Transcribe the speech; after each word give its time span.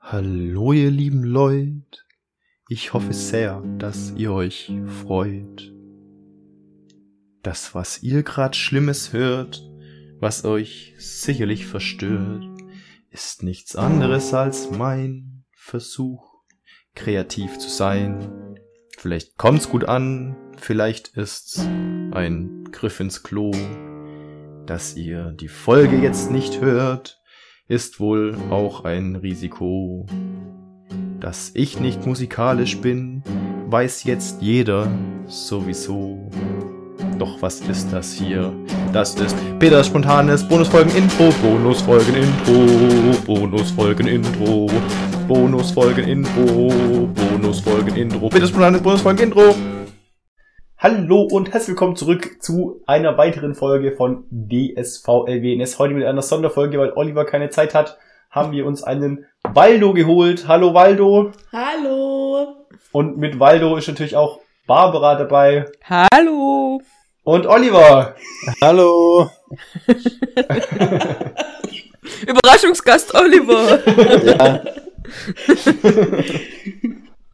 Hallo 0.00 0.72
ihr 0.72 0.90
lieben 0.90 1.22
Leute, 1.22 1.82
ich 2.68 2.92
hoffe 2.92 3.12
sehr, 3.12 3.62
dass 3.78 4.12
ihr 4.16 4.32
euch 4.32 4.72
freut. 5.02 5.72
Das, 7.42 7.74
was 7.74 8.02
ihr 8.02 8.22
grad 8.22 8.56
Schlimmes 8.56 9.12
hört, 9.12 9.62
was 10.18 10.44
euch 10.44 10.94
sicherlich 10.98 11.66
verstört, 11.66 12.44
ist 13.10 13.42
nichts 13.42 13.76
anderes 13.76 14.34
als 14.34 14.70
mein 14.70 15.44
Versuch, 15.52 16.42
kreativ 16.94 17.58
zu 17.58 17.68
sein. 17.68 18.56
Vielleicht 18.96 19.36
kommt's 19.38 19.68
gut 19.68 19.84
an, 19.84 20.36
vielleicht 20.56 21.16
ist's 21.16 21.58
ein 21.58 22.68
Griff 22.72 23.00
ins 23.00 23.22
Klo. 23.22 23.52
Dass 24.68 24.96
ihr 24.96 25.32
die 25.32 25.48
Folge 25.48 25.96
jetzt 25.96 26.30
nicht 26.30 26.60
hört, 26.60 27.22
ist 27.68 28.00
wohl 28.00 28.36
auch 28.50 28.84
ein 28.84 29.16
Risiko. 29.16 30.04
Dass 31.20 31.52
ich 31.54 31.80
nicht 31.80 32.04
musikalisch 32.04 32.76
bin, 32.76 33.22
weiß 33.70 34.04
jetzt 34.04 34.42
jeder 34.42 34.92
sowieso. 35.24 36.30
Doch 37.18 37.40
was 37.40 37.60
ist 37.62 37.90
das 37.94 38.12
hier? 38.12 38.52
Das 38.92 39.14
ist 39.14 39.34
Peters 39.58 39.86
spontanes 39.86 40.46
Bonusfolgen-Intro, 40.46 41.32
Bonusfolgen-Intro, 41.42 43.16
Bonusfolgen-Intro, 43.24 44.70
Bonusfolgen-Intro, 45.26 47.08
Bonusfolgen-Intro, 47.14 48.28
Peters 48.28 48.50
spontanes 48.50 48.82
Bonusfolgen-Intro. 48.82 49.54
Hallo 50.80 51.22
und 51.22 51.52
herzlich 51.52 51.70
willkommen 51.70 51.96
zurück 51.96 52.40
zu 52.40 52.82
einer 52.86 53.18
weiteren 53.18 53.56
Folge 53.56 53.90
von 53.92 54.24
DSVLWNS. 54.30 55.78
Heute 55.80 55.94
mit 55.94 56.06
einer 56.06 56.22
Sonderfolge, 56.22 56.78
weil 56.78 56.92
Oliver 56.92 57.24
keine 57.24 57.50
Zeit 57.50 57.74
hat, 57.74 57.98
haben 58.30 58.52
wir 58.52 58.64
uns 58.64 58.84
einen 58.84 59.26
Waldo 59.42 59.92
geholt. 59.92 60.46
Hallo 60.46 60.74
Waldo. 60.74 61.32
Hallo. 61.52 62.54
Und 62.92 63.18
mit 63.18 63.40
Waldo 63.40 63.76
ist 63.76 63.88
natürlich 63.88 64.14
auch 64.14 64.38
Barbara 64.68 65.16
dabei. 65.16 65.64
Hallo. 65.84 66.80
Und 67.24 67.46
Oliver. 67.46 68.14
Hallo. 68.62 69.28
Überraschungsgast 72.26 73.14
Oliver. 73.16 73.80
Ja. 74.24 74.62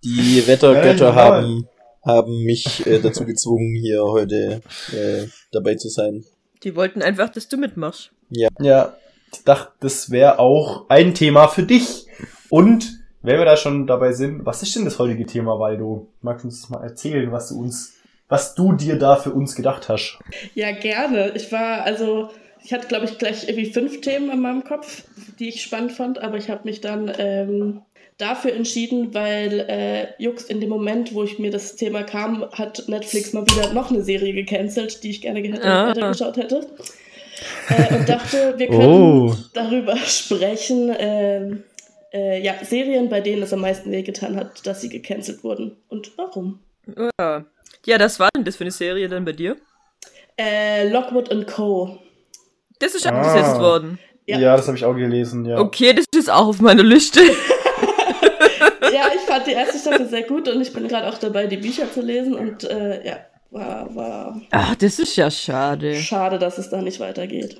Die 0.02 0.46
Wettergötter 0.46 1.10
Ja, 1.10 1.10
ja. 1.10 1.14
haben, 1.14 1.68
haben 2.04 2.44
mich 2.44 2.86
äh, 2.86 3.00
dazu 3.00 3.24
gezwungen, 3.26 3.74
hier 3.74 4.02
heute 4.02 4.62
äh, 4.92 5.26
dabei 5.52 5.74
zu 5.76 5.88
sein. 5.88 6.24
Die 6.62 6.76
wollten 6.76 7.02
einfach, 7.02 7.28
dass 7.28 7.48
du 7.48 7.56
mitmachst. 7.56 8.10
Ja, 8.30 8.96
ich 9.32 9.44
dachte, 9.44 9.72
das 9.80 10.10
wäre 10.10 10.38
auch 10.38 10.88
ein 10.88 11.14
Thema 11.14 11.48
für 11.48 11.64
dich. 11.64 12.06
Und 12.48 13.00
wenn 13.22 13.38
wir 13.38 13.44
da 13.44 13.56
schon 13.56 13.86
dabei 13.86 14.12
sind, 14.12 14.44
was 14.46 14.62
ist 14.62 14.76
denn 14.76 14.84
das 14.84 14.98
heutige 14.98 15.26
Thema, 15.26 15.58
Waldo? 15.58 16.08
Magst 16.20 16.44
du 16.44 16.48
uns 16.48 16.60
das 16.60 16.70
mal 16.70 16.82
erzählen, 16.82 17.32
was 17.32 17.48
du 17.48 17.60
uns, 17.60 17.94
was 18.28 18.54
du 18.54 18.72
dir 18.74 18.98
da 18.98 19.16
für 19.16 19.32
uns 19.32 19.56
gedacht 19.56 19.88
hast? 19.88 20.18
Ja, 20.54 20.72
gerne. 20.72 21.32
Ich 21.34 21.50
war, 21.50 21.82
also, 21.82 22.30
ich 22.62 22.72
hatte, 22.72 22.86
glaube 22.86 23.06
ich, 23.06 23.18
gleich 23.18 23.48
irgendwie 23.48 23.72
fünf 23.72 24.00
Themen 24.00 24.30
in 24.30 24.40
meinem 24.40 24.64
Kopf, 24.64 25.04
die 25.38 25.48
ich 25.48 25.62
spannend 25.62 25.92
fand, 25.92 26.18
aber 26.18 26.36
ich 26.36 26.50
habe 26.50 26.64
mich 26.64 26.80
dann 26.80 27.12
ähm, 27.18 27.82
dafür 28.18 28.52
entschieden, 28.54 29.12
weil 29.14 29.60
äh, 29.68 30.22
Jux 30.22 30.44
in 30.44 30.60
dem 30.60 30.70
Moment, 30.70 31.14
wo 31.14 31.24
ich 31.24 31.38
mir 31.38 31.50
das 31.50 31.76
Thema 31.76 32.02
kam, 32.02 32.44
hat 32.52 32.84
Netflix 32.88 33.32
mal 33.32 33.42
wieder 33.46 33.72
noch 33.72 33.90
eine 33.90 34.02
Serie 34.02 34.32
gecancelt, 34.32 35.02
die 35.02 35.10
ich 35.10 35.20
gerne 35.22 35.40
hätte, 35.40 35.62
Ah. 35.64 35.88
weitergeschaut 35.88 36.36
hätte. 36.36 36.66
Äh, 37.68 37.94
und 37.96 38.08
dachte, 38.08 38.54
wir 38.56 38.66
können 38.68 38.82
Oh. 39.30 39.34
darüber 39.52 39.96
sprechen, 39.96 40.94
ähm, 40.98 41.64
äh, 42.12 42.40
ja, 42.40 42.54
Serien, 42.62 43.08
bei 43.08 43.20
denen 43.20 43.42
es 43.42 43.52
am 43.52 43.60
meisten 43.60 43.90
wehgetan 43.90 44.36
hat, 44.36 44.64
dass 44.66 44.80
sie 44.80 44.88
gecancelt 44.88 45.42
wurden. 45.42 45.76
Und 45.88 46.16
warum? 46.16 46.60
Ja. 47.18 47.44
ja, 47.86 47.98
das 47.98 48.20
war 48.20 48.28
denn 48.36 48.44
das 48.44 48.56
für 48.56 48.64
eine 48.64 48.70
Serie 48.70 49.08
dann 49.08 49.24
bei 49.24 49.32
dir? 49.32 49.56
Äh, 50.38 50.88
Lockwood 50.88 51.30
and 51.32 51.46
Co. 51.48 51.98
Das 52.78 52.94
ist 52.94 53.06
Ah. 53.06 53.10
abgesetzt 53.10 53.58
worden. 53.60 53.98
Ja. 54.26 54.38
Ja, 54.38 54.56
das 54.56 54.66
habe 54.68 54.76
ich 54.76 54.84
auch 54.84 54.94
gelesen, 54.94 55.44
ja. 55.44 55.58
Okay, 55.58 55.92
das 55.92 56.04
ist 56.16 56.30
auch 56.30 56.46
auf 56.46 56.60
meiner 56.60 56.82
Liste. 56.84 57.20
Ja, 58.92 59.06
ich 59.14 59.20
fand 59.22 59.46
die 59.46 59.52
erste 59.52 59.78
Staffel 59.78 60.06
sehr 60.08 60.22
gut 60.22 60.48
und 60.48 60.60
ich 60.60 60.72
bin 60.72 60.88
gerade 60.88 61.08
auch 61.08 61.18
dabei, 61.18 61.46
die 61.46 61.56
Bücher 61.56 61.90
zu 61.92 62.00
lesen 62.02 62.34
und 62.34 62.64
äh, 62.64 63.06
ja, 63.06 63.16
war, 63.50 63.94
war 63.94 64.40
Ach, 64.50 64.74
das 64.76 64.98
ist 64.98 65.16
ja 65.16 65.30
schade. 65.30 65.94
schade, 65.96 66.38
dass 66.38 66.58
es 66.58 66.70
da 66.70 66.80
nicht 66.82 67.00
weitergeht. 67.00 67.58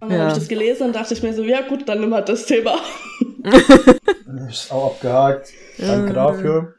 Und 0.00 0.10
dann 0.10 0.12
Ja. 0.12 0.18
habe 0.20 0.28
ich 0.32 0.38
das 0.38 0.48
gelesen 0.48 0.88
und 0.88 0.96
dachte 0.96 1.14
ich 1.14 1.22
mir 1.22 1.32
so, 1.34 1.42
ja 1.44 1.60
gut, 1.62 1.88
dann 1.88 2.00
nimm 2.00 2.14
halt 2.14 2.28
das 2.28 2.46
Thema. 2.46 2.76
Ist 4.48 4.70
auch 4.72 4.92
abgehakt. 4.94 5.48
Danke 5.78 6.12
dafür. 6.12 6.74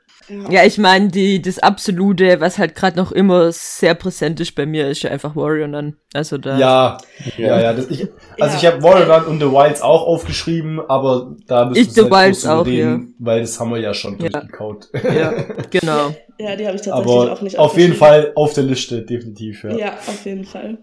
Ja, 0.49 0.63
ich 0.63 0.77
meine, 0.77 1.09
die, 1.09 1.41
das 1.41 1.59
Absolute, 1.59 2.39
was 2.39 2.57
halt 2.57 2.75
gerade 2.75 2.97
noch 2.97 3.11
immer 3.11 3.51
sehr 3.51 3.93
präsent 3.93 4.39
ist 4.39 4.55
bei 4.55 4.65
mir, 4.65 4.87
ist 4.89 5.01
ja 5.03 5.11
einfach 5.11 5.35
Warrior 5.35 5.67
dann. 5.67 5.97
Also 6.13 6.37
da. 6.37 6.57
Ja, 6.57 6.97
ja, 7.37 7.61
ja. 7.61 7.73
Das, 7.73 7.89
ich, 7.89 8.07
also 8.39 8.53
Ja. 8.53 8.55
ich 8.57 8.65
habe 8.65 8.81
Warrior 8.83 9.27
und 9.27 9.39
The 9.39 9.47
Wilds 9.51 9.81
auch 9.81 10.03
aufgeschrieben, 10.07 10.79
aber 10.79 11.35
da 11.47 11.65
müssen 11.65 11.81
Ich 11.81 11.87
wir 11.87 11.93
The 11.93 12.01
nicht 12.03 12.09
groß 12.11 12.25
Wilds 12.25 12.45
auch, 12.45 12.65
reden, 12.65 13.15
weil 13.19 13.41
das 13.41 13.59
haben 13.59 13.71
wir 13.71 13.79
ja 13.79 13.93
schon 13.93 14.17
Ja. 14.19 14.29
durchgekaut. 14.29 14.89
ja 14.93 15.33
genau. 15.69 16.13
Ja, 16.39 16.55
die 16.55 16.65
habe 16.65 16.75
ich 16.75 16.81
tatsächlich 16.81 17.13
aber 17.15 17.31
auch 17.31 17.41
nicht 17.41 17.59
auf 17.59 17.77
jeden 17.77 17.93
aufgeschrieben. 17.93 17.95
Fall 17.95 18.31
auf 18.35 18.53
der 18.53 18.63
Liste, 18.63 19.03
definitiv, 19.03 19.63
ja. 19.63 19.75
Ja, 19.77 19.93
auf 19.93 20.25
jeden 20.25 20.45
Fall. 20.45 20.79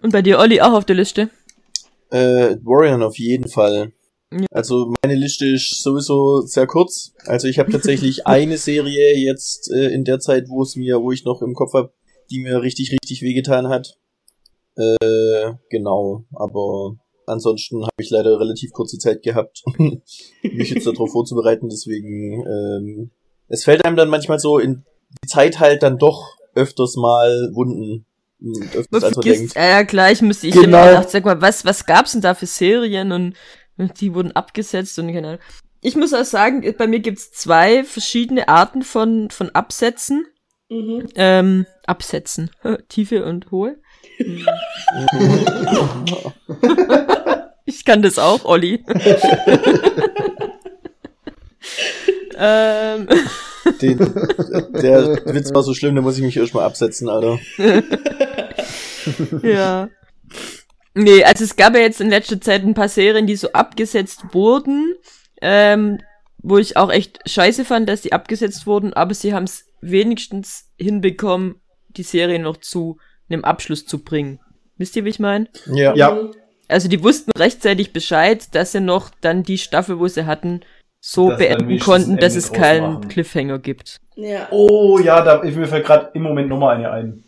Und 0.00 0.10
bei 0.12 0.22
dir, 0.22 0.38
Olli, 0.38 0.60
auch 0.60 0.72
auf 0.72 0.84
der 0.86 0.96
Liste? 0.96 1.28
Äh, 2.10 2.56
Warrior 2.62 3.06
auf 3.06 3.18
jeden 3.18 3.48
Fall. 3.48 3.92
Ja. 4.40 4.46
Also 4.50 4.92
meine 5.04 5.14
Liste 5.18 5.46
ist 5.46 5.82
sowieso 5.82 6.40
sehr 6.42 6.66
kurz. 6.66 7.12
Also 7.26 7.48
ich 7.48 7.58
habe 7.58 7.70
tatsächlich 7.72 8.26
eine 8.26 8.56
Serie 8.58 9.16
jetzt 9.16 9.70
äh, 9.72 9.88
in 9.88 10.04
der 10.04 10.18
Zeit, 10.20 10.48
wo 10.48 10.62
es 10.62 10.76
mir, 10.76 11.00
wo 11.02 11.12
ich 11.12 11.24
noch 11.24 11.42
im 11.42 11.54
Kopf 11.54 11.74
habe, 11.74 11.92
die 12.30 12.40
mir 12.40 12.62
richtig, 12.62 12.92
richtig 12.92 13.22
wehgetan 13.22 13.68
hat. 13.68 13.96
Äh, 14.76 15.52
genau. 15.70 16.24
Aber 16.34 16.96
ansonsten 17.26 17.82
habe 17.82 17.90
ich 18.00 18.10
leider 18.10 18.40
relativ 18.40 18.72
kurze 18.72 18.98
Zeit 18.98 19.22
gehabt, 19.22 19.62
mich 20.42 20.70
jetzt 20.70 20.86
darauf 20.86 21.10
vorzubereiten. 21.12 21.68
Deswegen, 21.68 22.44
ähm, 22.46 23.10
es 23.48 23.64
fällt 23.64 23.84
einem 23.84 23.96
dann 23.96 24.08
manchmal 24.08 24.38
so 24.38 24.58
in 24.58 24.84
die 25.22 25.28
Zeit 25.28 25.60
halt 25.60 25.82
dann 25.82 25.98
doch 25.98 26.36
öfters 26.54 26.96
mal 26.96 27.50
Wunden. 27.54 28.06
mh, 28.40 28.66
Öfters 28.74 29.04
als 29.04 29.16
man 29.16 29.22
denkt. 29.24 29.54
ja, 29.54 29.68
ja, 29.68 29.82
gleich 29.82 30.22
müsste 30.22 30.46
ich 30.48 30.54
Genau. 30.54 30.66
immer 30.78 30.86
gedacht, 30.88 31.10
sag 31.10 31.24
mal, 31.24 31.40
was, 31.42 31.64
was 31.64 31.84
gab's 31.86 32.12
denn 32.12 32.22
da 32.22 32.34
für 32.34 32.46
Serien 32.46 33.12
und 33.12 33.34
die 34.00 34.14
wurden 34.14 34.32
abgesetzt 34.32 34.98
und 34.98 35.12
keine 35.12 35.28
Ahnung. 35.28 35.40
Ich 35.80 35.96
muss 35.96 36.14
auch 36.14 36.24
sagen, 36.24 36.62
bei 36.78 36.86
mir 36.86 37.00
gibt's 37.00 37.32
zwei 37.32 37.82
verschiedene 37.82 38.48
Arten 38.48 38.82
von, 38.82 39.30
von 39.30 39.50
Absätzen. 39.50 40.26
Mhm. 40.68 41.08
Ähm, 41.16 41.66
Absätzen. 41.86 42.50
Tiefe 42.88 43.24
und 43.24 43.50
hohe. 43.50 43.78
Ich 47.64 47.84
kann 47.84 48.02
das 48.02 48.18
auch, 48.18 48.44
Olli. 48.44 48.84
ähm, 52.36 53.08
Den, 53.80 53.98
der 53.98 55.20
Witz 55.26 55.52
war 55.52 55.62
so 55.62 55.74
schlimm, 55.74 55.96
da 55.96 56.02
muss 56.02 56.16
ich 56.16 56.22
mich 56.22 56.36
erstmal 56.36 56.64
absetzen, 56.64 57.08
Alter. 57.08 57.38
ja. 59.42 59.88
Nee, 60.94 61.24
also 61.24 61.44
es 61.44 61.56
gab 61.56 61.74
ja 61.74 61.80
jetzt 61.80 62.00
in 62.00 62.10
letzter 62.10 62.40
Zeit 62.40 62.62
ein 62.62 62.74
paar 62.74 62.88
Serien, 62.88 63.26
die 63.26 63.36
so 63.36 63.52
abgesetzt 63.52 64.22
wurden, 64.32 64.94
ähm, 65.40 65.98
wo 66.38 66.58
ich 66.58 66.76
auch 66.76 66.90
echt 66.90 67.20
scheiße 67.28 67.64
fand, 67.64 67.88
dass 67.88 68.02
die 68.02 68.12
abgesetzt 68.12 68.66
wurden, 68.66 68.92
aber 68.92 69.14
sie 69.14 69.32
haben 69.32 69.44
es 69.44 69.66
wenigstens 69.80 70.70
hinbekommen, 70.78 71.60
die 71.88 72.02
Serie 72.02 72.38
noch 72.38 72.58
zu 72.58 72.98
einem 73.28 73.44
Abschluss 73.44 73.86
zu 73.86 74.02
bringen. 74.02 74.40
Wisst 74.76 74.96
ihr, 74.96 75.04
wie 75.04 75.10
ich 75.10 75.20
meine? 75.20 75.48
Ja. 75.66 75.94
Ja. 75.94 76.30
Also 76.68 76.88
die 76.88 77.02
wussten 77.02 77.30
rechtzeitig 77.32 77.92
Bescheid, 77.92 78.54
dass 78.54 78.72
sie 78.72 78.80
noch 78.80 79.10
dann 79.20 79.42
die 79.42 79.58
Staffel, 79.58 79.98
wo 79.98 80.08
sie 80.08 80.26
hatten, 80.26 80.60
so 81.00 81.30
Dass 81.30 81.38
dann 81.38 81.48
beenden 81.58 81.78
konnten, 81.80 82.16
dass 82.16 82.36
es 82.36 82.52
keinen 82.52 82.94
machen. 82.94 83.08
Cliffhanger 83.08 83.58
gibt. 83.58 84.00
Ja. 84.16 84.48
Oh 84.50 84.98
ja, 84.98 85.22
da 85.22 85.42
mir 85.42 85.66
fällt 85.66 85.84
gerade 85.84 86.10
im 86.14 86.22
Moment 86.22 86.48
nochmal 86.48 86.76
eine 86.76 86.90
ein. 86.90 87.24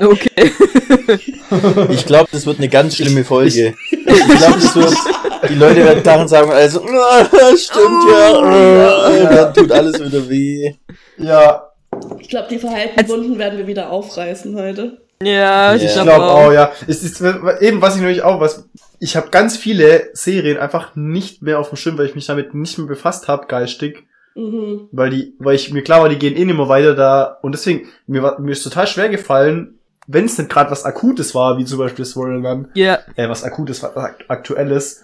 Okay. 0.00 0.52
Ich 1.90 2.06
glaube, 2.06 2.28
das 2.32 2.46
wird 2.46 2.58
eine 2.58 2.68
ganz 2.68 2.96
schlimme 2.96 3.24
Folge. 3.24 3.74
Ich 3.90 3.98
glaube, 4.00 4.54
das 4.60 4.74
wird. 4.74 4.94
Die 5.50 5.54
Leute 5.54 5.84
werden 5.84 6.02
daran 6.02 6.26
sagen, 6.28 6.50
also, 6.50 6.82
"Ah, 7.10 7.24
stimmt 7.56 8.04
ja, 8.10 8.32
Oh, 8.38 9.34
dann 9.34 9.52
tut 9.54 9.70
alles 9.70 10.02
wieder 10.02 10.28
weh. 10.28 10.72
Ja, 11.18 11.68
Ich 12.20 12.28
glaube, 12.28 12.48
die 12.50 12.58
verhaltenen 12.58 12.98
Als- 12.98 13.08
Wunden 13.10 13.38
werden 13.38 13.58
wir 13.58 13.66
wieder 13.66 13.90
aufreißen 13.90 14.56
heute. 14.56 14.98
Ja, 15.22 15.74
ich 15.74 15.82
Ja. 15.82 15.88
ich 15.88 15.94
glaube 15.94 16.10
glaube 16.10 16.24
auch. 16.24 16.46
auch, 16.46 16.52
ja. 16.52 16.72
Es 16.88 17.02
ist 17.02 17.20
eben, 17.60 17.82
was 17.82 17.94
ich 17.96 18.00
nämlich 18.00 18.22
auch, 18.22 18.40
was 18.40 18.64
ich 18.98 19.14
habe 19.16 19.28
ganz 19.30 19.56
viele 19.56 20.08
Serien 20.14 20.56
einfach 20.58 20.94
nicht 20.96 21.42
mehr 21.42 21.58
auf 21.60 21.68
dem 21.68 21.76
Schirm, 21.76 21.98
weil 21.98 22.06
ich 22.06 22.14
mich 22.14 22.26
damit 22.26 22.54
nicht 22.54 22.78
mehr 22.78 22.86
befasst 22.88 23.28
habe, 23.28 23.46
geistig, 23.46 24.04
Mhm. 24.34 24.88
weil 24.92 25.10
die, 25.10 25.34
weil 25.38 25.54
ich 25.56 25.72
mir 25.72 25.82
klar 25.82 26.00
war, 26.02 26.08
die 26.08 26.18
gehen 26.18 26.36
eh 26.36 26.44
nicht 26.44 26.56
mehr 26.56 26.68
weiter 26.68 26.94
da 26.94 27.38
und 27.42 27.52
deswegen 27.52 27.88
mir 28.06 28.22
war 28.22 28.40
mir 28.40 28.52
ist 28.52 28.62
total 28.62 28.86
schwer 28.86 29.08
gefallen, 29.08 29.78
wenn 30.06 30.24
es 30.24 30.38
nicht 30.38 30.50
gerade 30.50 30.70
was 30.70 30.84
Akutes 30.84 31.34
war, 31.34 31.58
wie 31.58 31.64
zum 31.64 31.78
Beispiel 31.78 32.04
Swirl 32.04 32.66
Ja. 32.74 32.98
äh, 33.16 33.28
was 33.28 33.44
Akutes, 33.44 33.82
was 33.82 33.96
ak- 33.96 34.24
Aktuelles, 34.28 35.02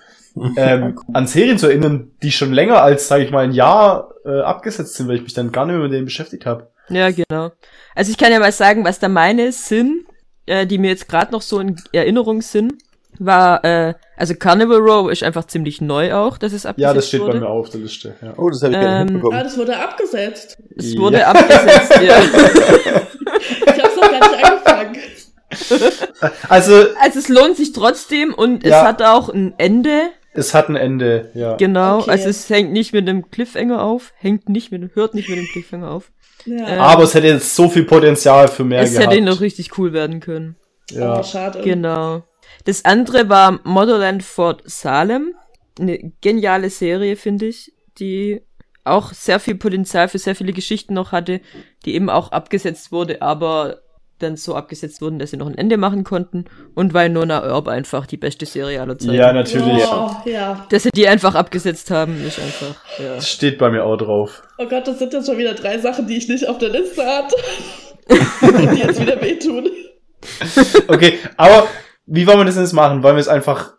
ähm, 0.57 0.99
an 1.13 1.27
Serien 1.27 1.59
zu 1.59 1.67
erinnern, 1.69 2.11
die 2.23 2.33
schon 2.33 2.53
länger 2.53 2.83
als, 2.83 3.07
sage 3.09 3.25
ich 3.25 3.31
mal, 3.31 3.45
ein 3.45 3.53
Jahr 3.53 4.11
äh, 4.25 4.41
abgesetzt 4.41 4.95
sind, 4.95 5.09
weil 5.09 5.17
ich 5.17 5.23
mich 5.23 5.35
dann 5.35 5.53
gar 5.53 5.67
nicht 5.67 5.75
mehr 5.75 5.85
mit 5.85 5.93
denen 5.93 6.05
beschäftigt 6.05 6.47
habe. 6.47 6.69
Ja, 6.89 7.11
genau. 7.11 7.53
Also 7.95 8.11
ich 8.11 8.17
kann 8.19 8.33
ja 8.33 8.41
mal 8.41 8.53
sagen, 8.53 8.85
was 8.85 8.99
da 8.99 9.09
meine 9.09 9.53
sind, 9.53 10.05
äh, 10.47 10.67
die 10.67 10.79
mir 10.79 10.89
jetzt 10.91 11.09
gerade 11.09 11.33
noch 11.33 11.43
so 11.43 11.61
in 11.61 11.77
Erinnerung 11.93 12.41
sind, 12.43 12.75
war, 13.19 13.65
äh, 13.65 13.95
also 14.17 14.35
Carnival 14.35 14.79
Row 14.79 15.11
ist 15.11 15.23
einfach 15.23 15.47
ziemlich 15.47 15.81
neu 15.81 16.13
auch, 16.15 16.39
dass 16.39 16.53
es 16.53 16.67
abgesetzt 16.67 16.83
Ja, 16.89 16.95
das 16.95 17.09
steht 17.09 17.21
wurde. 17.21 17.33
bei 17.35 17.41
mir 17.41 17.49
auch 17.49 17.59
auf 17.61 17.71
der 17.71 17.81
Liste. 17.81 18.15
Ja. 18.23 18.35
Oh, 18.37 18.49
das 18.51 18.63
habe 18.63 18.73
ich 18.75 18.81
gar 18.81 18.85
Ähm, 18.85 18.91
Ah, 19.01 19.05
mitbekommen. 19.05 19.41
das 19.45 19.59
wurde 19.59 19.77
abgesetzt. 19.77 20.59
Es 20.77 20.95
Ja. 20.95 21.01
wurde 21.01 21.27
abgesetzt, 21.27 22.01
ja. 22.03 22.17
Ich 23.67 23.83
hab's 23.83 23.97
noch 23.97 24.11
gar 24.11 24.31
nicht 24.31 24.45
angefangen. 24.45 24.97
Also, 26.49 26.75
Also 27.01 27.19
es 27.19 27.29
lohnt 27.29 27.57
sich 27.57 27.73
trotzdem 27.73 28.35
und 28.35 28.65
es 28.65 28.71
Ja. 28.71 28.85
hat 28.85 29.03
auch 29.03 29.29
ein 29.29 29.55
Ende, 29.59 30.11
es 30.35 30.55
hat 30.55 30.69
ein 30.69 30.77
Ende, 30.77 31.31
ja. 31.35 31.57
genau. 31.57 32.01
Okay. 32.01 32.11
Also 32.13 32.29
es 32.29 32.49
hängt 32.51 32.73
nicht 32.73 32.93
mit 32.93 33.09
einem 33.09 33.31
Cliffhanger 33.31 33.83
auf, 33.83 34.13
hängt 34.19 34.49
nicht 34.49 34.71
mit, 34.73 34.95
hört 34.95 35.15
nicht 35.15 35.29
mit 35.29 35.39
dem 35.39 35.47
Cliffhanger 35.47 35.91
auf. 35.91 36.11
Ja. 36.45 36.69
Äh, 36.69 36.77
Aber 36.79 37.03
es 37.05 37.15
hätte 37.15 37.27
jetzt 37.27 37.55
so 37.57 37.69
viel 37.69 37.85
Potenzial 37.85 38.49
für 38.49 38.63
mehr 38.65 38.83
es 38.83 38.93
gehabt. 38.95 39.11
hätte 39.13 39.23
noch 39.25 39.41
richtig 39.41 39.77
cool 39.79 39.93
werden 39.93 40.21
können. 40.21 40.57
ja. 40.91 41.23
Schade. 41.25 41.61
Genau. 41.63 42.23
Das 42.69 42.85
andere 42.85 43.31
war 43.31 43.61
Motherland 43.65 44.23
Fort 44.23 44.61
Salem. 44.67 45.35
Eine 45.81 46.13
geniale 46.21 46.69
Serie, 46.69 47.17
finde 47.17 47.47
ich, 47.47 47.73
die 47.99 48.43
auch 48.85 49.15
sehr 49.15 49.41
viel 49.41 49.55
Potenzial 49.55 50.07
für 50.09 50.19
sehr 50.19 50.35
viele 50.35 50.53
Geschichten 50.53 50.93
noch 50.93 51.11
hatte, 51.11 51.41
die 51.87 51.95
eben 51.95 52.11
auch 52.11 52.31
abgesetzt 52.31 52.93
wurde, 52.93 53.23
aber 53.23 53.79
dann 54.19 54.37
so 54.37 54.55
abgesetzt 54.55 55.01
wurden, 55.01 55.19
dass 55.19 55.31
sie 55.31 55.39
noch 55.39 55.47
ein 55.47 55.57
Ende 55.57 55.79
machen 55.79 56.05
konnten. 56.05 56.45
Und 56.75 56.93
weil 56.93 57.09
Nona 57.09 57.43
Earp 57.43 57.69
einfach 57.69 58.05
die 58.05 58.19
beste 58.19 58.45
Serie 58.45 58.83
aller 58.83 58.99
Zeiten. 58.99 59.15
ja, 59.15 59.33
natürlich. 59.33 59.87
Oh, 59.91 60.11
ja. 60.27 60.67
Dass 60.69 60.83
sie 60.83 60.91
die 60.95 61.09
einfach 61.09 61.35
abgesetzt 61.35 61.91
haben, 61.91 62.23
ist 62.23 62.39
einfach, 62.39 62.75
ja. 62.99 63.15
Das 63.15 63.31
steht 63.31 63.57
bei 63.57 63.71
mir 63.71 63.83
auch 63.83 63.97
drauf. 63.97 64.43
Oh 64.59 64.67
Gott, 64.67 64.87
das 64.87 64.99
sind 64.99 65.15
jetzt 65.15 65.25
schon 65.25 65.39
wieder 65.39 65.55
drei 65.55 65.79
Sachen, 65.79 66.07
die 66.07 66.19
ich 66.19 66.29
nicht 66.29 66.47
auf 66.47 66.59
der 66.59 66.69
Liste 66.69 67.03
hatte. 67.03 67.35
die 68.75 68.79
jetzt 68.79 69.01
wieder 69.01 69.19
wehtun. 69.23 69.71
Okay, 70.89 71.19
aber 71.39 71.67
wie 72.09 72.27
wollen 72.27 72.39
wir 72.39 72.45
das 72.45 72.57
jetzt 72.57 72.73
machen? 72.73 73.03
Wollen 73.03 73.17
wir 73.17 73.21
es 73.21 73.29
einfach 73.29 73.75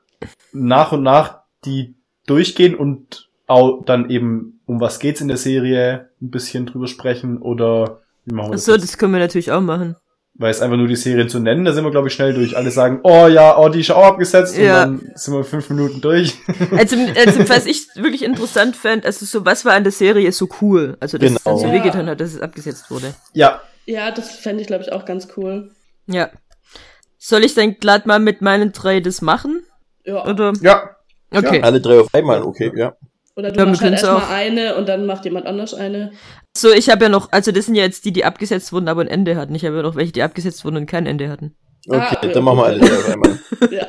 nach 0.53 0.91
und 0.91 1.03
nach 1.03 1.39
die 1.65 1.95
durchgehen 2.27 2.75
und 2.75 3.29
auch 3.47 3.83
dann 3.85 4.09
eben 4.09 4.61
um 4.65 4.79
was 4.79 4.99
geht's 4.99 5.21
in 5.21 5.27
der 5.27 5.37
Serie 5.37 6.09
ein 6.21 6.29
bisschen 6.29 6.65
drüber 6.67 6.87
sprechen 6.87 7.41
oder 7.41 8.01
wie 8.25 8.35
machen 8.35 8.49
wir 8.49 8.51
das? 8.53 8.69
Achso, 8.69 8.79
das 8.79 8.97
können 8.97 9.13
wir 9.13 9.19
natürlich 9.19 9.51
auch 9.51 9.61
machen. 9.61 9.95
Weil 10.35 10.51
es 10.51 10.61
einfach 10.61 10.77
nur 10.77 10.87
die 10.87 10.95
Serien 10.95 11.27
zu 11.27 11.39
nennen, 11.39 11.65
da 11.65 11.73
sind 11.73 11.83
wir 11.83 11.91
glaube 11.91 12.07
ich 12.07 12.13
schnell 12.13 12.33
durch. 12.33 12.55
Alle 12.55 12.71
sagen, 12.71 12.99
oh 13.03 13.27
ja, 13.27 13.57
oh 13.57 13.67
die 13.67 13.81
ist 13.81 13.91
auch 13.91 14.05
abgesetzt 14.05 14.57
Ja. 14.57 14.83
und 14.85 15.01
dann 15.03 15.11
sind 15.15 15.33
wir 15.33 15.43
fünf 15.43 15.69
Minuten 15.69 15.99
durch. 16.01 16.35
Also, 16.77 16.95
also 17.17 17.49
was 17.49 17.65
ich 17.65 17.87
wirklich 17.95 18.23
interessant 18.23 18.75
fand, 18.75 19.05
also 19.05 19.25
so, 19.25 19.43
was 19.45 19.65
war 19.65 19.73
an 19.73 19.83
der 19.83 19.91
Serie 19.91 20.31
so 20.31 20.47
cool? 20.61 20.95
Also, 20.99 21.17
dass 21.17 21.31
es 21.31 21.43
dann 21.43 21.55
Genau. 21.55 21.67
so 21.67 21.67
Ja. 21.67 21.73
wehgetan 21.83 22.07
hat, 22.07 22.21
dass 22.21 22.33
es 22.35 22.41
abgesetzt 22.41 22.89
wurde. 22.91 23.13
ja, 23.33 23.61
Ja, 23.85 24.11
das 24.11 24.31
fände 24.31 24.61
ich, 24.61 24.67
glaube 24.67 24.83
ich, 24.83 24.91
auch 24.93 25.03
ganz 25.03 25.27
cool. 25.35 25.71
Ja. 26.05 26.29
Soll 27.19 27.43
ich 27.43 27.53
dann 27.53 27.75
glatt 27.77 28.05
mal 28.05 28.19
mit 28.19 28.41
meinen 28.41 28.71
drei 28.71 29.01
das 29.01 29.21
machen? 29.21 29.61
Ja. 30.05 30.25
Oder? 30.25 30.53
ja, 30.61 30.95
Okay. 31.31 31.61
Alle 31.61 31.79
drei 31.79 31.99
auf 31.99 32.07
einmal, 32.13 32.41
okay, 32.41 32.71
ja. 32.75 32.95
Oder 33.35 33.51
du 33.51 33.59
Ja, 33.59 33.65
wir 33.65 33.69
machst 33.71 33.81
halt 33.83 33.93
erstmal 33.93 34.15
auch- 34.17 34.29
eine 34.31 34.75
und 34.77 34.89
dann 34.89 35.05
macht 35.05 35.25
jemand 35.25 35.45
anders 35.45 35.75
eine. 35.75 36.11
So, 36.57 36.71
ich 36.71 36.89
habe 36.89 37.03
ja 37.05 37.09
noch, 37.09 37.31
also 37.31 37.51
das 37.51 37.67
sind 37.67 37.75
ja 37.75 37.83
jetzt 37.83 38.03
die, 38.05 38.11
die 38.11 38.25
abgesetzt 38.25 38.73
wurden, 38.73 38.87
aber 38.87 39.01
ein 39.01 39.07
Ende 39.07 39.35
hatten. 39.35 39.53
Ich 39.53 39.63
habe 39.63 39.75
ja 39.75 39.81
noch 39.83 39.95
welche, 39.95 40.11
die 40.11 40.23
abgesetzt 40.23 40.65
wurden 40.65 40.77
und 40.77 40.85
kein 40.87 41.05
Ende 41.05 41.29
hatten. 41.29 41.55
Okay, 41.87 41.99
Ah, 41.99 42.19
ja, 42.23 42.29
dann 42.31 42.43
machen 42.43 42.57
wir 42.57 42.65
alle 42.65 42.79
drei 42.79 42.97
auf 42.97 43.09
einmal. 43.09 43.39
Ja. 43.71 43.87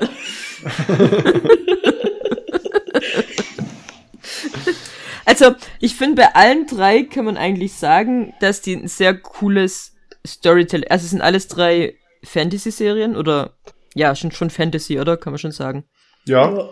Also, 5.25 5.55
ich 5.79 5.95
finde, 5.95 6.23
bei 6.23 6.35
allen 6.35 6.67
drei 6.67 7.03
kann 7.05 7.25
man 7.25 7.37
eigentlich 7.37 7.75
sagen, 7.75 8.35
dass 8.41 8.61
die 8.63 8.75
ein 8.75 8.89
sehr 8.89 9.15
cooles 9.15 9.93
Storytelling, 10.27 10.91
also 10.91 11.05
es 11.05 11.11
sind 11.11 11.21
alles 11.23 11.49
drei 11.49 11.95
Fantasy-Serien 12.25 13.17
oder, 13.17 13.55
ja, 13.95 14.15
schon, 14.15 14.33
schon 14.33 14.51
Fantasy, 14.51 15.01
oder? 15.01 15.17
Kann 15.17 15.33
man 15.33 15.39
schon 15.39 15.53
sagen. 15.53 15.85
ja. 16.27 16.69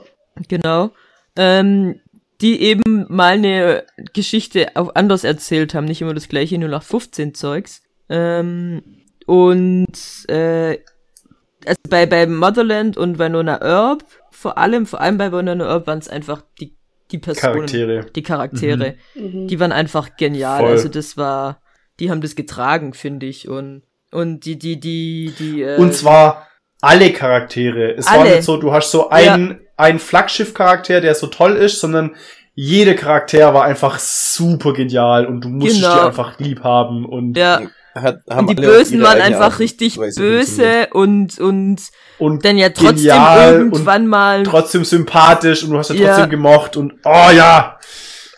Genau. 0.49 0.91
Ähm, 1.37 2.01
die 2.41 2.61
eben 2.63 3.07
mal 3.09 3.33
eine 3.35 3.85
Geschichte 4.13 4.77
auch 4.77 4.95
anders 4.95 5.25
erzählt 5.25 5.75
haben, 5.75 5.87
nicht 5.87 6.01
immer 6.01 6.15
das 6.15 6.29
gleiche 6.29 6.55
0815 6.57 7.35
Zeugs. 7.35 7.83
Ähm, 8.09 8.83
und 9.27 9.89
äh, 10.29 10.79
also 11.67 11.81
bei, 11.89 12.07
bei 12.07 12.27
Motherland 12.27 12.97
und 12.97 13.19
Winona 13.19 13.61
Earp, 13.61 14.05
vor 14.31 14.57
allem, 14.57 14.87
vor 14.87 15.01
allem 15.01 15.19
bei 15.19 15.33
Winona 15.33 15.67
Earp 15.67 15.87
waren 15.87 15.99
es 15.99 16.09
einfach 16.09 16.43
die, 16.61 16.77
die 17.11 17.19
Personen, 17.19 17.55
Charaktere. 17.55 18.07
die 18.15 18.23
Charaktere. 18.23 18.95
Mhm. 19.15 19.49
Die 19.49 19.59
waren 19.59 19.73
einfach 19.73 20.17
genial. 20.17 20.61
Voll. 20.61 20.71
Also 20.71 20.89
das 20.89 21.17
war, 21.17 21.61
die 21.99 22.11
haben 22.11 22.21
das 22.21 22.37
getragen, 22.37 22.95
finde 22.95 23.27
ich. 23.27 23.49
Und, 23.49 23.83
und 24.13 24.41
die, 24.45 24.59
die, 24.59 24.79
die, 24.81 25.33
die, 25.39 25.63
äh, 25.63 25.77
Und 25.77 25.95
zwar 25.95 26.47
alle 26.81 27.13
Charaktere. 27.13 27.95
Es 27.97 28.07
war 28.07 28.21
Alle. 28.21 28.37
nicht 28.37 28.45
so, 28.45 28.57
du 28.57 28.73
hast 28.73 28.91
so 28.91 29.11
einen, 29.11 29.61
einen 29.77 29.99
Flaggschiff-Charakter, 29.99 31.01
der 31.01 31.15
so 31.15 31.27
toll 31.27 31.57
ist, 31.57 31.81
sondern 31.81 32.15
jede 32.55 32.95
Charakter 32.97 33.55
war 33.55 33.65
einfach 33.65 33.99
super 33.99 34.73
genial 34.73 35.27
und 35.27 35.43
du 35.45 35.49
musstest 35.49 35.83
Genau. 35.83 35.95
die 35.95 36.01
einfach 36.07 36.39
lieb 36.39 36.63
haben 36.65 37.05
und, 37.05 37.37
ja, 37.37 37.61
Hat, 37.95 38.21
haben 38.31 38.49
und 38.49 38.59
die 38.59 38.63
Bösen 38.63 39.01
waren 39.03 39.21
einfach 39.21 39.53
Art 39.53 39.59
richtig 39.61 39.97
böse 39.97 40.89
und, 40.93 41.39
und 41.41 41.81
und 42.19 42.45
dann 42.45 42.59
ja 42.59 42.69
trotzdem 42.69 42.97
Genial 42.97 43.53
irgendwann 43.55 44.07
mal 44.07 44.43
trotzdem 44.45 44.85
sympathisch 44.85 45.65
und 45.65 45.71
du 45.71 45.79
hast 45.79 45.91
ja 45.91 45.97
Ja. 45.97 46.07
trotzdem 46.09 46.31
gemocht 46.31 46.77
und 46.77 46.95
oh 47.05 47.31
ja. 47.35 47.79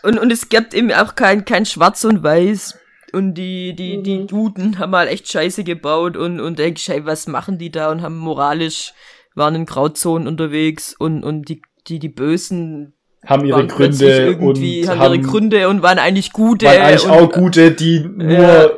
und, 0.03 0.17
und 0.19 0.31
es 0.31 0.49
gibt 0.49 0.73
eben 0.73 0.91
auch 0.93 1.13
kein, 1.15 1.45
kein 1.45 1.65
Schwarz 1.65 2.03
und 2.05 2.23
Weiß. 2.23 2.77
Und 3.13 3.33
die, 3.35 3.75
die, 3.75 3.97
Mhm. 3.97 4.03
die 4.03 4.25
Duden 4.27 4.79
haben 4.79 4.91
mal 4.91 5.07
echt 5.07 5.29
Scheiße 5.31 5.63
gebaut 5.63 6.15
und, 6.17 6.39
und 6.39 6.59
denkst, 6.59 6.87
hey, 6.87 7.05
was 7.05 7.27
machen 7.27 7.57
die 7.57 7.71
da? 7.71 7.91
Und 7.91 8.01
haben 8.01 8.17
moralisch, 8.17 8.93
waren 9.35 9.55
in 9.55 9.65
Grauzonen 9.65 10.27
unterwegs 10.27 10.95
und, 10.97 11.23
und 11.23 11.49
die, 11.49 11.61
die, 11.87 11.99
die 11.99 12.09
Bösen 12.09 12.93
Haben 13.25 13.45
ihre 13.45 13.67
Gründe 13.67 14.05
irgendwie, 14.25 14.81
und 14.81 14.89
haben, 14.89 14.99
haben, 14.99 15.13
ihre 15.13 15.21
Gründe 15.23 15.67
und 15.69 15.81
waren 15.81 15.99
eigentlich 15.99 16.31
gute. 16.31 16.65
waren 16.65 16.81
eigentlich 16.81 17.05
und, 17.05 17.11
auch 17.11 17.31
gute, 17.31 17.71
die 17.71 17.99
nur 17.99 18.31
Ja. 18.31 18.69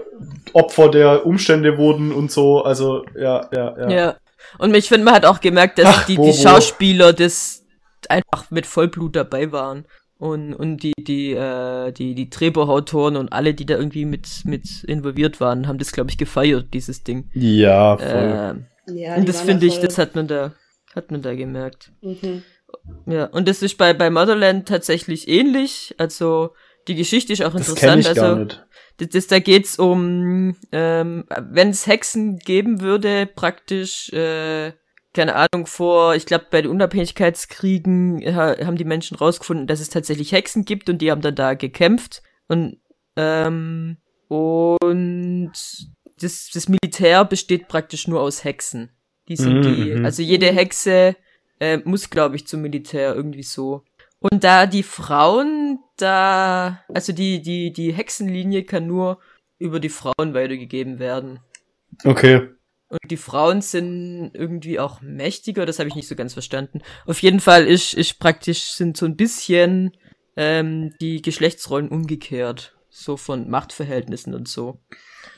Opfer 0.54 0.90
der 0.90 1.26
Umstände 1.26 1.78
wurden 1.78 2.12
und 2.12 2.32
so. 2.32 2.64
Also 2.64 3.06
ja, 3.16 3.48
ja, 3.54 3.76
ja. 3.78 3.90
Ja. 3.90 4.16
Und 4.60 4.74
ich 4.76 4.88
finde, 4.88 5.06
man 5.06 5.16
hat 5.16 5.26
auch 5.26 5.40
gemerkt, 5.42 5.80
dass 5.80 5.88
Ach, 5.88 6.06
die, 6.06 6.16
Bobo. 6.16 6.32
die 6.32 6.38
Schauspieler 6.38 7.14
das 7.14 7.64
einfach 8.10 8.52
mit 8.52 8.66
Vollblut 8.66 9.16
dabei 9.16 9.52
waren. 9.52 9.86
Und, 10.18 10.54
und 10.54 10.84
die, 10.84 10.94
die, 10.98 11.32
äh, 11.32 11.92
die, 11.92 12.16
die 12.16 12.30
Drehbuchautoren 12.30 13.18
und 13.18 13.34
alle, 13.34 13.54
die 13.54 13.66
da 13.66 13.76
irgendwie 13.76 14.06
mit, 14.06 14.28
mit 14.46 14.84
involviert 14.86 15.42
waren, 15.42 15.68
haben 15.68 15.80
das, 15.80 15.92
glaube 15.92 16.12
ich, 16.12 16.18
gefeiert, 16.18 16.74
dieses 16.74 17.04
Ding. 17.04 17.30
Ja, 17.34 17.98
voll. 17.98 18.08
Ähm, 18.08 18.66
Ja, 18.86 19.16
und 19.16 19.28
das 19.28 19.42
finde 19.42 19.66
ich, 19.66 19.80
das 19.80 19.98
hat 19.98 20.16
man 20.16 20.28
da, 20.28 20.54
hat 20.96 21.12
man 21.12 21.22
da 21.22 21.36
gemerkt. 21.36 21.92
Mhm. 22.02 22.44
Ja, 23.06 23.26
und 23.26 23.48
das 23.48 23.62
ist 23.62 23.78
bei, 23.78 23.94
bei 23.94 24.10
Motherland 24.10 24.68
tatsächlich 24.68 25.28
ähnlich. 25.28 25.94
Also, 25.98 26.54
die 26.88 26.96
Geschichte 26.96 27.34
ist 27.34 27.44
auch 27.44 27.54
das 27.54 27.70
interessant. 27.70 28.02
ich 28.08 28.14
gar 28.14 28.32
also, 28.32 28.44
nicht. 28.44 28.66
das, 28.98 29.10
das, 29.10 29.28
da 29.28 29.40
geht's 29.40 29.80
um, 29.80 30.56
ähm, 30.72 31.26
wenn 31.50 31.70
es 31.70 31.88
Hexen 31.88 32.40
geben 32.40 32.82
würde, 32.82 33.26
praktisch, 33.26 34.12
äh, 34.12 34.74
keine 35.14 35.36
Ahnung, 35.36 35.68
vor, 35.68 36.16
ich 36.16 36.26
glaube, 36.26 36.48
bei 36.50 36.62
den 36.62 36.72
Unabhängigkeitskriegen 36.72 38.36
haben 38.36 38.78
die 38.78 38.84
Menschen 38.84 39.16
rausgefunden, 39.16 39.68
dass 39.68 39.80
es 39.80 39.90
tatsächlich 39.90 40.32
Hexen 40.32 40.66
gibt 40.66 40.90
und 40.90 41.00
die 41.02 41.12
haben 41.12 41.22
dann 41.22 41.36
da 41.36 41.54
gekämpft. 41.54 42.24
Und, 42.48 42.80
ähm, 43.16 43.98
und 44.28 45.54
das, 46.20 46.50
das 46.54 46.68
Militär 46.68 47.26
besteht 47.26 47.68
praktisch 47.68 48.08
nur 48.08 48.22
aus 48.22 48.44
Hexen. 48.44 48.92
Die 49.28 49.36
sind 49.36 49.58
Mhm, 49.58 49.62
die, 49.62 49.96
mhm. 49.96 50.06
also 50.06 50.22
jede 50.22 50.52
Hexe 50.52 51.16
äh, 51.60 51.78
muss, 51.78 52.10
glaube 52.10 52.36
ich, 52.36 52.48
zum 52.48 52.62
Militär 52.62 53.16
irgendwie 53.16 53.44
so. 53.44 53.84
Und 54.20 54.44
da 54.44 54.66
die 54.66 54.84
Frauen 54.84 55.80
da, 55.98 56.84
also 56.94 57.14
die, 57.14 57.42
die, 57.42 57.72
die 57.72 57.94
Hexenlinie 57.94 58.64
kann 58.64 58.88
nur 58.88 59.20
über 59.60 59.80
die 59.80 59.90
Frauen 59.90 60.34
weitergegeben 60.34 61.00
werden. 61.00 61.40
Okay. 62.04 62.50
Und 62.90 63.00
die 63.10 63.18
Frauen 63.18 63.62
sind 63.62 64.32
irgendwie 64.34 64.80
auch 64.80 65.02
mächtiger, 65.02 65.66
das 65.66 65.80
habe 65.80 65.90
ich 65.90 65.96
nicht 65.96 66.08
so 66.08 66.16
ganz 66.16 66.34
verstanden. 66.34 66.82
Auf 67.06 67.22
jeden 67.24 67.40
Fall 67.40 67.66
ist, 67.66 67.94
ist 67.94 68.20
praktisch, 68.20 68.74
sind 68.74 68.98
so 68.98 69.06
ein 69.06 69.16
bisschen 69.16 69.92
ähm, 70.38 70.94
die 71.02 71.22
Geschlechtsrollen 71.22 71.90
umgekehrt. 71.90 72.76
So 72.90 73.18
von 73.18 73.50
Machtverhältnissen 73.50 74.36
und 74.36 74.48
so. 74.48 74.80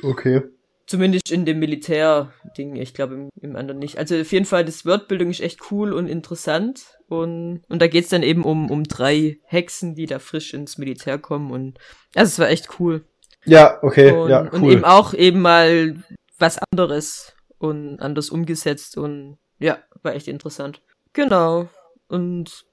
Okay. 0.03 0.41
Zumindest 0.87 1.31
in 1.31 1.45
dem 1.45 1.59
Militär-Ding, 1.59 2.75
ich 2.75 2.93
glaube 2.93 3.15
im, 3.15 3.29
im 3.41 3.55
anderen 3.55 3.79
nicht. 3.79 3.97
Also 3.97 4.19
auf 4.19 4.31
jeden 4.31 4.45
Fall, 4.45 4.65
das 4.65 4.85
Wordbuilding 4.85 5.29
ist 5.29 5.39
echt 5.39 5.71
cool 5.71 5.93
und 5.93 6.07
interessant. 6.07 6.97
Und, 7.07 7.61
und 7.69 7.81
da 7.81 7.87
geht's 7.87 8.09
dann 8.09 8.23
eben 8.23 8.43
um, 8.43 8.69
um 8.69 8.83
drei 8.83 9.37
Hexen, 9.45 9.95
die 9.95 10.05
da 10.05 10.19
frisch 10.19 10.53
ins 10.53 10.77
Militär 10.77 11.17
kommen. 11.17 11.49
Und 11.49 11.79
also 12.13 12.27
es 12.29 12.39
war 12.39 12.49
echt 12.49 12.79
cool. 12.79 13.05
Ja, 13.45 13.79
okay, 13.81 14.11
Und, 14.11 14.29
ja, 14.29 14.41
und 14.41 14.61
cool. 14.61 14.73
eben 14.73 14.83
auch 14.83 15.13
eben 15.13 15.39
mal 15.39 16.03
was 16.37 16.59
anderes. 16.71 17.34
Und 17.65 17.99
anders 17.99 18.29
umgesetzt 18.29 18.97
und 18.97 19.37
ja, 19.59 19.79
war 20.03 20.15
echt 20.15 20.27
interessant. 20.27 20.81
Genau. 21.13 21.69
Und 22.07 22.65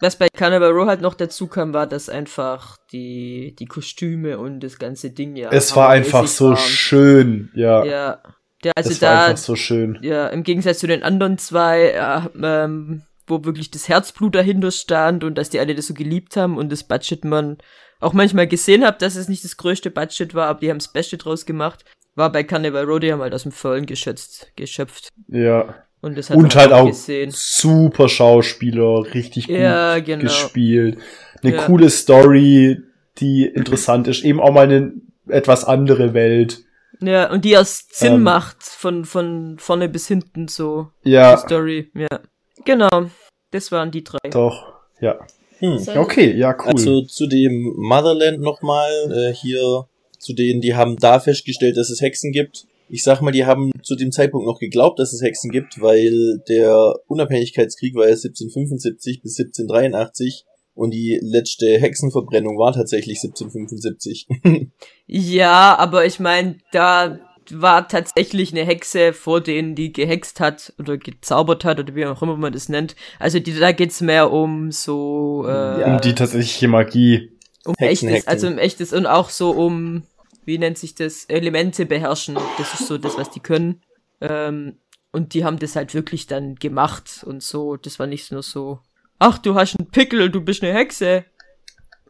was 0.00 0.16
bei 0.16 0.28
Carnival 0.28 0.70
Row 0.70 0.86
halt 0.86 1.00
noch 1.00 1.14
dazu 1.14 1.48
kam, 1.48 1.72
war, 1.74 1.86
dass 1.86 2.08
einfach 2.08 2.76
die, 2.92 3.56
die 3.58 3.66
Kostüme 3.66 4.38
und 4.38 4.60
das 4.60 4.78
ganze 4.78 5.10
Ding 5.10 5.34
ja. 5.34 5.50
Es 5.50 5.74
war 5.74 5.88
einfach 5.88 6.26
so 6.26 6.50
waren. 6.50 6.56
schön, 6.56 7.50
ja. 7.54 7.84
Ja. 7.84 8.22
Der, 8.64 8.72
also 8.76 8.90
es 8.90 9.02
war 9.02 9.10
da, 9.10 9.24
einfach 9.26 9.36
so 9.42 9.56
schön. 9.56 9.98
ja, 10.02 10.28
im 10.28 10.42
Gegensatz 10.42 10.80
zu 10.80 10.88
den 10.88 11.04
anderen 11.04 11.38
zwei, 11.38 11.90
äh, 11.90 12.20
ähm, 12.42 13.02
wo 13.26 13.44
wirklich 13.44 13.70
das 13.70 13.88
Herzblut 13.88 14.34
dahinter 14.34 14.70
stand 14.72 15.22
und 15.22 15.36
dass 15.36 15.50
die 15.50 15.60
alle 15.60 15.74
das 15.74 15.86
so 15.86 15.94
geliebt 15.94 16.36
haben 16.36 16.56
und 16.56 16.70
das 16.72 16.82
Budget 16.82 17.24
man 17.24 17.58
auch 18.00 18.12
manchmal 18.12 18.46
gesehen 18.46 18.84
hat, 18.84 19.02
dass 19.02 19.16
es 19.16 19.28
nicht 19.28 19.44
das 19.44 19.56
größte 19.56 19.90
Budget 19.90 20.34
war, 20.34 20.48
aber 20.48 20.60
die 20.60 20.70
haben 20.70 20.78
das 20.78 20.92
Beste 20.92 21.18
draus 21.18 21.46
gemacht, 21.46 21.84
war 22.18 22.30
bei 22.30 22.44
Carnival 22.44 22.84
Row, 22.84 22.98
die 23.00 23.12
haben 23.12 23.22
halt 23.22 23.32
aus 23.34 23.44
dem 23.44 23.52
Vollen 23.52 23.86
geschätzt, 23.86 24.52
geschöpft. 24.56 25.08
Ja. 25.28 25.74
Und 26.00 26.16
das 26.18 26.30
hat 26.30 26.36
Und 26.36 26.54
halt 26.54 26.72
auch 26.72 26.86
gesehen. 26.86 27.30
super 27.32 28.08
Schauspieler, 28.08 29.04
richtig 29.14 29.48
gut 29.48 29.56
Ja, 29.56 29.98
genau. 29.98 30.22
gespielt. 30.22 30.98
Eine 31.42 31.54
Ja. 31.56 31.64
coole 31.66 31.90
Story, 31.90 32.78
die 33.18 33.46
interessant 33.46 34.06
ist. 34.06 34.22
Eben 34.24 34.40
auch 34.40 34.52
mal 34.52 34.64
eine 34.64 34.92
etwas 35.28 35.64
andere 35.64 36.14
Welt. 36.14 36.60
Ja, 37.00 37.30
und 37.30 37.44
die 37.44 37.50
erst 37.52 37.96
Sinn 37.96 38.14
Ähm. 38.14 38.22
macht 38.22 38.62
von, 38.62 39.04
von 39.04 39.56
vorne 39.58 39.88
bis 39.88 40.06
hinten 40.08 40.48
so, 40.48 40.88
die 41.04 41.10
Ja, 41.10 41.36
Story, 41.36 41.90
ja. 41.94 42.20
Genau. 42.64 43.06
Das 43.50 43.72
waren 43.72 43.90
die 43.90 44.04
drei. 44.04 44.18
doch. 44.30 44.66
Ja. 45.00 45.18
Hm. 45.58 45.78
Okay, 45.96 46.32
ja, 46.36 46.54
cool. 46.60 46.72
Also 46.72 47.02
zu 47.02 47.26
dem 47.26 47.74
Motherland 47.76 48.40
nochmal, 48.40 48.90
äh, 49.12 49.32
hier 49.34 49.86
zu 50.18 50.32
denen, 50.34 50.60
die 50.60 50.74
haben 50.74 50.96
da 50.96 51.20
festgestellt, 51.20 51.76
dass 51.76 51.90
es 51.90 52.00
Hexen 52.00 52.32
gibt. 52.32 52.66
Ich 52.90 53.02
sag 53.04 53.20
mal, 53.20 53.32
die 53.32 53.44
haben 53.44 53.70
zu 53.82 53.96
dem 53.96 54.12
Zeitpunkt 54.12 54.46
noch 54.46 54.58
geglaubt, 54.58 54.98
dass 54.98 55.12
es 55.12 55.20
Hexen 55.22 55.50
gibt, 55.50 55.80
weil 55.80 56.38
der 56.48 56.94
Unabhängigkeitskrieg 57.06 57.94
war 57.94 58.04
ja 58.04 58.12
1775 58.14 59.20
bis 59.22 59.38
1783 59.38 60.44
und 60.74 60.92
die 60.94 61.18
letzte 61.22 61.66
Hexenverbrennung 61.78 62.56
war 62.58 62.72
tatsächlich 62.72 63.18
1775. 63.22 64.26
Ja, 65.06 65.76
aber 65.78 66.04
ich 66.06 66.20
meine, 66.20 66.56
da 66.72 67.18
war 67.50 67.88
tatsächlich 67.88 68.52
eine 68.52 68.64
Hexe 68.64 69.12
vor 69.14 69.40
denen, 69.40 69.74
die 69.74 69.90
gehext 69.92 70.38
hat 70.38 70.74
oder 70.78 70.98
gezaubert 70.98 71.64
hat 71.64 71.80
oder 71.80 71.94
wie 71.94 72.04
auch 72.04 72.20
immer 72.22 72.36
man 72.36 72.52
das 72.52 72.68
nennt. 72.68 72.94
Also 73.18 73.38
die, 73.38 73.58
da 73.58 73.72
geht's 73.72 74.00
mehr 74.02 74.30
um 74.30 74.70
so 74.70 75.44
äh, 75.46 75.80
Ja. 75.80 75.94
um 75.94 76.00
die 76.00 76.14
tatsächliche 76.14 76.68
Magie. 76.68 77.30
Um 77.68 77.74
Hexen, 77.78 78.08
echtes, 78.08 78.26
Hexen. 78.26 78.28
also 78.28 78.46
um 78.48 78.58
echtes 78.58 78.92
und 78.92 79.06
auch 79.06 79.30
so 79.30 79.50
um 79.50 80.02
wie 80.48 80.56
nennt 80.56 80.78
sich 80.78 80.94
das 80.94 81.26
Elemente 81.26 81.84
beherrschen. 81.84 82.38
Das 82.56 82.72
ist 82.72 82.88
so 82.88 82.96
das, 82.96 83.18
was 83.18 83.30
die 83.30 83.40
können. 83.40 83.82
Ähm, 84.22 84.78
und 85.12 85.34
die 85.34 85.44
haben 85.44 85.58
das 85.58 85.76
halt 85.76 85.92
wirklich 85.92 86.26
dann 86.26 86.54
gemacht 86.54 87.22
und 87.22 87.42
so. 87.42 87.76
Das 87.76 87.98
war 87.98 88.06
nicht 88.06 88.32
nur 88.32 88.42
so. 88.42 88.78
Ach, 89.18 89.36
du 89.36 89.54
hast 89.54 89.78
einen 89.78 89.90
Pickel, 89.90 90.30
du 90.30 90.40
bist 90.40 90.62
eine 90.62 90.72
Hexe. 90.72 91.26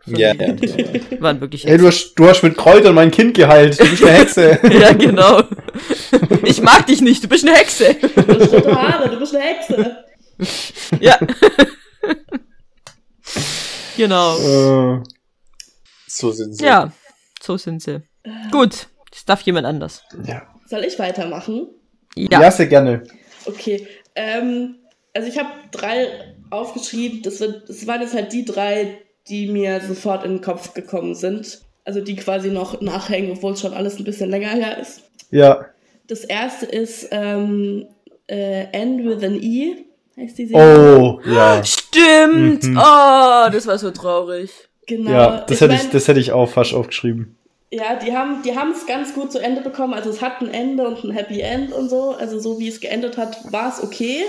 ja, 0.07 0.33
ja. 0.35 0.37
Waren 1.21 1.41
wirklich 1.41 1.67
Ey, 1.67 1.79
du 1.79 1.88
hast, 1.88 2.15
du 2.15 2.29
hast 2.29 2.45
mit 2.45 2.57
Kräutern 2.57 2.95
mein 2.95 3.11
Kind 3.11 3.35
geheilt. 3.35 3.81
Du 3.81 3.91
bist 3.91 4.05
eine 4.05 4.12
Hexe. 4.12 4.61
Ja, 4.71 4.93
genau. 4.93 5.43
Ich 6.45 6.62
mag 6.62 6.87
dich 6.87 7.03
nicht, 7.03 7.25
du 7.25 7.29
bist 7.29 7.47
eine 7.47 7.57
Hexe. 7.57 7.95
Du 7.95 8.41
hast 8.41 8.53
rote 8.53 8.75
Haare, 8.75 9.11
du 9.11 9.19
bist 9.19 9.35
eine 9.35 9.45
Hexe. 9.45 9.97
Ja. 11.00 11.19
genau. 13.97 14.97
äh, 14.97 15.03
So 16.09 16.31
sind 16.33 16.55
sie. 16.55 16.65
Ja, 16.65 16.93
so 17.43 17.57
sind 17.57 17.83
sie. 17.83 18.03
Gut, 18.50 18.88
das 19.11 19.25
darf 19.25 19.43
jemand 19.43 19.67
anders. 19.67 20.03
ja. 20.25 20.43
Soll 20.67 20.85
ich 20.85 20.99
weitermachen? 20.99 21.69
ja. 22.15 22.43
Ja. 22.43 22.50
sehr 22.50 22.67
gerne. 22.67 23.03
Okay. 23.47 23.87
Ähm, 24.15 24.75
also 25.15 25.29
ich 25.29 25.38
habe 25.38 25.49
drei 25.71 26.35
aufgeschrieben. 26.50 27.23
Das, 27.23 27.41
wird, 27.41 27.69
das 27.71 27.87
waren 27.87 28.03
jetzt 28.03 28.12
halt 28.12 28.33
die 28.35 28.45
drei, 28.45 28.99
die 29.29 29.47
mir 29.47 29.81
sofort 29.81 30.25
in 30.25 30.33
den 30.33 30.41
Kopf 30.43 30.75
gekommen 30.75 31.15
sind. 31.15 31.61
Also 31.87 32.03
die 32.03 32.17
quasi 32.17 32.50
noch 32.50 32.83
nachhängen, 32.83 33.31
obwohl 33.33 33.53
es 33.55 33.61
schon 33.61 33.73
alles 33.73 33.97
ein 33.99 34.05
bisschen 34.05 34.29
länger 34.29 34.50
her 34.50 34.77
ist. 34.79 35.00
Ja. 35.31 35.65
Das 36.07 36.25
erste 36.25 36.67
ist 36.67 37.09
ähm, 37.12 37.87
äh, 38.27 38.65
End 38.73 39.07
with 39.07 39.25
an 39.25 39.43
E, 39.43 39.87
heißt 40.19 40.37
die 40.37 40.47
Serie. 40.49 40.99
Oh, 40.99 41.21
ja. 41.25 41.65
Stimmt. 41.65 42.65
Mhm. 42.65 42.77
Oh, 42.77 43.49
das 43.50 43.67
war 43.67 43.79
so 43.79 43.91
traurig. 43.91 44.50
Genau. 44.88 45.11
Ja, 45.11 45.45
das 45.47 45.61
hätte 45.61 45.75
ich, 45.75 45.83
mein, 45.85 45.90
das 45.92 46.09
hätte 46.09 46.18
ich 46.18 46.33
auch 46.33 46.49
fast 46.50 46.75
aufgeschrieben. 46.75 47.37
Ja, 47.71 47.97
die 47.97 48.16
haben 48.16 48.42
die 48.42 48.57
haben 48.57 48.73
es 48.73 48.87
ganz 48.87 49.14
gut 49.14 49.30
zu 49.30 49.38
Ende 49.38 49.61
bekommen. 49.61 49.92
Also 49.95 50.09
es 50.11 50.21
hat 50.23 50.40
ein 50.40 50.52
Ende 50.52 50.88
und 50.88 51.04
ein 51.04 51.11
Happy 51.12 51.40
End 51.40 51.71
und 51.73 51.90
so. 51.90 52.14
Also 52.18 52.40
so 52.40 52.59
wie 52.59 52.68
es 52.68 52.80
geendet 52.80 53.16
hat, 53.18 53.37
war 53.52 53.68
es 53.68 53.83
okay. 53.85 54.23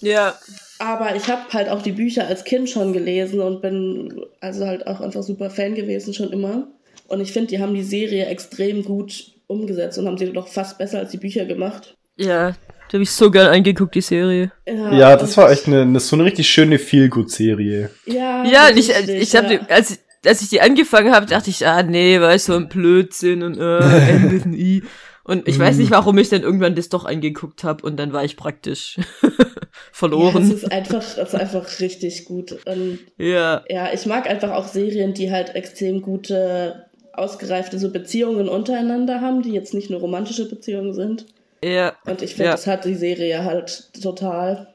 Ja. 0.00 0.34
Aber 0.78 1.14
ich 1.16 1.26
habe 1.28 1.42
halt 1.52 1.68
auch 1.68 1.82
die 1.82 1.92
Bücher 1.92 2.26
als 2.26 2.44
Kind 2.44 2.70
schon 2.70 2.92
gelesen 2.92 3.40
und 3.40 3.60
bin 3.62 4.20
also 4.40 4.64
halt 4.66 4.86
auch 4.86 5.00
einfach 5.00 5.22
super 5.24 5.50
Fan 5.50 5.74
gewesen 5.74 6.14
schon 6.14 6.32
immer. 6.32 6.68
Und 7.08 7.20
ich 7.20 7.32
finde, 7.32 7.48
die 7.48 7.58
haben 7.60 7.74
die 7.74 7.82
Serie 7.82 8.26
extrem 8.26 8.84
gut 8.84 9.32
umgesetzt 9.48 9.98
und 9.98 10.06
haben 10.06 10.16
sie 10.18 10.32
doch 10.32 10.48
fast 10.48 10.78
besser 10.78 11.00
als 11.00 11.10
die 11.10 11.18
Bücher 11.18 11.44
gemacht. 11.44 11.96
Ja, 12.16 12.50
da 12.88 12.92
habe 12.94 13.02
ich 13.02 13.10
so 13.10 13.30
gern 13.30 13.48
angeguckt, 13.48 13.94
die 13.96 14.00
Serie. 14.00 14.52
Ja, 14.66 15.16
das 15.16 15.30
und- 15.30 15.36
war 15.38 15.50
echt 15.50 15.66
eine, 15.66 15.82
eine 15.82 15.98
so 16.00 16.14
eine 16.16 16.24
richtig 16.24 16.48
schöne 16.48 16.78
Feel-Good-Serie. 16.78 17.90
Ja, 18.06 18.44
Ja, 18.44 18.68
ich, 18.74 18.90
ich 18.90 19.34
habe, 19.36 19.54
ja. 19.54 19.60
als, 19.68 19.98
als 20.26 20.42
ich 20.42 20.48
die 20.48 20.60
angefangen 20.60 21.12
habe, 21.14 21.26
dachte 21.26 21.50
ich, 21.50 21.66
ah 21.66 21.82
nee, 21.82 22.20
weißt 22.20 22.48
du, 22.48 22.52
so 22.52 22.58
ein 22.58 22.68
Blödsinn 22.68 23.42
und 23.42 23.58
äh, 23.58 23.78
ein 23.82 24.28
bisschen 24.30 24.54
I. 24.54 24.82
Und 25.26 25.48
ich 25.48 25.58
weiß 25.58 25.78
nicht, 25.78 25.90
warum 25.90 26.18
ich 26.18 26.28
dann 26.28 26.42
irgendwann 26.42 26.74
das 26.74 26.90
doch 26.90 27.06
angeguckt 27.06 27.64
habe 27.64 27.82
und 27.86 27.96
dann 27.98 28.12
war 28.12 28.24
ich 28.24 28.36
praktisch 28.36 28.98
Ja, 29.22 29.78
verloren. 29.92 30.42
es 30.42 30.52
ist 30.52 30.70
einfach, 30.70 31.02
es 31.02 31.16
ist 31.16 31.34
einfach 31.34 31.80
richtig 31.80 32.26
gut. 32.26 32.52
Und 32.66 32.98
Ja, 33.16 33.64
ja, 33.68 33.92
ich 33.92 34.04
mag 34.06 34.28
einfach 34.28 34.50
auch 34.52 34.68
Serien, 34.68 35.14
die 35.14 35.30
halt 35.32 35.54
extrem 35.54 36.02
gute, 36.02 36.84
ausgereifte 37.14 37.78
so 37.78 37.90
Beziehungen 37.90 38.48
untereinander 38.48 39.20
haben, 39.22 39.42
die 39.42 39.52
jetzt 39.52 39.72
nicht 39.74 39.88
nur 39.90 40.00
romantische 40.00 40.48
Beziehungen 40.48 40.92
sind. 40.94 41.26
ja, 41.64 41.94
Und 42.06 42.20
ich 42.22 42.30
finde, 42.34 42.46
Ja. 42.46 42.52
das 42.52 42.66
hat 42.66 42.84
die 42.84 42.94
Serie 42.94 43.44
halt 43.44 43.90
total. 44.02 44.74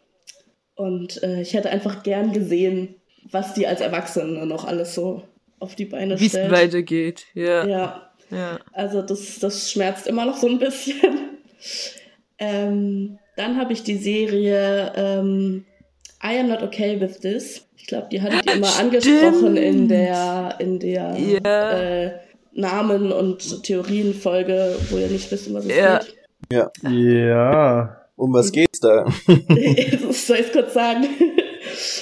Und 0.76 1.22
äh, 1.22 1.42
ich 1.42 1.54
hätte 1.54 1.70
einfach 1.70 2.02
gern 2.04 2.34
gesehen, 2.34 2.96
was 3.32 3.54
die 3.54 3.68
als 3.68 3.82
Erwachsene 3.82 4.46
noch 4.46 4.66
alles 4.66 4.96
so 4.96 5.22
auf 5.60 5.76
die 5.76 5.86
Beine 5.86 6.20
wie 6.20 6.26
es 6.26 6.32
stellt. 6.32 6.52
weitergeht. 6.52 7.26
Ja, 7.34 7.66
ja. 7.66 8.06
Ja, 8.32 8.60
also 8.74 9.02
das, 9.02 9.40
das 9.40 9.72
schmerzt 9.72 10.06
immer 10.06 10.24
noch 10.26 10.38
so 10.38 10.48
ein 10.48 10.60
bisschen. 10.60 10.96
ähm, 12.38 13.18
dann 13.36 13.58
habe 13.58 13.74
ich 13.74 13.84
die 13.84 13.98
Serie 13.98 14.92
ähm, 14.96 15.66
I 16.24 16.40
Am 16.40 16.50
Not 16.50 16.62
Okay 16.62 17.00
With 17.02 17.20
This. 17.22 17.66
Ich 17.78 17.88
glaube, 17.88 18.08
die 18.12 18.22
hattet 18.22 18.46
ihr 18.46 18.54
immer 18.58 18.78
angesprochen 18.80 19.58
in 19.58 19.88
der, 19.88 20.56
in 20.60 20.80
der 20.80 21.16
Ja. 21.18 21.72
äh, 21.80 22.12
Namen- 22.54 23.12
und 23.12 23.64
Theorienfolge, 23.64 24.76
wo 24.90 24.98
ihr 24.98 25.08
nicht 25.08 25.32
wisst, 25.32 25.48
um 25.48 25.56
was 25.56 25.66
es 25.66 25.76
Ja. 25.76 26.00
geht. 26.52 26.70
Ja. 26.92 28.06
Um 28.16 28.34
was 28.34 28.52
geht's 28.52 28.80
da? 28.80 29.06
Soll 30.12 30.38
ich 30.38 30.46
es 30.48 30.52
kurz 30.52 30.74
sagen? 30.74 31.08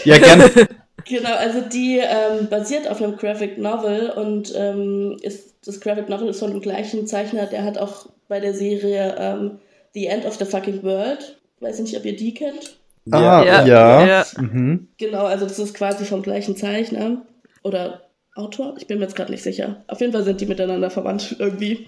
Ja, 0.03 0.17
gerne. 0.17 0.49
Genau, 1.07 1.33
also 1.35 1.61
die 1.61 1.99
ähm, 1.99 2.47
basiert 2.49 2.89
auf 2.89 3.01
einem 3.01 3.17
Graphic 3.17 3.57
Novel 3.57 4.09
und 4.09 4.53
ähm, 4.55 5.17
ist, 5.21 5.55
das 5.65 5.79
Graphic 5.79 6.09
Novel 6.09 6.29
ist 6.29 6.39
von 6.39 6.51
dem 6.51 6.61
gleichen 6.61 7.07
Zeichner, 7.07 7.45
der 7.45 7.63
hat 7.63 7.77
auch 7.77 8.07
bei 8.27 8.39
der 8.39 8.53
Serie 8.53 9.15
ähm, 9.17 9.59
The 9.93 10.07
End 10.07 10.25
of 10.25 10.35
the 10.35 10.45
Fucking 10.45 10.83
World. 10.83 11.37
Weiß 11.59 11.79
nicht, 11.79 11.95
ob 11.97 12.05
ihr 12.05 12.15
die 12.15 12.33
kennt. 12.33 12.77
Ah, 13.11 13.43
Ja, 13.43 13.65
ja. 13.65 14.05
ja. 14.05 14.25
Mhm. 14.37 14.89
Genau, 14.97 15.25
also 15.25 15.45
das 15.45 15.59
ist 15.59 15.73
quasi 15.73 16.05
vom 16.05 16.21
gleichen 16.21 16.55
Zeichner 16.55 17.21
oder 17.63 18.01
Autor. 18.35 18.75
Ich 18.77 18.87
bin 18.87 18.99
mir 18.99 19.05
jetzt 19.05 19.15
gerade 19.15 19.31
nicht 19.31 19.43
sicher. 19.43 19.83
Auf 19.87 19.99
jeden 20.01 20.13
Fall 20.13 20.23
sind 20.23 20.41
die 20.41 20.45
miteinander 20.45 20.89
verwandt 20.89 21.35
irgendwie. 21.39 21.87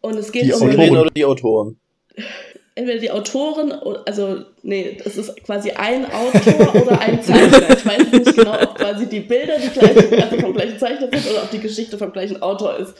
Und 0.00 0.16
es 0.16 0.32
geht 0.32 0.44
Die 0.44 0.52
um 0.52 0.62
Autoren. 0.68 0.96
Oder 0.96 1.10
die 1.10 1.24
Autoren? 1.24 1.76
entweder 2.74 2.98
die 2.98 3.10
Autoren, 3.10 3.72
o- 3.72 3.98
also 4.04 4.40
nee, 4.62 4.96
es 5.04 5.16
ist 5.16 5.42
quasi 5.44 5.70
ein 5.70 6.06
Autor 6.12 6.74
oder 6.82 7.00
ein 7.00 7.22
Zeichner. 7.22 7.70
Ich 7.76 7.86
weiß 7.86 8.12
nicht 8.12 8.36
genau, 8.36 8.60
ob 8.62 8.74
quasi 8.76 9.06
die 9.08 9.20
Bilder 9.20 9.54
die 9.58 9.68
gleichen, 9.78 10.22
also 10.22 10.38
vom 10.40 10.52
gleichen 10.54 10.78
Zeichner 10.78 11.08
sind 11.12 11.30
oder 11.30 11.42
ob 11.44 11.50
die 11.50 11.60
Geschichte 11.60 11.96
vom 11.98 12.12
gleichen 12.12 12.42
Autor 12.42 12.76
ist. 12.78 12.94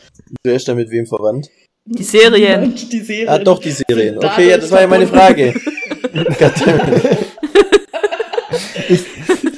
Wer 0.44 0.54
ist 0.54 0.68
da 0.68 0.74
mit 0.74 0.90
wem 0.90 1.06
verwandt? 1.06 1.48
Die 1.86 2.02
Serien. 2.02 2.62
Und 2.64 2.92
die 2.92 3.00
Serien. 3.00 3.28
Ah, 3.28 3.38
doch, 3.38 3.58
die 3.58 3.70
Serien. 3.72 4.16
Okay, 4.16 4.48
ja, 4.50 4.56
das 4.58 4.70
war 4.70 4.80
ja 4.80 4.86
meine 4.86 5.06
Frage. 5.06 5.54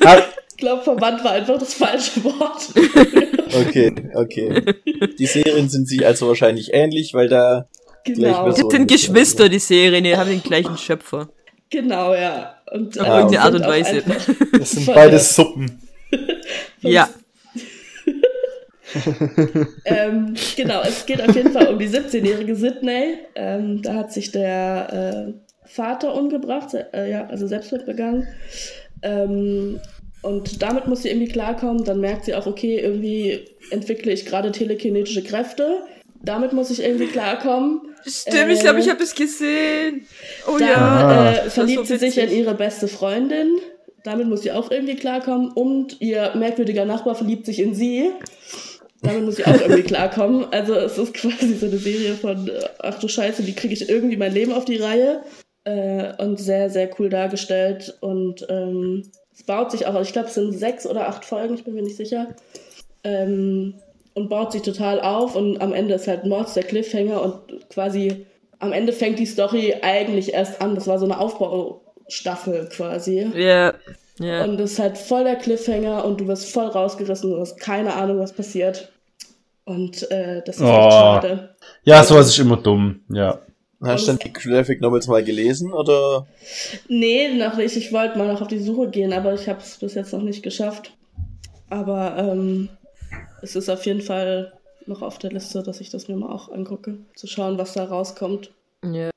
Ah, 0.05 0.23
Ich 0.51 0.57
glaube, 0.59 0.83
verwandt 0.83 1.23
war 1.25 1.33
einfach 1.33 1.59
das 1.59 1.75
falsche 1.75 2.23
Wort. 2.25 2.69
Okay, 3.67 3.93
okay. 4.15 4.63
Die 5.19 5.27
Serien 5.27 5.69
sind 5.69 5.87
sich 5.89 6.05
also 6.07 6.29
wahrscheinlich 6.29 6.73
ähnlich, 6.73 7.13
weil 7.15 7.29
da 7.29 7.69
Genau, 8.07 8.47
Das 8.47 8.57
sind 8.57 8.89
Geschwister, 8.89 9.49
die 9.49 9.59
Serien, 9.59 10.05
die 10.05 10.17
haben 10.17 10.31
den 10.31 10.43
gleichen 10.43 10.79
Schöpfer. 10.79 11.29
genau, 11.69 12.15
ja. 12.15 12.55
Und, 12.73 12.99
Auf 12.99 13.07
äh, 13.07 13.11
irgendeine 13.11 13.41
Art 13.43 13.55
und 13.55 13.67
Weise. 13.67 14.03
das 14.53 14.71
sind 14.71 14.85
Voll 14.85 14.95
beides 14.95 15.35
Suppen. 15.35 15.83
Ja. 16.83 17.09
ähm, 19.85 20.35
genau, 20.57 20.83
es 20.83 21.05
geht 21.05 21.21
auf 21.21 21.35
jeden 21.35 21.51
Fall 21.51 21.67
um 21.67 21.79
die 21.79 21.89
17-jährige 21.89 22.55
Sydney. 22.55 23.19
Ähm, 23.35 23.83
da 23.83 23.95
hat 23.95 24.13
sich 24.13 24.31
der 24.31 25.35
Vater 25.67 26.15
umgebracht, 26.15 26.75
äh, 26.75 27.11
ja, 27.11 27.27
also 27.27 27.47
Selbstmord 27.47 27.87
begangen. 27.87 28.29
Ähm, 29.03 29.81
und 30.23 30.63
damit 30.63 30.87
muss 30.87 31.03
sie 31.03 31.11
irgendwie 31.11 31.31
klarkommen. 31.31 31.85
Dann 31.85 32.01
merkt 32.01 32.25
sie 32.25 32.35
auch, 32.35 32.47
okay, 32.47 32.79
irgendwie 32.79 33.45
entwickle 33.71 34.13
ich 34.13 34.27
gerade 34.27 34.53
telekinetische 34.53 35.23
Kräfte. 35.23 35.83
Damit 36.27 36.53
muss 36.53 36.71
ich 36.71 36.83
irgendwie 36.83 37.07
klarkommen. 37.07 37.81
Stimmt, 38.05 38.51
ich 38.51 38.61
glaube, 38.61 38.81
ich 38.81 38.91
habe 38.91 39.03
es 39.03 39.15
gesehen. 39.15 40.07
Oh 40.47 40.59
Dann 40.59 40.69
ja. 40.69 40.75
äh, 40.75 41.45
war 41.45 41.51
verliebt 41.51 41.87
so 41.87 41.97
sie 41.97 41.99
sich 41.99 42.19
in 42.19 42.31
ihre 42.31 42.55
beste 42.55 42.89
Freundin. 42.89 43.57
Damit 44.03 44.27
muss 44.27 44.43
sie 44.43 44.51
auch 44.51 44.71
irgendwie 44.71 44.97
klarkommen. 44.97 45.53
Und 45.53 46.01
ihr 46.01 46.33
merkwürdiger 46.35 46.85
Nachbar 46.85 47.15
verliebt 47.15 47.47
sich 47.47 47.61
in 47.61 47.75
sie. 47.75 48.11
Damit 49.03 49.25
muss 49.25 49.37
sie 49.37 49.45
auch 49.45 49.61
irgendwie 49.61 49.83
klarkommen. 49.95 50.47
Also 50.51 50.75
es 50.75 50.99
ist 50.99 51.15
quasi 51.15 51.55
so 51.55 51.67
eine 51.67 51.79
Serie 51.79 52.15
von, 52.15 52.49
äh, 52.49 52.61
ach 52.81 52.99
du 52.99 53.07
Scheiße, 53.07 53.47
wie 53.47 53.55
kriege 53.55 53.75
ich 53.75 53.89
irgendwie 53.89 54.17
mein 54.17 54.33
Leben 54.33 54.53
auf 54.53 54.65
die 54.65 54.77
Reihe? 54.77 55.23
Äh, 55.63 56.13
und 56.21 56.41
sehr, 56.41 56.71
sehr 56.71 56.91
cool 56.99 57.09
dargestellt. 57.09 57.97
Und 58.01 58.45
ähm, 58.49 59.05
es 59.33 59.45
baut 59.45 59.71
sich 59.71 59.87
auch, 59.87 60.01
ich 60.01 60.13
glaube, 60.13 60.29
es 60.29 60.35
sind 60.35 60.53
sechs 60.53 60.87
oder 60.87 61.09
acht 61.09 61.25
Folgen, 61.25 61.55
ich 61.55 61.63
bin 61.63 61.75
mir 61.75 61.83
nicht 61.83 61.97
sicher. 61.97 62.35
Ähm, 63.05 63.75
und 64.17 64.29
baut 64.29 64.51
sich 64.51 64.63
total 64.63 65.01
auf 65.01 65.37
und 65.37 65.61
am 65.61 65.73
Ende 65.73 65.95
ist 65.95 66.09
halt 66.09 66.25
Mords 66.25 66.55
der 66.55 66.65
Cliffhanger 66.65 67.23
und 67.23 67.69
quasi 67.71 68.27
am 68.59 68.73
Ende 68.73 68.93
fängt 68.93 69.19
die 69.19 69.27
Story 69.27 69.75
eigentlich 69.83 70.33
erst 70.33 70.61
an. 70.63 70.75
Das 70.75 70.87
war 70.87 70.99
so 70.99 71.05
eine 71.05 71.21
Aufbaustaffel 71.21 72.69
quasi. 72.71 73.31
Ja. 73.35 73.75
Ja. 74.19 74.45
Und 74.45 74.57
das 74.59 74.73
ist 74.73 74.79
halt 74.79 74.97
voll 74.97 75.25
der 75.25 75.37
Cliffhanger 75.37 76.03
und 76.07 76.19
du 76.21 76.27
wirst 76.27 76.51
voll 76.51 76.67
rausgerissen, 76.67 77.31
du 77.33 77.39
hast 77.39 77.61
keine 77.61 77.93
Ahnung, 77.95 78.19
was 78.19 78.33
passiert. 78.33 78.91
Und 79.67 80.11
äh, 80.11 80.41
das 80.47 80.57
ist 80.57 80.63
Oh. 80.63 80.67
echt 80.67 80.93
schade. 80.93 81.55
Ja, 81.85 82.03
sowas 82.03 82.29
ist 82.29 82.39
immer 82.39 82.57
dumm, 82.57 83.01
ja. 83.11 83.41
Hast 83.83 84.05
du 84.05 84.13
dann 84.13 84.19
die 84.19 84.33
Graphic 84.33 84.81
Novels 84.81 85.07
mal 85.07 85.23
gelesen 85.23 85.75
oder? 85.75 86.27
Nee, 86.89 87.35
noch 87.35 87.59
nicht. 87.59 87.77
Ich 87.77 87.93
wollte 87.93 88.17
mal 88.17 88.27
noch 88.33 88.41
auf 88.41 88.49
die 88.49 88.59
Suche 88.59 88.89
gehen, 88.89 89.13
aber 89.13 89.35
ich 89.35 89.47
habe 89.51 89.61
es 89.61 89.77
bis 89.77 89.93
jetzt 89.95 90.15
noch 90.15 90.23
nicht 90.23 90.43
geschafft. 90.43 90.93
Aber 91.69 92.17
ähm, 92.17 92.71
es 93.43 93.57
ist 93.57 93.69
auf 93.69 93.85
jeden 93.87 94.01
Fall 94.01 94.53
noch 94.87 95.03
auf 95.03 95.19
der 95.19 95.31
Liste, 95.31 95.63
dass 95.63 95.81
ich 95.81 95.91
das 95.91 96.09
mir 96.09 96.17
mal 96.17 96.31
auch 96.33 96.51
angucke, 96.51 96.99
zu 97.15 97.27
schauen, 97.27 97.59
was 97.59 97.73
da 97.75 97.85
rauskommt. 97.85 98.51
ja. 98.85 99.11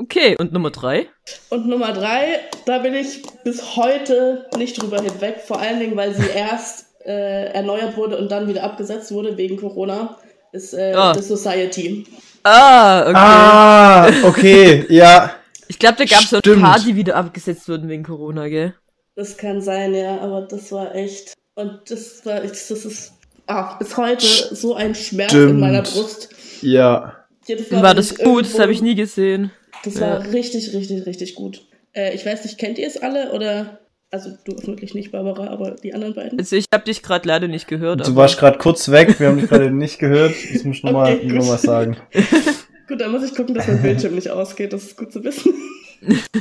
Okay, 0.00 0.36
und 0.38 0.52
Nummer 0.52 0.70
drei? 0.70 1.08
Und 1.50 1.66
Nummer 1.66 1.92
drei, 1.92 2.38
da 2.66 2.78
bin 2.78 2.94
ich 2.94 3.20
bis 3.42 3.74
heute 3.74 4.46
nicht 4.56 4.80
drüber 4.80 5.02
hinweg, 5.02 5.40
vor 5.44 5.58
allen 5.58 5.80
Dingen, 5.80 5.96
weil 5.96 6.14
sie 6.14 6.28
erst 6.36 6.86
äh, 7.04 7.46
erneuert 7.52 7.96
wurde 7.96 8.16
und 8.16 8.30
dann 8.30 8.46
wieder 8.46 8.62
abgesetzt 8.62 9.10
wurde 9.10 9.36
wegen 9.36 9.56
Corona, 9.56 10.16
ist 10.52 10.72
äh, 10.72 10.92
Ah. 10.94 11.12
The 11.14 11.20
Society. 11.22 12.06
Ah, 12.44 13.00
okay. 13.02 13.12
Ah, 13.16 14.28
okay, 14.28 14.86
ja. 14.88 15.32
Ich 15.70 15.78
glaube, 15.80 15.96
da 15.98 16.04
gab 16.04 16.20
es 16.22 16.30
so 16.30 16.36
ein 16.36 16.42
Stimmt. 16.42 16.62
paar, 16.62 16.78
die 16.78 16.94
wieder 16.96 17.16
abgesetzt 17.16 17.68
wurden 17.68 17.88
wegen 17.88 18.04
Corona, 18.04 18.46
gell? 18.48 18.74
Das 19.16 19.36
kann 19.36 19.60
sein, 19.60 19.94
ja, 19.96 20.18
aber 20.20 20.42
das 20.42 20.70
war 20.70 20.94
echt. 20.94 21.34
Und 21.56 21.90
das 21.90 22.24
war, 22.24 22.40
das 22.40 22.70
ist 22.70 23.12
ah, 23.48 23.76
bis 23.78 23.96
heute 23.96 24.26
so 24.54 24.74
ein 24.74 24.94
Schmerz 24.94 25.32
in 25.32 25.38
Stimmt. 25.44 25.60
meiner 25.60 25.82
Brust. 25.82 26.28
Ja. 26.62 27.16
Jedes 27.46 27.70
War 27.72 27.82
wenn 27.82 27.96
das 27.96 28.12
ich 28.12 28.18
gut? 28.18 28.44
Das 28.44 28.50
irgendwo- 28.52 28.62
habe 28.62 28.72
ich 28.72 28.82
nie 28.82 28.94
gesehen. 28.94 29.50
Das 29.84 29.94
Ja. 29.94 30.00
war 30.02 30.32
richtig, 30.32 30.72
richtig, 30.74 31.06
richtig 31.06 31.34
gut. 31.34 31.62
Äh, 31.94 32.14
ich 32.14 32.24
weiß 32.26 32.44
nicht, 32.44 32.58
kennt 32.58 32.78
ihr 32.78 32.86
es 32.86 32.96
alle 33.02 33.32
oder? 33.32 33.78
Also 34.10 34.30
du 34.44 34.56
vermutlich 34.56 34.94
nicht, 34.94 35.12
Barbara, 35.12 35.48
aber 35.48 35.72
die 35.72 35.92
anderen 35.92 36.14
beiden. 36.14 36.38
Also 36.38 36.56
ich 36.56 36.64
habe 36.72 36.84
dich 36.84 37.02
gerade 37.02 37.28
leider 37.28 37.46
nicht 37.46 37.68
gehört. 37.68 38.00
Du 38.00 38.04
aber- 38.06 38.16
warst 38.22 38.38
gerade 38.38 38.56
kurz 38.58 38.90
weg, 38.90 39.20
wir 39.20 39.28
haben 39.28 39.38
dich 39.38 39.48
gerade 39.50 39.70
nicht 39.70 39.98
gehört. 39.98 40.32
Das 40.52 40.64
muss 40.64 40.76
ich 40.78 40.82
nochmal 40.82 41.14
Okay, 41.14 41.26
noch 41.32 41.46
mal 41.46 41.58
sagen. 41.58 41.96
Gut, 42.88 43.00
dann 43.02 43.12
muss 43.12 43.22
ich 43.22 43.34
gucken, 43.34 43.54
dass 43.54 43.66
mein 43.68 43.82
Bildschirm 43.82 44.14
nicht 44.14 44.30
ausgeht. 44.30 44.72
Das 44.72 44.82
ist 44.82 44.96
gut 44.96 45.12
zu 45.12 45.22
wissen. 45.22 45.52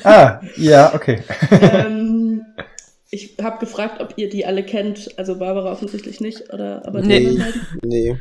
Ah, 0.03 0.39
ja, 0.55 0.93
okay. 0.95 1.19
ähm, 1.51 2.16
ich 3.09 3.35
habe 3.41 3.59
gefragt, 3.59 4.01
ob 4.01 4.13
ihr 4.17 4.29
die 4.29 4.45
alle 4.45 4.63
kennt. 4.63 5.09
Also 5.17 5.37
Barbara 5.37 5.71
offensichtlich 5.71 6.20
nicht, 6.22 6.53
oder? 6.53 6.85
Aber 6.85 7.01
die 7.01 7.07
Nee. 7.07 7.20
beiden? 7.37 7.61
Nee. 7.83 8.17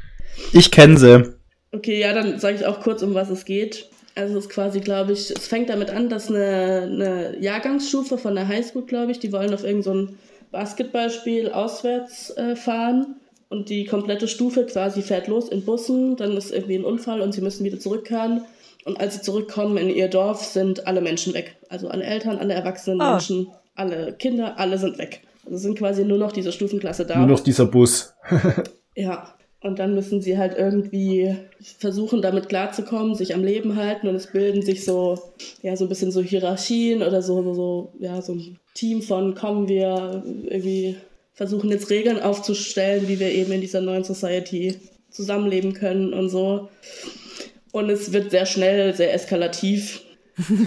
Ich 0.53 0.71
kenne 0.71 0.99
sie. 0.99 1.35
Okay, 1.73 2.01
ja, 2.01 2.13
dann 2.13 2.39
sage 2.39 2.57
ich 2.57 2.67
auch 2.67 2.81
kurz, 2.81 3.03
um 3.03 3.15
was 3.15 3.31
es 3.31 3.45
geht. 3.45 3.89
Also 4.15 4.39
es 4.39 4.45
ist 4.47 4.51
quasi, 4.51 4.81
glaube 4.81 5.13
ich, 5.13 5.31
es 5.31 5.47
fängt 5.47 5.69
damit 5.69 5.91
an, 5.91 6.09
dass 6.09 6.29
eine, 6.31 6.83
eine 6.91 7.37
Jahrgangsstufe 7.41 8.17
von 8.17 8.35
der 8.35 8.49
Highschool, 8.49 8.87
glaube 8.87 9.13
ich, 9.13 9.19
die 9.19 9.33
wollen 9.33 9.53
auf 9.53 9.63
irgendein 9.65 9.83
so 9.83 9.95
ein 9.95 10.19
Basketballspiel 10.53 11.51
auswärts 11.51 12.31
äh, 12.37 12.57
fahren 12.57 13.17
und 13.49 13.69
die 13.69 13.85
komplette 13.85 14.27
Stufe 14.27 14.65
quasi 14.67 15.03
fährt 15.03 15.29
los 15.29 15.49
in 15.49 15.65
Bussen, 15.65 16.17
dann 16.17 16.37
ist 16.37 16.51
irgendwie 16.53 16.77
ein 16.77 16.85
Unfall 16.85 17.21
und 17.21 17.33
sie 17.33 17.41
müssen 17.43 17.65
wieder 17.65 17.79
zurückkehren. 17.79 18.43
Und 18.85 18.99
als 19.01 19.15
sie 19.17 19.23
zurückkommen 19.23 19.77
in 19.77 19.91
ihr 19.91 20.09
Dorf, 20.09 20.43
sind 20.45 20.87
alle 20.87 21.01
Menschen 21.01 21.35
weg. 21.35 21.57
Also 21.69 21.89
alle 21.89 22.05
Eltern, 22.05 22.39
alle 22.39 22.55
erwachsenen 22.55 23.01
Ah. 23.01 23.13
Menschen, 23.13 23.49
alle 23.77 24.13
Kinder, 24.15 24.59
alle 24.59 24.79
sind 24.79 24.99
weg. 24.99 25.23
Also 25.45 25.59
sind 25.59 25.79
quasi 25.79 26.05
nur 26.05 26.19
noch 26.19 26.33
diese 26.33 26.51
Stufenklasse 26.51 27.07
da. 27.07 27.19
Nur 27.19 27.29
noch 27.29 27.41
dieser 27.41 27.67
Bus. 27.67 28.15
Ja, 28.99 29.35
und 29.61 29.79
dann 29.79 29.95
müssen 29.95 30.23
sie 30.23 30.39
halt 30.39 30.57
irgendwie 30.57 31.37
versuchen, 31.79 32.23
damit 32.23 32.49
klarzukommen, 32.49 33.15
sich 33.15 33.35
am 33.35 33.45
Leben 33.45 33.77
halten 33.77 34.09
und 34.09 34.15
es 34.15 34.29
bilden 34.29 34.63
sich 34.63 34.87
so, 34.87 35.19
ja, 35.61 35.77
so 35.77 35.85
ein 35.85 35.91
bisschen 35.91 36.11
so 36.11 36.23
Hierarchien 36.23 37.03
oder 37.03 37.21
so, 37.21 37.43
so, 37.43 37.53
so, 37.53 37.93
ja, 37.99 38.23
so 38.23 38.33
ein 38.33 38.59
Team 38.73 39.03
von, 39.03 39.35
kommen 39.35 39.69
wir 39.69 40.23
irgendwie 40.25 40.97
versuchen 41.35 41.71
jetzt 41.71 41.91
Regeln 41.91 42.21
aufzustellen, 42.21 43.07
wie 43.09 43.21
wir 43.21 43.31
eben 43.31 43.53
in 43.53 43.61
dieser 43.61 43.83
neuen 43.83 44.05
Society 44.05 44.81
zusammenleben 45.11 45.75
können 45.75 46.15
und 46.15 46.31
so. 46.31 46.71
Und 47.73 47.91
es 47.91 48.13
wird 48.13 48.31
sehr 48.31 48.47
schnell, 48.47 48.95
sehr 48.95 49.13
eskalativ. 49.13 50.03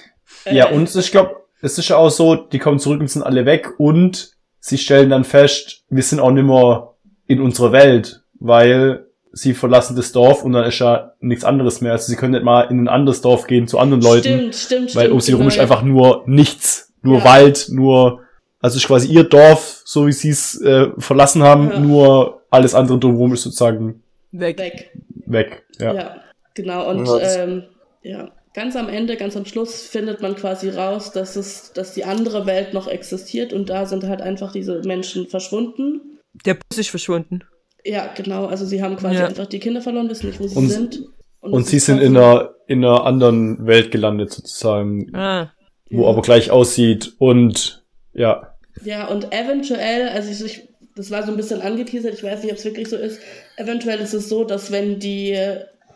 Ja, 0.50 0.70
und 0.70 0.96
ich 0.96 1.12
glaube, 1.12 1.36
es 1.62 1.78
ist 1.78 1.90
ja 1.90 1.98
auch 1.98 2.10
so, 2.10 2.36
die 2.36 2.60
kommen 2.60 2.80
zurück 2.80 3.00
und 3.02 3.10
sind 3.10 3.24
alle 3.24 3.46
weg 3.46 3.74
und 3.78 4.32
sie 4.60 4.78
stellen 4.78 5.10
dann 5.10 5.24
fest, 5.24 5.84
wir 5.90 6.04
sind 6.04 6.20
auch 6.20 6.32
nicht 6.32 6.46
mehr 6.46 6.94
in 7.28 7.42
unserer 7.42 7.72
Welt, 7.72 8.24
weil 8.40 9.06
sie 9.32 9.54
verlassen 9.54 9.96
das 9.96 10.12
Dorf 10.12 10.44
und 10.44 10.54
dann 10.54 10.66
ist 10.66 10.80
ja 10.80 11.14
nichts 11.20 11.44
anderes 11.46 11.82
mehr. 11.82 11.92
Also 11.92 12.08
sie 12.08 12.16
können 12.16 12.34
nicht 12.34 12.44
mal 12.44 12.62
in 12.64 12.80
ein 12.84 12.88
anderes 12.88 13.22
Dorf 13.22 13.46
gehen 13.48 13.68
zu 13.68 13.78
anderen 13.78 14.02
Leuten, 14.02 14.52
Stimmt, 14.52 14.56
stimmt, 14.56 14.96
weil 14.96 15.04
stimmt. 15.04 15.14
um 15.14 15.20
sie 15.22 15.32
herum 15.32 15.40
genau, 15.42 15.48
ist 15.50 15.56
ja. 15.58 15.62
einfach 15.62 15.84
nur 15.84 16.24
nichts, 16.26 16.94
nur 17.04 17.20
Ja. 17.20 17.26
Wald, 17.26 17.68
nur, 17.70 18.22
also 18.60 18.78
ist 18.78 18.88
quasi 18.88 19.08
ihr 19.14 19.24
Dorf, 19.24 19.82
so 19.86 20.08
wie 20.08 20.12
sie 20.12 20.30
es 20.30 20.60
äh, 20.62 20.88
verlassen 20.98 21.44
haben, 21.44 21.70
Ja. 21.72 21.80
nur 21.80 22.42
alles 22.50 22.74
andere 22.74 22.98
drumherum 22.98 23.34
ist 23.34 23.44
sozusagen 23.44 24.02
Weg. 24.32 24.58
weg. 24.58 24.92
weg. 25.28 25.64
Ja. 25.80 25.94
Ja, 25.94 26.16
genau. 26.56 26.90
Und 26.90 27.06
Ja, 27.06 27.44
ähm, 27.44 27.64
ja, 28.02 28.32
ganz 28.54 28.76
am 28.76 28.90
Ende, 28.90 29.16
ganz 29.18 29.36
am 29.38 29.46
Schluss 29.46 29.84
findet 29.88 30.22
man 30.22 30.36
quasi 30.36 30.70
raus, 30.70 31.12
dass 31.12 31.36
es, 31.36 31.72
dass 31.74 31.94
die 31.94 32.04
andere 32.06 32.46
Welt 32.46 32.74
noch 32.74 32.88
existiert 32.88 33.54
und 33.54 33.70
da 33.70 33.86
sind 33.86 34.04
halt 34.06 34.22
einfach 34.22 34.52
diese 34.52 34.82
Menschen 34.86 35.28
verschwunden. 35.28 36.20
Der 36.46 36.56
Bus 36.56 36.78
ist 36.78 36.90
verschwunden. 36.90 37.42
Ja, 37.86 38.12
genau. 38.16 38.46
Also 38.46 38.66
sie 38.66 38.82
haben 38.84 38.98
quasi 38.98 39.16
Ja. 39.20 39.28
einfach 39.28 39.46
die 39.48 39.60
Kinder 39.60 39.82
verloren, 39.82 40.10
wissen 40.10 40.28
nicht, 40.28 40.40
wo 40.40 40.48
sie 40.48 40.56
Und- 40.58 40.70
sind. 40.70 41.02
Und 41.42 41.62
es 41.62 41.70
sie 41.70 41.80
sind 41.80 41.98
quasi- 42.00 42.08
in 42.08 42.18
einer, 42.18 42.50
in 42.68 42.84
einer 42.84 43.06
anderen 43.06 43.66
Welt 43.66 43.92
gelandet 43.92 44.32
sozusagen, 44.34 45.16
Ah. 45.16 45.54
wo 45.90 46.04
Ja. 46.04 46.10
aber 46.10 46.22
gleich 46.22 46.52
aussieht 46.52 47.14
und 47.18 47.86
ja. 48.14 48.56
Ja, 48.84 49.08
und 49.08 49.32
eventuell, 49.34 50.10
also 50.10 50.30
ich, 50.32 50.44
ich, 50.44 50.70
das 50.96 51.12
war 51.12 51.24
so 51.24 51.32
ein 51.32 51.38
bisschen 51.38 51.62
angeteasert, 51.62 52.14
ich 52.14 52.24
weiß 52.24 52.44
nicht, 52.44 52.52
ob 52.52 52.58
es 52.58 52.66
wirklich 52.66 52.90
so 52.90 52.98
ist. 52.98 53.22
Eventuell 53.56 54.00
ist 54.00 54.14
es 54.14 54.28
so, 54.28 54.44
dass 54.44 54.72
wenn 54.72 55.00
die 55.00 55.38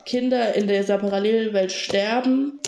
Kinder 0.05 0.53
in 0.55 0.67
dieser 0.67 0.97
Parallelwelt 0.97 1.71
sterben, 1.71 2.59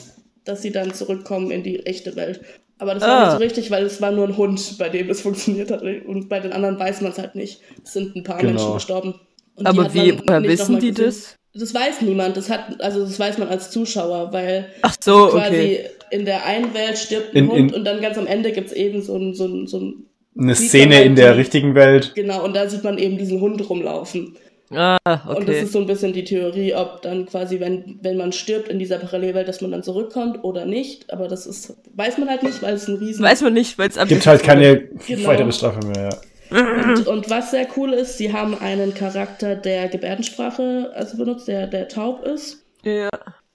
dass 0.43 0.61
sie 0.61 0.71
dann 0.71 0.93
zurückkommen 0.93 1.51
in 1.51 1.63
die 1.63 1.85
echte 1.85 2.15
Welt. 2.15 2.41
Aber 2.77 2.93
das 2.93 3.03
war 3.03 3.09
Ah. 3.09 3.23
nicht 3.25 3.31
so 3.33 3.37
richtig, 3.37 3.71
weil 3.71 3.85
es 3.85 4.01
war 4.01 4.11
nur 4.11 4.27
ein 4.27 4.37
Hund, 4.37 4.77
bei 4.77 4.89
dem 4.89 5.09
es 5.09 5.21
funktioniert 5.21 5.71
hat. 5.71 5.81
Und 5.81 6.27
bei 6.29 6.39
den 6.39 6.51
anderen 6.51 6.77
weiß 6.77 7.01
man 7.01 7.11
es 7.11 7.17
halt 7.17 7.35
nicht. 7.35 7.61
Es 7.83 7.93
sind 7.93 8.15
ein 8.15 8.23
paar 8.23 8.37
Genau. 8.39 8.51
Menschen 8.51 8.73
gestorben. 8.73 9.15
Und 9.55 9.65
Aber 9.65 9.93
wie, 9.93 10.11
wissen 10.47 10.79
die 10.79 10.89
gesehen. 10.91 11.05
das? 11.05 11.35
Das 11.53 11.73
weiß 11.73 12.01
niemand. 12.01 12.35
Das 12.35 12.49
hat, 12.49 12.81
also 12.83 12.99
das 13.05 13.17
weiß 13.17 13.37
man 13.37 13.47
als 13.47 13.71
Zuschauer, 13.71 14.33
weil 14.33 14.67
Ach 14.81 14.93
so, 14.99 15.29
quasi 15.29 15.55
okay. 15.55 15.89
in 16.11 16.25
der 16.25 16.45
einen 16.45 16.73
Welt 16.73 16.97
stirbt 16.97 17.33
ein 17.33 17.45
In- 17.45 17.49
Hund 17.49 17.71
in- 17.71 17.73
und 17.77 17.85
dann 17.85 18.01
ganz 18.01 18.17
am 18.17 18.27
Ende 18.27 18.51
gibt 18.51 18.67
es 18.67 18.73
eben 18.73 19.01
so 19.01 19.15
ein, 19.15 19.33
so 19.33 19.45
ein, 19.45 19.65
so 19.67 19.79
ein 19.79 20.05
Eine 20.37 20.53
Szene 20.55 21.01
in 21.05 21.15
der 21.15 21.37
richtigen 21.37 21.73
Welt. 21.75 22.11
Genau, 22.13 22.43
und 22.43 22.53
da 22.57 22.67
sieht 22.67 22.83
man 22.83 22.97
eben 22.97 23.17
diesen 23.17 23.39
Hund 23.39 23.69
rumlaufen. 23.69 24.35
Ah, 24.75 24.97
Und 25.05 25.47
das 25.47 25.55
okay. 25.55 25.61
ist 25.61 25.71
so 25.71 25.79
ein 25.79 25.85
bisschen 25.88 26.13
die 26.13 26.23
Theorie, 26.23 26.73
ob 26.73 27.01
dann 27.01 27.25
quasi, 27.25 27.59
wenn, 27.59 27.99
wenn 28.01 28.17
man 28.17 28.31
stirbt 28.31 28.67
in 28.67 28.79
dieser 28.79 28.97
Parallelwelt, 28.97 29.47
dass 29.47 29.61
man 29.61 29.71
dann 29.71 29.83
zurückkommt 29.83 30.43
oder 30.43 30.65
nicht. 30.65 31.11
Aber 31.11 31.27
das 31.27 31.45
ist, 31.45 31.75
weiß 31.95 32.17
man 32.17 32.29
halt 32.29 32.43
nicht, 32.43 32.61
weil 32.61 32.73
es 32.75 32.88
ein 32.88 32.95
riesen... 32.95 33.23
Weiß 33.23 33.41
man 33.41 33.53
nicht, 33.53 33.77
weil 33.77 33.89
es 33.89 34.07
Gibt 34.07 34.27
halt 34.27 34.43
keine 34.43 34.77
Genau. 35.07 35.27
weitere 35.29 35.51
Staffel 35.51 35.83
mehr, 35.85 36.09
ja. 36.51 36.83
und, 36.83 37.07
und 37.07 37.29
was 37.29 37.51
sehr 37.51 37.67
cool 37.75 37.93
ist, 37.93 38.17
sie 38.17 38.31
haben 38.31 38.57
einen 38.59 38.93
Charakter, 38.93 39.55
der 39.55 39.88
Gebärdensprache 39.88 40.91
also 40.95 41.17
benutzt, 41.17 41.47
der, 41.47 41.67
der 41.67 41.88
taub 41.88 42.23
ist. 42.25 42.63
Ja. 42.83 43.09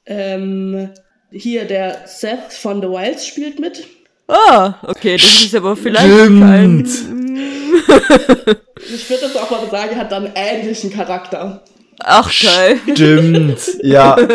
Ähm, 0.06 0.90
hier 1.30 1.64
der 1.66 1.98
Seth 2.06 2.52
von 2.52 2.80
The 2.82 2.88
Wilds 2.88 3.26
spielt 3.26 3.60
mit. 3.60 3.86
Ah, 4.26 4.74
okay, 4.86 5.16
das 5.16 5.44
ist 5.44 5.54
aber 5.54 5.76
vielleicht 5.76 6.06
Stimmt. 6.06 6.40
kein. 6.40 6.86
Ich 7.36 9.10
würde 9.10 9.22
das 9.22 9.36
auch 9.36 9.50
mal 9.50 9.68
sagen, 9.70 9.96
hat 9.96 10.10
dann 10.12 10.26
einen 10.26 10.34
ähnlichen 10.34 10.90
Charakter. 10.90 11.62
Ach, 12.00 12.30
geil. 12.42 12.78
Stimmt, 12.94 13.58
ja. 13.82 14.16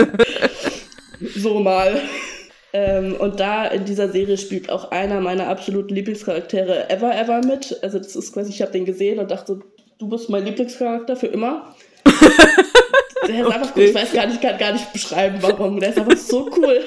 So 1.35 1.59
mal. 1.59 2.01
Ähm, 2.73 3.15
und 3.15 3.39
da 3.39 3.65
in 3.65 3.85
dieser 3.85 4.09
Serie 4.11 4.37
spielt 4.37 4.69
auch 4.69 4.91
einer 4.91 5.21
meiner 5.21 5.47
absoluten 5.47 5.95
Lieblingscharaktere 5.95 6.89
ever, 6.89 7.15
ever 7.17 7.39
mit. 7.39 7.77
Also 7.81 7.99
das 7.99 8.15
ist 8.17 8.33
quasi, 8.33 8.51
ich 8.51 8.61
habe 8.61 8.73
den 8.73 8.83
gesehen 8.83 9.17
und 9.17 9.31
dachte, 9.31 9.59
du 9.97 10.09
bist 10.09 10.29
mein 10.29 10.43
Lieblingscharakter 10.43 11.15
für 11.15 11.27
immer. 11.27 11.73
Der 13.27 13.47
ist 13.47 13.51
einfach 13.51 13.73
gut, 13.73 13.83
ich 13.83 13.95
weiß 13.95 14.11
gar 14.11 14.27
nicht, 14.27 14.41
kann 14.41 14.57
gar 14.57 14.73
nicht 14.73 14.91
beschreiben, 14.91 15.37
warum. 15.39 15.79
Der 15.79 15.89
ist 15.89 15.97
einfach 15.97 16.17
so 16.17 16.51
cool. 16.57 16.81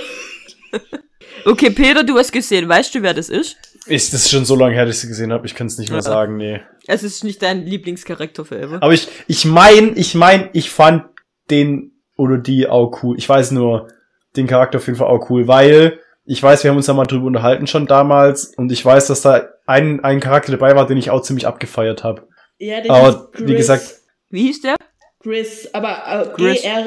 Okay, 1.47 1.71
Peter, 1.71 2.05
du 2.05 2.19
hast 2.19 2.33
gesehen. 2.33 2.69
Weißt 2.69 2.95
du, 2.95 3.03
wer 3.03 3.15
das 3.15 3.31
ist? 3.31 3.57
Ist 3.89 4.13
das 4.13 4.23
ist 4.25 4.31
schon 4.31 4.45
so 4.45 4.55
lange 4.57 4.75
her, 4.75 4.85
dass 4.87 4.97
ich 4.97 5.01
sie 5.03 5.09
gesehen 5.09 5.33
habe. 5.33 5.47
Ich 5.47 5.55
kann 5.55 5.67
es 5.67 5.79
nicht 5.79 5.89
mehr 5.91 5.99
Ja. 5.99 6.03
sagen, 6.03 6.37
nee. 6.37 6.61
Es 6.87 7.03
ist 7.03 7.25
nicht 7.25 7.43
dein 7.43 7.65
Lieblingscharakter 7.67 8.45
forever. 8.45 8.79
Aber 8.83 8.93
ich, 8.93 9.09
ich 9.27 9.45
mein, 9.45 9.97
ich 9.97 10.15
mein, 10.15 10.51
ich 10.53 10.71
fand 10.71 11.05
den 11.51 11.93
oder 12.17 12.39
die 12.39 12.67
auch 12.69 13.03
cool. 13.03 13.17
Ich 13.19 13.29
weiß 13.29 13.53
nur, 13.53 13.89
den 14.37 14.47
Charakter 14.47 14.79
auf 14.79 14.87
jeden 14.87 14.99
Fall 14.99 15.09
auch 15.09 15.31
cool, 15.31 15.47
weil 15.49 16.01
ich 16.25 16.43
weiß, 16.43 16.63
wir 16.65 16.71
haben 16.71 16.77
uns 16.77 16.87
da 16.87 16.93
mal 16.95 17.07
drüber 17.07 17.27
unterhalten 17.27 17.67
schon 17.67 17.87
damals 17.87 18.53
und 18.57 18.71
ich 18.71 18.85
weiß, 18.85 19.07
dass 19.07 19.23
da 19.23 19.49
ein, 19.67 20.05
ein 20.05 20.21
Charakter 20.21 20.53
dabei 20.53 20.75
war, 20.77 20.87
den 20.87 20.99
ich 20.99 21.11
auch 21.11 21.23
ziemlich 21.23 21.47
abgefeiert 21.47 22.05
habe. 22.05 22.29
Ja, 22.59 22.81
der 22.81 22.91
Aber 22.93 23.31
hieß 23.37 23.47
wie 23.49 23.55
gesagt- 23.55 23.97
Wie 24.31 24.43
hieß 24.43 24.61
der? 24.63 24.77
Chris, 25.23 25.69
aber 25.73 26.35
äh. 26.37 26.37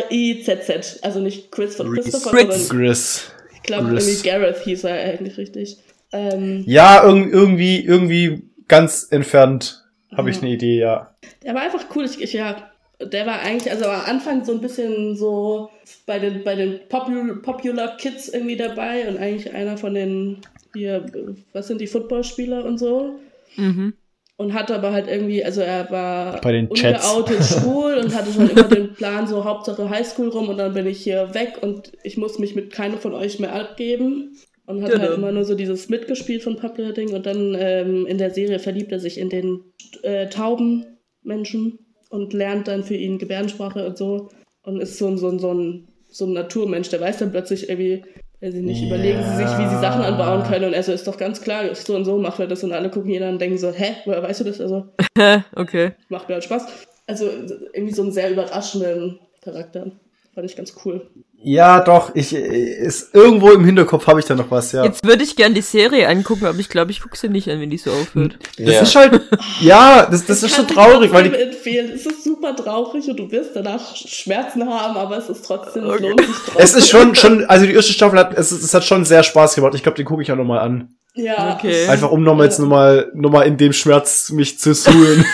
G-R-I-Z-Z. 0.09 0.99
Also 1.03 1.19
nicht 1.19 1.51
Chris 1.51 1.75
von 1.75 1.93
Chris. 1.93 2.05
Christopher, 2.11 2.29
Chris. 2.45 2.67
sondern 2.67 2.85
Gris. 2.85 3.31
ich 3.55 3.63
glaube 3.63 3.87
irgendwie 3.89 4.21
Gareth 4.29 4.57
hieß 4.63 4.83
er 4.85 4.93
eigentlich 5.13 5.37
richtig. 5.37 5.77
Ähm, 6.11 6.63
Ja, 6.65 7.03
irg 7.03 7.31
irgendwie, 7.31 7.79
irgendwie 7.85 8.43
ganz 8.67 9.07
entfernt 9.11 9.81
habe 10.15 10.29
ich 10.29 10.41
eine 10.41 10.51
Idee, 10.51 10.79
ja. 10.79 11.15
Der 11.43 11.55
war 11.55 11.61
einfach 11.61 11.85
cool. 11.95 12.05
Ich, 12.05 12.21
ich, 12.21 12.33
ja, 12.33 12.69
der 12.99 13.25
war 13.25 13.39
eigentlich, 13.39 13.71
also 13.71 13.85
am 13.85 14.01
Anfang 14.05 14.43
so 14.43 14.51
ein 14.53 14.61
bisschen 14.61 15.15
so 15.15 15.69
bei 16.05 16.19
den, 16.19 16.43
bei 16.43 16.55
den 16.55 16.79
Popul 16.89 17.41
Popular 17.41 17.97
Kids 17.97 18.29
irgendwie 18.29 18.57
dabei 18.57 19.07
und 19.07 19.17
eigentlich 19.17 19.53
einer 19.53 19.77
von 19.77 19.93
den, 19.93 20.37
hier, 20.73 21.05
was 21.53 21.67
sind 21.67 21.81
die 21.81 21.87
Footballspieler 21.87 22.65
und 22.65 22.77
so. 22.77 23.19
Mhm. 23.55 23.93
Und 24.37 24.53
hatte 24.53 24.73
aber 24.73 24.91
halt 24.91 25.07
irgendwie, 25.07 25.43
also 25.43 25.61
er 25.61 25.91
war 25.91 26.41
Bei 26.41 26.51
den 26.51 26.67
ungeoutet 26.67 27.43
schwul 27.43 27.93
und 27.93 28.15
hatte 28.15 28.31
schon 28.31 28.49
immer 28.49 28.63
den 28.63 28.93
Plan, 28.93 29.27
so 29.27 29.45
Hauptsache 29.45 29.89
Highschool 29.89 30.29
rum 30.29 30.49
und 30.49 30.57
dann 30.57 30.73
bin 30.73 30.87
ich 30.87 31.03
hier 31.03 31.33
weg 31.35 31.59
und 31.61 31.91
ich 32.03 32.17
muss 32.17 32.39
mich 32.39 32.55
mit 32.55 32.73
keinem 32.73 32.97
von 32.97 33.13
euch 33.13 33.39
mehr 33.39 33.53
abgeben. 33.53 34.35
Und 34.71 34.83
hat 34.83 34.91
Genau. 34.91 35.03
halt 35.03 35.17
immer 35.17 35.31
nur 35.31 35.43
so 35.43 35.55
dieses 35.55 35.89
mitgespielt 35.89 36.43
von 36.43 36.55
Popular 36.55 36.93
Ding 36.93 37.13
und 37.13 37.25
dann 37.25 37.55
ähm, 37.59 38.05
in 38.05 38.17
der 38.17 38.31
Serie 38.31 38.59
verliebt 38.59 38.91
er 38.91 38.99
sich 38.99 39.17
in 39.17 39.29
den 39.29 39.61
äh, 40.03 40.27
tauben 40.29 40.85
Menschen 41.23 41.79
und 42.09 42.33
lernt 42.33 42.67
dann 42.67 42.83
für 42.83 42.95
ihn 42.95 43.17
Gebärdensprache 43.19 43.85
und 43.85 43.97
so 43.97 44.29
und 44.63 44.81
ist 44.81 44.97
so, 44.97 45.07
ein- 45.07 45.17
so, 45.17 45.29
ein- 45.29 45.39
so, 45.39 45.53
ein, 45.53 45.87
so 46.09 46.25
ein 46.25 46.33
Naturmensch, 46.33 46.89
der 46.89 47.01
weiß 47.01 47.17
dann 47.19 47.31
plötzlich 47.31 47.69
irgendwie, 47.69 48.03
weiß 48.41 48.53
ich 48.55 48.61
nicht, 48.63 48.81
Ja. 48.81 48.87
überlegen 48.87 49.23
sie 49.23 49.35
sich, 49.37 49.57
wie 49.57 49.69
sie 49.69 49.79
Sachen 49.81 50.01
anbauen 50.03 50.43
können 50.43 50.65
und 50.65 50.73
er 50.73 50.83
so, 50.83 50.91
ist 50.91 51.07
doch 51.07 51.17
ganz 51.17 51.41
klar, 51.41 51.73
so 51.75 51.95
und 51.95 52.05
so 52.05 52.17
machen 52.17 52.39
wir 52.39 52.47
das 52.47 52.63
und 52.63 52.71
alle 52.71 52.89
gucken 52.89 53.11
ihn 53.11 53.23
an 53.23 53.33
und 53.33 53.41
denken 53.41 53.57
so, 53.57 53.71
hä, 53.71 53.95
woher 54.05 54.23
weißt 54.23 54.39
du 54.41 54.43
das? 54.45 54.59
Also, 54.61 54.85
okay. 55.55 55.91
macht 56.09 56.27
mir 56.27 56.35
halt 56.35 56.43
Spaß. 56.43 56.65
Also 57.07 57.25
irgendwie 57.73 57.93
so 57.93 58.03
einen 58.03 58.11
sehr 58.11 58.31
überraschenden 58.31 59.19
Charakter. 59.41 59.91
Fand 60.33 60.49
ich 60.49 60.55
ganz 60.55 60.73
cool. 60.85 61.07
Ja, 61.43 61.81
doch, 61.81 62.13
ich, 62.15 62.33
ist, 62.33 63.13
irgendwo 63.15 63.49
im 63.51 63.65
Hinterkopf 63.65 64.05
habe 64.07 64.19
ich 64.19 64.25
da 64.27 64.35
noch 64.35 64.49
was, 64.51 64.71
ja. 64.71 64.85
Jetzt 64.85 65.03
würde 65.05 65.23
ich 65.23 65.35
gern 65.35 65.53
die 65.55 65.61
Serie 65.63 66.07
angucken, 66.07 66.45
aber 66.45 66.59
ich 66.59 66.69
glaube, 66.69 66.91
ich 66.91 67.01
gucke 67.01 67.17
sie 67.17 67.27
nicht 67.29 67.49
an, 67.49 67.59
wenn 67.59 67.71
die 67.71 67.79
so 67.79 67.89
aufhört. 67.91 68.37
Das 68.57 68.67
Ja. 68.75 68.81
ist 68.81 68.95
halt, 68.95 69.21
ja, 69.61 70.05
das, 70.09 70.25
das 70.25 70.43
ist 70.43 70.55
kann 70.55 70.67
schon 70.67 70.69
ich 70.69 70.73
traurig, 70.75 71.11
weil 71.11 71.29
die, 71.29 71.35
empfehlen. 71.35 71.91
Es 71.93 72.05
ist 72.05 72.23
super 72.23 72.55
traurig 72.55 73.09
und 73.09 73.17
du 73.19 73.29
wirst 73.31 73.55
danach 73.55 73.95
Schmerzen 73.95 74.69
haben, 74.69 74.95
aber 74.95 75.17
es 75.17 75.29
ist 75.29 75.43
trotzdem, 75.43 75.83
es 75.85 75.89
Okay. 75.95 76.03
lohnt 76.09 76.19
sich 76.21 76.29
trotzdem. 76.45 76.63
es 76.63 76.73
ist 76.75 76.89
schon, 76.89 77.15
schon, 77.15 77.45
also 77.45 77.65
die 77.65 77.73
erste 77.73 77.91
Staffel 77.93 78.19
hat, 78.19 78.37
es, 78.37 78.51
ist- 78.51 78.63
es 78.63 78.73
hat 78.73 78.85
schon 78.85 79.03
sehr 79.03 79.23
Spaß 79.23 79.55
gemacht. 79.55 79.73
Ich 79.75 79.81
glaube, 79.83 79.95
den 79.97 80.05
gucke 80.05 80.21
ich 80.21 80.31
auch 80.31 80.37
nochmal 80.37 80.59
an. 80.59 80.95
Ja. 81.15 81.55
Okay. 81.57 81.87
Einfach 81.87 82.11
um 82.11 82.23
nochmal 82.23 82.45
jetzt 82.45 82.59
nochmal, 82.59 83.11
nochmal 83.15 83.47
in 83.47 83.57
dem 83.57 83.73
Schmerz 83.73 84.29
mich 84.29 84.59
zu 84.59 84.73
suhlen. 84.75 85.25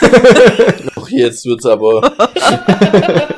Doch, 0.96 1.10
jetzt 1.10 1.46
wird's 1.46 1.66
aber. 1.68 2.14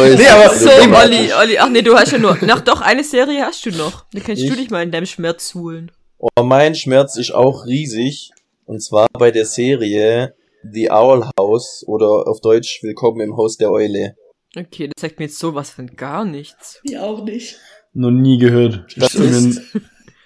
Oh, 0.00 0.04
ist- 0.04 0.18
Nee, 0.18 0.28
aber- 0.28 0.54
So. 0.54 0.68
Olli, 0.70 1.32
Olli, 1.32 1.58
ach 1.58 1.68
nee, 1.68 1.82
du 1.82 1.94
hast 1.96 2.12
ja 2.12 2.18
nur, 2.18 2.36
ach 2.48 2.60
doch, 2.60 2.80
eine 2.80 3.04
Serie 3.04 3.44
hast 3.44 3.64
du 3.66 3.70
noch. 3.70 4.04
Da 4.12 4.20
kannst 4.20 4.42
du 4.42 4.46
Ich? 4.46 4.56
dich 4.56 4.70
mal 4.70 4.82
in 4.82 4.90
deinem 4.90 5.06
Schmerz 5.06 5.48
suhlen. 5.48 5.90
Oh, 6.18 6.42
mein 6.42 6.74
Schmerz 6.74 7.16
ist 7.16 7.32
auch 7.32 7.66
riesig. 7.66 8.30
Und 8.66 8.80
zwar 8.82 9.08
bei 9.12 9.30
der 9.30 9.46
Serie 9.46 10.34
The 10.70 10.90
Owl 10.90 11.28
House 11.38 11.82
oder 11.86 12.28
auf 12.28 12.40
Deutsch 12.40 12.82
Willkommen 12.82 13.20
im 13.20 13.36
Haus 13.36 13.56
der 13.56 13.70
Eule. 13.72 14.14
Okay, 14.56 14.88
das 14.88 15.00
sagt 15.00 15.18
mir 15.18 15.26
jetzt 15.26 15.38
sowas 15.38 15.70
von 15.70 15.96
gar 15.96 16.24
nichts. 16.24 16.80
Die 16.86 16.98
auch 16.98 17.24
nicht. 17.24 17.56
Noch 17.94 18.10
nie 18.10 18.38
gehört. 18.38 18.84
Das 18.96 19.14
ist 19.14 19.60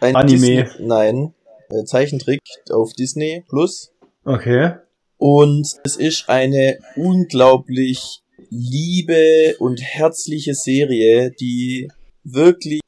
ein 0.01 0.17
Anime. 0.17 0.65
Disney, 0.65 0.87
nein, 0.87 1.35
äh, 1.71 1.85
Zeichentrick 1.85 2.41
auf 2.71 2.93
Disney 2.93 3.45
Plus. 3.49 3.93
Okay. 4.25 4.73
Und 5.17 5.67
es 5.85 5.97
ist 5.97 6.29
eine 6.29 6.79
unglaublich 6.97 8.21
liebe 8.55 9.57
und 9.59 9.81
herzliche 9.83 10.55
Serie, 10.55 11.33
die 11.33 11.89
wirklich 12.23 12.81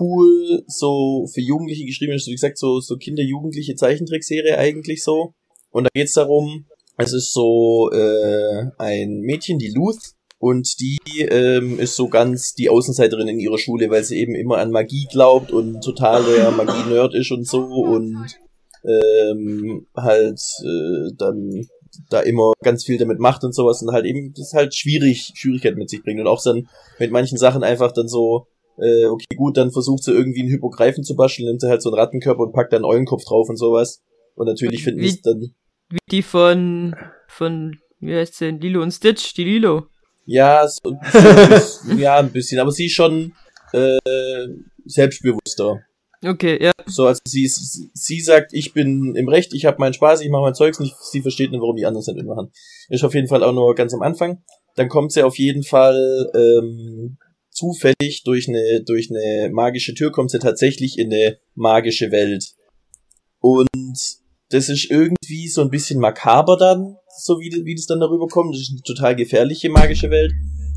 cool 0.00 0.64
so 0.66 1.26
für 1.32 1.40
Jugendliche 1.40 1.84
geschrieben 1.84 2.14
ist. 2.14 2.26
Wie 2.26 2.32
gesagt, 2.32 2.58
so, 2.58 2.80
so 2.80 2.96
Kinder-Jugendliche 2.96 3.76
Zeichentrickserie 3.76 4.58
eigentlich 4.58 5.04
so. 5.04 5.34
Und 5.70 5.84
da 5.84 5.90
geht's 5.94 6.14
darum, 6.14 6.66
es 6.96 7.12
ist 7.12 7.32
so 7.32 7.90
äh, 7.92 8.70
ein 8.78 9.20
Mädchen, 9.20 9.58
die 9.58 9.72
Luth, 9.72 10.14
und 10.38 10.80
die 10.80 10.98
ähm, 11.18 11.78
ist 11.78 11.96
so 11.96 12.08
ganz 12.08 12.54
die 12.54 12.70
Außenseiterin 12.70 13.28
in 13.28 13.40
ihrer 13.40 13.58
Schule, 13.58 13.90
weil 13.90 14.04
sie 14.04 14.18
eben 14.18 14.34
immer 14.34 14.56
an 14.56 14.70
Magie 14.70 15.06
glaubt 15.10 15.52
und 15.52 15.82
total 15.82 16.24
der 16.24 16.50
Magie-Nerd 16.50 17.14
ist 17.14 17.30
und 17.30 17.46
so 17.46 17.62
und 17.62 18.38
ähm, 18.82 19.86
halt 19.94 20.40
äh, 20.64 21.12
dann 21.18 21.68
da 22.08 22.20
immer 22.20 22.52
ganz 22.62 22.84
viel 22.84 22.98
damit 22.98 23.18
macht 23.18 23.44
und 23.44 23.54
sowas 23.54 23.82
und 23.82 23.92
halt 23.92 24.04
eben 24.06 24.32
das 24.36 24.52
halt 24.54 24.74
schwierig 24.74 25.32
Schwierigkeiten 25.34 25.78
mit 25.78 25.90
sich 25.90 26.02
bringt 26.02 26.20
und 26.20 26.26
auch 26.26 26.42
dann 26.42 26.68
mit 26.98 27.10
manchen 27.10 27.38
Sachen 27.38 27.62
einfach 27.64 27.92
dann 27.92 28.08
so 28.08 28.46
äh, 28.78 29.06
okay 29.06 29.36
gut 29.36 29.56
dann 29.56 29.70
versucht 29.72 30.04
sie 30.04 30.12
irgendwie 30.12 30.40
einen 30.40 30.50
Hypogreifen 30.50 31.02
zu 31.04 31.14
basteln 31.16 31.46
nimmt 31.48 31.60
sie 31.60 31.68
halt 31.68 31.82
so 31.82 31.90
einen 31.90 31.98
Rattenkörper 31.98 32.40
und 32.42 32.52
packt 32.52 32.72
dann 32.72 32.84
einen 32.84 32.90
Eulenkopf 32.92 33.24
drauf 33.24 33.48
und 33.48 33.56
sowas 33.56 34.00
und 34.36 34.46
natürlich 34.46 34.84
finden 34.84 35.00
Wie- 35.00 35.20
dann 35.22 35.40
Wie 35.90 35.98
die 36.10 36.22
von, 36.22 36.94
von, 37.28 37.76
wie 37.98 38.14
heißt 38.14 38.34
sie 38.36 38.46
denn, 38.46 38.60
Lilo 38.60 38.82
und 38.82 38.92
Stitch, 38.92 39.34
die 39.34 39.44
Lilo. 39.44 39.86
ja 40.24 40.66
so, 40.68 40.96
so, 41.12 41.92
ja 41.96 42.18
ein 42.18 42.30
bisschen 42.30 42.60
aber 42.60 42.70
sie 42.70 42.86
ist 42.86 42.94
schon 42.94 43.32
äh, 43.72 43.98
selbstbewusster 44.86 45.80
Okay, 46.22 46.62
ja. 46.62 46.72
So, 46.86 47.06
also 47.06 47.20
sie, 47.24 47.46
sie, 47.48 48.20
sagt, 48.20 48.52
ich 48.52 48.74
bin 48.74 49.14
im 49.16 49.28
Recht, 49.28 49.54
ich 49.54 49.64
habe 49.64 49.78
meinen 49.78 49.94
Spaß, 49.94 50.20
ich 50.20 50.28
mache 50.28 50.42
mein 50.42 50.54
Zeugs 50.54 50.78
nicht, 50.78 50.94
sie 51.00 51.22
versteht 51.22 51.50
nicht, 51.50 51.60
warum 51.60 51.76
die 51.76 51.86
anderen 51.86 52.00
es 52.00 52.06
nicht 52.08 52.16
mitmachen. 52.16 52.50
Ist 52.90 53.04
auf 53.04 53.14
jeden 53.14 53.28
Fall 53.28 53.42
auch 53.42 53.54
nur 53.54 53.74
ganz 53.74 53.94
am 53.94 54.02
Anfang. 54.02 54.42
Dann 54.76 54.88
kommt 54.88 55.12
sie 55.12 55.22
auf 55.22 55.38
jeden 55.38 55.62
Fall 55.62 56.30
ähm, 56.34 57.16
zufällig 57.50 58.22
durch 58.24 58.48
eine 58.48 58.82
durch 58.84 59.10
eine 59.10 59.50
magische 59.50 59.94
Tür 59.94 60.12
kommt 60.12 60.30
sie 60.30 60.38
tatsächlich 60.38 60.98
in 60.98 61.12
eine 61.12 61.38
magische 61.54 62.10
Welt. 62.10 62.44
Und 63.38 63.68
das 64.50 64.68
ist 64.68 64.90
irgendwie 64.90 65.48
so 65.48 65.62
ein 65.62 65.70
bisschen 65.70 66.00
makaber 66.00 66.56
dann, 66.56 66.96
so 67.22 67.40
wie, 67.40 67.50
wie 67.64 67.74
das 67.74 67.86
dann 67.86 68.00
darüber 68.00 68.26
kommt. 68.26 68.54
Das 68.54 68.60
ist 68.60 68.72
eine 68.72 68.82
total 68.82 69.16
gefährliche 69.16 69.70
magische 69.70 70.10
Welt. 70.10 70.32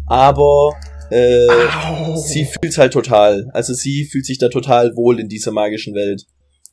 Aber 0.07 0.71
äh, 1.13 2.17
sie 2.17 2.45
fühlt's 2.45 2.77
halt 2.77 2.93
total. 2.93 3.49
Also 3.53 3.73
sie 3.73 4.05
fühlt 4.05 4.25
sich 4.25 4.37
da 4.39 4.49
total 4.49 4.95
wohl 4.95 5.19
in 5.19 5.29
dieser 5.29 5.51
magischen 5.51 5.93
Welt. 5.93 6.23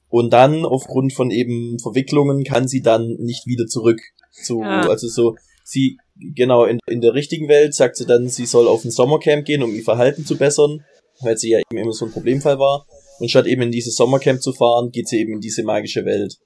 Und 0.08 0.32
dann, 0.32 0.64
aufgrund 0.64 1.12
von 1.12 1.30
eben 1.30 1.78
Verwicklungen, 1.80 2.42
kann 2.44 2.66
sie 2.66 2.82
dann 2.82 3.16
nicht 3.18 3.46
wieder 3.46 3.66
zurück 3.66 4.00
zu, 4.32 4.60
Ja. 4.62 4.88
also 4.88 5.06
so, 5.08 5.36
sie, 5.64 5.98
genau, 6.34 6.64
in, 6.64 6.78
in 6.88 7.00
der 7.00 7.14
richtigen 7.14 7.48
Welt 7.48 7.74
sagt 7.74 7.96
sie 7.96 8.06
dann, 8.06 8.28
sie 8.28 8.46
soll 8.46 8.66
auf 8.66 8.84
ein 8.84 8.90
Sommercamp 8.90 9.44
gehen, 9.44 9.62
um 9.62 9.74
ihr 9.74 9.84
Verhalten 9.84 10.24
zu 10.26 10.36
bessern, 10.36 10.80
weil 11.20 11.36
sie 11.36 11.50
ja 11.50 11.58
eben 11.58 11.80
immer 11.80 11.92
so 11.92 12.06
ein 12.06 12.12
Problemfall 12.12 12.58
war. 12.58 12.86
Und 13.20 13.28
statt 13.28 13.46
eben 13.46 13.62
in 13.62 13.70
dieses 13.70 13.94
Sommercamp 13.96 14.40
zu 14.42 14.52
fahren, 14.52 14.90
geht 14.90 15.06
sie 15.06 15.18
eben 15.20 15.34
in 15.34 15.40
diese 15.40 15.62
magische 15.62 16.04
Welt. 16.04 16.36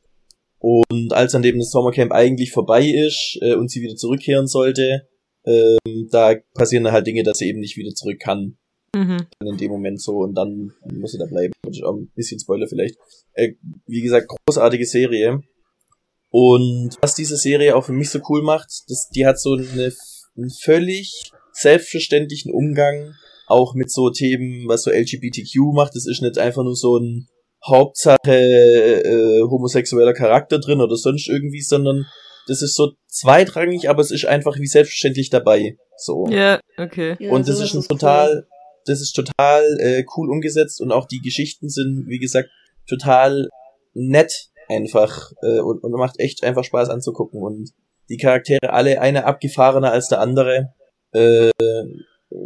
Und 0.58 1.12
als 1.12 1.32
dann 1.32 1.44
eben 1.44 1.58
das 1.58 1.70
Sommercamp 1.70 2.10
eigentlich 2.12 2.50
vorbei 2.50 2.84
ist 2.86 3.38
äh, 3.42 3.54
und 3.54 3.70
sie 3.70 3.80
wieder 3.82 3.96
zurückkehren 3.96 4.46
sollte, 4.46 5.06
ähm, 5.46 6.08
da 6.10 6.34
passieren 6.54 6.90
halt 6.90 7.06
Dinge, 7.06 7.22
dass 7.22 7.38
sie 7.38 7.48
eben 7.48 7.60
nicht 7.60 7.76
wieder 7.76 7.94
zurück 7.94 8.20
kann 8.20 8.56
Mhm. 8.94 9.26
in 9.44 9.56
dem 9.56 9.70
Moment 9.72 10.00
so 10.00 10.18
und 10.18 10.34
dann 10.34 10.72
muss 10.84 11.12
sie 11.12 11.18
da 11.18 11.26
bleiben. 11.26 11.52
Ein 11.66 12.10
bisschen 12.14 12.38
Spoiler 12.38 12.68
vielleicht. 12.68 12.96
Äh, 13.32 13.54
wie 13.86 14.02
gesagt, 14.02 14.28
großartige 14.28 14.86
Serie. 14.86 15.42
Und 16.30 16.96
was 17.00 17.14
diese 17.14 17.36
Serie 17.36 17.76
auch 17.76 17.84
für 17.84 17.92
mich 17.92 18.10
so 18.10 18.20
cool 18.28 18.42
macht, 18.42 18.68
das, 18.88 19.08
die 19.08 19.26
hat 19.26 19.40
so 19.40 19.54
eine, 19.54 19.92
einen 20.36 20.50
völlig 20.50 21.32
selbstverständlichen 21.52 22.52
Umgang 22.52 23.14
auch 23.46 23.74
mit 23.74 23.90
so 23.90 24.10
Themen, 24.10 24.68
was 24.68 24.82
so 24.82 24.90
LGBTQ 24.90 25.72
macht. 25.74 25.94
Das 25.94 26.06
ist 26.06 26.22
nicht 26.22 26.38
einfach 26.38 26.62
nur 26.62 26.76
so 26.76 26.96
ein 26.96 27.28
Hauptsache 27.66 28.18
äh, 28.30 29.42
homosexueller 29.42 30.12
Charakter 30.12 30.58
drin 30.58 30.80
oder 30.80 30.96
sonst 30.96 31.28
irgendwie, 31.28 31.62
sondern 31.62 32.06
das 32.46 32.62
ist 32.62 32.74
so 32.74 32.92
zweitrangig, 33.08 33.88
aber 33.88 34.00
es 34.02 34.10
ist 34.10 34.26
einfach 34.26 34.56
wie 34.58 34.66
selbstverständlich 34.66 35.30
dabei. 35.30 35.76
So. 35.96 36.26
Ja, 36.28 36.60
okay. 36.76 37.16
Ja, 37.18 37.30
und 37.30 37.48
das 37.48 37.56
sowas 37.56 37.70
ist 37.70 37.74
ein 37.74 37.80
cool. 37.82 37.86
total 37.88 38.46
das 38.86 39.00
ist 39.00 39.12
total 39.12 39.64
äh, 39.80 40.04
cool 40.16 40.30
umgesetzt 40.30 40.80
und 40.80 40.92
auch 40.92 41.06
die 41.06 41.20
Geschichten 41.20 41.68
sind, 41.68 42.04
wie 42.06 42.18
gesagt, 42.18 42.50
total 42.86 43.48
nett 43.94 44.50
einfach 44.68 45.32
äh, 45.42 45.60
und, 45.60 45.82
und 45.82 45.92
macht 45.92 46.18
echt 46.20 46.44
einfach 46.44 46.64
Spaß 46.64 46.90
anzugucken 46.90 47.40
und 47.40 47.70
die 48.08 48.16
Charaktere 48.18 48.72
alle 48.72 49.00
eine 49.00 49.24
abgefahrener 49.24 49.92
als 49.92 50.08
der 50.08 50.20
andere. 50.20 50.74
Äh, 51.12 51.50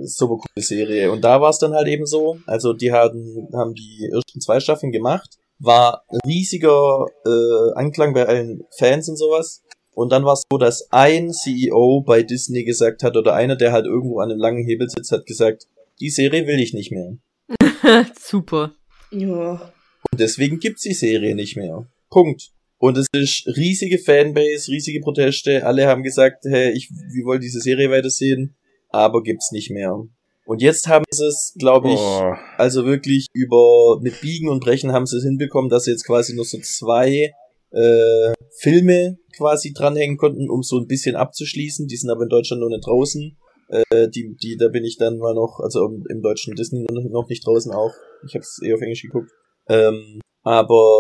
super 0.03 0.37
coole 0.37 0.65
Serie. 0.65 1.11
Und 1.11 1.23
da 1.23 1.41
war 1.41 1.51
es 1.51 1.59
dann 1.59 1.73
halt 1.73 1.89
eben 1.89 2.07
so, 2.07 2.39
also 2.47 2.75
die 2.75 2.93
haben, 2.93 3.49
haben 3.55 3.75
die 3.75 4.11
ersten 4.13 4.41
zwei 4.41 4.61
Staffeln 4.61 4.93
gemacht, 4.93 5.39
war 5.59 6.05
riesiger 6.27 7.07
äh, 7.25 7.73
Anklang 7.75 8.13
bei 8.13 8.27
allen 8.27 8.63
Fans 8.77 9.09
und 9.09 9.17
sowas. 9.17 9.63
Und 9.99 10.11
dann 10.13 10.25
war 10.25 10.35
es 10.35 10.45
so, 10.49 10.59
dass 10.59 10.93
ein 10.93 11.33
CEO 11.33 12.03
bei 12.03 12.23
Disney 12.23 12.63
gesagt 12.63 13.03
hat, 13.03 13.17
oder 13.17 13.35
einer, 13.35 13.57
der 13.57 13.73
halt 13.73 13.85
irgendwo 13.85 14.21
an 14.21 14.31
einem 14.31 14.39
langen 14.39 14.65
Hebel 14.65 14.89
sitzt, 14.89 15.11
hat 15.11 15.27
gesagt, 15.27 15.67
die 15.99 16.09
Serie 16.09 16.47
will 16.47 16.61
ich 16.61 16.73
nicht 16.73 16.93
mehr. 16.93 17.17
Super. 18.17 18.71
Ja. 19.11 19.73
Und 20.13 20.21
deswegen 20.21 20.61
gibt's 20.61 20.83
die 20.83 20.95
Serie 20.95 21.35
nicht 21.35 21.57
mehr. 21.57 21.89
Punkt. 22.11 22.53
Und 22.79 22.97
es 22.97 23.09
ist 23.13 23.49
riesige 23.57 23.99
Fanbase, 23.99 24.71
riesige 24.71 25.01
Proteste. 25.01 25.67
Alle 25.67 25.89
haben 25.89 26.05
gesagt, 26.05 26.45
hey, 26.45 26.71
ich, 26.71 26.91
wir 26.93 27.25
wollen 27.25 27.41
diese 27.41 27.61
Serie 27.61 27.91
weitersehen, 27.91 28.55
aber 28.91 29.25
gibt's 29.25 29.51
nicht 29.51 29.73
mehr. 29.73 30.01
Und 30.45 30.63
jetzt 30.63 30.87
haben 30.87 31.07
sie 31.11 31.27
es, 31.27 31.57
glaube 31.59 31.89
ich, 31.89 31.99
Oh. 31.99 32.35
also 32.57 32.87
wirklich 32.87 33.27
über 33.33 33.99
mit 34.01 34.21
Biegen 34.21 34.49
und 34.49 34.61
Brechen 34.61 34.93
haben 34.93 35.07
sie 35.07 35.17
es 35.17 35.25
hinbekommen, 35.25 35.69
dass 35.71 35.87
sie 35.87 35.91
jetzt 35.91 36.07
quasi 36.07 36.37
nur 36.37 36.45
so 36.45 36.61
zwei 36.61 37.33
äh, 37.73 38.33
Filme 38.61 39.19
quasi 39.39 39.73
dranhängen 39.73 40.19
konnten, 40.19 40.51
um 40.51 40.63
so 40.63 40.79
ein 40.79 40.87
bisschen 40.87 41.17
abzuschließen. 41.17 41.87
Die 41.87 41.97
sind 41.97 42.11
aber 42.11 42.25
in 42.25 42.29
Deutschland 42.29 42.61
noch 42.61 42.69
nicht 42.69 42.87
draußen. 42.87 43.37
Äh, 43.69 44.09
die, 44.09 44.37
die, 44.37 44.57
da 44.57 44.69
bin 44.69 44.85
ich 44.85 44.97
dann 44.99 45.19
mal 45.19 45.35
noch, 45.35 45.61
also 45.61 45.87
im, 46.09 46.23
deutschen 46.23 46.55
Disney 46.55 46.87
noch 46.91 47.29
nicht 47.29 47.47
draußen 47.47 47.73
auch. 47.73 47.93
Ich 48.27 48.35
habe 48.35 48.43
es 48.43 48.61
eh 48.63 48.75
auf 48.75 48.81
Englisch 48.81 49.03
geguckt. 49.03 49.31
Ähm, 49.69 50.21
aber 50.43 50.99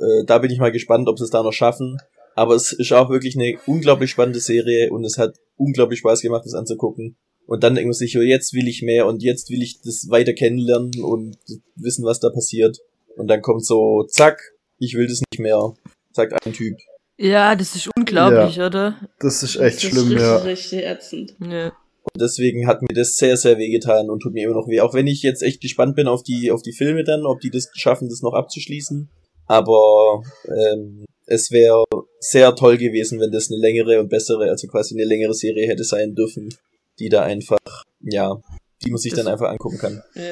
äh, 0.00 0.24
da 0.26 0.38
bin 0.38 0.50
ich 0.50 0.58
mal 0.58 0.72
gespannt, 0.72 1.08
ob 1.08 1.18
sie 1.18 1.24
es 1.24 1.30
da 1.30 1.42
noch 1.42 1.52
schaffen. 1.52 1.98
Aber 2.34 2.54
es 2.54 2.72
ist 2.72 2.92
auch 2.92 3.08
wirklich 3.08 3.36
eine 3.36 3.58
unglaublich 3.66 4.10
spannende 4.10 4.40
Serie 4.40 4.90
und 4.90 5.04
es 5.04 5.16
hat 5.16 5.36
unglaublich 5.56 6.00
Spaß 6.00 6.20
gemacht, 6.20 6.44
das 6.44 6.54
anzugucken. 6.54 7.16
Und 7.46 7.62
dann 7.62 7.74
denkt 7.74 7.86
man 7.86 7.94
sich, 7.94 8.12
jetzt 8.12 8.52
will 8.54 8.66
ich 8.68 8.82
mehr 8.82 9.06
und 9.06 9.22
jetzt 9.22 9.50
will 9.50 9.62
ich 9.62 9.80
das 9.82 10.08
weiter 10.10 10.32
kennenlernen 10.32 11.02
und 11.02 11.38
wissen, 11.76 12.04
was 12.04 12.20
da 12.20 12.28
passiert. 12.30 12.78
Und 13.16 13.28
dann 13.28 13.40
kommt 13.40 13.64
so, 13.64 14.04
zack, 14.04 14.40
ich 14.78 14.94
will 14.94 15.06
das 15.06 15.22
nicht 15.30 15.40
mehr. 15.40 15.74
Sagt 16.12 16.34
ein 16.44 16.52
Typ. 16.52 16.76
Ja, 17.18 17.54
das 17.56 17.74
ist 17.74 17.88
unglaublich, 17.96 18.60
oder? 18.60 18.96
Das 19.20 19.42
ist 19.42 19.56
echt 19.56 19.76
das 19.78 19.84
ist 19.84 19.90
schlimm, 19.90 20.08
richtig, 20.08 20.20
ja. 20.20 20.36
richtig 20.38 20.84
ätzend. 20.84 21.34
Ja. 21.40 21.66
Und 21.68 22.20
deswegen 22.20 22.66
hat 22.66 22.82
mir 22.82 22.94
das 22.94 23.16
sehr, 23.16 23.36
sehr 23.36 23.58
weh 23.58 23.70
getan 23.70 24.10
und 24.10 24.20
tut 24.20 24.32
mir 24.32 24.44
immer 24.44 24.54
noch 24.54 24.68
weh. 24.68 24.80
Auch 24.80 24.94
wenn 24.94 25.06
ich 25.06 25.22
jetzt 25.22 25.42
echt 25.42 25.60
gespannt 25.60 25.96
bin 25.96 26.06
auf 26.08 26.22
die, 26.22 26.50
auf 26.50 26.62
die 26.62 26.72
Filme 26.72 27.04
dann, 27.04 27.24
ob 27.26 27.40
die 27.40 27.50
das 27.50 27.68
schaffen, 27.74 28.08
das 28.08 28.22
noch 28.22 28.34
abzuschließen. 28.34 29.08
Aber 29.46 30.22
ähm, 30.46 31.04
es 31.26 31.50
wäre 31.50 31.84
sehr 32.20 32.54
toll 32.54 32.76
gewesen, 32.78 33.18
wenn 33.20 33.32
das 33.32 33.50
eine 33.50 33.60
längere 33.60 33.98
und 34.00 34.08
bessere, 34.08 34.50
also 34.50 34.66
quasi 34.68 34.94
eine 34.94 35.04
längere 35.04 35.34
Serie 35.34 35.66
hätte 35.68 35.84
sein 35.84 36.14
dürfen, 36.14 36.54
die 36.98 37.08
da 37.08 37.22
einfach, 37.22 37.58
ja, 38.00 38.36
die 38.84 38.90
man 38.90 38.98
sich 38.98 39.12
Das- 39.12 39.24
dann 39.24 39.32
einfach 39.32 39.48
angucken 39.50 39.78
kann. 39.78 40.02
Ja. 40.14 40.22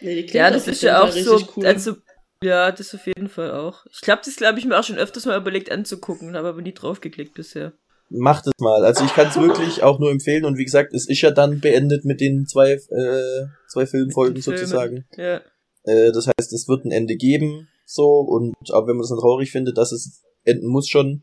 Nee, 0.00 0.14
die 0.14 0.20
klingt 0.22 0.34
Ja, 0.34 0.50
das 0.50 0.68
ist 0.68 0.82
ja 0.82 1.02
auch 1.02 1.10
so, 1.10 1.40
cool. 1.56 1.66
also, 1.66 1.96
ja, 2.42 2.72
das 2.72 2.94
auf 2.94 3.06
jeden 3.06 3.28
Fall 3.28 3.52
auch. 3.52 3.84
Ich 3.92 4.00
glaube, 4.00 4.22
das 4.24 4.36
glaube 4.36 4.58
ich 4.58 4.64
mir 4.64 4.78
auch 4.78 4.84
schon 4.84 4.98
öfters 4.98 5.26
mal 5.26 5.38
überlegt 5.38 5.70
anzugucken, 5.70 6.36
habe 6.36 6.48
aber 6.48 6.62
nie 6.62 6.74
draufgeklickt 6.74 7.34
bisher. 7.34 7.72
Macht 8.10 8.46
es 8.46 8.52
mal. 8.58 8.84
Also 8.84 9.04
ich 9.04 9.12
kann 9.12 9.28
es 9.28 9.36
wirklich 9.36 9.82
auch 9.82 9.98
nur 9.98 10.10
empfehlen 10.10 10.44
und 10.44 10.56
wie 10.56 10.64
gesagt, 10.64 10.94
es 10.94 11.08
ist 11.08 11.20
ja 11.20 11.30
dann 11.30 11.60
beendet 11.60 12.04
mit 12.04 12.20
den 12.20 12.46
zwei, 12.46 12.72
äh, 12.72 13.46
zwei 13.68 13.86
Filmfolgen 13.86 14.40
sozusagen. 14.40 15.04
Ja. 15.16 15.42
Äh, 15.84 16.12
das 16.12 16.26
heißt, 16.26 16.52
es 16.52 16.68
wird 16.68 16.84
ein 16.84 16.90
Ende 16.90 17.16
geben, 17.16 17.68
so, 17.84 18.20
und 18.20 18.54
auch 18.72 18.86
wenn 18.86 18.96
man 18.96 19.02
das 19.02 19.10
dann 19.10 19.18
traurig 19.18 19.50
findet, 19.50 19.76
dass 19.76 19.92
es 19.92 20.22
enden 20.44 20.68
muss 20.68 20.88
schon, 20.88 21.22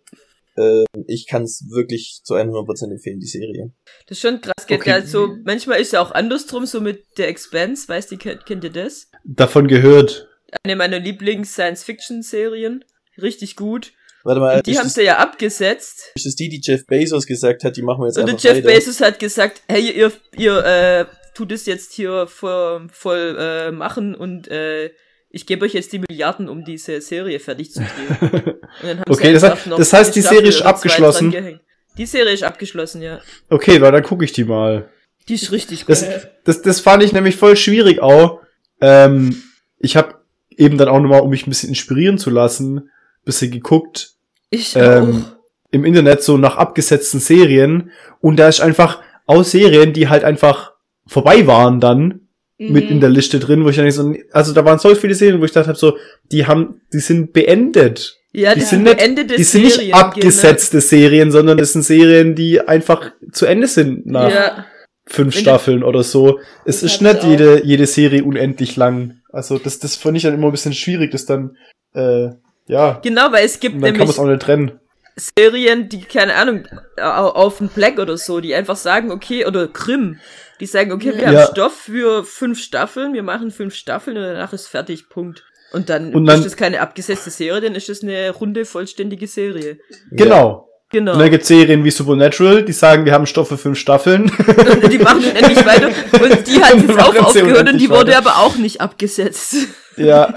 äh, 0.58 0.84
ich 1.08 1.28
kann 1.28 1.44
es 1.44 1.66
wirklich 1.70 2.22
zu 2.24 2.36
100% 2.36 2.92
empfehlen, 2.92 3.20
die 3.20 3.28
Serie. 3.28 3.72
Das 4.08 4.18
ist 4.18 4.22
schon 4.22 4.42
krass, 4.42 4.66
geht 4.68 4.82
Okay. 4.82 4.90
ja 4.90 5.02
so, 5.02 5.36
manchmal 5.44 5.80
ist 5.80 5.94
ja 5.94 6.02
auch 6.02 6.12
andersrum, 6.12 6.66
so 6.66 6.82
mit 6.82 7.04
der 7.18 7.30
Expanse, 7.30 7.88
weißt 7.88 8.12
du, 8.12 8.18
kennt, 8.18 8.46
kennt 8.46 8.64
ihr 8.64 8.72
das? 8.72 9.10
Davon 9.24 9.68
gehört. 9.68 10.28
Eine 10.64 10.76
meiner 10.76 11.00
Lieblings-Science-Fiction-Serien. 11.00 12.84
Richtig 13.22 13.56
gut. 13.56 13.94
Warte 14.24 14.42
mal, 14.42 14.58
Und 14.58 14.66
die 14.66 14.78
haben 14.80 14.90
sie 14.90 15.04
ja 15.04 15.18
abgesetzt. 15.18 16.12
ist 16.16 16.26
das 16.26 16.36
die, 16.36 16.50
die 16.50 16.60
Jeff 16.62 16.86
Bezos 16.88 17.28
gesagt 17.28 17.64
hat, 17.64 17.78
die 17.78 17.84
machen 17.84 18.02
wir 18.02 18.08
jetzt 18.08 18.18
Und 18.18 18.30
einfach 18.30 18.44
Jeff 18.44 18.58
weiter? 18.58 18.68
Bezos 18.68 19.00
hat 19.00 19.20
gesagt, 19.20 19.62
hey, 19.68 19.92
ihr, 19.92 20.12
ihr 20.36 20.66
äh, 20.66 21.06
tut 21.36 21.52
es 21.52 21.68
jetzt 21.68 21.94
hier 21.94 22.26
voll, 22.26 22.88
voll 22.92 23.38
äh, 23.40 23.72
machen 23.72 24.16
und 24.16 24.48
äh, 24.48 24.92
ich 25.30 25.46
gebe 25.46 25.66
euch 25.66 25.74
jetzt 25.74 25.92
die 25.92 26.00
Milliarden, 26.00 26.48
um 26.48 26.64
diese 26.64 27.02
Serie 27.02 27.40
fertig 27.40 27.74
zu 27.74 27.82
drehen. 27.82 28.42
Und 28.82 28.88
dann 28.88 29.00
haben 29.02 29.12
Okay, 29.12 29.34
das 29.34 29.66
noch 29.66 29.78
das 29.78 29.92
heißt, 29.92 30.16
die 30.16 30.22
Serie 30.22 30.48
ist 30.48 30.62
abgeschlossen? 30.62 31.60
Die 31.98 32.06
Serie 32.06 32.34
ist 32.34 32.44
abgeschlossen, 32.44 33.02
ja. 33.02 33.20
Okay, 33.50 33.82
weil 33.82 33.92
dann 33.92 34.04
gucke 34.04 34.24
ich 34.24 34.32
die 34.32 34.46
mal. 34.46 34.90
Die 35.28 35.34
ist 35.34 35.52
richtig 35.52 35.82
gut. 35.82 35.90
Das, 35.90 36.06
das, 36.46 36.62
das 36.62 36.80
fand 36.80 37.04
ich 37.04 37.12
nämlich 37.12 37.36
voll 37.36 37.58
schwierig 37.58 38.02
auch. 38.02 38.42
Ähm, 38.80 39.44
ich 39.78 39.98
habe 39.98 40.15
eben 40.58 40.78
dann 40.78 40.88
auch 40.90 41.00
nochmal, 41.00 41.22
um 41.22 41.30
mich 41.30 41.46
ein 41.46 41.50
bisschen 41.50 41.70
inspirieren 41.70 42.18
zu 42.18 42.30
lassen, 42.30 42.90
bisschen 43.24 43.52
geguckt 43.52 44.12
ich 44.52 44.76
ähm, 44.76 45.24
auch. 45.26 45.36
im 45.72 45.86
Internet 45.86 46.22
so 46.24 46.38
nach 46.38 46.58
abgesetzten 46.58 47.20
Serien 47.20 47.92
und 48.22 48.38
da 48.38 48.48
ist 48.48 48.62
einfach 48.62 49.02
aus 49.26 49.52
Serien, 49.52 49.94
die 49.94 50.08
halt 50.10 50.24
einfach 50.24 50.74
vorbei 51.08 51.48
waren 51.48 51.80
dann 51.80 52.22
mit 52.58 52.86
Mhm. 52.86 52.92
in 52.92 53.00
der 53.02 53.10
Liste 53.10 53.40
drin, 53.40 53.66
wo 53.66 53.70
ich 53.70 53.76
dann 53.76 53.86
nicht 53.86 53.96
so, 53.96 54.14
also 54.32 54.54
da 54.54 54.64
waren 54.64 54.80
so 54.80 54.94
viele 54.96 55.14
Serien, 55.16 55.42
wo 55.42 55.46
ich 55.46 55.52
dachte 55.52 55.70
hab 55.70 55.78
so, 55.78 55.98
die 56.32 56.46
haben, 56.46 56.82
die 56.94 57.00
sind 57.00 57.34
beendet. 57.34 58.18
Ja, 58.32 58.54
die 58.54 58.62
das 58.62 58.70
sind 58.70 58.84
nicht- 58.84 59.00
Die 59.38 59.44
sind 59.44 59.64
nicht 59.64 59.76
Serien, 59.76 59.94
abgesetzte 59.94 60.82
Serien, 60.82 61.32
sondern 61.32 61.58
das 61.58 61.74
sind 61.74 61.84
Serien, 61.84 62.36
die 62.36 62.62
einfach 62.62 63.12
zu 63.32 63.46
Ende 63.46 63.68
sind 63.68 64.04
Genau. 64.06 64.24
nach 64.24 64.34
Ja, 64.34 64.66
fünf 65.06 65.36
Staffeln 65.36 65.84
oder 65.84 66.04
so. 66.04 66.40
Es 66.66 66.82
ist 66.84 67.02
nicht 67.02 67.20
auch. 67.22 67.28
jede, 67.30 67.66
jede 67.66 67.86
Serie 67.88 68.24
unendlich 68.24 68.76
lang. 68.76 69.22
Also 69.36 69.58
das, 69.60 69.80
das 69.80 69.96
finde 69.96 70.18
ich 70.18 70.24
dann 70.24 70.34
immer 70.34 70.48
ein 70.48 70.52
bisschen 70.52 70.74
schwierig, 70.74 71.12
das 71.12 71.26
dann, 71.26 71.58
äh, 71.94 72.30
ja, 72.68 73.00
genau, 73.04 73.32
weil 73.32 73.46
es 73.46 73.60
gibt 73.60 73.76
und 73.76 73.82
dann 73.82 73.90
kann 73.92 74.00
man 74.00 74.08
nämlich 74.08 74.16
es 74.16 74.20
auch 74.20 74.26
nicht 74.28 74.42
trennen. 74.42 74.80
Serien, 75.18 75.88
die, 75.90 76.02
keine 76.02 76.36
Ahnung, 76.36 76.68
au- 76.98 77.02
auf 77.32 77.60
dem 77.60 77.70
Black 77.70 78.00
oder 78.00 78.18
so, 78.18 78.40
die 78.42 78.54
einfach 78.56 78.76
sagen, 78.76 79.12
okay, 79.12 79.46
oder 79.46 79.68
Grimm, 79.68 80.20
die 80.60 80.66
sagen, 80.66 80.92
okay, 80.92 81.14
wir 81.16 81.22
Ja. 81.32 81.42
haben 81.42 81.52
Stoff 81.52 81.74
für 81.76 82.24
fünf 82.24 82.60
Staffeln, 82.60 83.14
wir 83.14 83.24
machen 83.24 83.52
fünf 83.52 83.76
Staffeln 83.76 84.18
und 84.18 84.24
danach 84.24 84.52
ist 84.54 84.68
fertig, 84.68 85.10
Punkt. 85.10 85.44
Und 85.74 85.90
dann, 85.90 86.14
Und 86.14 86.26
dann- 86.26 86.38
ist 86.40 86.46
das 86.46 86.58
keine 86.58 86.80
abgesetzte 86.82 87.30
Serie, 87.30 87.62
dann 87.62 87.76
ist 87.76 87.90
das 87.90 88.04
eine 88.04 88.30
runde, 88.32 88.66
vollständige 88.66 89.28
Serie. 89.28 89.80
Genau. 90.12 90.70
Genau. 90.96 91.12
Und 91.12 91.20
dann 91.20 91.30
gibt's 91.30 91.50
Serien 91.50 91.84
wie 91.84 91.92
Supernatural, 91.92 92.64
die 92.64 92.72
sagen, 92.72 93.04
wir 93.04 93.12
haben 93.12 93.26
Stoff 93.26 93.50
für 93.50 93.58
fünf 93.58 93.78
Staffeln. 93.78 94.32
Und 94.32 94.92
die 94.94 94.98
machen 94.98 95.26
unendlich 95.26 95.66
weiter. 95.66 95.88
Und 95.88 96.48
die 96.48 96.64
hat 96.64 96.74
jetzt 96.88 96.98
auch 96.98 97.16
aufgehört 97.18 97.70
und 97.70 97.82
die 97.82 97.90
wurde 97.90 98.12
weiter. 98.14 98.18
aber 98.20 98.38
auch 98.38 98.56
nicht 98.56 98.80
abgesetzt. 98.80 99.58
ja. 99.98 100.34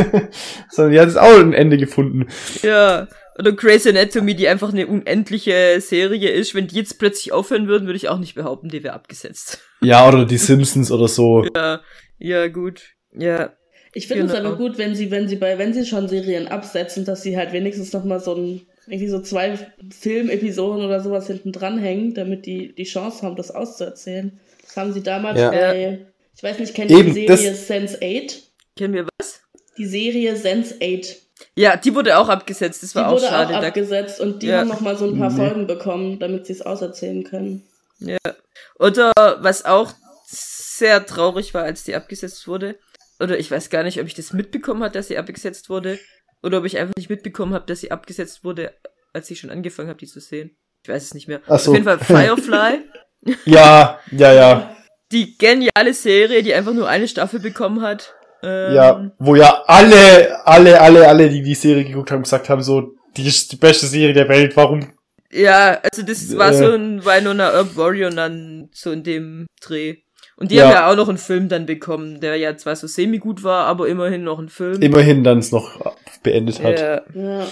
Sondern 0.70 0.92
die 0.92 0.98
hat 1.00 1.06
jetzt 1.06 1.18
auch 1.20 1.38
ein 1.38 1.52
Ende 1.52 1.76
gefunden. 1.76 2.26
ja. 2.62 3.06
Oder 3.38 3.52
Grey's 3.52 3.86
Anatomy, 3.86 4.34
die 4.34 4.46
einfach 4.46 4.72
eine 4.74 4.86
unendliche 4.88 5.80
Serie 5.80 6.30
ist. 6.30 6.54
Wenn 6.54 6.66
die 6.66 6.76
jetzt 6.76 6.98
plötzlich 6.98 7.32
aufhören 7.32 7.66
würden, 7.66 7.86
würde 7.86 7.96
ich 7.96 8.08
auch 8.10 8.18
nicht 8.18 8.34
behaupten, 8.34 8.68
die 8.68 8.82
wäre 8.84 8.92
abgesetzt. 8.94 9.60
Ja, 9.80 10.06
oder 10.06 10.26
die 10.26 10.36
Simpsons 10.36 10.90
oder 10.90 11.08
so. 11.08 11.46
Ja, 11.56 11.80
ja, 12.18 12.48
gut. 12.48 12.82
Ja, 13.16 13.52
Ich 13.94 14.06
finde 14.08 14.26
es 14.26 14.32
Genau. 14.32 14.48
aber 14.48 14.58
gut, 14.58 14.76
wenn 14.76 14.94
sie, 14.94 15.10
wenn 15.10 15.28
sie 15.28 15.36
bei, 15.36 15.56
wenn 15.58 15.72
sie 15.72 15.86
schon 15.86 16.08
Serien 16.08 16.48
absetzen, 16.48 17.06
dass 17.06 17.22
sie 17.22 17.36
halt 17.38 17.52
wenigstens 17.54 17.94
noch 17.94 18.04
mal 18.04 18.20
so 18.20 18.34
ein, 18.34 18.66
irgendwie 18.86 19.08
so 19.08 19.20
zwei 19.20 19.58
Filmepisoden 20.00 20.84
oder 20.84 21.00
sowas 21.00 21.26
hinten 21.26 21.52
dranhängen, 21.52 22.14
damit 22.14 22.46
die 22.46 22.74
die 22.74 22.84
Chance 22.84 23.22
haben, 23.24 23.36
das 23.36 23.50
auszuerzählen. 23.50 24.38
Das 24.64 24.76
haben 24.76 24.92
sie 24.92 25.02
damals 25.02 25.38
Ja. 25.38 25.50
bei, 25.50 26.06
ich 26.36 26.42
weiß 26.42 26.58
nicht, 26.58 26.74
kennt 26.74 26.90
ihr 26.90 27.04
die 27.04 27.12
Serie 27.12 27.54
Sense 27.54 27.98
8? 28.02 28.42
kennen 28.76 28.94
wir 28.94 29.06
was? 29.18 29.40
Die 29.78 29.86
Serie 29.86 30.36
Sense 30.36 30.74
8. 30.82 31.16
Ja, 31.56 31.76
die 31.76 31.94
wurde 31.94 32.16
auch 32.18 32.28
abgesetzt, 32.28 32.82
das 32.82 32.90
Die 32.90 32.96
war 32.96 33.08
auch 33.08 33.12
wurde 33.12 33.26
schade. 33.26 33.56
auch 33.56 33.60
Da, 33.60 33.68
abgesetzt 33.68 34.20
und 34.20 34.42
die 34.42 34.46
Ja. 34.48 34.58
haben 34.60 34.68
noch 34.68 34.80
mal 34.80 34.96
so 34.96 35.06
ein 35.06 35.18
paar 35.18 35.30
Nee. 35.30 35.36
Folgen 35.36 35.66
bekommen, 35.66 36.18
damit 36.18 36.46
sie 36.46 36.52
es 36.54 36.62
auserzählen 36.62 37.24
können. 37.24 37.62
ja. 37.98 38.18
Oder 38.78 39.12
was 39.40 39.64
auch 39.64 39.92
sehr 40.26 41.04
traurig 41.06 41.54
war, 41.54 41.62
als 41.62 41.84
die 41.84 41.94
abgesetzt 41.94 42.48
wurde. 42.48 42.76
Oder 43.20 43.38
ich 43.38 43.48
weiß 43.50 43.70
gar 43.70 43.84
nicht, 43.84 44.00
ob 44.00 44.06
ich 44.06 44.14
das 44.14 44.32
mitbekommen 44.32 44.82
habe, 44.82 44.92
dass 44.92 45.08
sie 45.08 45.18
abgesetzt 45.18 45.68
wurde. 45.70 45.98
Oder 46.42 46.58
ob 46.58 46.64
ich 46.64 46.78
einfach 46.78 46.94
nicht 46.96 47.10
mitbekommen 47.10 47.54
habe, 47.54 47.66
dass 47.66 47.80
sie 47.80 47.90
abgesetzt 47.90 48.44
wurde, 48.44 48.72
als 49.12 49.30
ich 49.30 49.40
schon 49.40 49.50
angefangen 49.50 49.88
habe, 49.88 49.98
die 49.98 50.06
zu 50.06 50.20
sehen. 50.20 50.56
Ich 50.82 50.88
weiß 50.88 51.02
es 51.04 51.14
nicht 51.14 51.28
mehr. 51.28 51.40
Ach 51.48 51.58
so. 51.58 51.70
Auf 51.70 51.76
jeden 51.76 51.84
Fall 51.84 51.98
Firefly. 52.00 52.80
Ja, 53.44 54.00
ja, 54.10 54.32
ja. 54.32 54.76
die 55.12 55.36
geniale 55.38 55.94
Serie, 55.94 56.42
die 56.42 56.52
einfach 56.54 56.72
nur 56.72 56.88
eine 56.88 57.06
Staffel 57.06 57.38
bekommen 57.40 57.82
hat. 57.82 58.14
Ähm, 58.42 58.74
Ja, 58.74 59.12
wo 59.18 59.36
ja 59.36 59.62
alle, 59.66 60.44
alle, 60.44 60.80
alle, 60.80 61.06
alle, 61.08 61.28
die 61.30 61.42
die 61.42 61.54
Serie 61.54 61.84
geguckt 61.84 62.10
haben, 62.10 62.22
gesagt 62.24 62.48
haben, 62.48 62.62
so, 62.62 62.94
die 63.16 63.26
ist 63.28 63.52
die 63.52 63.56
beste 63.56 63.86
Serie 63.86 64.14
der 64.14 64.28
Welt, 64.28 64.56
warum? 64.56 64.92
Ja, 65.30 65.78
also 65.82 66.02
das 66.02 66.36
war 66.36 66.50
Äh. 66.50 66.54
so 66.54 66.72
ein 66.74 67.04
Winona 67.04 67.52
Earp 67.52 67.76
Warrior 67.76 68.10
dann 68.10 68.68
so 68.72 68.90
in 68.90 69.04
dem 69.04 69.46
Dreh. 69.60 69.98
Und 70.42 70.50
die 70.50 70.56
Ja. 70.56 70.64
haben 70.64 70.72
ja 70.72 70.90
auch 70.90 70.96
noch 70.96 71.08
einen 71.08 71.18
Film 71.18 71.48
dann 71.48 71.66
bekommen, 71.66 72.18
der 72.20 72.34
ja 72.34 72.56
zwar 72.56 72.74
so 72.74 72.88
semi-gut 72.88 73.44
war, 73.44 73.66
aber 73.66 73.86
immerhin 73.86 74.24
noch 74.24 74.40
ein 74.40 74.48
Film. 74.48 74.82
Immerhin 74.82 75.22
dann 75.22 75.38
es 75.38 75.52
noch 75.52 75.94
beendet 76.24 76.60
hat. 76.60 76.80
Ja, 76.80 77.02
Ja. 77.14 77.46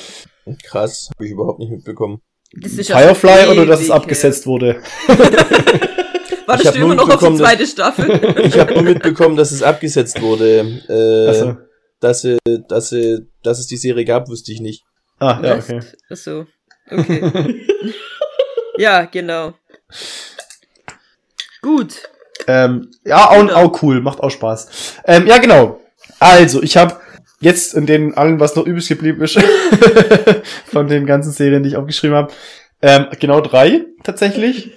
Krass, 0.65 1.09
habe 1.15 1.25
ich 1.25 1.31
überhaupt 1.31 1.61
nicht 1.61 1.71
mitbekommen. 1.71 2.21
das 2.53 2.73
ist 2.73 2.89
ja 2.89 2.99
Firefly 2.99 3.47
oder 3.53 3.65
dass 3.65 3.79
es 3.79 3.87
ewig 3.87 3.95
abgesetzt 3.95 4.45
wurde? 4.49 4.83
her. 5.07 5.23
Ich 6.33 6.49
Wartest 6.49 6.75
du 6.75 6.79
nur 6.81 6.87
immer 6.95 6.95
noch 7.07 7.09
auf 7.23 7.29
die 7.29 7.37
zweite 7.37 7.65
Staffel? 7.65 8.11
Ich 8.45 8.59
habe 8.59 8.75
nur 8.75 8.83
mitbekommen, 8.83 9.37
dass 9.37 9.53
es 9.53 9.63
abgesetzt 9.63 10.21
wurde. 10.21 10.81
Äh, 10.89 11.29
Also, 11.29 11.57
dass, 12.01 12.23
sie, 12.23 12.39
dass, 12.69 12.89
sie, 12.89 13.29
dass 13.45 13.61
es 13.61 13.69
die 13.69 13.77
Serie 13.77 14.05
gab, 14.05 14.29
wusste 14.29 14.51
ich 14.51 14.61
nicht. 14.61 14.83
ah, 15.21 15.41
ja, 15.45 15.59
Was? 15.59 15.65
okay. 15.71 15.81
Ach 16.11 16.17
so. 16.17 16.47
Okay. 16.91 17.67
ja, 18.79 19.05
genau. 19.05 19.55
Gut. 21.63 22.09
Ähm, 22.47 22.89
ja, 23.05 23.29
auch, 23.31 23.39
Genau. 23.41 23.55
auch 23.55 23.83
cool, 23.83 24.01
macht 24.01 24.21
auch 24.21 24.31
Spaß. 24.31 24.95
Ähm, 25.07 25.27
ja, 25.27 25.39
genau. 25.39 25.81
Also, 26.19 26.63
ich 26.63 26.77
habe 26.77 26.97
jetzt 27.41 27.75
in 27.75 27.87
den 27.87 28.15
allen, 28.15 28.41
was 28.41 28.57
noch 28.57 28.67
übrig 28.67 28.89
geblieben 28.89 29.23
ist, 29.23 29.39
von 30.67 30.89
den 30.89 31.07
ganzen 31.07 31.33
Serien, 31.33 31.63
die 31.63 31.71
ich 31.71 31.77
aufgeschrieben 31.77 32.17
habe, 32.17 32.33
ähm, 32.83 33.07
genau 33.19 33.41
drei 33.41 33.83
tatsächlich. 34.03 34.73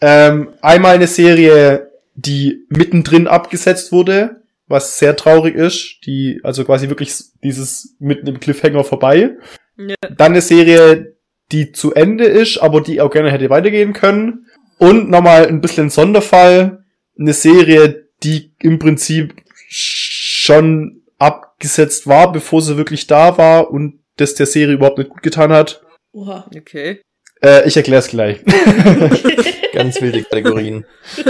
ähm, 0.00 0.48
einmal 0.60 0.94
eine 0.96 1.06
Serie, 1.06 1.90
die 2.14 2.64
mittendrin 2.68 3.26
abgesetzt 3.26 3.90
wurde, 3.92 4.42
was 4.66 4.98
sehr 4.98 5.16
traurig 5.16 5.54
ist, 5.54 5.98
die 6.06 6.40
also 6.42 6.64
quasi 6.64 6.88
wirklich 6.88 7.14
dieses 7.42 7.96
mitten 7.98 8.26
im 8.26 8.40
Cliffhanger 8.40 8.84
vorbei. 8.84 9.32
Ja. 9.76 9.94
Dann 10.16 10.32
eine 10.32 10.40
Serie, 10.40 11.16
die 11.52 11.72
zu 11.72 11.92
Ende 11.94 12.24
ist, 12.24 12.58
aber 12.58 12.80
die 12.80 13.00
auch 13.00 13.10
gerne 13.10 13.30
hätte 13.30 13.50
weitergehen 13.50 13.92
können. 13.92 14.46
Und 14.78 15.08
nochmal 15.10 15.46
ein 15.46 15.60
bisschen 15.60 15.90
Sonderfall, 15.90 16.83
eine 17.18 17.32
Serie, 17.32 18.08
die 18.22 18.52
im 18.60 18.78
Prinzip 18.78 19.34
schon 19.68 21.02
abgesetzt 21.18 22.06
war, 22.06 22.32
bevor 22.32 22.62
sie 22.62 22.76
wirklich 22.76 23.06
da 23.06 23.38
war 23.38 23.70
und 23.70 24.00
das 24.16 24.34
der 24.34 24.46
Serie 24.46 24.74
überhaupt 24.74 24.98
nicht 24.98 25.10
gut 25.10 25.22
getan 25.22 25.52
hat. 25.52 25.82
Oha. 26.12 26.48
Okay. 26.56 27.00
Äh, 27.42 27.66
ich 27.68 27.76
erkläre 27.76 27.98
es 28.00 28.08
gleich. 28.08 28.40
Ganz 29.72 30.00
wilde 30.00 30.22
Kategorien. 30.22 30.86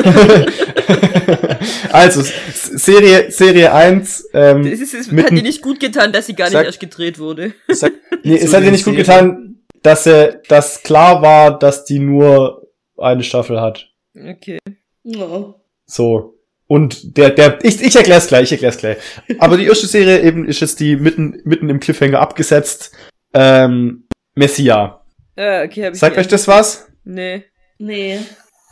also, 1.93 2.23
Serie, 2.23 3.31
Serie 3.31 3.73
1, 3.73 4.29
ähm, 4.35 4.67
ist, 4.67 4.93
es 4.93 5.11
hat 5.11 5.31
dir 5.31 5.43
nicht 5.43 5.63
gut 5.63 5.81
getan, 5.81 6.13
dass 6.13 6.27
sie 6.27 6.35
gar 6.35 6.47
nicht 6.47 6.53
Sag- 6.53 6.67
erst 6.67 6.81
gedreht 6.81 7.19
wurde. 7.19 7.55
Sag, 7.69 7.93
nee, 8.23 8.37
es 8.37 8.53
hat 8.53 8.61
dir 8.61 8.67
den 8.67 8.73
nicht 8.73 8.85
gut 8.85 8.97
getan, 8.97 9.63
dass 9.83 10.07
er, 10.07 10.43
dass 10.49 10.83
klar 10.83 11.23
war, 11.23 11.59
dass 11.59 11.85
die 11.87 11.99
nur 11.99 12.69
eine 12.99 13.23
Staffel 13.23 13.61
hat. 13.61 13.89
Okay. 14.15 14.59
Ja. 15.03 15.55
So. 15.87 16.35
Und 16.67 17.17
der, 17.19 17.31
der, 17.31 17.59
ich, 17.63 17.83
ich 17.83 17.95
erklär's 17.95 18.29
gleich, 18.29 18.45
ich 18.45 18.53
erklär's 18.53 18.79
gleich. 18.79 18.97
Aber 19.39 19.57
die 19.57 19.67
erste 19.67 19.87
Serie 19.87 20.23
eben 20.23 20.47
ist 20.47 20.61
jetzt 20.61 20.81
die 20.81 20.97
mitten, 20.97 21.41
mitten 21.45 21.69
im 21.69 21.81
Cliffhanger 21.81 22.21
abgesetzt. 22.21 22.93
Ähm, 23.35 24.07
Messia. 24.35 25.05
Ja, 25.37 25.63
okay, 25.63 25.87
hab 25.87 25.95
ich 25.95 26.01
Sagt 26.01 26.17
euch 26.17 26.29
das 26.29 26.49
was? 26.49 26.87
Nee. 27.05 27.45
Nee. 27.79 28.21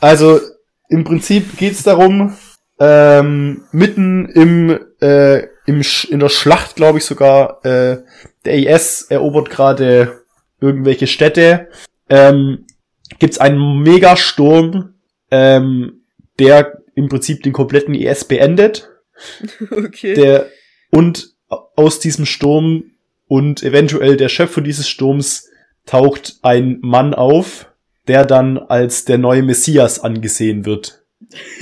Also, 0.01 0.41
im 0.89 1.05
Prinzip 1.05 1.59
geht's 1.59 1.83
darum, 1.83 2.37
ähm, 2.79 3.65
mitten 3.73 4.29
im, 4.29 4.79
äh, 5.01 5.47
im 5.67 5.83
Sch 5.83 6.05
in 6.07 6.21
der 6.21 6.29
Schlacht, 6.29 6.77
glaube 6.77 6.99
ich 6.99 7.05
sogar, 7.05 7.65
äh, 7.65 8.03
der 8.45 8.55
IS 8.55 9.03
erobert 9.03 9.51
gerade 9.51 10.23
irgendwelche 10.61 11.07
Städte, 11.07 11.69
ähm, 12.09 12.67
gibt's 13.19 13.39
einen 13.39 13.81
Megasturm, 13.83 14.95
ähm, 15.31 16.05
der 16.39 16.82
im 16.95 17.09
Prinzip 17.09 17.43
den 17.43 17.53
kompletten 17.53 17.95
IS 17.95 18.25
beendet. 18.25 18.89
Okay. 19.71 20.15
Der, 20.15 20.49
und 20.91 21.35
aus 21.49 22.01
diesem 22.01 22.27
Sturm 22.27 22.85
und 23.29 23.63
eventuell 23.63 24.17
der 24.17 24.29
Schöpfer 24.29 24.63
dieses 24.63 24.89
Sturms 24.89 25.49
taucht 25.87 26.39
ein 26.43 26.79
Mann 26.81 27.15
auf, 27.15 27.71
der 28.09 28.25
dann 28.25 28.59
als 28.59 29.05
der 29.05 29.19
neue 29.19 29.43
Messias 29.43 30.01
angesehen 30.01 30.65
wird. 30.65 31.05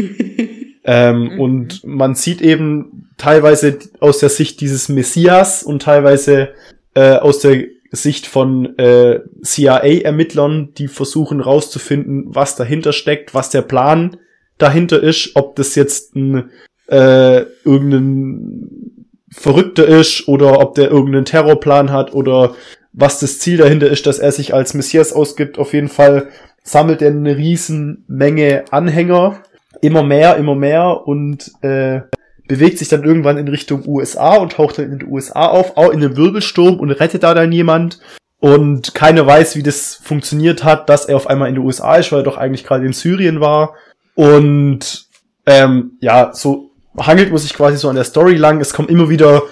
ähm, 0.85 1.35
Mhm. 1.35 1.41
Und 1.41 1.85
man 1.85 2.15
sieht 2.15 2.41
eben 2.41 3.11
teilweise 3.17 3.79
aus 4.01 4.19
der 4.19 4.29
Sicht 4.29 4.61
dieses 4.61 4.89
Messias 4.89 5.63
und 5.63 5.83
teilweise 5.83 6.51
äh, 6.95 7.17
aus 7.17 7.41
der 7.41 7.65
Sicht 7.93 8.27
von 8.27 8.79
äh, 8.79 9.21
CIA-Ermittlern, 9.43 10.75
die 10.75 10.89
versuchen 10.89 11.41
rauszufinden, 11.41 12.25
was 12.29 12.57
dahinter 12.57 12.93
steckt, 12.93 13.35
was 13.35 13.51
der 13.51 13.63
Plan 13.63 14.17
dahinter 14.63 15.03
ist, 15.03 15.33
ob 15.35 15.57
das 15.57 15.75
jetzt 15.75 16.15
ein 16.15 16.51
äh, 16.89 17.45
irgendein 17.65 19.07
Verrückter 19.31 19.87
ist 19.87 20.27
oder 20.29 20.61
ob 20.61 20.75
der 20.75 20.91
irgendeinen 20.91 21.25
Terrorplan 21.25 21.93
hat 21.93 22.15
oder 22.15 22.55
was 22.93 23.21
das 23.21 23.39
Ziel 23.39 23.59
dahinter 23.59 23.89
ist, 23.89 24.07
dass 24.07 24.19
er 24.19 24.33
sich 24.33 24.53
als 24.55 24.75
Messias 24.75 25.13
ausgibt. 25.13 25.59
Auf 25.59 25.73
jeden 25.73 25.89
Fall 25.89 26.29
sammelt 26.65 27.03
er 27.03 27.11
eine 27.11 27.37
riesen 27.37 28.05
Menge 28.09 28.65
Anhänger, 28.71 29.41
immer 29.81 30.03
mehr, 30.03 30.37
immer 30.37 30.57
mehr 30.57 31.07
und 31.07 31.53
äh, 31.63 32.01
bewegt 32.49 32.79
sich 32.79 32.89
dann 32.89 33.05
irgendwann 33.05 33.39
in 33.39 33.47
Richtung 33.47 33.87
USA 33.87 34.37
und 34.37 34.53
taucht 34.53 34.79
dann 34.79 34.87
in 34.87 34.99
den 34.99 35.09
USA 35.09 35.47
auf, 35.47 35.77
auch 35.77 35.91
in 35.91 36.03
einem 36.03 36.17
Wirbelsturm 36.17 36.81
und 36.81 36.91
rettet 36.91 37.23
da 37.23 37.33
dann 37.33 37.53
jemand. 37.53 38.01
Und 38.41 38.95
keiner 38.95 39.27
weiß, 39.27 39.55
wie 39.55 39.63
das 39.63 39.95
funktioniert 40.03 40.65
hat, 40.65 40.89
dass 40.89 41.05
er 41.05 41.17
auf 41.17 41.29
einmal 41.29 41.49
in 41.49 41.55
den 41.55 41.65
USA 41.65 41.97
ist, 41.97 42.11
weil 42.11 42.21
er 42.21 42.25
doch 42.25 42.39
eigentlich 42.39 42.65
gerade 42.65 42.87
in 42.87 42.93
Syrien 42.93 43.41
war. 43.41 43.75
Und 44.21 45.07
ähm, 45.47 45.93
ja, 46.03 46.35
so 46.35 46.73
hangelt 46.99 47.31
man 47.31 47.39
sich 47.39 47.55
quasi 47.55 47.79
so 47.79 47.89
an 47.89 47.95
der 47.95 48.05
Story 48.05 48.37
lang. 48.37 48.61
Es 48.61 48.75
kommen 48.75 48.91
immer 48.91 49.09
wieder 49.09 49.45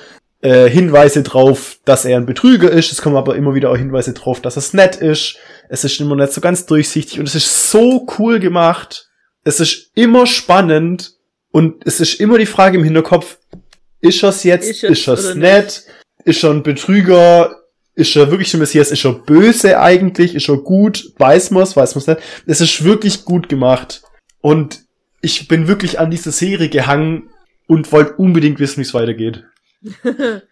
äh, 0.42 0.68
Hinweise 0.68 1.22
drauf, 1.22 1.78
dass 1.86 2.04
er 2.04 2.18
ein 2.18 2.26
Betrüger 2.26 2.70
ist. 2.70 2.92
Es 2.92 3.00
kommen 3.00 3.16
aber 3.16 3.34
immer 3.34 3.54
wieder 3.54 3.70
auch 3.70 3.78
Hinweise 3.78 4.12
drauf, 4.12 4.42
dass 4.42 4.58
es 4.58 4.74
nett 4.74 4.96
ist. 4.96 5.36
Es 5.70 5.84
ist 5.84 5.98
immer 6.02 6.16
nicht 6.16 6.34
so 6.34 6.42
ganz 6.42 6.66
durchsichtig. 6.66 7.18
Und 7.18 7.26
es 7.26 7.34
ist 7.34 7.70
so 7.70 8.06
cool 8.18 8.40
gemacht. 8.40 9.08
Es 9.42 9.58
ist 9.58 9.90
immer 9.94 10.26
spannend. 10.26 11.14
Und 11.50 11.86
es 11.86 11.98
ist 11.98 12.20
immer 12.20 12.36
die 12.36 12.44
Frage 12.44 12.76
im 12.76 12.84
Hinterkopf, 12.84 13.38
ist 14.02 14.22
er's 14.22 14.44
jetzt, 14.44 14.68
Ist 14.68 14.84
ist 14.84 15.08
er's 15.08 15.34
nett, 15.34 15.84
ist 16.26 16.44
er 16.44 16.50
ein 16.50 16.62
Betrüger, 16.62 17.56
ist 17.94 18.14
er 18.16 18.30
wirklich 18.30 18.52
ein 18.52 18.60
Messias, 18.60 18.90
ist 18.90 19.06
er 19.06 19.14
böse 19.14 19.80
eigentlich, 19.80 20.34
ist 20.34 20.50
er 20.50 20.58
gut, 20.58 21.14
weiß 21.16 21.52
man's, 21.52 21.74
weiß 21.74 21.94
man's 21.94 22.06
nicht. 22.06 22.20
Es 22.44 22.60
ist 22.60 22.84
wirklich 22.84 23.24
gut 23.24 23.48
gemacht 23.48 24.02
und 24.40 24.80
ich 25.20 25.48
bin 25.48 25.66
wirklich 25.68 25.98
an 25.98 26.10
dieser 26.10 26.30
Serie 26.32 26.68
gehangen 26.68 27.30
und 27.66 27.90
wollte 27.92 28.14
unbedingt 28.14 28.60
wissen, 28.60 28.78
wie 28.78 28.82
es 28.82 28.94
weitergeht. 28.94 29.44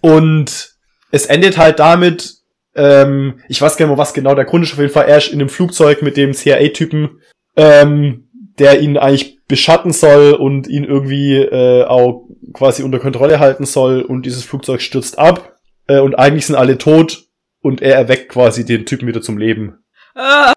Und 0.00 0.74
es 1.10 1.26
endet 1.26 1.58
halt 1.58 1.78
damit, 1.78 2.34
ähm, 2.74 3.40
ich 3.48 3.60
weiß 3.60 3.76
gar 3.76 3.86
nicht 3.86 3.90
mehr, 3.90 3.98
was 3.98 4.14
genau 4.14 4.34
der 4.34 4.44
Grund 4.44 4.64
ist, 4.64 4.72
auf 4.72 4.78
jeden 4.78 4.92
Fall 4.92 5.08
er 5.08 5.18
ist 5.18 5.28
in 5.32 5.40
einem 5.40 5.48
Flugzeug 5.48 6.02
mit 6.02 6.16
dem 6.16 6.32
CIA-Typen, 6.32 7.20
ähm, 7.56 8.28
der 8.58 8.80
ihn 8.80 8.96
eigentlich 8.96 9.40
beschatten 9.48 9.92
soll 9.92 10.32
und 10.34 10.68
ihn 10.68 10.84
irgendwie 10.84 11.36
äh, 11.38 11.84
auch 11.84 12.28
quasi 12.52 12.82
unter 12.82 13.00
Kontrolle 13.00 13.40
halten 13.40 13.64
soll 13.66 14.02
und 14.02 14.24
dieses 14.26 14.44
Flugzeug 14.44 14.80
stürzt 14.80 15.18
ab 15.18 15.56
äh, 15.88 15.98
und 15.98 16.14
eigentlich 16.14 16.46
sind 16.46 16.56
alle 16.56 16.78
tot 16.78 17.24
und 17.62 17.82
er 17.82 17.96
erweckt 17.96 18.28
quasi 18.28 18.64
den 18.64 18.86
Typen 18.86 19.08
wieder 19.08 19.22
zum 19.22 19.38
Leben. 19.38 19.78
Ah, 20.14 20.52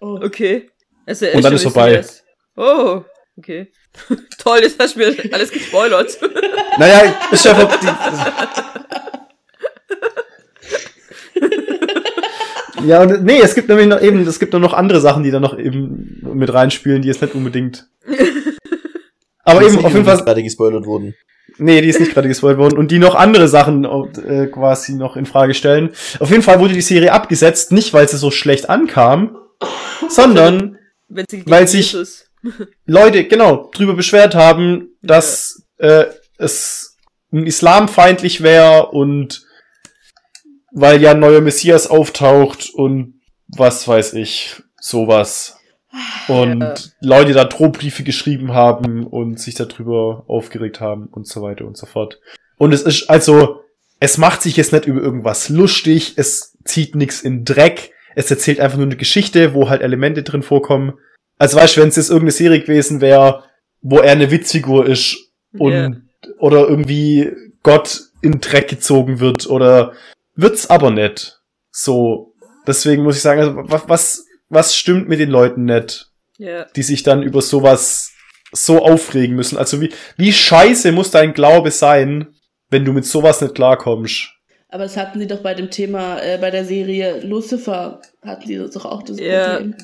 Oh. 0.00 0.20
okay. 0.22 0.68
Also, 1.06 1.26
Und 1.32 1.42
dann 1.42 1.54
ist 1.54 1.62
vorbei. 1.62 1.92
Messias. 1.96 2.23
Oh, 2.56 3.02
okay. 3.38 3.70
Toll, 4.38 4.58
jetzt 4.62 4.78
hast 4.80 4.94
du 4.94 4.98
mir 5.00 5.14
alles 5.32 5.50
gespoilert. 5.50 6.18
Naja, 6.78 7.14
ist 7.30 7.44
ja 7.44 7.54
die, 7.54 7.86
Ja, 12.88 13.02
und 13.02 13.22
nee, 13.24 13.40
es 13.40 13.54
gibt 13.54 13.68
nämlich 13.68 13.86
noch 13.86 14.00
eben, 14.02 14.26
es 14.26 14.38
gibt 14.40 14.52
nur 14.52 14.60
noch 14.60 14.74
andere 14.74 15.00
Sachen, 15.00 15.22
die 15.22 15.30
da 15.30 15.40
noch 15.40 15.56
eben 15.58 16.20
mit 16.34 16.52
reinspielen, 16.52 17.00
die 17.02 17.08
jetzt 17.08 17.22
nicht 17.22 17.34
unbedingt. 17.34 17.86
Aber 19.44 19.60
Die 19.60 19.66
eben 19.66 19.84
auf 19.84 19.92
jeden 19.92 20.04
Fall, 20.04 20.18
gerade 20.18 20.42
gespoilert 20.42 20.84
wurden. 20.84 21.14
nee, 21.58 21.80
die 21.80 21.88
ist 21.88 22.00
nicht 22.00 22.12
gerade 22.12 22.28
gespoilt 22.28 22.58
worden 22.58 22.76
und 22.76 22.90
die 22.90 22.98
noch 22.98 23.14
andere 23.14 23.46
Sachen 23.48 23.84
äh, 23.84 24.46
quasi 24.48 24.94
noch 24.94 25.16
in 25.16 25.24
Frage 25.26 25.54
stellen. 25.54 25.90
Auf 26.18 26.30
jeden 26.30 26.42
Fall 26.42 26.58
wurde 26.60 26.74
die 26.74 26.80
Serie 26.82 27.12
abgesetzt, 27.12 27.72
nicht 27.72 27.94
weil 27.94 28.08
sie 28.08 28.16
so 28.18 28.30
schlecht 28.30 28.68
ankam, 28.68 29.38
sondern 30.08 30.78
Wenn 31.08 31.26
sie 31.30 31.44
Weil 31.46 31.68
sich- 31.68 31.96
Leute, 32.86 33.24
genau, 33.24 33.70
drüber 33.72 33.94
beschwert 33.94 34.34
haben, 34.34 34.96
dass 35.02 35.66
äh, 35.78 36.04
es 36.38 36.96
ein 37.32 37.46
islamfeindlich 37.46 38.42
wäre 38.42 38.86
und 38.90 39.44
weil 40.72 41.00
ja 41.00 41.12
ein 41.12 41.20
neuer 41.20 41.40
Messias 41.40 41.86
auftaucht 41.86 42.70
und 42.74 43.20
was 43.48 43.86
weiß 43.86 44.14
ich, 44.14 44.62
sowas. 44.80 45.58
Und 46.26 46.60
Ja. 46.60 46.74
Leute 47.00 47.32
da 47.32 47.44
Drohbriefe 47.44 48.02
geschrieben 48.02 48.52
haben 48.52 49.06
und 49.06 49.38
sich 49.38 49.54
darüber 49.54 50.24
aufgeregt 50.26 50.80
haben 50.80 51.06
und 51.06 51.26
so 51.28 51.42
weiter 51.42 51.64
und 51.64 51.76
so 51.76 51.86
fort. 51.86 52.20
Und 52.56 52.72
es 52.74 52.82
ist 52.82 53.08
also, 53.08 53.60
es 54.00 54.18
macht 54.18 54.42
sich 54.42 54.56
jetzt 54.56 54.72
nicht 54.72 54.86
über 54.86 55.00
irgendwas 55.00 55.48
lustig, 55.48 56.14
es 56.16 56.56
zieht 56.64 56.96
nichts 56.96 57.22
in 57.22 57.44
Dreck, 57.44 57.92
es 58.16 58.30
erzählt 58.30 58.58
einfach 58.60 58.76
nur 58.78 58.86
eine 58.86 58.96
Geschichte, 58.96 59.54
wo 59.54 59.68
halt 59.68 59.82
Elemente 59.82 60.22
drin 60.22 60.42
vorkommen. 60.42 60.94
Also 61.38 61.56
weißt 61.56 61.76
du, 61.76 61.80
wenn 61.82 61.88
es 61.88 61.96
jetzt 61.96 62.10
irgendeine 62.10 62.32
Serie 62.32 62.60
gewesen 62.60 63.00
wäre, 63.00 63.44
wo 63.82 63.98
er 63.98 64.12
eine 64.12 64.30
Witzfigur 64.30 64.86
ist 64.86 65.16
und 65.58 65.72
Ja. 65.72 65.90
oder 66.38 66.68
irgendwie 66.68 67.32
Gott 67.62 68.00
in 68.22 68.32
den 68.32 68.40
Dreck 68.40 68.68
gezogen 68.68 69.20
wird 69.20 69.46
oder 69.46 69.92
wird's 70.36 70.70
aber 70.70 70.90
nicht. 70.90 71.40
So, 71.70 72.34
deswegen 72.66 73.02
muss 73.02 73.16
ich 73.16 73.22
sagen, 73.22 73.40
also, 73.40 73.56
wa- 73.56 73.82
was 73.86 74.26
was 74.48 74.76
stimmt 74.76 75.08
mit 75.08 75.18
den 75.20 75.30
Leuten 75.30 75.64
nicht, 75.64 76.10
Ja. 76.38 76.64
die 76.76 76.82
sich 76.82 77.02
dann 77.02 77.22
über 77.22 77.42
sowas 77.42 78.12
so 78.52 78.84
aufregen 78.84 79.34
müssen? 79.34 79.58
Also 79.58 79.80
wie 79.80 79.92
wie 80.16 80.32
scheiße 80.32 80.92
muss 80.92 81.10
dein 81.10 81.34
Glaube 81.34 81.70
sein, 81.70 82.28
wenn 82.70 82.84
du 82.84 82.92
mit 82.92 83.04
sowas 83.06 83.40
nicht 83.40 83.54
klarkommst? 83.54 84.30
Aber 84.68 84.84
das 84.84 84.96
hatten 84.96 85.18
sie 85.20 85.26
doch 85.26 85.40
bei 85.42 85.54
dem 85.54 85.70
Thema, 85.70 86.20
äh, 86.20 86.38
bei 86.40 86.50
der 86.50 86.64
Serie 86.64 87.20
Lucifer, 87.24 88.00
hatten 88.22 88.46
sie 88.46 88.56
das 88.56 88.70
doch 88.72 88.84
auch 88.84 89.02
das 89.02 89.18
Ja. 89.20 89.54
Problem. 89.54 89.74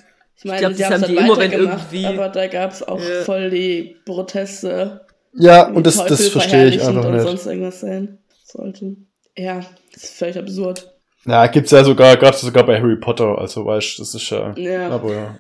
Ich 0.43 0.45
meine, 0.47 0.61
glaub, 0.61 0.73
sie 0.73 0.83
das 0.83 0.91
haben 0.93 1.03
die 1.05 1.17
immer, 1.17 1.37
wenn 1.37 1.51
weitergemacht, 1.53 1.93
irgendwie- 1.93 2.07
aber 2.07 2.29
da 2.31 2.47
gab 2.47 2.73
es 2.73 2.83
auch 2.83 2.99
Ja. 3.01 3.23
voll 3.25 3.51
die 3.51 3.97
Proteste. 4.07 5.03
Ja, 5.35 5.69
und 5.69 5.87
das, 5.87 5.97
das 6.05 6.29
verstehe 6.29 6.67
ich 6.69 6.83
einfach 6.83 7.05
und 7.05 7.13
nicht. 7.15 7.23
sonst 7.23 7.47
irgendwas 7.47 7.81
sein 7.81 8.19
sollten. 8.45 9.09
Ja, 9.37 9.61
das 9.93 10.05
ist 10.05 10.15
völlig 10.15 10.39
absurd. 10.39 10.93
Ja, 11.27 11.47
gibt's 11.47 11.71
ja 11.71 11.85
sogar, 11.85 12.17
gab's 12.17 12.41
sogar 12.41 12.65
bei 12.65 12.81
Harry 12.81 12.97
Potter, 12.97 13.39
also 13.39 13.65
weißt, 13.67 13.99
das 14.01 14.15
ist 14.15 14.31
ja, 14.31 14.53
Ja. 14.57 14.89
aber 14.89 15.13
ja. 15.13 15.39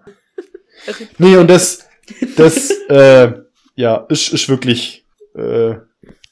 Nee, 1.18 1.36
und 1.36 1.48
das, 1.50 1.86
das, 2.36 2.70
äh, 2.88 3.32
ja, 3.76 4.06
ist, 4.08 4.32
ist 4.32 4.48
wirklich, 4.48 5.04
äh, 5.34 5.74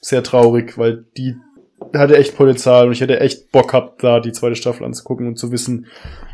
sehr 0.01 0.23
traurig, 0.23 0.77
weil 0.79 1.07
die 1.17 1.35
hatte 1.95 2.17
echt 2.17 2.37
Potenzial 2.37 2.87
und 2.87 2.93
ich 2.93 3.01
hätte 3.01 3.21
echt 3.21 3.51
Bock 3.51 3.69
gehabt, 3.71 4.05
da 4.05 4.21
die 4.21 4.33
zweite 4.33 4.57
Staffel 4.57 4.85
anzugucken 4.85 5.27
und 5.27 5.37
zu 5.39 5.51
wissen, 5.51 5.87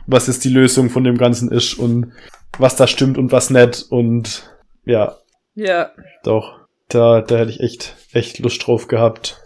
was 0.06 0.26
jetzt 0.26 0.44
die 0.44 0.50
Lösung 0.50 0.90
von 0.90 1.04
dem 1.04 1.18
Ganzen 1.18 1.50
ist 1.50 1.74
und 1.74 2.12
was 2.58 2.76
da 2.76 2.86
stimmt 2.86 3.18
und 3.18 3.32
was 3.32 3.50
nicht 3.50 3.86
und 3.90 4.50
ja, 4.84 5.16
Ja. 5.54 5.90
doch, 6.22 6.60
da, 6.88 7.20
da 7.20 7.38
hätte 7.38 7.50
ich 7.50 7.60
echt, 7.60 7.96
echt 8.12 8.38
Lust 8.38 8.66
drauf 8.66 8.86
gehabt. 8.88 9.40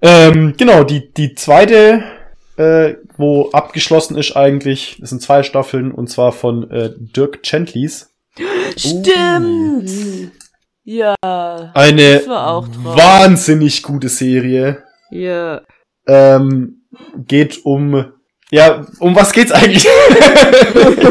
Ähm, 0.00 0.54
genau, 0.56 0.84
die, 0.84 1.12
die 1.12 1.34
zweite, 1.34 2.04
äh, 2.56 2.94
wo 3.16 3.50
abgeschlossen 3.50 4.16
ist 4.16 4.36
eigentlich, 4.36 4.98
das 5.00 5.10
sind 5.10 5.22
zwei 5.22 5.42
Staffeln 5.42 5.90
und 5.90 6.08
zwar 6.08 6.32
von 6.32 6.70
äh, 6.70 6.90
Dirk 6.96 7.42
Gentleys. 7.42 8.10
Stimmt. 8.76 9.88
Hm. 9.90 10.30
Ja. 10.84 11.14
Eine 11.22 12.18
Das 12.18 12.28
war 12.28 12.48
auch 12.54 12.68
wahnsinnig 12.68 13.82
gute 13.82 14.08
Serie. 14.08 14.84
Ja. 15.10 15.62
Ähm, 16.06 16.82
geht 17.16 17.64
um, 17.64 18.12
ja, 18.50 18.86
um 19.00 19.14
was 19.16 19.32
geht's 19.32 19.52
eigentlich? 19.52 19.86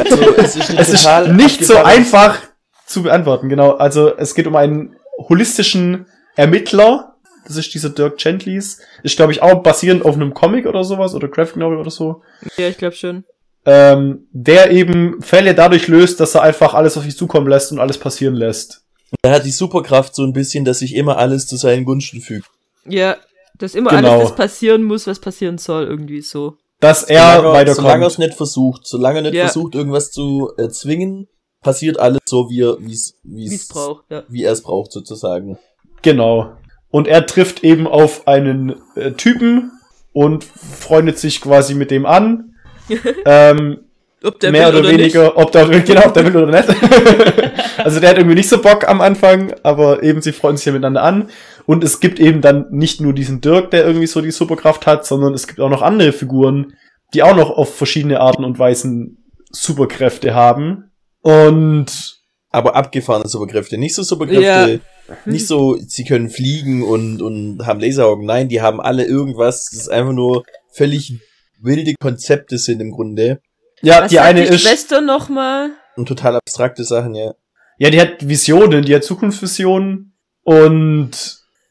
Also, 0.05 0.35
es 0.37 0.55
ist, 0.55 0.69
es 0.77 0.89
ist 0.89 1.03
total 1.03 1.33
nicht 1.33 1.65
so 1.65 1.77
einfach 1.77 2.37
zu 2.85 3.03
beantworten, 3.03 3.49
genau. 3.49 3.71
Also 3.71 4.15
es 4.15 4.35
geht 4.35 4.47
um 4.47 4.55
einen 4.55 4.95
holistischen 5.17 6.05
Ermittler. 6.35 7.15
Das 7.47 7.57
ist 7.57 7.73
dieser 7.73 7.89
Dirk 7.89 8.17
Gentleys. 8.17 8.79
Ist, 9.03 9.15
glaube 9.17 9.31
ich, 9.31 9.41
auch 9.41 9.61
basierend 9.63 10.05
auf 10.05 10.15
einem 10.15 10.33
Comic 10.33 10.65
oder 10.65 10.83
sowas 10.83 11.13
oder 11.13 11.27
Graphic 11.27 11.57
Novel 11.57 11.77
oder 11.77 11.91
so. 11.91 12.21
Ja, 12.57 12.67
ich 12.67 12.77
glaube 12.77 12.95
schon. 12.95 13.23
Ähm, 13.65 14.27
der 14.31 14.71
eben 14.71 15.21
Fälle 15.21 15.55
dadurch 15.55 15.87
löst, 15.87 16.19
dass 16.19 16.35
er 16.35 16.43
einfach 16.43 16.73
alles 16.73 16.97
auf 16.97 17.03
sich 17.03 17.17
zukommen 17.17 17.47
lässt 17.47 17.71
und 17.71 17.79
alles 17.79 17.97
passieren 17.97 18.35
lässt. 18.35 18.81
Er 19.23 19.31
hat 19.31 19.45
die 19.45 19.51
Superkraft 19.51 20.15
so 20.15 20.23
ein 20.23 20.33
bisschen, 20.33 20.65
dass 20.65 20.79
sich 20.79 20.95
immer 20.95 21.17
alles 21.17 21.47
zu 21.47 21.57
seinen 21.57 21.85
Gunsten 21.85 22.21
fügt. 22.21 22.47
Ja. 22.85 23.17
Dass 23.57 23.73
immer 23.73 23.91
Genau. 23.91 24.13
alles 24.13 24.29
das 24.29 24.35
passieren 24.35 24.83
muss, 24.83 25.07
was 25.07 25.19
passieren 25.19 25.57
soll, 25.57 25.85
irgendwie 25.85 26.21
so. 26.21 26.57
Dass 26.85 27.03
er 27.03 27.37
solange, 27.37 27.57
er- 27.69 27.73
solange 27.75 28.03
er 28.03 28.07
es 28.07 28.13
weiterkommt. 28.13 28.19
nicht 28.19 28.37
versucht, 28.37 28.81
solange 28.87 29.19
er 29.19 29.21
nicht 29.23 29.33
Ja. 29.33 29.45
versucht, 29.45 29.75
irgendwas 29.75 30.11
zu 30.11 30.51
erzwingen, 30.57 31.27
passiert 31.61 31.99
alles 31.99 32.19
so, 32.25 32.49
wie 32.49 32.61
er 32.61 32.77
es 32.89 33.15
wie's, 33.23 33.67
braucht, 33.67 34.05
ja. 34.11 34.23
wie 34.29 34.43
er 34.43 34.51
es 34.51 34.61
braucht, 34.61 34.91
sozusagen. 34.91 35.57
Genau. 36.01 36.51
Und 36.91 37.07
er 37.07 37.25
trifft 37.25 37.63
eben 37.63 37.87
auf 37.87 38.27
einen 38.27 38.75
äh, 38.95 39.11
Typen 39.13 39.71
und 40.13 40.43
freundet 40.43 41.17
sich 41.17 41.41
quasi 41.41 41.73
mit 41.73 41.89
dem 41.91 42.05
an. 42.05 42.53
ähm, 43.25 43.84
Ob 44.25 44.39
der 44.39 44.51
mehr 44.51 44.67
will 44.73 44.79
oder, 44.79 44.89
oder 44.89 44.97
weniger, 44.97 45.37
ob 45.37 45.51
der, 45.51 45.67
genau, 45.81 46.05
ob 46.05 46.13
der 46.13 46.25
will 46.25 46.43
oder 46.43 46.51
nicht. 46.51 46.69
also 47.77 47.99
der 47.99 48.09
hat 48.09 48.17
irgendwie 48.17 48.35
nicht 48.35 48.49
so 48.49 48.61
Bock 48.61 48.87
am 48.87 49.01
Anfang, 49.01 49.53
aber 49.63 50.03
eben 50.03 50.21
sie 50.21 50.31
freuen 50.31 50.57
sich 50.57 50.65
ja 50.65 50.71
miteinander 50.71 51.03
an. 51.03 51.29
Und 51.65 51.83
es 51.83 51.99
gibt 51.99 52.19
eben 52.19 52.41
dann 52.41 52.67
nicht 52.71 53.01
nur 53.01 53.13
diesen 53.13 53.41
Dirk, 53.41 53.71
der 53.71 53.85
irgendwie 53.85 54.07
so 54.07 54.21
die 54.21 54.31
Superkraft 54.31 54.85
hat, 54.87 55.05
sondern 55.05 55.33
es 55.33 55.47
gibt 55.47 55.59
auch 55.59 55.69
noch 55.69 55.81
andere 55.81 56.11
Figuren, 56.11 56.73
die 57.13 57.23
auch 57.23 57.35
noch 57.35 57.49
auf 57.51 57.75
verschiedene 57.75 58.19
Arten 58.19 58.43
und 58.43 58.59
Weisen 58.59 59.23
Superkräfte 59.51 60.33
haben. 60.33 60.91
Und 61.21 62.19
Aber 62.51 62.75
abgefahrene 62.75 63.27
Superkräfte. 63.27 63.77
Nicht 63.77 63.95
so 63.95 64.03
Superkräfte, 64.03 64.81
Ja. 65.07 65.15
nicht 65.25 65.47
so, 65.47 65.77
sie 65.79 66.03
können 66.03 66.29
fliegen 66.29 66.83
und, 66.83 67.21
und 67.21 67.65
haben 67.65 67.79
Laseraugen. 67.79 68.25
Nein, 68.25 68.49
die 68.49 68.61
haben 68.61 68.81
alle 68.81 69.05
irgendwas, 69.05 69.69
das 69.71 69.81
ist 69.81 69.89
einfach 69.89 70.13
nur 70.13 70.43
völlig 70.71 71.19
wilde 71.61 71.93
Konzepte 71.99 72.57
sind 72.57 72.81
im 72.81 72.91
Grunde. 72.91 73.39
Ja, 73.85 74.01
Was 74.03 74.09
die 74.11 74.19
eine 74.19 74.41
die 74.43 74.47
ist, 74.55 74.61
Schwester 74.61 75.01
nochmal? 75.01 75.71
Und 75.95 76.07
total 76.07 76.35
abstrakte 76.35 76.83
Sachen, 76.83 77.15
ja. 77.15 77.33
ja, 77.77 77.89
die 77.89 78.01
hat 78.01 78.27
Visionen, 78.27 78.83
die 78.83 78.93
hat 78.95 79.03
Zukunftsvisionen 79.03 80.13
und 80.43 81.11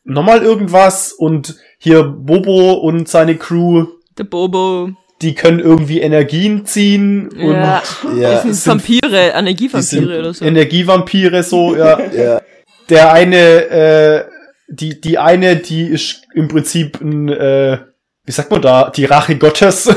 nochmal 0.04 0.42
irgendwas 0.42 1.12
und 1.12 1.56
hier 1.78 2.02
Bobo 2.04 2.72
und 2.74 3.08
seine 3.08 3.36
Crew, 3.36 3.86
Der 4.18 4.24
Bobo. 4.24 4.90
die 5.22 5.34
können 5.34 5.60
irgendwie 5.60 6.00
Energien 6.00 6.64
ziehen 6.66 7.28
Ja. 7.36 7.82
und 8.04 8.16
Ja, 8.20 8.42
das 8.42 8.42
sind 8.64 8.66
Vampire, 8.66 9.32
Energievampire 9.34 9.82
sind 9.82 10.06
oder 10.06 10.34
so. 10.34 10.44
Energievampire 10.44 11.42
so, 11.42 11.76
ja. 11.76 12.00
ja. 12.12 12.40
Der 12.88 13.12
eine, 13.12 13.36
äh, 13.36 14.24
die, 14.68 15.00
die 15.00 15.18
eine, 15.18 15.56
die 15.56 15.86
ist 15.88 16.22
im 16.34 16.48
Prinzip 16.48 17.00
ein, 17.00 17.28
äh, 17.28 17.78
wie 18.26 18.32
sagt 18.32 18.50
man 18.50 18.62
da, 18.62 18.90
die 18.90 19.04
Rache 19.04 19.36
Gottes, 19.36 19.88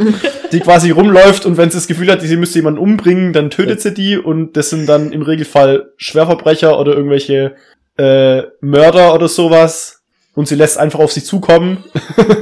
die 0.52 0.60
quasi 0.60 0.90
rumläuft 0.90 1.44
und 1.46 1.56
wenn 1.56 1.70
sie 1.70 1.76
das 1.76 1.86
Gefühl 1.86 2.10
hat, 2.10 2.22
sie 2.22 2.36
müsste 2.36 2.58
jemanden 2.58 2.80
umbringen, 2.80 3.32
dann 3.32 3.50
tötet 3.50 3.80
sie 3.82 3.92
die 3.92 4.16
und 4.16 4.56
das 4.56 4.70
sind 4.70 4.86
dann 4.88 5.12
im 5.12 5.22
Regelfall 5.22 5.92
Schwerverbrecher 5.96 6.78
oder 6.80 6.94
irgendwelche 6.94 7.54
äh, 7.98 8.42
Mörder 8.60 9.14
oder 9.14 9.28
sowas 9.28 10.02
und 10.34 10.48
sie 10.48 10.54
lässt 10.54 10.78
einfach 10.78 11.00
auf 11.00 11.12
sie 11.12 11.22
zukommen 11.22 11.84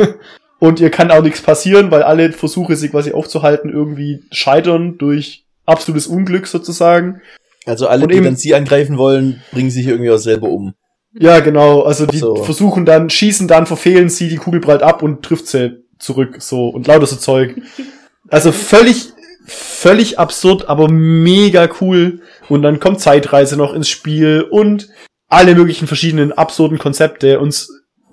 und 0.59 0.80
ihr 0.80 0.91
kann 0.91 1.11
auch 1.11 1.22
nichts 1.22 1.41
passieren, 1.41 1.91
weil 1.91 2.03
alle 2.03 2.32
Versuche, 2.32 2.76
sie 2.76 2.89
quasi 2.89 3.12
aufzuhalten, 3.12 3.70
irgendwie 3.70 4.22
scheitern 4.30 4.99
durch 4.99 5.45
absolutes 5.66 6.07
Unglück 6.07 6.47
sozusagen. 6.47 7.20
Also 7.66 7.89
alle, 7.89 8.05
Und 8.05 8.11
die 8.12 8.16
eben- 8.16 8.24
dann 8.26 8.37
sie 8.37 8.55
angreifen 8.55 8.99
wollen, 8.99 9.43
bringen 9.51 9.70
sich 9.70 9.87
irgendwie 9.87 10.11
auch 10.11 10.18
selber 10.18 10.49
um. 10.49 10.74
Ja, 11.15 11.41
genau. 11.41 11.83
Also 11.83 12.07
die 12.07 12.19
So. 12.19 12.37
versuchen 12.37 12.85
dann, 12.85 13.09
schießen 13.11 13.49
dann, 13.49 13.67
verfehlen 13.67 14.09
sie, 14.09 14.29
die 14.29 14.37
Kugel 14.37 14.61
prallt 14.61 14.83
ab 14.83 15.03
und 15.03 15.23
trifft 15.23 15.47
sie 15.47 15.85
zurück. 15.99 16.37
So 16.41 16.69
und 16.69 16.87
lauter 16.87 17.07
so 17.07 17.17
Zeug. 17.17 17.61
Also 18.31 18.53
völlig, 18.53 19.12
völlig 19.45 20.19
absurd, 20.19 20.67
aber 20.71 20.89
mega 20.89 21.69
cool. 21.83 22.23
Und 22.49 22.62
dann 22.62 22.81
kommt 22.81 23.01
Zeitreise 23.01 23.59
noch 23.59 23.75
ins 23.75 23.91
Spiel 23.91 24.47
und 24.51 24.89
alle 25.29 25.55
möglichen 25.55 25.87
verschiedenen 25.87 26.33
absurden 26.33 26.79
Konzepte. 26.79 27.39
Und 27.39 27.69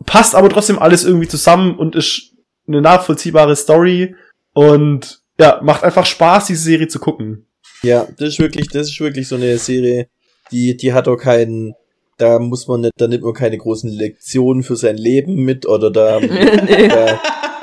passt 0.06 0.36
aber 0.36 0.50
trotzdem 0.50 0.80
alles 0.80 1.06
irgendwie 1.06 1.30
zusammen 1.30 1.78
und 1.78 1.96
ist 1.96 2.34
eine 2.68 2.82
nachvollziehbare 2.82 3.56
Story. 3.56 4.16
Und 4.52 5.22
ja, 5.40 5.62
macht 5.64 5.86
einfach 5.86 6.06
Spaß, 6.06 6.48
diese 6.48 6.64
Serie 6.64 6.90
zu 6.90 7.00
gucken. 7.00 7.48
Ja, 7.84 8.06
das 8.18 8.30
ist 8.30 8.40
wirklich, 8.40 8.68
das 8.68 8.90
ist 8.90 9.00
wirklich 9.00 9.30
so 9.30 9.36
eine 9.36 9.58
Serie, 9.58 10.08
die, 10.52 10.76
die 10.76 10.92
hat 10.92 11.08
auch 11.08 11.16
keinen, 11.16 11.74
da 12.18 12.40
muss 12.40 12.68
man 12.68 12.82
nicht, 12.82 12.94
da 12.98 13.08
nimmt 13.08 13.24
man 13.24 13.34
keine 13.34 13.58
großen 13.58 13.90
Lektionen 13.90 14.64
für 14.64 14.76
sein 14.76 14.98
Leben 14.98 15.36
mit 15.36 15.66
oder 15.66 15.92
da, 15.92 16.20
nee. 16.22 16.88
da 16.88 17.20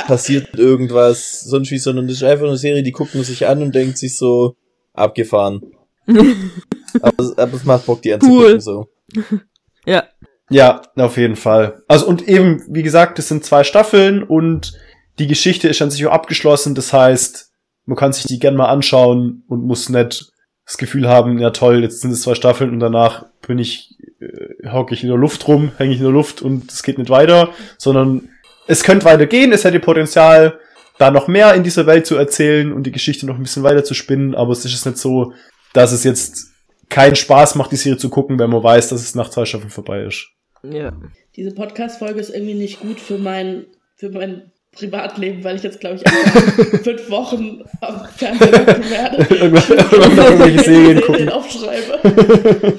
passiert 0.07 0.55
irgendwas 0.59 1.43
sonst 1.43 1.71
wie, 1.71 1.79
sondern 1.79 2.09
das 2.09 2.17
ist 2.17 2.23
einfach 2.25 2.47
eine 2.47 2.57
Serie, 2.57 2.83
die 2.83 2.93
guckt 2.93 3.15
man 3.15 3.25
sich 3.25 3.47
an 3.47 3.63
und 3.63 3.75
denkt 3.75 3.99
sich 3.99 4.17
so, 4.17 4.57
abgefahren. 4.95 5.63
aber, 6.07 7.33
aber 7.37 7.55
es 7.55 7.65
macht 7.65 7.87
Bock, 7.87 8.03
die 8.03 8.13
anzugucken, 8.13 8.45
Cool. 8.45 8.61
so. 8.61 8.89
Ja. 9.87 10.05
Ja, 10.51 10.83
auf 10.97 11.17
jeden 11.17 11.37
Fall. 11.37 11.83
Also 11.89 12.07
und 12.07 12.27
eben, 12.29 12.63
wie 12.69 12.83
gesagt, 12.83 13.19
es 13.19 13.29
sind 13.29 13.45
zwei 13.45 13.65
Staffeln 13.65 14.23
und 14.23 14.75
die 15.19 15.27
Geschichte 15.27 15.69
ist 15.69 15.81
an 15.81 15.91
sich 15.91 16.05
auch 16.07 16.13
abgeschlossen. 16.13 16.75
Das 16.75 16.93
heißt, 16.93 17.51
man 17.87 17.97
kann 17.97 18.13
sich 18.13 18.25
die 18.25 18.39
gern 18.39 18.57
mal 18.57 18.69
anschauen 18.69 19.45
und 19.49 19.65
muss 19.65 19.89
nicht 19.89 20.33
das 20.67 20.77
Gefühl 20.77 21.09
haben, 21.09 21.39
ja 21.39 21.51
toll, 21.51 21.83
jetzt 21.83 22.03
sind 22.03 22.11
es 22.11 22.23
zwei 22.23 22.35
Staffeln 22.35 22.71
und 22.71 22.81
danach 22.81 23.27
bin 23.47 23.59
ich, 23.59 23.97
äh, 24.21 24.69
hocke 24.71 24.95
ich 24.95 25.03
in 25.03 25.09
der 25.09 25.19
Luft 25.19 25.47
rum, 25.49 25.73
hänge 25.79 25.93
ich 25.93 25.99
in 25.99 26.05
der 26.05 26.13
Luft 26.13 26.43
und 26.43 26.71
es 26.71 26.83
geht 26.83 26.99
nicht 26.99 27.11
weiter, 27.11 27.51
sondern 27.79 28.29
es 28.67 28.83
könnte 28.85 29.05
weitergehen, 29.07 29.53
es 29.53 29.65
hätte 29.65 29.81
Potenzial, 29.81 30.59
da 30.99 31.11
noch 31.11 31.29
mehr 31.29 31.55
in 31.55 31.63
dieser 31.63 31.87
Welt 31.87 32.07
zu 32.07 32.17
erzählen 32.17 32.73
und 32.73 32.83
die 32.85 32.93
Geschichte 32.93 33.25
noch 33.27 33.37
ein 33.37 33.43
bisschen 33.43 33.63
weiter 33.63 33.85
zu 33.85 33.95
spinnen, 33.95 34.35
aber 34.35 34.53
es 34.53 34.65
ist 34.65 34.73
jetzt 34.73 34.87
nicht 34.87 34.99
so, 34.99 35.33
dass 35.73 35.93
es 35.93 36.03
jetzt 36.05 36.49
keinen 36.89 37.15
Spaß 37.17 37.55
macht, 37.55 37.71
die 37.71 37.77
Serie 37.77 37.99
zu 37.99 38.09
gucken, 38.09 38.39
wenn 38.39 38.51
man 38.51 38.63
weiß, 38.63 38.89
dass 38.89 39.01
es 39.03 39.15
nach 39.15 39.31
zwei 39.31 39.45
Staffeln 39.45 39.71
vorbei 39.71 40.03
ist. 40.03 40.27
Ja. 40.63 40.93
Diese 41.37 41.53
Podcast-Folge 41.55 42.19
ist 42.19 42.31
irgendwie 42.35 42.55
nicht 42.55 42.81
gut 42.81 42.99
für 42.99 43.17
mein, 43.19 43.67
für 43.95 44.11
mein 44.11 44.51
Privatleben, 44.73 45.45
weil 45.45 45.57
ich 45.57 45.63
jetzt, 45.63 45.79
glaube 45.81 45.97
ich, 45.97 46.11
fünf 46.83 47.09
Wochen 47.11 47.61
am 47.81 48.05
Fernsehen 48.17 48.51
gucken 48.53 48.91
werde. 48.91 49.35
Irgendwann- 49.35 49.79
irgendwelche 50.19 50.59
Serien 50.65 51.01
gucken. 51.01 51.29
aufschreibe. 51.29 51.99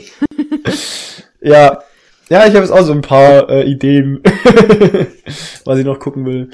Ja. 1.42 1.84
Ja, 2.30 2.46
ich 2.46 2.54
habe 2.54 2.60
jetzt 2.60 2.72
auch 2.72 2.84
so 2.84 2.92
ein 2.92 3.02
paar 3.02 3.50
äh, 3.50 3.64
Ideen, 3.64 4.22
was 5.66 5.80
ich 5.80 5.86
noch 5.86 6.00
gucken 6.00 6.26
will. 6.26 6.52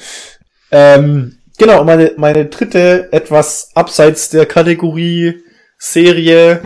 Ähm, 0.71 1.39
genau, 1.57 1.83
meine, 1.83 2.13
meine 2.15 2.45
dritte, 2.45 3.09
etwas 3.11 3.71
abseits 3.75 4.29
der 4.29 4.45
Kategorie 4.45 5.43
Serie, 5.77 6.61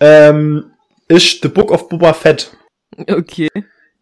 ähm, 0.00 0.72
ist 1.06 1.42
The 1.42 1.48
Book 1.48 1.70
of 1.70 1.88
Boba 1.88 2.14
Fett. 2.14 2.56
Okay. 2.98 3.48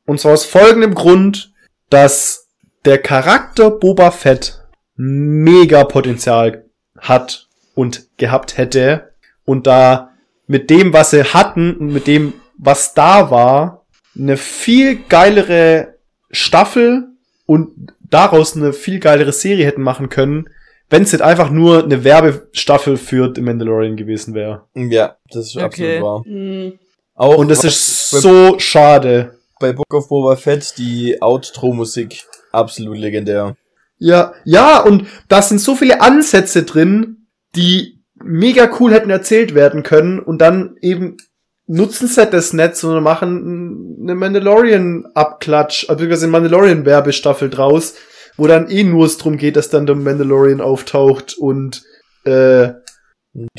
Und 0.07 0.21
zwar 0.21 0.33
aus 0.33 0.47
folgendem 0.47 0.95
Grund, 0.95 1.53
dass 1.91 2.49
der 2.85 2.99
Charakter 2.99 3.71
Boba 3.71 4.11
Fett 4.11 4.61
mega 4.97 5.85
Potenzial 5.85 6.65
hat 6.99 7.49
und 7.75 8.09
gehabt 8.17 8.57
hätte 8.57 9.13
und 9.45 9.67
da 9.67 10.13
mit 10.47 10.71
dem, 10.71 10.93
was 10.93 11.11
sie 11.11 11.25
hatten 11.25 11.77
und 11.77 11.93
mit 11.93 12.07
dem, 12.07 12.35
was 12.63 12.95
da 12.95 13.31
war, 13.31 13.87
eine 14.17 14.37
viel 14.37 15.01
geilere 15.09 15.95
Staffel 16.31 17.09
und 17.47 17.93
daraus 18.01 18.57
eine 18.57 18.73
viel 18.73 19.01
geilere 19.01 19.33
Serie 19.33 19.65
hätten 19.67 19.83
machen 19.83 20.09
können, 20.09 20.49
wenn 20.91 21.03
es 21.05 21.13
nicht 21.13 21.23
einfach 21.23 21.51
nur 21.51 21.85
eine 21.85 22.03
Werbestaffel 22.05 22.97
für 22.97 23.33
The 23.35 23.41
Mandalorian 23.41 23.97
gewesen 23.97 24.35
wäre. 24.35 24.67
Ja, 24.75 25.17
das 25.31 25.47
ist 25.47 25.57
Okay. 25.57 25.65
absolut 25.65 26.03
wahr. 26.03 26.25
Hm. 26.25 26.79
Auch 27.15 27.37
Und 27.37 27.49
das 27.51 27.65
ist 27.65 28.11
so 28.11 28.59
schade. 28.59 29.37
bei 29.61 29.73
Book 29.73 29.93
of 29.93 30.09
Boba 30.09 30.37
Fett 30.37 30.75
die 30.79 31.21
Outro-Musik 31.21 32.25
absolut 32.51 32.97
legendär. 32.99 33.57
Ja, 33.99 34.33
ja, 34.45 34.81
und 34.81 35.07
da 35.29 35.43
sind 35.43 35.61
so 35.61 35.75
viele 35.77 36.01
Ansätze 36.01 36.63
drin, 36.63 37.27
die 37.55 38.01
mega 38.15 38.71
cool 38.81 38.93
hätten 38.93 39.11
erzählt 39.11 39.55
werden 39.55 39.83
können 39.83 40.19
und 40.19 40.39
dann 40.39 40.77
eben 40.81 41.19
nutzen 41.71 42.09
sie 42.09 42.27
das 42.27 42.53
nicht, 42.53 42.77
sondern 42.77 43.03
machen 43.05 43.99
eine 44.03 44.15
Mandalorian-Abklatsch, 44.17 45.89
also 45.89 46.05
eine 46.05 46.27
Mandalorian-Werbestaffel 46.27 47.49
draus, 47.49 47.95
wo 48.37 48.47
dann 48.47 48.69
eh 48.69 48.83
nur 48.85 49.07
es 49.07 49.19
drum 49.19 49.37
geht, 49.37 49.57
dass 49.57 49.71
dann 49.71 49.87
der 49.87 49.95
Mandalorian 49.95 50.61
auftaucht 50.61 51.37
und 51.39 51.83
äh, 52.25 52.71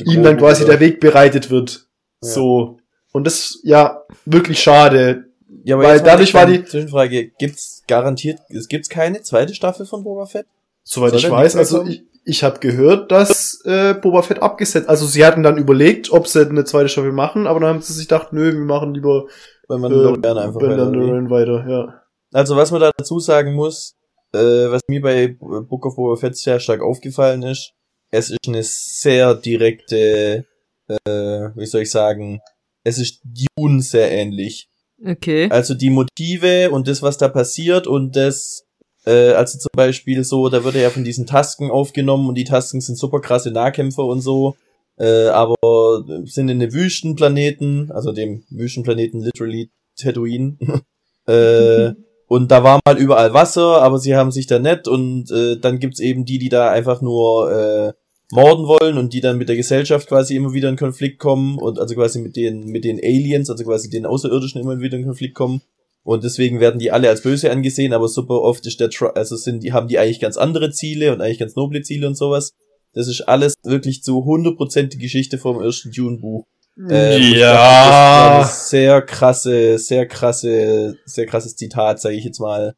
ihm 0.04 0.22
dann 0.22 0.36
quasi 0.36 0.66
der 0.66 0.80
Weg 0.80 1.00
bereitet 1.00 1.50
wird. 1.50 1.86
Ja. 2.22 2.28
So. 2.28 2.78
Und 3.12 3.26
das, 3.26 3.60
ja, 3.62 4.02
wirklich 4.26 4.62
schade. 4.62 5.24
Ja, 5.64 5.78
weil 5.78 5.94
jetzt 5.94 6.04
mal 6.04 6.10
dadurch 6.10 6.34
war 6.34 6.46
die- 6.46 6.64
Zwischenfrage, 6.64 7.30
gibt's 7.38 7.82
garantiert, 7.86 8.40
es 8.48 8.68
gibt's 8.68 8.88
keine 8.88 9.22
zweite 9.22 9.54
Staffel 9.54 9.86
von 9.86 10.02
Boba 10.04 10.26
Fett? 10.26 10.46
Soweit 10.84 11.14
ich 11.14 11.30
weiß, 11.30 11.56
also 11.56 11.84
ich, 11.84 12.04
ich 12.24 12.44
habe 12.44 12.58
gehört, 12.60 13.10
dass 13.10 13.60
äh, 13.64 13.94
Boba 13.94 14.22
Fett 14.22 14.42
abgesetzt. 14.42 14.88
Also 14.88 15.06
sie 15.06 15.24
hatten 15.24 15.42
dann 15.42 15.58
überlegt, 15.58 16.12
ob 16.12 16.26
sie 16.26 16.46
eine 16.46 16.64
zweite 16.64 16.88
Staffel 16.88 17.12
machen, 17.12 17.46
aber 17.46 17.60
dann 17.60 17.68
haben 17.68 17.82
sie 17.82 17.92
sich 17.92 18.08
gedacht, 18.08 18.32
nö, 18.32 18.52
wir 18.52 18.64
machen 18.64 18.94
lieber 18.94 19.26
Weil 19.68 19.78
man 19.78 19.92
äh, 19.92 19.96
äh, 19.96 20.08
einfach 20.08 20.60
weiter, 20.60 20.76
Mandalorian 20.76 21.30
weiter, 21.30 21.66
ja. 21.68 22.02
Also 22.32 22.56
was 22.56 22.70
man 22.70 22.80
da 22.80 22.90
dazu 22.96 23.18
sagen 23.20 23.54
muss, 23.54 23.94
äh, 24.32 24.38
was 24.38 24.82
mir 24.88 25.00
bei 25.00 25.36
Book 25.38 25.86
of 25.86 25.96
Boba 25.96 26.16
Fett 26.16 26.36
sehr 26.36 26.60
stark 26.60 26.82
aufgefallen 26.82 27.42
ist, 27.42 27.72
es 28.10 28.30
ist 28.30 28.46
eine 28.46 28.62
sehr 28.62 29.34
direkte, 29.34 30.46
äh, 30.88 31.08
wie 31.08 31.66
soll 31.66 31.82
ich 31.82 31.90
sagen, 31.90 32.40
es 32.84 32.98
ist 32.98 33.22
Dune 33.24 33.82
sehr 33.82 34.10
ähnlich. 34.10 34.68
Okay. 35.04 35.48
Also 35.50 35.74
die 35.74 35.90
Motive 35.90 36.70
und 36.70 36.88
das, 36.88 37.02
was 37.02 37.18
da 37.18 37.28
passiert 37.28 37.86
und 37.86 38.14
das, 38.14 38.64
äh, 39.04 39.30
also 39.32 39.58
zum 39.58 39.70
Beispiel 39.74 40.24
so, 40.24 40.48
da 40.48 40.64
wird 40.64 40.74
er 40.74 40.82
ja 40.82 40.90
von 40.90 41.04
diesen 41.04 41.26
Tasken 41.26 41.70
aufgenommen 41.70 42.28
und 42.28 42.36
die 42.36 42.44
Tasken 42.44 42.80
sind 42.80 42.96
super 42.96 43.20
krasse 43.20 43.50
Nahkämpfer 43.50 44.04
und 44.04 44.20
so, 44.20 44.56
äh, 44.98 45.26
aber 45.28 46.04
sind 46.24 46.48
in 46.48 46.60
den 46.60 46.72
Wüstenplaneten, 46.72 47.90
also 47.92 48.12
dem 48.12 48.44
Wüstenplaneten 48.50 49.20
literally 49.20 49.70
Tatooine, 49.96 50.56
äh, 51.26 51.94
und 52.32 52.50
da 52.50 52.64
war 52.64 52.80
mal 52.86 52.96
überall 52.96 53.34
Wasser, 53.34 53.82
aber 53.82 53.98
sie 53.98 54.16
haben 54.16 54.30
sich 54.30 54.46
da 54.46 54.58
nett 54.58 54.88
und 54.88 55.30
äh, 55.30 55.58
dann 55.58 55.80
gibt's 55.80 56.00
eben 56.00 56.24
die, 56.24 56.38
die 56.38 56.48
da 56.48 56.70
einfach 56.70 57.02
nur 57.02 57.52
äh, 57.52 57.92
morden 58.32 58.66
wollen 58.66 58.96
und 58.96 59.12
die 59.12 59.20
dann 59.20 59.36
mit 59.36 59.50
der 59.50 59.56
Gesellschaft 59.56 60.08
quasi 60.08 60.34
immer 60.34 60.54
wieder 60.54 60.70
in 60.70 60.76
Konflikt 60.76 61.18
kommen 61.18 61.58
und 61.58 61.78
also 61.78 61.94
quasi 61.94 62.20
mit 62.20 62.34
den 62.36 62.64
mit 62.64 62.84
den 62.84 62.98
Aliens, 62.98 63.50
also 63.50 63.62
quasi 63.64 63.90
den 63.90 64.06
Außerirdischen 64.06 64.62
immer 64.62 64.80
wieder 64.80 64.96
in 64.96 65.04
Konflikt 65.04 65.34
kommen 65.34 65.60
und 66.04 66.24
deswegen 66.24 66.60
werden 66.60 66.78
die 66.78 66.90
alle 66.90 67.08
als 67.08 67.22
böse 67.22 67.50
angesehen, 67.50 67.92
aber 67.92 68.08
super 68.08 68.40
oft 68.40 68.66
ist 68.66 68.80
der 68.80 68.90
Tr 68.90 69.16
also 69.16 69.36
sind 69.36 69.62
die 69.62 69.72
haben 69.72 69.88
die 69.88 69.98
eigentlich 69.98 70.20
ganz 70.20 70.36
andere 70.36 70.70
Ziele 70.72 71.12
und 71.12 71.20
eigentlich 71.20 71.38
ganz 71.38 71.54
noble 71.54 71.82
Ziele 71.82 72.06
und 72.06 72.16
sowas. 72.16 72.52
Das 72.94 73.08
ist 73.08 73.22
alles 73.22 73.54
wirklich 73.62 74.02
zu 74.02 74.18
100% 74.18 74.88
die 74.88 74.98
Geschichte 74.98 75.38
vom 75.38 75.62
ersten 75.62 75.92
Dune 75.92 76.18
Buch. 76.18 76.44
Äh, 76.76 76.80
wo 76.80 77.18
ich 77.18 77.38
dachte, 77.38 77.40
das 77.40 77.40
war 77.40 78.36
eine 78.36 78.46
sehr 78.46 79.02
krasse, 79.02 79.78
sehr 79.78 80.06
krasse, 80.06 80.96
sehr 81.04 81.26
krasses 81.26 81.56
Zitat, 81.56 82.00
sage 82.00 82.16
ich 82.16 82.24
jetzt 82.24 82.40
mal. 82.40 82.74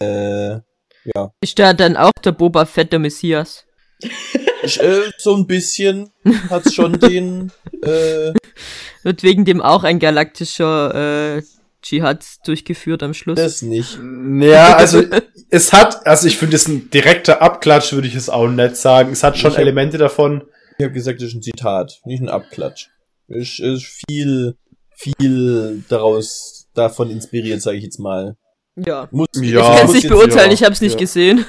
Äh, 0.00 0.60
ja. 1.14 1.32
Ist 1.40 1.58
da 1.58 1.74
dann 1.74 1.96
auch 1.96 2.12
der 2.24 2.32
Boba 2.32 2.64
Fett 2.64 2.92
der 2.92 2.98
Messias? 2.98 3.64
Ich, 4.64 4.80
äh, 4.80 5.10
so 5.18 5.34
ein 5.34 5.48
bisschen 5.48 6.10
hat's 6.48 6.72
schon 6.72 6.92
den, 7.00 7.50
äh, 7.82 8.32
Wird 9.02 9.24
wegen 9.24 9.44
dem 9.44 9.60
auch 9.60 9.82
ein 9.82 9.98
galaktischer 9.98 11.38
äh, 11.38 11.42
Dschihad 11.82 12.24
durchgeführt 12.46 13.02
am 13.02 13.12
Schluss? 13.14 13.36
das 13.36 13.62
nicht. 13.62 13.98
Ja, 14.40 14.76
also 14.76 15.02
es 15.50 15.72
hat, 15.72 16.06
also 16.06 16.26
ich 16.28 16.38
finde 16.38 16.56
es 16.56 16.68
ein 16.68 16.90
direkter 16.90 17.42
Abklatsch, 17.42 17.92
würde 17.92 18.08
ich 18.08 18.14
es 18.14 18.28
auch 18.30 18.48
nicht 18.48 18.76
sagen. 18.76 19.12
Es 19.12 19.22
hat 19.22 19.36
schon 19.36 19.50
Ich 19.50 19.56
hab- 19.56 19.62
Elemente 19.62 19.98
davon. 19.98 20.42
Ich 20.78 20.84
habe 20.84 20.94
gesagt, 20.94 21.20
das 21.20 21.28
ist 21.28 21.34
ein 21.34 21.42
Zitat, 21.42 22.00
nicht 22.04 22.22
ein 22.22 22.28
Abklatsch. 22.28 22.88
Es 23.28 23.58
ist 23.58 23.84
viel, 24.08 24.54
viel 24.96 25.84
daraus, 25.88 26.66
davon 26.74 27.10
inspiriert, 27.10 27.60
sage 27.62 27.76
ich 27.78 27.84
jetzt 27.84 27.98
mal. 27.98 28.36
ja. 28.76 29.08
Muss, 29.10 29.26
Ja. 29.34 29.42
Ich 29.72 29.78
kann 29.78 29.86
es 29.88 29.92
nicht 29.94 30.08
beurteilen, 30.08 30.48
ja, 30.48 30.54
ich 30.54 30.62
habe 30.64 30.72
es 30.72 30.80
nicht 30.80 30.94
ja. 30.94 30.98
gesehen. 31.00 31.44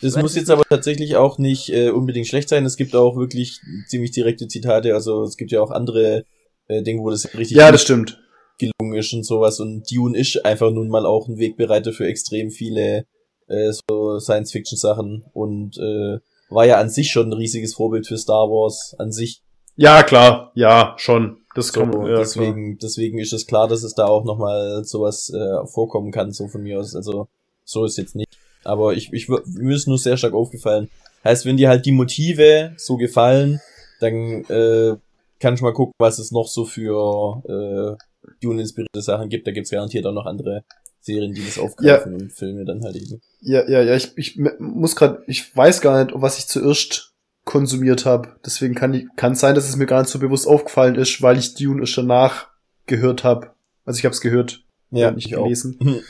Das 0.00 0.14
muss 0.16 0.36
jetzt 0.36 0.50
aber 0.50 0.62
tatsächlich 0.68 1.16
auch 1.16 1.38
nicht 1.38 1.70
äh, 1.70 1.90
unbedingt 1.90 2.26
schlecht 2.28 2.48
sein. 2.48 2.64
Es 2.64 2.76
gibt 2.76 2.94
auch 2.94 3.16
wirklich 3.16 3.60
ziemlich 3.88 4.12
direkte 4.12 4.46
Zitate. 4.46 4.94
Also 4.94 5.24
es 5.24 5.36
gibt 5.36 5.50
ja 5.50 5.60
auch 5.60 5.70
andere 5.72 6.24
äh, 6.68 6.82
Dinge, 6.82 7.02
wo 7.02 7.10
das 7.10 7.24
richtig 7.36 7.56
Ja, 7.56 7.72
das 7.72 7.82
stimmt. 7.82 8.20
Gelungen 8.58 8.98
ist 8.98 9.12
und 9.12 9.24
sowas. 9.24 9.60
Und 9.60 9.90
Dune 9.90 10.18
ist 10.18 10.44
einfach 10.44 10.70
nun 10.70 10.88
mal 10.88 11.06
auch 11.06 11.28
ein 11.28 11.38
Wegbereiter 11.38 11.92
für 11.92 12.06
extrem 12.06 12.50
viele 12.50 13.06
äh, 13.48 13.72
so 13.72 14.18
Science-Fiction-Sachen 14.18 15.24
und 15.32 15.78
äh, 15.78 16.18
war 16.50 16.66
ja 16.66 16.78
an 16.78 16.90
sich 16.90 17.10
schon 17.10 17.28
ein 17.28 17.34
riesiges 17.34 17.74
Vorbild 17.74 18.06
für 18.06 18.18
Star 18.18 18.48
Wars 18.48 18.94
an 18.98 19.12
sich. 19.12 19.42
Ja, 19.76 20.02
klar, 20.02 20.50
ja, 20.54 20.94
schon. 20.96 21.38
Das 21.54 21.68
So, 21.68 21.80
kommt, 21.80 21.94
ja, 21.94 22.00
klar. 22.02 22.18
deswegen, 22.18 22.78
deswegen 22.78 23.18
ist 23.18 23.32
es 23.32 23.46
klar, 23.46 23.68
dass 23.68 23.82
es 23.82 23.94
da 23.94 24.06
auch 24.06 24.24
nochmal 24.24 24.84
sowas 24.84 25.30
äh, 25.30 25.66
vorkommen 25.66 26.10
kann, 26.10 26.32
so 26.32 26.48
von 26.48 26.62
mir 26.62 26.80
aus. 26.80 26.94
Also 26.94 27.28
so 27.64 27.84
ist 27.84 27.96
jetzt 27.98 28.16
nicht. 28.16 28.36
Aber 28.64 28.94
ich, 28.94 29.12
ich 29.12 29.28
mir 29.28 29.74
ist 29.74 29.86
nur 29.88 29.98
sehr 29.98 30.16
stark 30.16 30.34
aufgefallen. 30.34 30.90
Heißt, 31.24 31.46
wenn 31.46 31.56
dir 31.56 31.68
halt 31.68 31.86
die 31.86 31.92
Motive 31.92 32.72
so 32.76 32.96
gefallen, 32.96 33.60
dann 34.00 34.44
äh, 34.44 34.96
kannst 35.40 35.60
du 35.60 35.64
mal 35.64 35.72
gucken, 35.72 35.94
was 35.98 36.18
es 36.18 36.30
noch 36.32 36.48
so 36.48 36.64
für 36.64 37.42
äh, 37.48 38.04
Dune-inspirierte 38.42 39.02
Sachen 39.02 39.28
gibt. 39.28 39.46
Da 39.46 39.52
gibt's 39.52 39.70
garantiert 39.70 40.06
auch 40.06 40.12
noch 40.12 40.26
andere 40.26 40.64
Serien, 41.00 41.32
die 41.32 41.44
das 41.44 41.58
aufgreifen 41.58 42.14
und 42.14 42.32
Filme 42.32 42.64
dann 42.64 42.82
halt 42.82 42.96
eben. 42.96 43.20
Ja, 43.40 43.68
ja, 43.68 43.82
ja, 43.82 43.94
ich, 43.94 44.12
ich 44.16 44.38
muss 44.58 44.96
gerade, 44.96 45.22
ich 45.26 45.56
weiß 45.56 45.80
gar 45.80 46.04
nicht, 46.04 46.14
was 46.16 46.38
ich 46.38 46.46
zuerst 46.46 47.14
konsumiert 47.44 48.04
habe. 48.04 48.36
Deswegen 48.44 48.74
kann 48.74 48.92
ich, 48.92 49.06
kann 49.16 49.34
sein, 49.34 49.54
dass 49.54 49.68
es 49.68 49.76
mir 49.76 49.86
gar 49.86 50.02
nicht 50.02 50.10
so 50.10 50.18
bewusst 50.18 50.46
aufgefallen 50.46 50.96
ist, 50.96 51.22
weil 51.22 51.38
ich 51.38 51.54
Dune 51.54 51.80
erst 51.80 51.96
danach 51.96 52.48
gehört 52.86 53.24
habe. 53.24 53.52
Also 53.84 53.98
ich 53.98 54.04
habe 54.04 54.12
es 54.12 54.20
gehört, 54.20 54.64
Ja, 54.90 55.10
nicht 55.10 55.30
gelesen. 55.30 55.78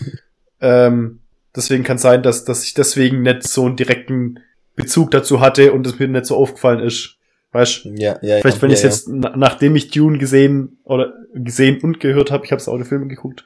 Ähm, 0.60 1.20
deswegen 1.54 1.84
kann 1.84 1.98
sein, 1.98 2.24
dass, 2.24 2.44
dass 2.44 2.64
ich 2.64 2.74
deswegen 2.74 3.22
nicht 3.22 3.46
so 3.46 3.66
einen 3.66 3.76
direkten 3.76 4.40
Bezug 4.74 5.12
dazu 5.12 5.40
hatte 5.40 5.72
und 5.72 5.86
es 5.86 6.00
mir 6.00 6.08
nicht 6.08 6.26
so 6.26 6.36
aufgefallen 6.36 6.80
ist. 6.80 7.17
Weißt 7.52 7.84
Ja, 7.86 8.18
ja, 8.22 8.40
Vielleicht, 8.40 8.56
ja, 8.58 8.62
wenn 8.62 8.70
ja, 8.70 8.76
ich 8.76 8.82
jetzt, 8.82 9.08
na, 9.08 9.34
nachdem 9.36 9.74
ich 9.76 9.90
Dune 9.90 10.18
gesehen 10.18 10.78
oder 10.84 11.12
gesehen 11.34 11.80
und 11.82 11.98
gehört 12.00 12.30
habe, 12.30 12.44
ich 12.44 12.52
habe 12.52 12.60
es 12.60 12.68
auch 12.68 12.74
in 12.76 12.84
Filmen 12.84 13.08
geguckt. 13.08 13.44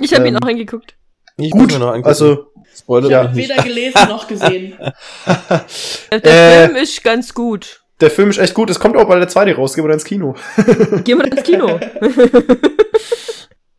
Ich 0.00 0.14
habe 0.14 0.26
ihn 0.26 0.34
Ähm, 0.36 0.42
auch 0.42 0.48
angeguckt. 0.48 0.94
Ja. 1.36 1.44
Ich 1.44 1.50
Gut, 1.52 1.72
mir 1.72 1.78
noch 1.78 1.88
angucken. 1.88 2.06
also 2.08 2.46
Spoiler 2.74 3.10
ja. 3.10 3.24
mich. 3.28 3.48
Weder 3.48 3.62
gelesen 3.62 4.08
noch 4.08 4.26
gesehen. 4.28 4.74
Der 6.12 6.24
Äh, 6.24 6.66
Film 6.66 6.76
ist 6.76 7.02
ganz 7.04 7.34
gut. 7.34 7.82
der 8.00 8.10
Film 8.10 8.30
ist 8.30 8.38
echt 8.38 8.54
gut. 8.54 8.70
Es 8.70 8.78
kommt 8.80 8.96
auch 8.96 9.06
bald 9.06 9.20
der 9.20 9.28
zweite 9.28 9.54
raus, 9.54 9.74
gehen 9.74 9.84
wir 9.84 9.88
dann 9.88 9.98
ins 9.98 10.04
Kino. 10.04 10.34
Gehen 11.04 11.18
wir 11.18 11.24
ins 11.30 11.42
Kino. 11.42 11.78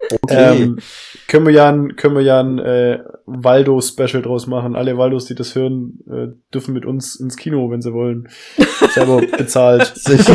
Okay. 0.10 0.64
Ähm, 0.64 0.80
können 1.28 1.46
wir 1.46 1.54
ja 1.54 1.70
ein, 1.70 1.96
können 1.96 2.16
wir 2.16 2.24
ja 2.24 2.40
ein 2.40 2.60
äh, 2.60 3.00
Waldo-Special 3.26 4.22
draus 4.22 4.48
machen. 4.48 4.76
Alle 4.76 4.98
Waldos, 4.98 5.26
die 5.26 5.36
das 5.36 5.56
hören, 5.56 6.00
äh, 6.10 6.28
dürfen 6.54 6.74
mit 6.74 6.86
uns 6.86 7.16
ins 7.16 7.38
Kino, 7.38 7.70
wenn 7.72 7.82
sie 7.82 7.94
wollen. 7.94 8.28
Selber 8.94 9.22
bezahlt. 9.38 9.94
Selber 9.96 10.28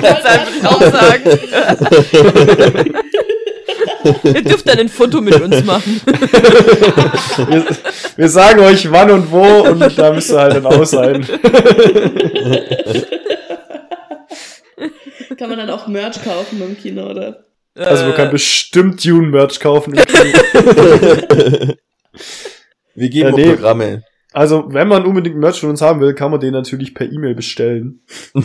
bezahlt, 0.00 0.46
würde 0.46 0.58
ich 0.58 0.66
auch 0.66 0.82
sagen. 0.82 1.22
Ihr 4.24 4.42
dürft 4.42 4.66
dann 4.66 4.78
ein 4.78 4.88
Foto 4.88 5.20
mit 5.20 5.38
uns 5.40 5.62
machen. 5.64 6.00
wir, 6.06 7.66
wir 8.16 8.28
sagen 8.28 8.60
euch 8.60 8.90
wann 8.90 9.10
und 9.10 9.30
wo 9.30 9.44
und 9.68 9.98
da 9.98 10.12
müsst 10.12 10.30
ihr 10.30 10.38
halt 10.38 10.56
dann 10.56 10.64
aus 10.64 10.90
sein. 10.90 11.26
Kann 15.36 15.50
man 15.50 15.58
dann 15.58 15.68
auch 15.70 15.86
Merch 15.86 16.22
kaufen 16.24 16.58
beim 16.60 16.78
Kino, 16.78 17.10
oder? 17.10 17.44
Also 17.86 18.04
man 18.06 18.14
kann 18.14 18.28
Äh, 18.28 18.32
bestimmt 18.32 19.04
Dune-Merch 19.04 19.60
kaufen. 19.60 19.94
Wir 22.94 23.08
geben 23.08 23.30
Ja, 23.30 23.34
nee. 23.36 23.48
Programme. 23.54 24.02
also 24.32 24.64
wenn 24.72 24.88
man 24.88 25.04
unbedingt 25.06 25.36
Merch 25.36 25.60
von 25.60 25.70
uns 25.70 25.80
haben 25.80 26.00
will, 26.00 26.14
kann 26.14 26.30
man 26.30 26.40
den 26.40 26.52
natürlich 26.52 26.94
per 26.94 27.10
E-Mail 27.10 27.34
bestellen. 27.34 28.02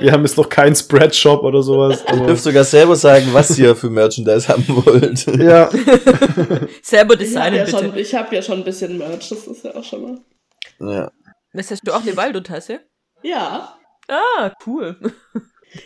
Wir 0.00 0.12
haben 0.12 0.22
jetzt 0.22 0.36
noch 0.36 0.48
keinen 0.48 0.74
Spreadshop 0.76 1.42
oder 1.44 1.62
sowas. 1.62 2.04
Ihr 2.12 2.26
dürft 2.26 2.42
sogar 2.42 2.64
selber 2.64 2.96
sagen, 2.96 3.28
was 3.32 3.56
ihr 3.58 3.74
für 3.76 3.90
Merchandise 3.90 4.48
haben 4.48 4.64
wollt. 4.68 5.26
ja, 5.26 5.68
selber 6.82 7.14
Ich 7.14 7.16
habe 7.16 7.16
designen 7.16 7.54
ja, 7.58 7.64
bitte. 7.64 7.78
schon- 7.78 7.96
ich 7.96 8.14
hab 8.14 8.32
ja 8.32 8.42
schon 8.42 8.58
ein 8.58 8.64
bisschen 8.64 8.98
Merch, 8.98 9.28
das 9.28 9.46
ist 9.46 9.64
ja 9.64 9.74
auch 9.74 9.84
schon 9.84 10.02
mal. 10.02 10.18
Ja. 10.80 11.10
Was 11.52 11.70
hast 11.70 11.86
du 11.86 11.92
auch 11.92 12.02
eine 12.02 12.16
Waldo-Tasse? 12.16 12.80
Ja. 13.22 13.76
Ah, 14.08 14.52
cool. 14.66 14.96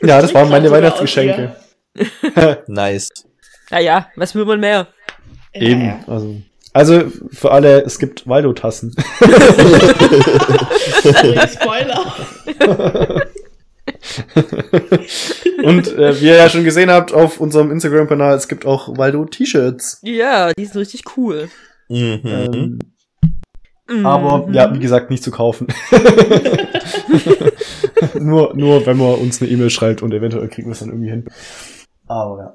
Ja, 0.03 0.21
das 0.21 0.35
waren 0.35 0.49
meine 0.49 0.71
Weihnachtsgeschenke. 0.71 1.57
Nice. 2.69 3.11
Naja, 3.71 4.09
was 4.17 4.35
will 4.35 4.47
man 4.47 4.61
mehr? 4.61 4.89
Eben, 5.53 5.85
ja. 5.85 6.01
also. 6.07 6.41
Also 6.73 7.03
für 7.33 7.51
alle, 7.51 7.83
es 7.83 7.99
gibt 7.99 8.27
Waldo-Tassen. 8.27 8.95
Spoiler. 11.53 12.15
Und 15.65 15.93
äh, 15.99 16.21
wie 16.21 16.27
ihr 16.27 16.37
ja 16.37 16.49
schon 16.49 16.65
gesehen 16.65 16.91
habt 16.91 17.13
auf 17.13 17.41
unserem 17.41 17.71
Instagram-Kanal, 17.71 18.37
es 18.37 18.49
gibt 18.49 18.65
auch 18.65 18.97
Waldo-T-Shirts. 18.97 20.01
Ja, 20.03 20.53
die 20.55 20.65
sind 20.65 20.77
richtig 20.77 21.03
cool. 21.17 21.51
Mhm. 21.89 22.21
Ähm, 22.25 22.79
Mhm. 23.99 24.07
aber 24.07 24.49
ja, 24.53 24.73
wie 24.75 24.79
gesagt, 24.79 25.11
nicht 25.11 25.23
zu 25.23 25.31
kaufen. 25.31 25.67
nur, 28.19 28.55
nur 28.55 28.87
wenn 28.87 28.97
man 28.97 29.15
uns 29.17 29.41
eine 29.41 29.51
E-Mail 29.51 29.71
schreibt 29.71 30.03
und 30.03 30.13
eventuell 30.13 30.49
kriegen 30.49 30.69
wir 30.69 30.73
es 30.73 30.81
dann 30.81 30.89
irgendwie 30.91 31.11
hin. 31.11 31.25
Aber 32.07 32.39
ja. 32.39 32.55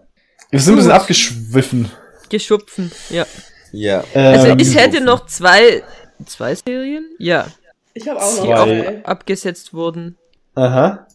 Wir 0.49 0.59
sind 0.59 0.73
ein 0.73 0.77
bisschen 0.77 0.91
abgeschwiffen. 0.91 1.91
Geschupfen, 2.29 2.91
ja. 3.09 3.25
Ja. 3.71 4.03
Also 4.13 4.47
Ähm, 4.47 4.59
ich 4.59 4.75
hätte 4.75 5.01
noch 5.01 5.25
zwei, 5.25 5.83
zwei 6.25 6.55
Serien? 6.55 7.09
Ja, 7.19 7.47
Ich 7.93 8.07
habe 8.07 8.21
auch 8.21 8.35
noch 8.37 8.43
die 8.45 8.53
auch 8.53 8.65
zwei. 8.65 9.05
abgesetzt 9.05 9.73
wurden. 9.73 10.17
Aha. 10.55 11.07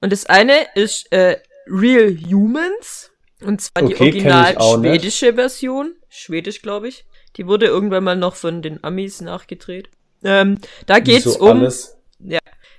Und 0.00 0.12
das 0.12 0.26
eine 0.26 0.54
ist 0.74 1.10
äh, 1.12 1.36
Real 1.66 2.16
Humans. 2.30 3.10
Und 3.42 3.60
zwar 3.60 3.82
die 3.82 3.94
Okay, 3.94 4.08
ich 4.08 4.14
original 4.26 4.56
schwedische 4.60 5.34
Version. 5.34 5.94
Schwedisch, 6.08 6.62
glaube 6.62 6.88
ich. 6.88 7.04
Die 7.36 7.46
wurde 7.46 7.66
irgendwann 7.66 8.04
mal 8.04 8.16
noch 8.16 8.36
von 8.36 8.62
den 8.62 8.82
Amis 8.82 9.20
nachgedreht. 9.20 9.88
Ähm, 10.22 10.58
da 10.86 11.00
geht's 11.00 11.26
Wieso 11.26 11.40
um, 11.40 11.60
alles? 11.60 11.98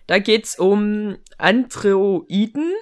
da 0.08 0.20
geht's 0.20 0.58
um 0.58 1.18
Androiden. 1.38 2.74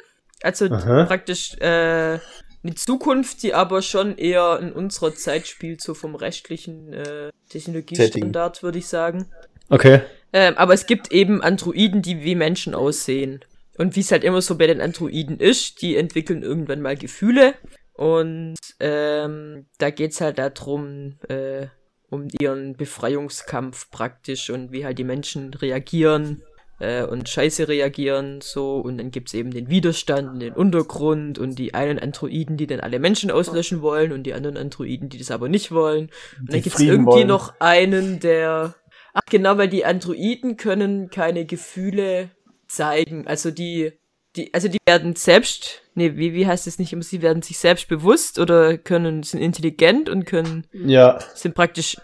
Also 0.41 0.65
Aha. 0.65 1.05
praktisch 1.05 1.55
äh, 1.59 2.19
eine 2.63 2.75
Zukunft, 2.75 3.43
die 3.43 3.53
aber 3.53 3.81
schon 3.81 4.17
eher 4.17 4.59
in 4.61 4.71
unserer 4.71 5.13
Zeit 5.15 5.47
spielt, 5.47 5.81
so 5.81 5.93
vom 5.93 6.15
rechtlichen 6.15 6.93
äh, 6.93 7.31
Technologiestandard, 7.49 8.63
würde 8.63 8.79
ich 8.79 8.87
sagen. 8.87 9.25
Okay. 9.69 10.01
Ähm, 10.31 10.57
aber 10.57 10.73
es 10.73 10.85
gibt 10.85 11.11
eben 11.11 11.41
Androiden, 11.41 12.01
die 12.01 12.23
wie 12.23 12.35
Menschen 12.35 12.73
aussehen. 12.73 13.43
Und 13.77 13.95
wie 13.95 14.01
es 14.01 14.11
halt 14.11 14.23
immer 14.23 14.41
so 14.41 14.57
bei 14.57 14.67
den 14.67 14.81
Androiden 14.81 15.39
ist, 15.39 15.81
die 15.81 15.95
entwickeln 15.95 16.43
irgendwann 16.43 16.81
mal 16.81 16.95
Gefühle. 16.95 17.55
Und 17.93 18.55
ähm, 18.79 19.67
da 19.77 19.89
geht's 19.89 20.21
halt 20.21 20.39
darum, 20.39 21.17
äh, 21.27 21.67
um 22.09 22.27
ihren 22.39 22.75
Befreiungskampf 22.75 23.89
praktisch 23.91 24.49
und 24.49 24.71
wie 24.71 24.85
halt 24.85 24.97
die 24.99 25.03
Menschen 25.03 25.53
reagieren 25.53 26.43
äh, 26.79 27.03
und 27.03 27.29
scheiße 27.29 27.67
reagieren 27.67 28.41
so. 28.41 28.77
Und 28.77 28.97
dann 28.97 29.11
gibt's 29.11 29.33
eben 29.33 29.51
den 29.51 29.69
Widerstand 29.69 30.29
und 30.29 30.39
den 30.39 30.53
Untergrund 30.53 31.39
und 31.39 31.57
die 31.57 31.73
einen 31.73 31.99
Androiden, 31.99 32.57
die 32.57 32.67
dann 32.67 32.79
alle 32.79 32.99
Menschen 32.99 33.31
auslöschen 33.31 33.81
wollen 33.81 34.11
und 34.11 34.23
die 34.23 34.33
anderen 34.33 34.57
Androiden, 34.57 35.09
die 35.09 35.17
das 35.17 35.31
aber 35.31 35.49
nicht 35.49 35.71
wollen. 35.71 36.09
Und 36.39 36.49
Die 36.49 36.51
dann 36.53 36.61
gibt's 36.61 36.79
irgendwie 36.79 37.11
wollen. 37.11 37.27
noch 37.27 37.53
einen, 37.59 38.19
der 38.19 38.75
Ach 39.13 39.21
genau, 39.29 39.57
weil 39.57 39.69
die 39.69 39.85
Androiden 39.85 40.57
können 40.57 41.09
keine 41.11 41.45
Gefühle 41.45 42.31
zeigen. 42.67 43.27
Also 43.27 43.51
die, 43.51 43.93
die, 44.35 44.53
also 44.53 44.67
die 44.67 44.79
werden 44.85 45.15
selbst, 45.15 45.81
nee, 45.93 46.15
wie, 46.15 46.33
wie 46.33 46.47
heißt 46.47 46.65
es 46.67 46.79
nicht 46.79 46.91
immer, 46.93 47.03
sie 47.03 47.21
werden 47.21 47.41
sich 47.43 47.57
selbst 47.59 47.87
bewusst 47.87 48.39
oder 48.39 48.77
können, 48.77 49.23
sind 49.23 49.41
intelligent 49.41 50.09
und 50.09 50.25
können, 50.25 50.65
Ja. 50.73 51.19
sind 51.35 51.53
praktisch 51.55 51.97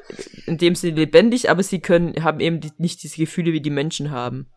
in 0.46 0.58
dem 0.58 0.76
Sinne 0.76 1.00
lebendig, 1.00 1.50
aber 1.50 1.64
sie 1.64 1.80
können, 1.80 2.24
haben 2.24 2.40
eben 2.40 2.60
die, 2.60 2.72
nicht 2.78 3.02
diese 3.04 3.18
Gefühle, 3.18 3.52
wie 3.52 3.62
die 3.62 3.72
Menschen 3.72 4.12
haben. 4.12 4.48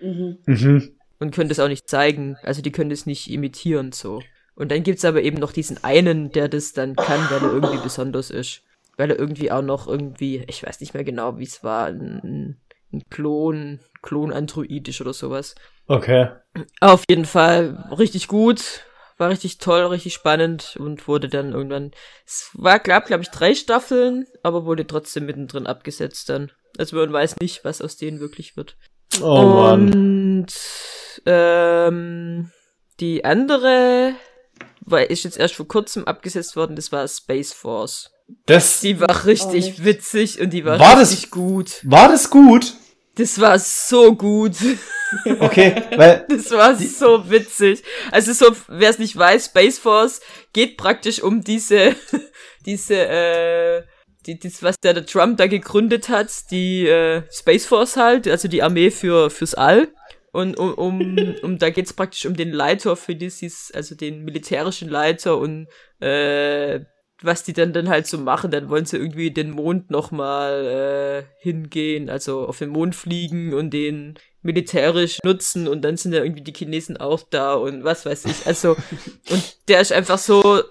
Mhm. 0.00 0.38
Mhm. 0.46 0.96
Und 1.20 1.32
können 1.32 1.48
das 1.48 1.60
auch 1.60 1.68
nicht 1.68 1.88
zeigen. 1.88 2.36
Also 2.42 2.62
die 2.62 2.72
können 2.72 2.90
das 2.90 3.06
nicht 3.06 3.30
imitieren, 3.30 3.92
so. 3.92 4.20
Und 4.54 4.72
dann 4.72 4.82
gibt's 4.82 5.04
aber 5.04 5.22
eben 5.22 5.38
noch 5.38 5.52
diesen 5.52 5.82
einen, 5.84 6.32
der 6.32 6.48
das 6.48 6.72
dann 6.72 6.96
kann, 6.96 7.30
weil 7.30 7.42
er 7.42 7.52
irgendwie 7.52 7.82
besonders 7.82 8.30
ist. 8.30 8.62
Weil 8.96 9.10
er 9.10 9.18
irgendwie 9.18 9.50
auch 9.52 9.62
noch 9.62 9.86
irgendwie, 9.86 10.44
ich 10.48 10.62
weiß 10.64 10.80
nicht 10.80 10.92
mehr 10.94 11.04
genau, 11.04 11.38
wie 11.38 11.44
es 11.44 11.62
war, 11.62 11.86
ein, 11.86 12.56
ein 12.92 13.02
Klon, 13.08 13.80
Klon-Androidisch 14.02 15.00
oder 15.00 15.12
sowas. 15.14 15.54
Okay. 15.86 16.28
Auf 16.80 17.04
jeden 17.08 17.24
Fall 17.24 17.88
richtig 17.98 18.28
gut, 18.28 18.82
war 19.18 19.30
richtig 19.30 19.58
toll, 19.58 19.82
richtig 19.86 20.14
spannend 20.14 20.76
und 20.78 21.06
wurde 21.08 21.28
dann 21.28 21.52
irgendwann, 21.52 21.92
es 22.26 22.50
war, 22.54 22.78
gab, 22.78 23.06
glaube 23.06 23.22
ich, 23.22 23.30
drei 23.30 23.54
Staffeln, 23.54 24.26
aber 24.42 24.64
wurde 24.64 24.86
trotzdem 24.86 25.26
mittendrin 25.26 25.66
abgesetzt 25.66 26.28
dann. 26.28 26.50
Also 26.78 26.96
man 26.96 27.12
weiß 27.12 27.36
nicht, 27.40 27.64
was 27.64 27.82
aus 27.82 27.96
denen 27.96 28.20
wirklich 28.20 28.56
wird. 28.56 28.76
Oh 29.22 29.42
Mann. 29.42 29.92
Und 29.92 30.52
ähm, 31.26 32.50
die 33.00 33.24
andere 33.24 34.14
war, 34.80 35.08
ist 35.10 35.24
jetzt 35.24 35.38
erst 35.38 35.54
vor 35.54 35.68
kurzem 35.68 36.04
abgesetzt 36.06 36.56
worden, 36.56 36.76
das 36.76 36.92
war 36.92 37.06
Space 37.08 37.52
Force. 37.52 38.10
Das, 38.46 38.80
Die 38.80 38.98
war 39.00 39.26
richtig 39.26 39.52
nicht. 39.66 39.84
witzig 39.84 40.40
und 40.40 40.50
die 40.50 40.64
war, 40.64 40.78
War 40.78 40.96
das- 40.96 41.10
richtig 41.12 41.30
gut. 41.30 41.80
war 41.84 42.08
das 42.08 42.30
gut? 42.30 42.74
Das 43.14 43.40
war 43.40 43.58
so 43.58 44.14
gut. 44.14 44.56
Okay, 45.40 45.74
weil, 45.94 46.24
Das 46.26 46.50
war 46.52 46.74
so 46.74 47.28
witzig. 47.28 47.82
Also 48.10 48.32
so, 48.32 48.56
wer 48.68 48.88
es 48.88 48.98
nicht 48.98 49.14
weiß, 49.14 49.44
Space 49.44 49.78
Force 49.78 50.22
geht 50.54 50.78
praktisch 50.78 51.22
um 51.22 51.42
diese, 51.42 51.94
diese, 52.64 52.94
äh, 52.94 53.82
die, 54.24 54.38
das, 54.38 54.62
was 54.62 54.76
der, 54.82 54.94
der 54.94 55.04
Trump 55.04 55.36
da 55.36 55.48
gegründet 55.48 56.08
hat, 56.08 56.30
die 56.50 56.86
äh, 56.86 57.24
Space 57.30 57.66
Force 57.66 57.98
halt, 57.98 58.26
also 58.26 58.48
die 58.48 58.62
Armee 58.62 58.90
für 58.90 59.28
fürs 59.28 59.54
All. 59.54 59.88
Und 60.32 60.56
um, 60.56 60.72
um, 60.72 61.34
um 61.42 61.58
da 61.58 61.68
geht's 61.68 61.92
praktisch 61.92 62.24
um 62.24 62.34
den 62.34 62.50
Leiter 62.50 62.96
für 62.96 63.14
dieses, 63.14 63.70
also 63.74 63.94
den 63.94 64.24
militärischen 64.24 64.88
Leiter 64.88 65.36
und 65.36 65.68
äh, 66.00 66.80
was 67.24 67.44
die 67.44 67.52
dann 67.52 67.72
dann 67.72 67.88
halt 67.88 68.06
so 68.06 68.18
machen, 68.18 68.50
dann 68.50 68.68
wollen 68.68 68.84
sie 68.84 68.96
irgendwie 68.96 69.30
den 69.30 69.50
Mond 69.50 69.90
nochmal 69.90 71.24
äh, 71.24 71.42
hingehen, 71.42 72.10
also 72.10 72.46
auf 72.46 72.58
den 72.58 72.70
Mond 72.70 72.94
fliegen 72.94 73.54
und 73.54 73.70
den 73.70 74.18
militärisch 74.42 75.18
nutzen 75.24 75.68
und 75.68 75.82
dann 75.82 75.96
sind 75.96 76.12
ja 76.12 76.22
irgendwie 76.22 76.42
die 76.42 76.52
Chinesen 76.52 76.96
auch 76.96 77.22
da 77.30 77.54
und 77.54 77.84
was 77.84 78.04
weiß 78.04 78.24
ich. 78.26 78.46
Also, 78.46 78.76
und 79.30 79.68
der 79.68 79.80
ist 79.80 79.92
einfach 79.92 80.18
so, 80.18 80.62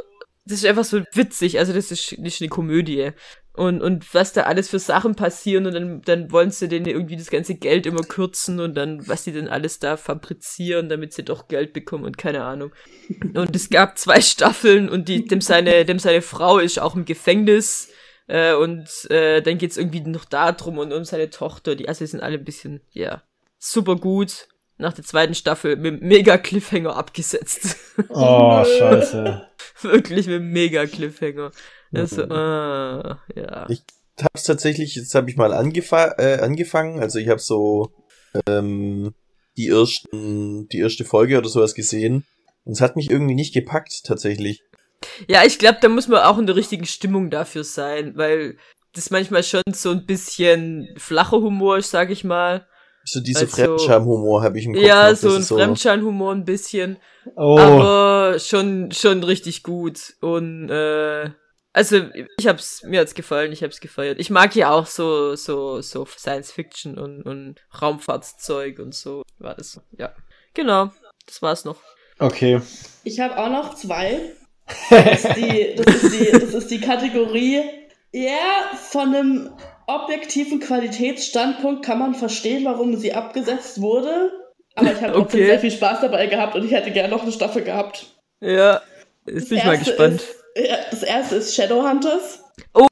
das 0.45 0.60
ist 0.60 0.66
einfach 0.66 0.86
so 0.86 1.02
witzig, 1.14 1.60
also 1.60 1.74
das 1.74 1.91
ist 1.91 2.18
nicht 2.18 2.41
eine 2.41 2.49
Komödie. 2.49 3.12
Und, 3.54 3.82
und 3.82 4.14
was 4.14 4.32
da 4.32 4.43
alles 4.43 4.70
für 4.70 4.80
Sachen 4.80 5.16
passieren 5.16 5.66
und 5.66 5.74
dann, 5.74 6.02
dann 6.04 6.32
wollen 6.32 6.52
sie 6.52 6.70
denen 6.70 6.86
irgendwie 6.86 7.18
das 7.18 7.30
ganze 7.30 7.56
Geld 7.56 7.86
immer 7.86 8.04
kürzen 8.04 8.62
und 8.62 8.76
dann, 8.76 9.06
was 9.10 9.26
die 9.26 9.34
denn 9.34 9.49
alles 9.49 9.80
da 9.80 9.97
fabrizieren, 9.97 10.88
damit 10.88 11.12
sie 11.12 11.24
doch 11.24 11.49
Geld 11.49 11.74
bekommen 11.74 12.06
und 12.06 12.18
keine 12.18 12.45
Ahnung. 12.45 12.72
Und 13.34 13.54
es 13.54 13.70
gab 13.70 13.97
zwei 13.97 14.22
Staffeln 14.22 14.88
und 14.88 15.10
die, 15.10 15.26
dem 15.26 15.41
seine, 15.41 15.84
dem 15.84 15.99
seine 15.99 16.22
Frau 16.22 16.60
ist 16.60 16.80
auch 16.80 16.95
im 16.95 17.04
Gefängnis. 17.04 17.89
Äh, 18.28 18.54
und 18.54 18.88
äh, 19.10 19.41
dann 19.41 19.58
geht's 19.58 19.76
irgendwie 19.76 19.99
noch 19.99 20.24
darum 20.24 20.78
und 20.78 20.93
um 20.93 21.04
seine 21.04 21.30
Tochter. 21.30 21.76
Die, 21.76 21.89
also 21.89 22.06
die 22.06 22.10
sind 22.10 22.22
alle 22.22 22.38
ein 22.38 22.45
bisschen, 22.45 22.80
ja, 22.91 23.24
super 23.58 23.97
gut. 23.97 24.47
Nach 24.78 24.93
der 24.93 25.04
zweiten 25.04 25.36
Staffel 25.36 25.76
mit 25.76 26.02
mega 26.02 26.38
Cliffhanger 26.38 26.95
abgesetzt. 26.95 27.76
oh, 28.10 28.64
scheiße. 28.64 29.45
Wirklich 29.82 30.28
mit 30.28 30.41
mega 30.41 30.86
Cliffhanger. 30.86 31.52
Also, 31.93 32.23
ah, 32.29 33.19
ja. 33.35 33.65
Ich 33.69 33.83
hab's 34.21 34.43
tatsächlich, 34.43 34.95
jetzt 34.95 35.13
habe 35.15 35.29
ich 35.29 35.37
mal 35.37 35.53
angefa 35.53 36.15
äh, 36.17 36.39
angefangen, 36.41 36.99
also 36.99 37.19
ich 37.19 37.27
habe 37.29 37.39
so 37.39 37.91
ähm, 38.47 39.13
die 39.57 39.67
ersten, 39.69 40.67
die 40.69 40.79
erste 40.79 41.03
Folge 41.05 41.37
oder 41.37 41.49
sowas 41.49 41.73
gesehen 41.75 42.25
und 42.63 42.73
es 42.73 42.81
hat 42.81 42.95
mich 42.95 43.09
irgendwie 43.09 43.35
nicht 43.35 43.53
gepackt 43.53 44.03
tatsächlich. 44.05 44.61
Ja, 45.27 45.43
ich 45.43 45.57
glaube, 45.59 45.79
da 45.81 45.89
muss 45.89 46.07
man 46.07 46.21
auch 46.21 46.37
in 46.37 46.45
der 46.45 46.55
richtigen 46.55 46.85
Stimmung 46.85 47.29
dafür 47.29 47.63
sein, 47.63 48.13
weil 48.15 48.57
das 48.93 49.09
manchmal 49.09 49.43
schon 49.43 49.63
so 49.73 49.89
ein 49.91 50.05
bisschen 50.05 50.87
flacher 50.97 51.37
Humor 51.41 51.77
ist, 51.77 51.91
sag 51.91 52.11
ich 52.11 52.23
mal. 52.23 52.67
So 53.03 53.19
dieser 53.19 53.41
Also- 53.41 53.55
Fremdscham-Humor 53.55 54.43
habe 54.43 54.59
ich 54.59 54.65
im 54.65 54.73
Kopf. 54.73 54.83
ja, 54.83 55.09
noch, 55.09 55.17
so 55.17 55.27
das 55.29 55.35
ein 55.37 55.41
ist 55.41 55.47
Fremdscheinhumor 55.47 56.33
ein 56.33 56.45
bisschen. 56.45 56.97
Oh, 57.35 57.57
aber 57.57 58.37
schon 58.39 58.91
schon 58.91 59.23
richtig 59.23 59.63
gut 59.63 60.13
und 60.21 60.69
äh, 60.69 61.31
also 61.74 62.01
ich 62.38 62.47
hab's 62.47 62.84
mir 62.84 62.99
hat's 62.99 63.15
gefallen, 63.15 63.51
ich 63.51 63.63
hab's 63.63 63.80
gefeiert. 63.80 64.19
Ich 64.19 64.30
mag 64.30 64.55
ja 64.55 64.72
auch 64.72 64.86
so 64.86 65.36
so 65.36 65.82
so 65.82 66.05
Science 66.05 66.51
Fiction 66.51 66.97
und 66.97 67.24
und 67.24 67.55
Raumfahrtszeug 67.82 68.80
und 68.80 68.93
so 68.93 69.24
war 69.39 69.55
das. 69.55 69.80
Ja. 69.97 70.13
Genau, 70.53 70.89
das 71.26 71.41
war's 71.41 71.63
noch. 71.65 71.78
Okay. 72.19 72.61
Ich 73.03 73.19
habe 73.19 73.38
auch 73.38 73.49
noch 73.49 73.76
zwei. 73.76 74.19
Das 74.89 75.26
ist 75.26 75.36
die, 75.36 75.76
das 75.76 76.03
ist 76.03 76.13
die, 76.19 76.32
das 76.32 76.53
ist 76.53 76.72
die 76.72 76.80
Kategorie, 76.80 77.61
ja, 78.13 78.72
von 78.76 79.13
einem 79.13 79.49
objektiven 79.88 80.59
Qualitätsstandpunkt 80.61 81.84
kann 81.86 81.99
man 81.99 82.15
verstehen, 82.15 82.63
warum 82.65 82.95
sie 82.95 83.13
abgesetzt 83.13 83.82
wurde. 83.82 84.32
Aber 84.76 84.93
ich 84.93 85.01
habe 85.01 85.13
trotzdem 85.13 85.39
Okay. 85.41 85.45
sehr 85.47 85.59
viel 85.59 85.72
Spaß 85.72 86.01
dabei 86.01 86.28
gehabt 86.28 86.55
und 86.55 86.63
ich 86.65 86.72
hätte 86.72 86.91
gerne 86.91 87.09
noch 87.09 87.24
eine 87.24 87.32
Staffel 87.34 87.63
gehabt. 87.63 88.05
Ja, 88.39 88.82
jetzt 89.26 89.49
bin 89.49 89.57
ich 89.57 89.65
mal 89.65 89.78
gespannt. 89.78 90.22
Ist, 90.22 90.40
das 90.91 91.04
erste 91.04 91.36
ist 91.36 91.56
Shadowhunters. 91.56 92.39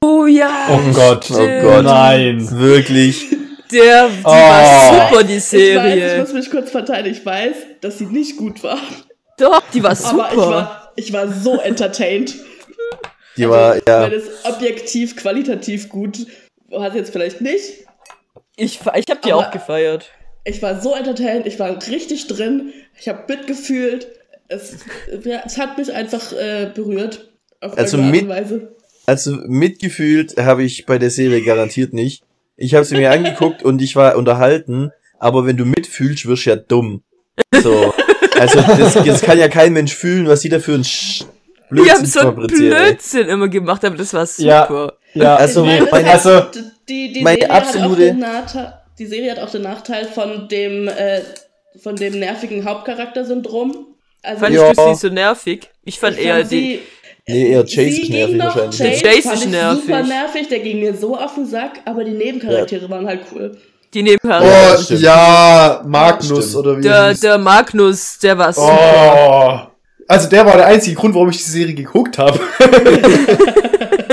Oh 0.01 0.25
ja! 0.25 0.67
Oh 0.71 0.93
Gott. 0.93 1.29
Oh 1.31 1.61
Gott. 1.61 1.83
Nein. 1.85 2.47
Wirklich. 2.51 3.25
Der, 3.71 4.07
die 4.07 4.13
Oh. 4.23 4.29
war 4.29 5.09
super, 5.09 5.23
die 5.23 5.33
Ich 5.35 5.43
weiß, 5.43 5.53
ich 5.53 5.59
Serie. 5.59 6.19
muss 6.19 6.33
mich 6.33 6.49
kurz 6.49 6.71
verteidigen. 6.71 7.15
Ich 7.15 7.25
weiß, 7.25 7.55
dass 7.81 7.97
sie 7.99 8.05
nicht 8.07 8.37
gut 8.37 8.63
war. 8.63 8.79
Doch, 9.37 9.61
die 9.73 9.83
war 9.83 9.91
Aber 9.91 9.99
ich 9.99 10.05
super. 10.05 10.49
war, 10.49 10.93
ich 10.95 11.13
war 11.13 11.31
so 11.31 11.59
entertained. 11.59 12.33
Die 13.37 13.45
Also, 13.45 13.55
war, 13.55 13.75
ja. 13.75 14.01
Weil 14.01 14.13
es 14.13 14.25
objektiv, 14.43 15.15
qualitativ 15.15 15.87
gut 15.89 16.17
war 16.69 16.91
sie 16.91 16.97
jetzt 16.97 17.11
vielleicht 17.11 17.41
nicht. 17.41 17.85
Ich, 18.55 18.79
ich 18.95 19.05
hab 19.09 19.21
die 19.21 19.31
Aber- 19.31 19.47
auch 19.47 19.51
gefeiert. 19.51 20.09
Ich 20.45 20.61
war 20.63 20.81
so 20.81 20.95
entertained, 20.95 21.45
ich 21.45 21.59
war 21.59 21.77
richtig 21.87 22.27
drin, 22.27 22.73
ich 22.99 23.07
habe 23.07 23.23
mitgefühlt. 23.27 24.07
Es, 24.47 24.77
ja, 25.23 25.41
es 25.45 25.57
hat 25.59 25.77
mich 25.77 25.93
einfach 25.93 26.31
äh, 26.33 26.71
berührt. 26.73 27.28
Auf 27.61 27.77
Also 27.77 27.97
mit-. 27.97 28.27
Also 29.05 29.31
mitgefühlt 29.47 30.37
habe 30.37 30.63
ich 30.63 30.85
bei 30.85 30.97
der 30.97 31.09
Serie 31.09 31.41
garantiert 31.43 31.93
nicht. 31.93 32.23
Ich 32.57 32.75
habe 32.75 32.85
sie 32.85 32.95
mir 32.97 33.11
angeguckt 33.11 33.63
und 33.63 33.81
ich 33.81 33.95
war 33.95 34.15
unterhalten, 34.17 34.91
aber 35.17 35.45
wenn 35.45 35.57
du 35.57 35.65
mitfühlst, 35.65 36.25
wirst 36.27 36.45
du 36.45 36.49
ja 36.51 36.55
dumm. 36.57 37.01
So. 37.63 37.93
Also 38.39 38.61
das, 38.61 38.93
das 38.93 39.21
kann 39.21 39.37
ja 39.39 39.47
kein 39.47 39.73
Mensch 39.73 39.93
fühlen, 39.95 40.27
was 40.27 40.41
sie 40.41 40.49
da 40.49 40.59
für 40.59 40.73
ein 40.75 40.83
Sch 40.83 41.21
Die 41.71 41.75
Blödsinn 41.75 41.93
haben 41.95 42.05
so 42.05 42.19
einen 42.19 42.29
fabrizieren, 42.35 42.73
ey. 42.77 42.83
Blödsinn 42.91 43.27
immer 43.29 43.47
gemacht, 43.47 43.83
aber 43.85 43.95
das 43.97 44.13
war 44.13 44.27
Ja. 44.37 44.67
super. 44.67 44.93
Ja, 45.13 45.35
Also, 45.35 45.65
es 45.65 45.91
meine- 45.91 45.91
hat- 45.91 46.25
also- 46.25 46.41
die, 46.87 47.13
die, 47.13 47.21
meine 47.21 47.39
Serie 47.39 47.53
absolute- 47.55 47.83
hat 47.83 47.91
auch 47.91 47.97
den 47.97 48.19
Nachteil, 48.19 48.73
die 48.99 49.05
Serie 49.05 49.31
hat 49.31 49.39
auch 49.39 49.49
den 49.51 49.61
Nachteil 49.63 50.05
von 50.05 50.47
dem, 50.49 50.87
äh, 50.87 51.21
von 51.81 51.95
dem 51.95 52.19
nervigen 52.19 52.63
Hauptcharakter-Syndrom. 52.65 53.87
Also 54.21 54.39
Fand 54.41 54.55
Ja. 54.55 54.69
ich 54.71 54.77
du 54.77 54.93
sie 54.95 55.07
so 55.07 55.13
nervig? 55.13 55.69
Ich 55.85 55.99
fand 55.99 56.17
ich 56.19 56.25
eher 56.25 56.39
fand 56.39 56.51
die. 56.51 56.79
Nee, 57.33 57.49
eher 57.51 57.63
Chase 57.63 57.75
sie 57.81 57.89
ist 57.89 58.01
ging 58.03 58.11
nervig 58.15 58.35
noch, 58.37 58.55
wahrscheinlich. 58.55 58.77
Chase, 58.79 59.03
Der 59.03 59.11
Chase 59.11 59.21
fand 59.23 59.35
ist 59.37 59.45
ich 59.45 59.51
nervig. 59.51 59.81
super 59.85 60.03
nervig, 60.03 60.47
der 60.49 60.59
ging 60.59 60.79
mir 60.79 60.93
so 60.95 61.17
auf 61.17 61.35
den 61.35 61.45
Sack, 61.45 61.79
aber 61.85 62.03
die 62.03 62.11
Nebencharaktere 62.11 62.89
waren 62.89 63.05
halt 63.07 63.21
cool. 63.33 63.57
Die 63.93 64.03
Nebencharaktere. 64.03 64.75
Oh, 64.77 64.81
stimmt. 64.81 65.01
ja, 65.01 65.81
Magnus 65.87 66.49
Stimmt. 66.49 66.55
oder 66.55 66.77
wie 66.77 66.81
der, 66.81 66.95
er 66.95 67.09
hieß. 67.09 67.19
der 67.21 67.37
Magnus, 67.39 68.19
der 68.19 68.37
war 68.37 68.53
super. 68.53 69.67
Oh. 69.67 69.71
Also 70.07 70.27
der 70.29 70.45
war 70.45 70.57
der 70.57 70.65
einzige 70.67 70.95
Grund, 70.95 71.13
warum 71.15 71.29
ich 71.29 71.37
die 71.37 71.43
Serie 71.51 71.73
geguckt 71.73 72.17
habe. 72.17 72.39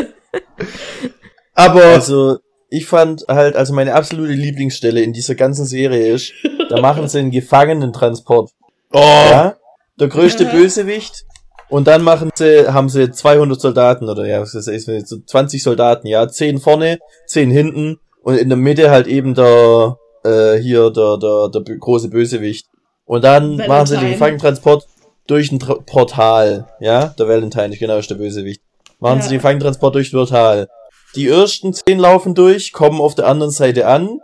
Aber 1.54 1.84
Also, 1.84 2.38
ich 2.68 2.86
fand 2.86 3.24
halt, 3.28 3.56
also 3.56 3.72
meine 3.72 3.94
absolute 3.94 4.32
Lieblingsstelle 4.32 5.00
in 5.02 5.12
dieser 5.12 5.34
ganzen 5.34 5.64
Serie 5.64 6.12
ist, 6.12 6.32
da 6.68 6.80
machen 6.80 7.08
sie 7.08 7.18
einen 7.20 7.30
Gefangenentransport. 7.30 8.50
oh, 8.92 8.98
Ja? 8.98 9.56
Der 9.98 10.08
größte 10.08 10.44
Ja. 10.44 10.50
Bösewicht. 10.50 11.24
Und 11.68 11.86
dann 11.88 12.02
machen 12.02 12.30
sie, 12.34 12.72
haben 12.72 12.88
sie 12.88 13.10
200 13.10 13.60
Soldaten, 13.60 14.08
oder 14.08 14.24
ja, 14.26 14.40
was 14.40 14.54
ist 14.54 14.68
das, 14.68 15.08
so 15.08 15.16
20 15.18 15.62
Soldaten, 15.62 16.06
ja, 16.06 16.28
10 16.28 16.60
vorne, 16.60 16.98
10 17.26 17.50
hinten, 17.50 17.98
und 18.22 18.36
in 18.36 18.48
der 18.48 18.58
Mitte 18.58 18.90
halt 18.90 19.06
eben 19.06 19.34
der, 19.34 19.96
äh, 20.24 20.56
hier, 20.58 20.90
der, 20.90 21.16
der, 21.18 21.48
der 21.52 21.76
große 21.78 22.08
Bösewicht. 22.08 22.66
Und 23.04 23.24
dann 23.24 23.44
Valentine. 23.58 23.68
machen 23.68 23.86
sie 23.86 23.96
den 23.98 24.12
Gefangentransport 24.12 24.86
durch 25.26 25.50
ein 25.50 25.58
Tra 25.58 25.74
Portal, 25.84 26.68
ja, 26.80 27.08
der 27.18 27.28
Valentine, 27.28 27.76
genau, 27.76 27.98
ist 27.98 28.10
der 28.10 28.16
Bösewicht. 28.16 28.60
Machen 28.98 29.18
Ja. 29.18 29.22
sie 29.24 29.28
den 29.30 29.38
Gefangentransport 29.38 29.94
durch 29.94 30.12
ein 30.12 30.16
Portal. 30.18 30.68
Die 31.14 31.28
ersten 31.28 31.72
10 31.72 31.98
laufen 31.98 32.34
durch, 32.34 32.72
kommen 32.72 33.00
auf 33.00 33.14
der 33.14 33.26
anderen 33.26 33.52
Seite 33.52 33.86
an, 33.86 34.20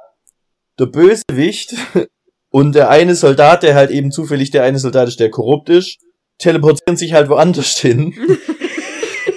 der 0.78 0.86
Bösewicht 0.86 1.74
und 2.50 2.74
der 2.74 2.88
eine 2.90 3.14
Soldat, 3.14 3.62
der 3.62 3.74
halt 3.74 3.90
eben 3.90 4.10
zufällig 4.12 4.50
der 4.50 4.62
eine 4.62 4.78
Soldat 4.78 5.08
ist, 5.08 5.20
der 5.20 5.30
korrupt 5.30 5.68
ist, 5.68 5.98
teleportieren 6.42 6.96
sich 6.96 7.12
halt 7.12 7.28
woanders 7.28 7.78
hin. 7.78 8.14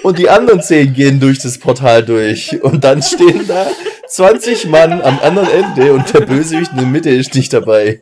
Und 0.02 0.18
die 0.18 0.28
anderen 0.28 0.62
zehn 0.62 0.92
gehen 0.92 1.20
durch 1.20 1.38
das 1.38 1.58
Portal 1.58 2.04
durch. 2.04 2.62
Und 2.62 2.84
dann 2.84 3.02
stehen 3.02 3.46
da 3.46 3.66
20 4.08 4.66
Mann 4.66 5.00
am 5.02 5.18
anderen 5.20 5.50
Ende 5.50 5.92
und 5.94 6.12
der 6.12 6.20
Bösewicht 6.20 6.70
in 6.72 6.78
der 6.78 6.86
Mitte 6.86 7.10
ist 7.10 7.34
nicht 7.34 7.52
dabei. 7.52 7.98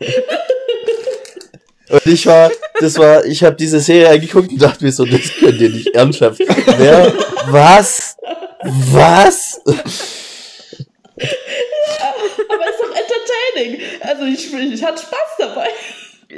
Und 1.89 2.07
ich 2.07 2.27
war, 2.27 2.51
das 2.81 2.99
war, 2.99 3.25
ich 3.25 3.43
habe 3.45 3.57
diese 3.57 3.81
Serie 3.81 4.11
angeguckt 4.11 4.51
und 4.51 4.61
dachte 4.61 4.85
mir 4.85 4.93
so, 4.93 5.05
das 5.05 5.21
könnt 5.39 5.61
ihr 5.61 5.71
nicht 5.71 5.95
ernsthaft. 5.95 6.41
Wer, 6.79 7.13
was, 7.47 8.17
was? 8.63 9.61
Aber 9.65 9.77
ist 12.69 12.81
doch 12.81 12.91
entertaining. 12.91 13.81
Also 14.01 14.25
ich, 14.25 14.53
ich 14.53 14.85
hatte 14.85 15.03
Spaß 15.03 15.37
dabei. 15.39 15.69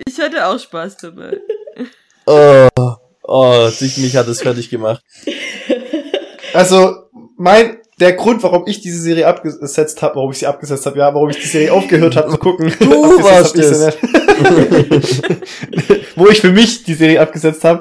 Ich 0.06 0.20
hatte 0.20 0.46
auch 0.46 0.58
Spaß 0.58 0.96
dabei. 0.98 1.40
Oh, 2.26 2.68
oh, 3.22 3.68
sich, 3.68 3.96
mich 3.98 4.16
hat 4.16 4.28
es 4.28 4.42
fertig 4.42 4.70
gemacht. 4.70 5.02
also 6.54 6.94
mein 7.36 7.78
der 7.98 8.12
Grund, 8.12 8.42
warum 8.42 8.64
ich 8.66 8.80
diese 8.82 9.00
Serie 9.00 9.26
abgesetzt 9.26 10.02
habe, 10.02 10.16
warum 10.16 10.30
ich 10.30 10.38
sie 10.38 10.46
abgesetzt 10.46 10.84
habe, 10.84 10.98
ja, 10.98 11.14
warum 11.14 11.30
ich 11.30 11.38
die 11.38 11.46
Serie 11.46 11.72
aufgehört 11.72 12.16
habe 12.16 12.30
zu 12.30 12.38
gucken. 12.38 12.70
Du 12.78 12.90
warst 13.22 13.56
nicht. 13.56 13.70
Wo 16.16 16.28
ich 16.28 16.42
für 16.42 16.52
mich 16.52 16.84
die 16.84 16.94
Serie 16.94 17.20
abgesetzt 17.20 17.64
habe, 17.64 17.80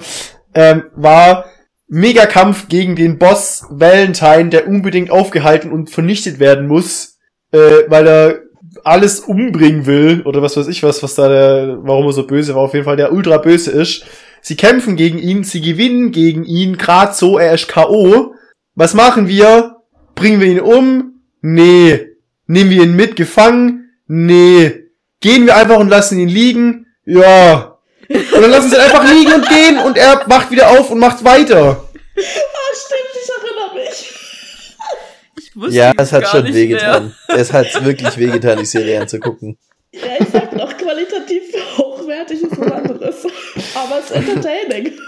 ähm, 0.54 0.84
war 0.96 1.46
Megakampf 1.88 2.70
gegen 2.70 2.96
den 2.96 3.20
Boss 3.20 3.66
Valentine, 3.70 4.50
der 4.50 4.68
unbedingt 4.68 5.12
aufgehalten 5.12 5.72
und 5.72 5.90
vernichtet 5.90 6.40
werden 6.40 6.68
muss, 6.68 7.18
äh, 7.52 7.84
weil 7.88 8.08
er 8.08 8.40
alles 8.84 9.20
umbringen 9.20 9.86
will 9.86 10.22
oder 10.24 10.42
was 10.42 10.56
weiß 10.56 10.68
ich 10.68 10.84
was, 10.84 11.04
was 11.04 11.16
da 11.16 11.28
der, 11.28 11.78
warum 11.82 12.06
er 12.06 12.14
so 12.14 12.26
böse 12.26 12.56
war, 12.56 12.64
auf 12.64 12.74
jeden 12.74 12.86
Fall 12.86 12.98
der 12.98 13.12
ultra 13.12 13.38
böse 13.38 13.72
ist. 13.72 14.06
Sie 14.48 14.56
kämpfen 14.56 14.96
gegen 14.96 15.18
ihn, 15.18 15.44
sie 15.44 15.60
gewinnen 15.60 16.12
gegen 16.12 16.46
ihn, 16.46 16.78
grad 16.78 17.18
so, 17.18 17.40
er 17.40 17.56
ist 17.56 17.68
K.O. 17.68 18.36
Was 18.76 18.94
machen 18.94 19.28
wir? 19.28 19.78
Bringen 20.14 20.40
wir 20.40 20.48
ihn 20.48 20.60
um? 20.60 21.20
Nee. 21.42 22.10
Nehmen 22.46 22.70
wir 22.70 22.84
ihn 22.84 22.96
mit 22.96 23.16
gefangen? 23.16 23.90
Nee. 24.06 24.84
Gehen 25.20 25.48
wir 25.48 25.56
einfach 25.56 25.80
und 25.80 25.90
lassen 25.90 26.20
ihn 26.20 26.30
liegen? 26.30 26.86
Ja. 27.06 27.80
Und 28.08 28.40
dann 28.40 28.52
lassen 28.52 28.70
sie 28.70 28.76
ihn 28.76 28.84
einfach 28.84 29.12
liegen 29.12 29.34
und 29.34 29.50
gehen 29.50 29.80
und 29.80 29.98
er 29.98 30.22
wacht 30.28 30.52
wieder 30.52 30.70
auf 30.70 30.92
und 30.92 31.00
macht 31.00 31.24
weiter. 31.24 31.84
Ah, 31.90 32.76
stimmt, 32.76 33.16
ich 33.16 33.30
erinnere 33.32 33.84
mich. 33.84 34.14
Ich 35.40 35.56
wusste 35.56 35.76
Ja, 35.76 35.92
es 35.98 36.14
hat 36.14 36.28
schon 36.28 36.54
wehgetan. 36.54 37.16
Es 37.30 37.52
hat 37.52 37.84
wirklich 37.84 38.16
wehgetan, 38.16 38.60
die 38.60 38.66
Serie 38.66 39.02
anzugucken. 39.02 39.58
Ja, 39.92 40.02
ich 40.20 40.28
sag 40.32 40.56
noch, 40.56 40.78
qualitativ 40.78 41.46
anderes. 41.52 41.86
Aber 43.96 44.04
es 44.04 44.12
ist 44.12 44.16
entertaining. 44.30 44.94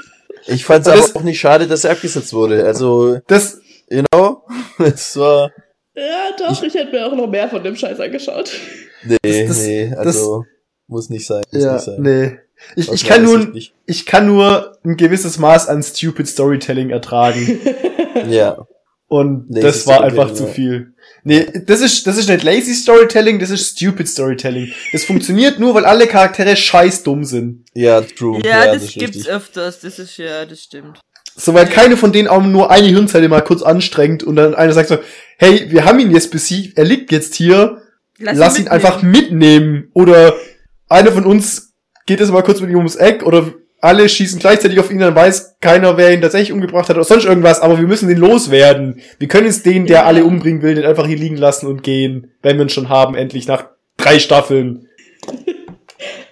Ich 0.50 0.64
fand 0.64 0.86
es 0.86 0.88
Aber 0.94 1.02
das- 1.02 1.16
auch 1.16 1.24
nicht 1.24 1.40
schade, 1.40 1.68
dass 1.68 1.84
er 1.84 1.92
abgesetzt 1.92 2.32
wurde. 2.32 2.64
Also, 2.64 3.20
Das, 3.28 3.60
you 3.90 4.02
know, 4.14 4.44
es 4.80 5.18
war, 5.18 5.52
Ja, 5.94 6.30
doch, 6.38 6.64
ich, 6.64 6.74
hätte 6.74 6.92
mir 6.92 7.06
auch 7.06 7.16
noch 7.16 7.28
mehr 7.28 7.50
von 7.50 7.62
dem 7.64 7.76
Scheiß 7.76 8.00
angeschaut. 8.00 8.52
nee, 9.04 9.46
Das- 9.48 9.58
nee, 9.66 9.94
also, 9.98 10.46
muss 10.88 11.10
nicht 11.10 11.26
sein, 11.26 11.44
muss 11.52 11.64
ja, 11.64 11.74
nicht 11.74 11.84
sein. 11.86 11.96
nee. 12.02 12.40
Ich, 12.78 12.90
ich 12.92 13.06
kann 13.06 13.24
nur, 13.26 13.40
nicht. 13.40 13.74
ich 13.88 14.06
kann 14.06 14.26
nur 14.28 14.78
ein 14.86 14.96
gewisses 14.96 15.38
Maß 15.38 15.68
an 15.68 15.84
stupid 15.84 16.28
Storytelling 16.28 16.92
ertragen. 16.92 17.60
Ja, 18.30 18.66
Und 19.08 19.48
Lazy 19.50 19.62
das 19.62 19.88
war 19.88 20.02
einfach 20.02 20.34
zu 20.34 20.44
ja. 20.46 20.50
viel. 20.50 20.94
Nee, 21.24 21.46
das 21.66 21.82
ist, 21.82 22.08
das 22.08 22.18
ist 22.18 22.30
nicht 22.30 22.44
lazy 22.44 22.74
Storytelling, 22.74 23.40
das 23.40 23.50
ist 23.50 23.78
stupid 23.78 24.08
Storytelling. 24.08 24.72
Das 24.92 25.04
funktioniert 25.04 25.60
nur, 25.60 25.74
weil 25.74 25.86
alle 25.86 26.08
Charaktere 26.08 26.56
scheiß 26.56 27.04
dumm 27.04 27.24
sind. 27.24 27.66
ja, 27.74 28.02
true. 28.02 28.42
Ja, 28.46 28.74
das, 28.74 28.84
ist 28.84 28.94
gibt's 28.94 29.18
richtig. 29.18 29.34
öfters, 29.34 29.80
das 29.82 30.00
ist 30.00 30.18
ja, 30.18 30.46
das 30.46 30.62
stimmt. 30.62 31.00
Soweit 31.36 31.70
keine 31.70 31.98
von 31.98 32.12
denen 32.12 32.28
auch 32.28 32.42
nur 32.42 32.72
eine 32.72 32.88
Hirnzelle 32.88 33.30
mal 33.30 33.42
kurz 33.42 33.62
anstrengt 33.62 34.24
und 34.24 34.38
dann 34.38 34.56
einer 34.56 34.74
sagt 34.74 34.90
so, 34.90 34.98
hey, 35.38 35.68
wir 35.70 35.86
haben 35.86 36.00
ihn 36.00 36.12
jetzt 36.12 36.32
besiegt, 36.32 36.78
er 36.78 36.86
liegt 36.86 37.12
jetzt 37.12 37.36
hier, 37.36 37.82
lass, 38.18 38.58
ihn, 38.58 38.64
mitnehmen. 38.64 38.68
einfach 38.70 39.02
mitnehmen. 39.04 39.90
Oder 39.94 40.34
einer 40.90 41.12
von 41.12 41.26
uns 41.26 41.74
geht 42.08 42.20
jetzt 42.20 42.32
mal 42.32 42.42
kurz 42.42 42.60
mit 42.62 42.72
ihm 42.72 42.78
ums 42.78 42.96
Eck 42.96 43.24
oder 43.24 43.54
alle 43.82 44.10
schießen 44.10 44.40
gleichzeitig 44.40 44.80
auf 44.80 44.90
ihn, 44.92 45.00
dann 45.00 45.16
weiß 45.16 45.58
keiner, 45.62 45.98
wer 45.98 46.12
ihn 46.14 46.22
tatsächlich 46.22 46.52
umgebracht 46.52 46.90
hat 46.90 46.96
oder 46.96 47.04
sonst 47.04 47.26
irgendwas, 47.26 47.62
aber 47.62 47.78
wir 47.80 47.88
müssen 47.88 48.10
den 48.10 48.18
loswerden. 48.18 49.02
Wir 49.20 49.28
können 49.28 49.46
jetzt 49.48 49.66
den, 49.66 49.86
der 49.86 49.98
Ja. 49.98 50.06
alle 50.06 50.24
umbringen 50.26 50.62
will, 50.62 50.76
nicht 50.76 50.86
einfach 50.88 51.06
hier 51.08 51.18
liegen 51.18 51.38
lassen 51.38 51.68
und 51.68 51.84
gehen, 51.84 52.32
wenn 52.42 52.58
wir 52.58 52.66
ihn 52.66 52.70
schon 52.70 52.90
haben, 52.90 53.16
endlich 53.16 53.48
nach 53.48 53.66
drei 53.98 54.20
Staffeln. 54.20 54.88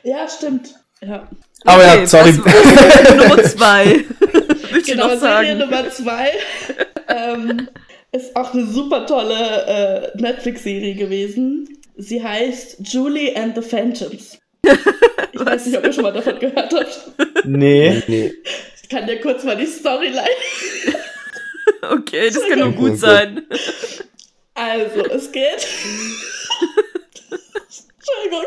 Ja, 0.04 0.28
stimmt. 0.30 0.70
Ja. 1.02 1.28
Aber 1.66 1.84
ja, 1.84 1.94
Okay, 1.96 2.06
sorry. 2.06 2.38
was- 2.38 2.46
was- 2.46 3.16
Nummer 3.16 3.44
zwei. 3.44 4.06
Willst 4.72 4.88
Genau, 4.88 5.08
noch 5.08 5.20
Serie 5.20 5.58
sagen? 5.58 5.58
Nummer 5.58 5.90
zwei 5.90 6.30
ähm, 7.08 7.68
ist 8.12 8.36
auch 8.36 8.54
eine 8.54 8.68
super 8.68 9.08
tolle 9.08 10.14
äh, 10.14 10.22
Netflix-Serie 10.22 10.94
gewesen. 10.94 11.68
Sie 11.98 12.22
heißt 12.24 12.78
Julie 12.82 13.36
and 13.36 13.56
the 13.56 13.62
Phantoms. 13.68 14.38
Ich 15.32 15.46
weiß 15.46 15.66
nicht, 15.66 15.78
ob 15.78 15.86
ihr 15.86 15.94
schon 15.94 16.04
mal 16.04 16.14
davon 16.14 16.40
gehört 16.40 16.74
habt. 16.74 17.46
Nee. 17.46 18.02
Nee. 18.08 18.34
Ich 18.82 18.90
kann 18.90 19.06
dir 19.06 19.20
kurz 19.20 19.44
mal 19.44 19.58
die 19.58 19.66
Storyline. 19.66 20.30
Okay, 21.82 22.30
das 22.30 22.48
kann 22.48 22.60
nur 22.60 22.70
Oh 22.70 22.72
gut 22.72 22.98
sein. 22.98 23.46
Also, 24.54 25.06
es 25.06 25.32
geht. 25.32 25.68
Entschuldigung. 27.98 28.46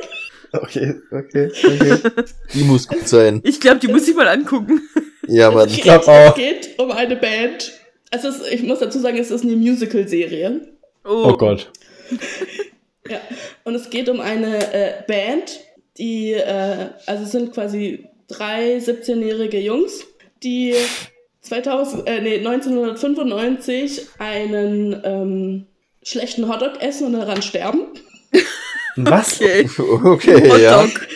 Okay, 0.52 0.94
okay, 1.10 1.50
okay. 1.64 2.12
Die 2.54 2.62
muss 2.62 2.88
gut 2.88 3.06
sein. 3.06 3.40
Ich 3.44 3.60
glaube, 3.60 3.80
die 3.80 3.88
muss 3.88 4.08
ich 4.08 4.14
mal 4.14 4.28
angucken. 4.28 4.88
Ja, 5.26 5.50
Mann. 5.50 5.68
Es 5.68 5.76
geht, 5.76 5.86
es 5.86 6.34
geht 6.34 6.78
um 6.78 6.90
eine 6.90 7.16
Band. 7.16 7.72
Also, 8.10 8.28
es 8.28 8.38
ist, 8.38 8.52
ich 8.52 8.62
muss 8.62 8.78
dazu 8.78 8.98
sagen, 8.98 9.18
es 9.18 9.30
ist 9.30 9.44
eine 9.44 9.56
Musical-Serie. 9.56 10.60
Oh 11.04 11.34
Gott. 11.34 11.70
Ja. 13.08 13.20
Und 13.64 13.74
es 13.74 13.90
geht 13.90 14.08
um 14.08 14.20
eine 14.20 14.72
äh, 14.72 15.02
Band, 15.06 15.60
die, 15.98 16.32
äh, 16.32 16.90
also 17.06 17.24
es 17.24 17.32
sind 17.32 17.52
quasi 17.52 18.08
drei 18.28 18.78
17-jährige 18.78 19.58
Jungs, 19.60 20.04
die 20.42 20.74
2000, 21.42 22.06
äh, 22.06 22.20
nee, 22.20 22.38
1995 22.38 24.06
einen 24.18 25.00
ähm, 25.04 25.66
schlechten 26.02 26.48
Hotdog 26.48 26.80
essen 26.80 27.06
und 27.06 27.12
daran 27.14 27.42
sterben. 27.42 27.86
Was? 28.96 29.40
Okay. 29.40 29.68
Okay, 29.78 30.62
ja. 30.62 30.82
Hotdog. 30.82 31.08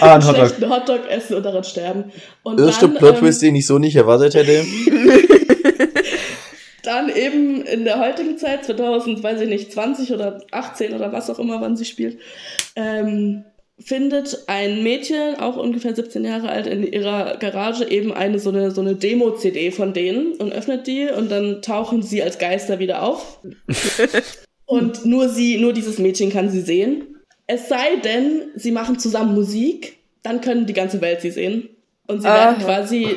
Ah, 0.00 0.14
ein 0.14 0.26
Hotdog. 0.26 0.46
schlechten 0.46 0.70
Hotdog 0.70 1.08
essen 1.08 1.36
und 1.36 1.42
daran 1.42 1.64
sterben. 1.64 2.12
Und 2.42 2.60
Erster 2.60 2.88
dann, 2.88 2.96
Plot-Twist, 2.96 3.42
ähm, 3.42 3.48
den 3.48 3.56
ich 3.56 3.66
so 3.66 3.78
nicht 3.78 3.96
erwartet 3.96 4.34
hätte. 4.34 4.64
dann 6.82 7.08
eben 7.08 7.62
in 7.62 7.84
der 7.84 7.98
heutigen 7.98 8.36
Zeit, 8.38 8.64
2000, 8.64 9.22
weiß 9.22 9.40
ich 9.40 9.48
nicht, 9.48 9.72
20 9.72 10.12
oder 10.12 10.42
18 10.50 10.94
oder 10.94 11.12
was 11.12 11.30
auch 11.30 11.38
immer, 11.38 11.60
wann 11.60 11.76
sie 11.76 11.84
spielt, 11.84 12.18
ähm, 12.76 13.44
findet 13.78 14.44
ein 14.46 14.82
Mädchen, 14.82 15.36
auch 15.40 15.56
ungefähr 15.56 15.94
17 15.94 16.24
Jahre 16.24 16.48
alt, 16.48 16.66
in 16.66 16.84
ihrer 16.84 17.36
Garage 17.38 17.84
eben 17.84 18.12
eine 18.12 18.38
so 18.38 18.50
eine, 18.50 18.70
so 18.70 18.80
eine 18.80 18.94
Demo-CD 18.94 19.72
von 19.72 19.92
denen 19.92 20.34
und 20.34 20.52
öffnet 20.52 20.86
die 20.86 21.08
und 21.08 21.30
dann 21.30 21.60
tauchen 21.60 22.02
sie 22.02 22.22
als 22.22 22.38
Geister 22.38 22.78
wieder 22.78 23.02
auf. 23.02 23.40
und 24.66 25.04
nur 25.04 25.28
sie, 25.28 25.58
nur 25.58 25.72
dieses 25.72 25.98
Mädchen 25.98 26.30
kann 26.30 26.50
sie 26.50 26.60
sehen. 26.60 27.18
Es 27.46 27.68
sei 27.68 27.96
denn, 28.02 28.42
sie 28.54 28.70
machen 28.70 28.98
zusammen 28.98 29.34
Musik, 29.34 29.98
dann 30.22 30.40
können 30.40 30.66
die 30.66 30.72
ganze 30.72 31.00
Welt 31.00 31.20
sie 31.20 31.30
sehen. 31.30 31.68
Und 32.06 32.22
sie 32.22 32.28
Aha. 32.28 32.34
werden 32.34 32.64
quasi 32.64 33.08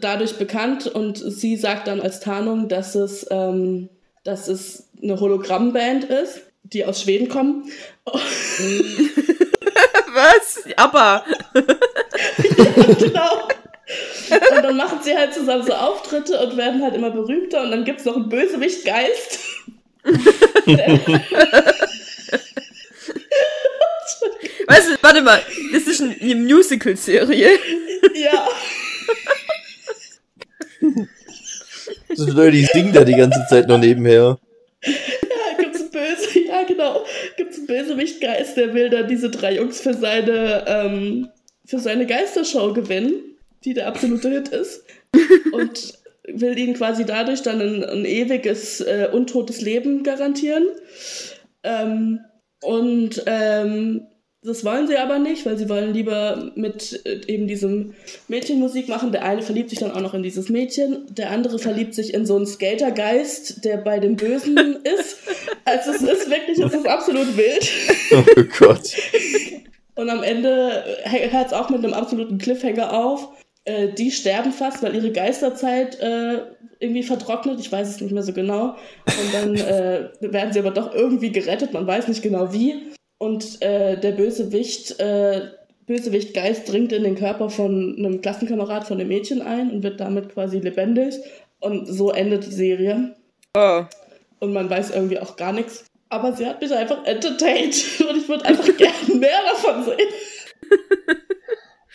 dadurch 0.00 0.36
bekannt 0.36 0.86
und 0.86 1.16
sie 1.18 1.56
sagt 1.56 1.88
dann 1.88 2.00
als 2.00 2.20
Tarnung, 2.20 2.68
dass 2.68 2.94
es, 2.94 3.26
ähm, 3.30 3.88
dass 4.24 4.48
es 4.48 4.88
eine 5.02 5.18
Hologrammband 5.18 6.04
ist, 6.04 6.42
die 6.62 6.84
aus 6.84 7.02
Schweden 7.02 7.28
kommen. 7.28 7.64
Was? 10.16 10.62
Aber. 10.76 11.24
genau. 12.98 13.48
Und 14.28 14.64
dann 14.64 14.76
machen 14.76 14.98
sie 15.02 15.16
halt 15.16 15.32
zusammen 15.34 15.64
so 15.64 15.72
Auftritte 15.74 16.38
und 16.40 16.56
werden 16.56 16.82
halt 16.82 16.94
immer 16.94 17.10
berühmter 17.10 17.62
und 17.62 17.70
dann 17.70 17.84
gibt's 17.84 18.04
noch 18.04 18.16
einen 18.16 18.28
Bösewichtgeist. 18.28 19.38
Weißt 24.68 24.90
du, 24.90 24.96
warte 25.02 25.22
mal, 25.22 25.40
das 25.72 25.82
ist 25.84 26.00
ein- 26.00 26.16
eine 26.20 26.34
Musical-Serie. 26.34 27.50
ja. 28.14 28.48
Das 32.08 32.18
sind 32.18 32.34
Leute, 32.34 32.52
die 32.52 32.64
singen 32.64 32.92
da 32.92 33.04
die 33.04 33.14
ganze 33.14 33.44
Zeit 33.48 33.68
noch 33.68 33.78
nebenher. 33.78 34.38
Ja, 34.84 34.92
gibt's 35.58 35.80
einen 35.80 35.90
Böse, 35.90 36.38
ja 36.46 36.62
genau, 36.64 37.04
gibt's 37.36 37.55
einen 37.55 37.55
Bösewichtgeist, 37.66 38.56
der 38.56 38.74
will 38.74 38.90
dann 38.90 39.08
diese 39.08 39.30
drei 39.30 39.56
Jungs 39.56 39.80
für 39.80 39.94
seine, 39.94 40.64
ähm, 40.66 41.28
für 41.64 41.78
seine 41.78 42.06
Geistershow 42.06 42.72
gewinnen, 42.72 43.36
die 43.64 43.74
der 43.74 43.88
absolute 43.88 44.30
Hit 44.30 44.48
ist. 44.48 44.84
Und 45.52 45.94
will 46.28 46.58
ihnen 46.58 46.74
quasi 46.74 47.04
dadurch 47.04 47.42
dann 47.42 47.60
ein, 47.60 47.84
ein 47.84 48.04
ewiges, 48.04 48.80
äh, 48.80 49.08
untotes 49.12 49.60
Leben 49.60 50.02
garantieren. 50.02 50.64
Ähm, 51.62 52.20
und 52.62 53.22
ähm, 53.26 54.06
das 54.46 54.64
wollen 54.64 54.86
sie 54.86 54.96
aber 54.96 55.18
nicht, 55.18 55.44
weil 55.44 55.58
sie 55.58 55.68
wollen 55.68 55.92
lieber 55.92 56.50
mit 56.54 57.00
äh, 57.04 57.20
eben 57.26 57.46
diesem 57.46 57.94
Mädchen 58.28 58.60
Musik 58.60 58.88
machen. 58.88 59.12
Der 59.12 59.24
eine 59.24 59.42
verliebt 59.42 59.70
sich 59.70 59.80
dann 59.80 59.90
auch 59.90 60.00
noch 60.00 60.14
in 60.14 60.22
dieses 60.22 60.48
Mädchen, 60.48 61.06
der 61.10 61.30
andere 61.30 61.58
verliebt 61.58 61.94
sich 61.94 62.14
in 62.14 62.26
so 62.26 62.36
einen 62.36 62.46
Skatergeist, 62.46 63.64
der 63.64 63.78
bei 63.78 63.98
dem 63.98 64.16
Bösen 64.16 64.56
ist. 64.84 65.18
Also 65.64 65.90
es 65.90 66.02
ist 66.02 66.30
wirklich, 66.30 66.58
es 66.58 66.72
ist 66.72 66.86
absolut 66.86 67.36
wild. 67.36 67.70
Oh 68.12 68.42
Gott. 68.58 68.92
Und 69.96 70.10
am 70.10 70.22
Ende 70.22 70.84
hört 71.04 71.46
es 71.46 71.52
auch 71.52 71.70
mit 71.70 71.82
einem 71.82 71.94
absoluten 71.94 72.38
Cliffhanger 72.38 72.92
auf. 72.92 73.28
Äh, 73.64 73.88
die 73.94 74.10
sterben 74.10 74.52
fast, 74.52 74.82
weil 74.82 74.94
ihre 74.94 75.10
Geisterzeit 75.10 75.98
äh, 76.00 76.42
irgendwie 76.78 77.02
vertrocknet. 77.02 77.58
Ich 77.58 77.72
weiß 77.72 77.88
es 77.88 78.00
nicht 78.00 78.12
mehr 78.12 78.22
so 78.22 78.32
genau. 78.32 78.76
Und 79.06 79.34
dann 79.34 79.54
äh, 79.56 80.10
werden 80.20 80.52
sie 80.52 80.60
aber 80.60 80.70
doch 80.70 80.94
irgendwie 80.94 81.32
gerettet. 81.32 81.72
Man 81.72 81.86
weiß 81.86 82.08
nicht 82.08 82.22
genau 82.22 82.52
wie. 82.52 82.95
Und 83.18 83.62
äh, 83.62 83.98
der 83.98 84.12
Bösewicht, 84.12 85.00
äh, 85.00 85.48
Bösewicht-Geist 85.86 86.70
dringt 86.70 86.92
in 86.92 87.04
den 87.04 87.14
Körper 87.14 87.48
von 87.48 87.96
einem 87.98 88.20
Klassenkamerad 88.20 88.86
von 88.86 88.98
dem 88.98 89.08
Mädchen 89.08 89.40
ein 89.40 89.70
und 89.70 89.82
wird 89.82 90.00
damit 90.00 90.28
quasi 90.30 90.58
lebendig. 90.58 91.14
Und 91.60 91.86
so 91.86 92.10
endet 92.10 92.46
die 92.46 92.52
Serie. 92.52 93.14
Oh. 93.56 93.84
Und 94.40 94.52
man 94.52 94.68
weiß 94.68 94.90
irgendwie 94.90 95.18
auch 95.18 95.36
gar 95.36 95.52
nichts. 95.52 95.84
Aber 96.08 96.32
sie 96.32 96.46
hat 96.46 96.60
mich 96.60 96.72
einfach 96.72 97.04
entertained. 97.04 97.74
Und 98.08 98.16
ich 98.18 98.28
würde 98.28 98.44
einfach 98.44 98.76
gerne 98.76 99.14
mehr 99.14 99.38
davon 99.52 99.84
sehen. 99.84 100.08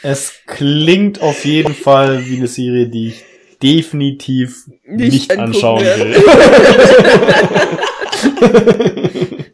Es 0.03 0.34
klingt 0.47 1.22
auf 1.22 1.45
jeden 1.45 1.76
Fall 1.76 2.26
wie 2.26 2.38
eine 2.38 2.47
Serie, 2.47 2.88
die 2.88 3.09
ich 3.09 3.24
definitiv 3.61 4.65
Nicht 4.84 5.30
nicht, 5.30 5.38
anschauen 5.38 5.84
will. 5.84 6.15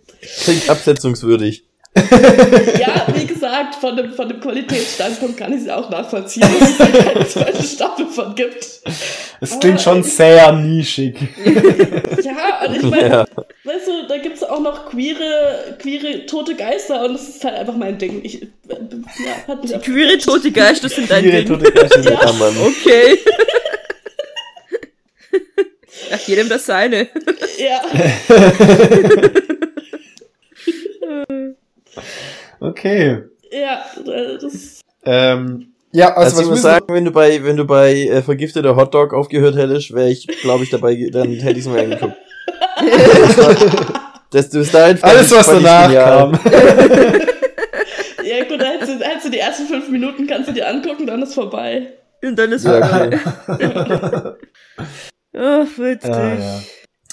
Klingt 0.48 0.70
absetzungswürdig. 0.70 1.64
Ja, 2.80 3.08
wie 3.16 3.26
gesagt, 3.26 3.74
von 3.76 3.98
dem, 3.98 4.12
von 4.14 4.30
dem 4.30 4.40
Qualitätsstandpunkt 4.40 5.36
kann 5.36 5.52
ich 5.54 5.64
sie 5.64 5.72
auch 5.72 5.90
nachvollziehen, 5.90 6.46
dass 6.60 6.70
es 6.70 6.78
da 6.78 6.86
keine 6.86 7.28
zweite 7.28 7.64
Staffel 7.64 8.06
von 8.06 8.36
gibt. 8.36 8.82
Es 9.42 9.60
klingt 9.60 9.82
schon 9.82 10.04
sehr 10.04 10.52
nischig. 10.52 11.16
Ja, 12.24 12.66
und 12.68 12.76
ich 12.76 12.84
meine, 12.84 13.08
Ja. 13.10 13.26
weißt 13.64 13.88
du, 13.88 14.08
da 14.08 14.18
gibt 14.18 14.36
es 14.38 14.44
auch 14.44 14.60
noch 14.60 14.90
queere, 14.92 15.76
queere 15.82 16.26
tote 16.28 16.54
Geister 16.56 17.06
und 17.06 17.14
das 17.14 17.30
ist 17.30 17.44
halt 17.44 17.56
einfach 17.56 17.76
mein 17.76 17.98
Ding. 17.98 18.22
Ich, 18.24 18.42
ja, 18.70 19.48
hat 19.48 19.64
mich 19.64 19.72
Queere 19.82 20.18
tote 20.20 20.52
Geister 20.52 20.90
sind 20.90 21.10
dein 21.10 21.24
Ihre 21.26 21.44
Ding. 21.44 21.48
tote 21.48 21.72
Geister 21.72 22.04
sind- 22.04 22.14
Ja, 22.22 22.32
Mann. 22.34 22.56
Okay. 22.60 23.18
Ach, 26.14 26.28
jedem 26.28 26.48
das 26.50 26.66
seine. 26.66 27.08
Ja, 27.58 27.82
Okay. 32.60 33.24
ja, 33.52 33.86
das, 34.42 34.82
Ähm, 35.06 35.74
ja, 35.92 36.10
Also, 36.16 36.22
also, 36.22 36.42
ich 36.42 36.46
was 36.48 36.50
muss 36.52 36.62
sagen, 36.62 36.86
wenn 36.90 37.06
du 37.06 37.12
bei, 37.12 37.44
wenn 37.44 37.56
du 37.58 37.66
bei 37.66 37.94
äh, 37.94 38.22
vergifteter 38.22 38.76
Hotdog 38.76 39.14
aufgehört 39.14 39.56
hättest, 39.56 39.94
wäre 39.94 40.10
ich, 40.10 40.28
glaube 40.42 40.64
ich, 40.64 40.70
dabei, 40.70 40.96
ge- 40.96 41.10
dann 41.12 41.32
hätte 41.34 41.60
ich 41.60 41.66
es 41.66 41.72
mir 41.72 41.80
angeguckt. 41.82 42.18
das, 44.32 44.50
bis 44.50 44.72
dahin 44.72 44.98
fand 44.98 45.14
alles, 45.14 45.32
was 45.32 45.46
danach 45.48 45.92
kam. 45.94 46.32
ja 48.24 48.44
gut, 48.48 48.62
da 48.62 48.66
hättest 48.66 48.94
du, 48.94 49.00
da 49.00 49.06
hättest 49.06 49.26
du 49.28 49.30
die 49.32 49.40
ersten 49.40 49.66
fünf 49.68 49.90
Minuten 49.90 50.28
kannst 50.28 50.50
du 50.50 50.54
dir 50.54 50.68
angucken, 50.68 51.08
dann 51.08 51.22
ist 51.22 51.34
vorbei. 51.34 51.94
Und 52.24 52.36
dann 52.38 52.52
ist 52.52 52.66
Ja, 52.66 52.86
vorbei. 52.86 53.20
okay. 53.48 54.34
Ach, 55.40 55.68
witzig. 55.78 56.10
Ja, 56.12 56.62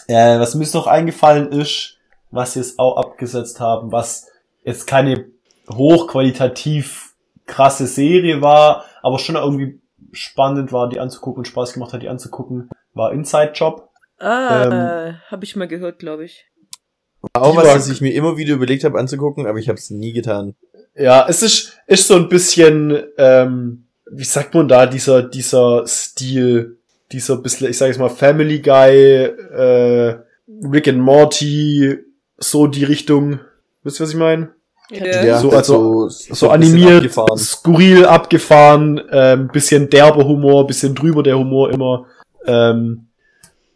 ja. 0.09 0.37
Äh, 0.37 0.41
was 0.41 0.55
mir 0.55 0.67
noch 0.73 0.87
eingefallen 0.87 1.53
ist, 1.53 1.97
was 2.31 2.55
sie 2.55 2.61
jetzt 2.61 2.79
auch 2.79 2.97
abgesetzt 2.97 3.61
haben, 3.61 3.93
was 3.93 4.27
jetzt 4.65 4.87
keine 4.87 5.27
hochqualitativ 5.71 7.15
krasse 7.47 7.87
Serie 7.87 8.41
war, 8.43 8.85
aber 9.03 9.19
schon 9.19 9.37
irgendwie 9.37 9.81
spannend 10.13 10.73
war, 10.73 10.89
die 10.89 11.01
anzugucken 11.01 11.41
und 11.41 11.47
Spaß 11.49 11.75
gemacht 11.75 11.93
hat, 11.93 12.03
die 12.03 12.09
anzugucken, 12.09 12.71
war 12.95 13.13
Inside 13.13 13.53
Job. 13.55 13.91
Ah, 14.19 15.15
hab 15.29 15.43
ich 15.43 15.57
mal 15.57 15.69
gehört, 15.69 15.99
glaube 15.99 16.25
ich. 16.25 16.47
Auch 17.33 17.53
Die 17.53 17.57
was, 17.59 17.67
war- 17.67 17.75
das 17.75 17.89
ich 17.91 18.01
mir 18.01 18.15
immer 18.15 18.37
wieder 18.37 18.55
überlegt 18.55 18.85
habe 18.85 18.99
anzugucken, 18.99 19.47
aber 19.47 19.59
ich 19.59 19.69
habe 19.69 19.79
es 19.79 19.91
nie 19.91 20.13
getan. 20.13 20.55
Ja, 20.95 21.27
es 21.29 21.43
ist, 21.43 21.79
ist 21.87 22.07
so 22.07 22.15
ein 22.15 22.29
bisschen, 22.29 23.03
ähm, 23.19 23.87
wie 24.11 24.25
sagt 24.25 24.55
man 24.55 24.69
da, 24.69 24.87
dieser, 24.87 25.23
dieser 25.23 25.87
Stil, 25.87 26.79
dieser 27.11 27.39
bisschen, 27.39 27.69
ich 27.69 27.77
sage 27.79 27.91
jetzt 27.91 27.99
mal, 27.99 28.09
Family 28.11 28.61
Guy, 28.61 29.25
äh, 29.25 30.19
Rick 30.71 30.89
and 30.89 31.01
Morty, 31.01 31.99
so 32.39 32.67
die 32.69 32.85
Richtung. 32.85 33.41
Wisst 33.85 34.01
ihr, 34.01 34.05
was 34.05 34.11
ich 34.11 34.17
meine? 34.19 34.51
Ja. 34.91 35.39
so- 35.39 35.51
also, 35.51 36.09
so 36.09 36.29
bisschen 36.29 36.51
animiert, 36.51 36.97
abgefahren. 36.97 37.39
skurril 37.39 38.05
abgefahren, 38.07 39.01
ähm, 39.11 39.49
bisschen 39.49 39.89
derber 39.89 40.25
Humor, 40.27 40.67
bisschen 40.67 40.95
drüber 40.95 41.23
der 41.23 41.39
Humor 41.39 41.71
immer. 41.71 42.07
Ähm, 42.47 43.07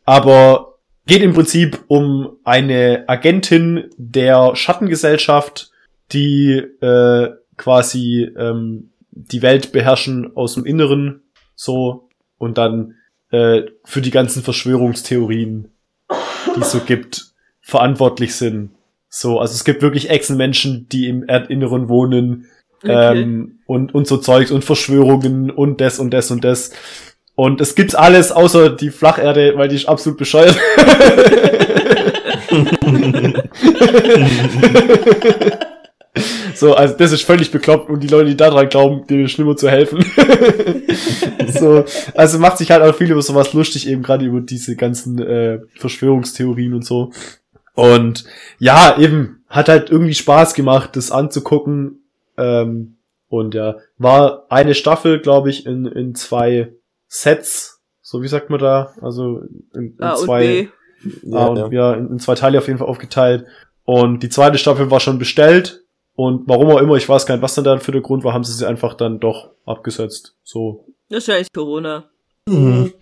aber 0.05 0.75
geht 1.07 1.23
im 1.23 1.33
Prinzip 1.35 1.83
um 1.89 2.37
eine 2.45 3.05
Agentin 3.09 3.89
der 3.97 4.55
Schattengesellschaft, 4.57 5.71
die 6.13 6.53
äh, 6.81 7.31
quasi 7.57 8.31
ähm, 8.37 8.91
die 9.11 9.43
Welt 9.43 9.73
beherrschen 9.73 10.37
aus 10.37 10.55
dem 10.55 10.65
Inneren 10.67 11.23
so 11.55 12.09
und 12.39 12.57
dann 12.59 12.95
äh, 13.31 13.63
für 13.85 14.01
die 14.01 14.11
ganzen 14.11 14.43
Verschwörungstheorien, 14.43 15.71
die 16.57 16.61
es 16.61 16.71
so 16.73 16.81
gibt, 16.81 17.33
verantwortlich 17.61 18.35
sind. 18.35 18.71
So, 19.09 19.39
also 19.39 19.55
es 19.55 19.65
gibt 19.65 19.83
wirklich 19.83 20.11
Echsenmenschen, 20.11 20.89
die 20.91 21.09
im 21.09 21.23
Erdinneren 21.27 21.89
wohnen 21.89 22.47
Okay. 22.83 23.23
ähm, 23.23 23.59
und, 23.67 23.95
und 23.95 24.07
so 24.07 24.17
Zeugs 24.19 24.51
und 24.53 24.65
Verschwörungen 24.65 25.51
und 25.51 25.81
das 25.81 25.99
und 25.99 26.11
das 26.13 26.31
und 26.31 26.45
das. 26.45 26.71
Und 27.35 27.61
es 27.61 27.75
gibt's 27.75 27.95
alles 27.95 28.31
außer 28.33 28.71
die 28.71 28.91
Flacherde, 28.91 29.55
weil 29.57 29.69
die 29.69 29.77
ist 29.77 29.89
absolut 29.89 30.19
bescheuert. 30.19 30.57
so, 36.55 36.75
also 36.75 36.95
das 36.97 37.13
ist 37.13 37.23
völlig 37.23 37.51
bekloppt 37.51 37.91
und 37.91 38.01
die 38.01 38.09
Leute, 38.09 38.31
die 38.31 38.37
daran 38.37 38.69
glauben, 38.69 39.07
denen 39.07 39.25
ist 39.25 39.33
schlimmer 39.33 39.57
zu 39.57 39.69
helfen. 39.69 40.05
so, 41.49 41.85
also 42.15 42.39
macht 42.39 42.59
sich 42.59 42.71
halt 42.71 42.83
auch 42.83 42.95
viel 42.95 43.11
über 43.11 43.23
sowas 43.23 43.53
lustig, 43.53 43.89
eben 43.89 44.03
gerade 44.03 44.25
über 44.25 44.41
diese 44.41 44.77
ganzen 44.77 45.21
äh, 45.21 45.59
Verschwörungstheorien 45.77 46.75
und 46.75 46.85
so. 46.85 47.13
Und 47.79 48.25
ja, 48.59 48.99
eben, 48.99 49.45
hat 49.49 49.69
halt 49.69 49.89
irgendwie 49.89 50.15
Spaß 50.15 50.55
gemacht, 50.55 50.97
das 50.97 51.13
anzugucken. 51.13 52.03
Ähm, 52.37 52.97
und 53.29 53.55
ja, 53.55 53.77
war 53.99 54.47
eine 54.49 54.75
Staffel, 54.75 55.21
glaube 55.21 55.51
ich, 55.51 55.65
in, 55.65 55.87
in 55.87 56.17
zwei 56.17 56.73
Sets. 57.07 57.81
So, 58.03 58.21
wie 58.21 58.27
sagt 58.27 58.51
man 58.51 58.59
da? 58.59 58.95
Also 59.01 59.43
in, 59.75 59.95
in 59.95 60.03
A 60.03 60.15
und 60.15 60.19
zwei. 60.19 60.69
B. 61.05 61.33
Ah, 61.33 61.47
und, 61.47 61.73
ja, 61.73 61.95
in, 61.95 62.11
in 62.11 62.19
zwei 62.19 62.35
Teile 62.35 62.59
auf 62.59 62.67
jeden 62.67 62.81
Fall 62.81 62.89
aufgeteilt. 62.89 63.47
Und 63.85 64.25
die 64.25 64.29
zweite 64.29 64.59
Staffel 64.59 64.91
war 64.91 64.99
schon 64.99 65.21
bestellt. 65.21 65.85
Und 66.17 66.49
warum 66.49 66.71
auch 66.71 66.81
immer, 66.81 66.97
ich 66.97 67.09
weiß 67.09 67.27
gar 67.27 67.37
nicht, 67.37 67.43
was 67.43 67.55
dann 67.55 67.65
da 67.65 67.79
für 67.79 67.93
der 67.93 68.01
Grund 68.01 68.25
war, 68.25 68.35
haben 68.35 68.43
sie 68.43 68.55
sie 68.55 68.67
einfach 68.67 68.95
dann 68.95 69.21
doch 69.21 69.53
abgesetzt. 69.67 70.35
So, 70.43 70.85
Wahrscheinlich 71.09 71.53
Corona. 71.53 72.11
Mhm. 72.49 72.93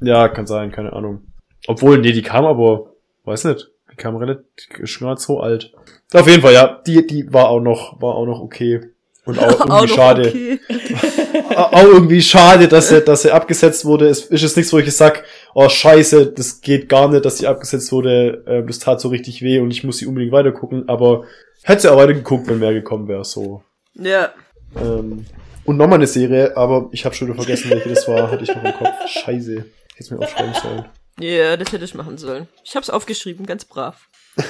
ja, 0.00 0.30
kann 0.30 0.46
sein, 0.46 0.72
keine 0.72 0.94
Ahnung. 0.94 1.24
Obwohl, 1.66 1.98
nee, 1.98 2.12
die 2.12 2.22
kam 2.22 2.46
aber, 2.46 2.94
weiß 3.24 3.44
nicht, 3.44 3.68
die 3.92 3.96
kam 3.96 4.16
relativ, 4.16 4.44
ist 4.80 4.90
schon 4.90 5.06
grad 5.06 5.20
so 5.20 5.40
alt. 5.40 5.72
Auf 6.12 6.26
jeden 6.28 6.42
Fall, 6.42 6.54
ja, 6.54 6.80
die, 6.86 7.06
die 7.06 7.32
war 7.32 7.48
auch 7.48 7.60
noch, 7.60 8.00
war 8.00 8.14
auch 8.16 8.26
noch 8.26 8.40
okay. 8.40 8.80
Und 9.24 9.38
auch 9.38 9.50
irgendwie 9.60 9.70
Auch 9.72 9.86
schade. 9.88 10.28
okay. 10.28 10.60
Au- 11.54 11.76
auch 11.76 11.82
irgendwie 11.84 12.20
schade, 12.22 12.66
dass 12.66 12.90
er, 12.90 13.02
dass 13.02 13.24
er 13.24 13.34
abgesetzt 13.34 13.84
wurde. 13.84 14.08
Es 14.08 14.22
ist 14.26 14.42
jetzt 14.42 14.56
nichts, 14.56 14.72
wo 14.72 14.78
ich 14.78 14.86
jetzt 14.86 14.98
sag, 14.98 15.24
oh 15.54 15.68
scheiße, 15.68 16.26
das 16.32 16.60
geht 16.60 16.88
gar 16.88 17.08
nicht, 17.08 17.24
dass 17.24 17.38
sie 17.38 17.46
abgesetzt 17.46 17.92
wurde. 17.92 18.42
Ähm, 18.48 18.66
das 18.66 18.80
tat 18.80 19.00
so 19.00 19.08
richtig 19.08 19.42
weh 19.42 19.60
und 19.60 19.70
ich 19.70 19.84
muss 19.84 19.98
sie 19.98 20.06
unbedingt 20.06 20.32
weitergucken. 20.32 20.88
Aber 20.88 21.24
hätte 21.62 21.82
sie 21.82 21.88
auch 21.92 21.98
weitergeguckt, 21.98 22.48
wenn 22.48 22.58
mehr 22.58 22.72
gekommen 22.74 23.06
wäre. 23.06 23.24
So. 23.24 23.62
Ja. 23.94 24.30
Ähm, 24.76 25.26
und 25.64 25.76
nochmal 25.76 25.98
eine 25.98 26.06
Serie, 26.08 26.56
aber 26.56 26.88
ich 26.90 27.04
habe 27.04 27.14
schon 27.14 27.28
wieder 27.28 27.36
vergessen, 27.36 27.70
welche 27.70 27.90
das 27.90 28.08
war. 28.08 28.30
Hatte 28.30 28.42
ich 28.42 28.48
noch 28.54 28.64
im 28.64 28.72
Kopf. 28.72 28.88
Scheiße. 29.06 29.54
Hätte 29.56 29.66
es 29.98 30.10
mir 30.10 30.18
aufschreiben 30.18 30.54
sollen. 30.60 30.84
Ja, 31.20 31.56
das 31.56 31.72
hätte 31.72 31.84
ich 31.84 31.94
machen 31.94 32.18
sollen. 32.18 32.48
Ich 32.64 32.74
hab's 32.76 32.90
aufgeschrieben, 32.90 33.46
ganz 33.46 33.64
brav. 33.64 34.08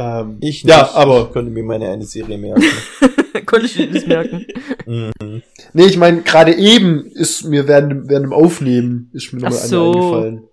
Ähm, 0.00 0.38
Ich 0.40 0.62
ja, 0.62 0.82
nicht. 0.82 0.94
aber 0.94 1.22
Ich 1.26 1.32
konnte 1.32 1.50
mir 1.50 1.64
meine 1.64 1.88
eine 1.88 2.04
Serie 2.04 2.38
merken. 2.38 2.62
Konnte 3.46 3.66
ich 3.66 3.76
mir 3.76 3.90
das 3.90 4.06
merken. 4.06 4.46
mhm. 4.86 5.42
Nee, 5.72 5.86
ich 5.86 5.96
meine, 5.96 6.22
gerade 6.22 6.54
eben 6.54 7.04
ist 7.06 7.44
mir 7.44 7.66
während, 7.66 7.90
dem- 7.90 8.08
während 8.08 8.26
dem 8.26 8.32
Aufnehmen 8.32 9.10
ist 9.12 9.32
mir 9.32 9.40
nochmal 9.40 9.58
Ach 9.58 9.62
eine 9.62 9.68
so. 9.68 9.92
eingefallen. 9.92 10.44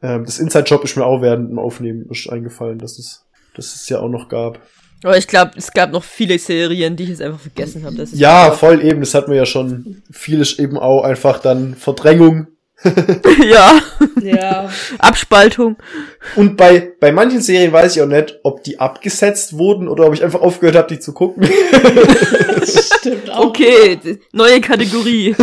Ähm, 0.00 0.24
das 0.24 0.38
Inside-Job 0.38 0.84
ist 0.84 0.96
mir 0.96 1.04
auch 1.04 1.20
während 1.20 1.50
dem 1.50 1.58
Aufnehmen 1.58 2.06
ist 2.10 2.28
eingefallen, 2.30 2.78
dass 2.78 2.98
es, 2.98 3.26
dass 3.54 3.74
es 3.74 3.88
ja 3.90 3.98
auch 4.00 4.08
noch 4.08 4.28
gab. 4.28 4.60
Aber 5.04 5.16
ich 5.18 5.26
glaube, 5.28 5.52
es 5.56 5.70
gab 5.72 5.92
noch 5.92 6.02
viele 6.04 6.38
Serien, 6.38 6.96
die 6.96 7.02
ich 7.04 7.10
jetzt 7.10 7.22
einfach 7.22 7.40
vergessen 7.40 7.84
habe. 7.84 8.02
Ja, 8.14 8.52
voll 8.52 8.82
eben, 8.84 9.00
das 9.00 9.14
hatten 9.14 9.30
wir 9.30 9.36
ja 9.38 9.46
schon. 9.46 10.02
Viel 10.10 10.40
ist 10.40 10.58
eben 10.58 10.76
auch 10.78 11.02
einfach 11.02 11.40
dann 11.40 11.74
Verdrängung. 11.74 12.46
ja, 13.44 13.80
Ja, 14.22 14.70
Abspaltung. 14.98 15.76
Und 16.36 16.56
bei, 16.56 16.92
bei 17.00 17.10
manchen 17.10 17.40
Serien 17.40 17.72
weiß 17.72 17.96
ich 17.96 18.02
auch 18.02 18.06
nicht, 18.06 18.38
ob 18.44 18.62
die 18.62 18.78
abgesetzt 18.78 19.58
wurden 19.58 19.88
oder 19.88 20.06
ob 20.06 20.14
ich 20.14 20.22
einfach 20.22 20.40
aufgehört 20.40 20.76
habe, 20.76 20.88
die 20.88 21.00
zu 21.00 21.12
gucken. 21.12 21.48
das 22.54 22.90
stimmt 22.98 23.30
auch. 23.30 23.46
Okay, 23.46 23.98
neue 24.32 24.60
Kategorie. 24.60 25.34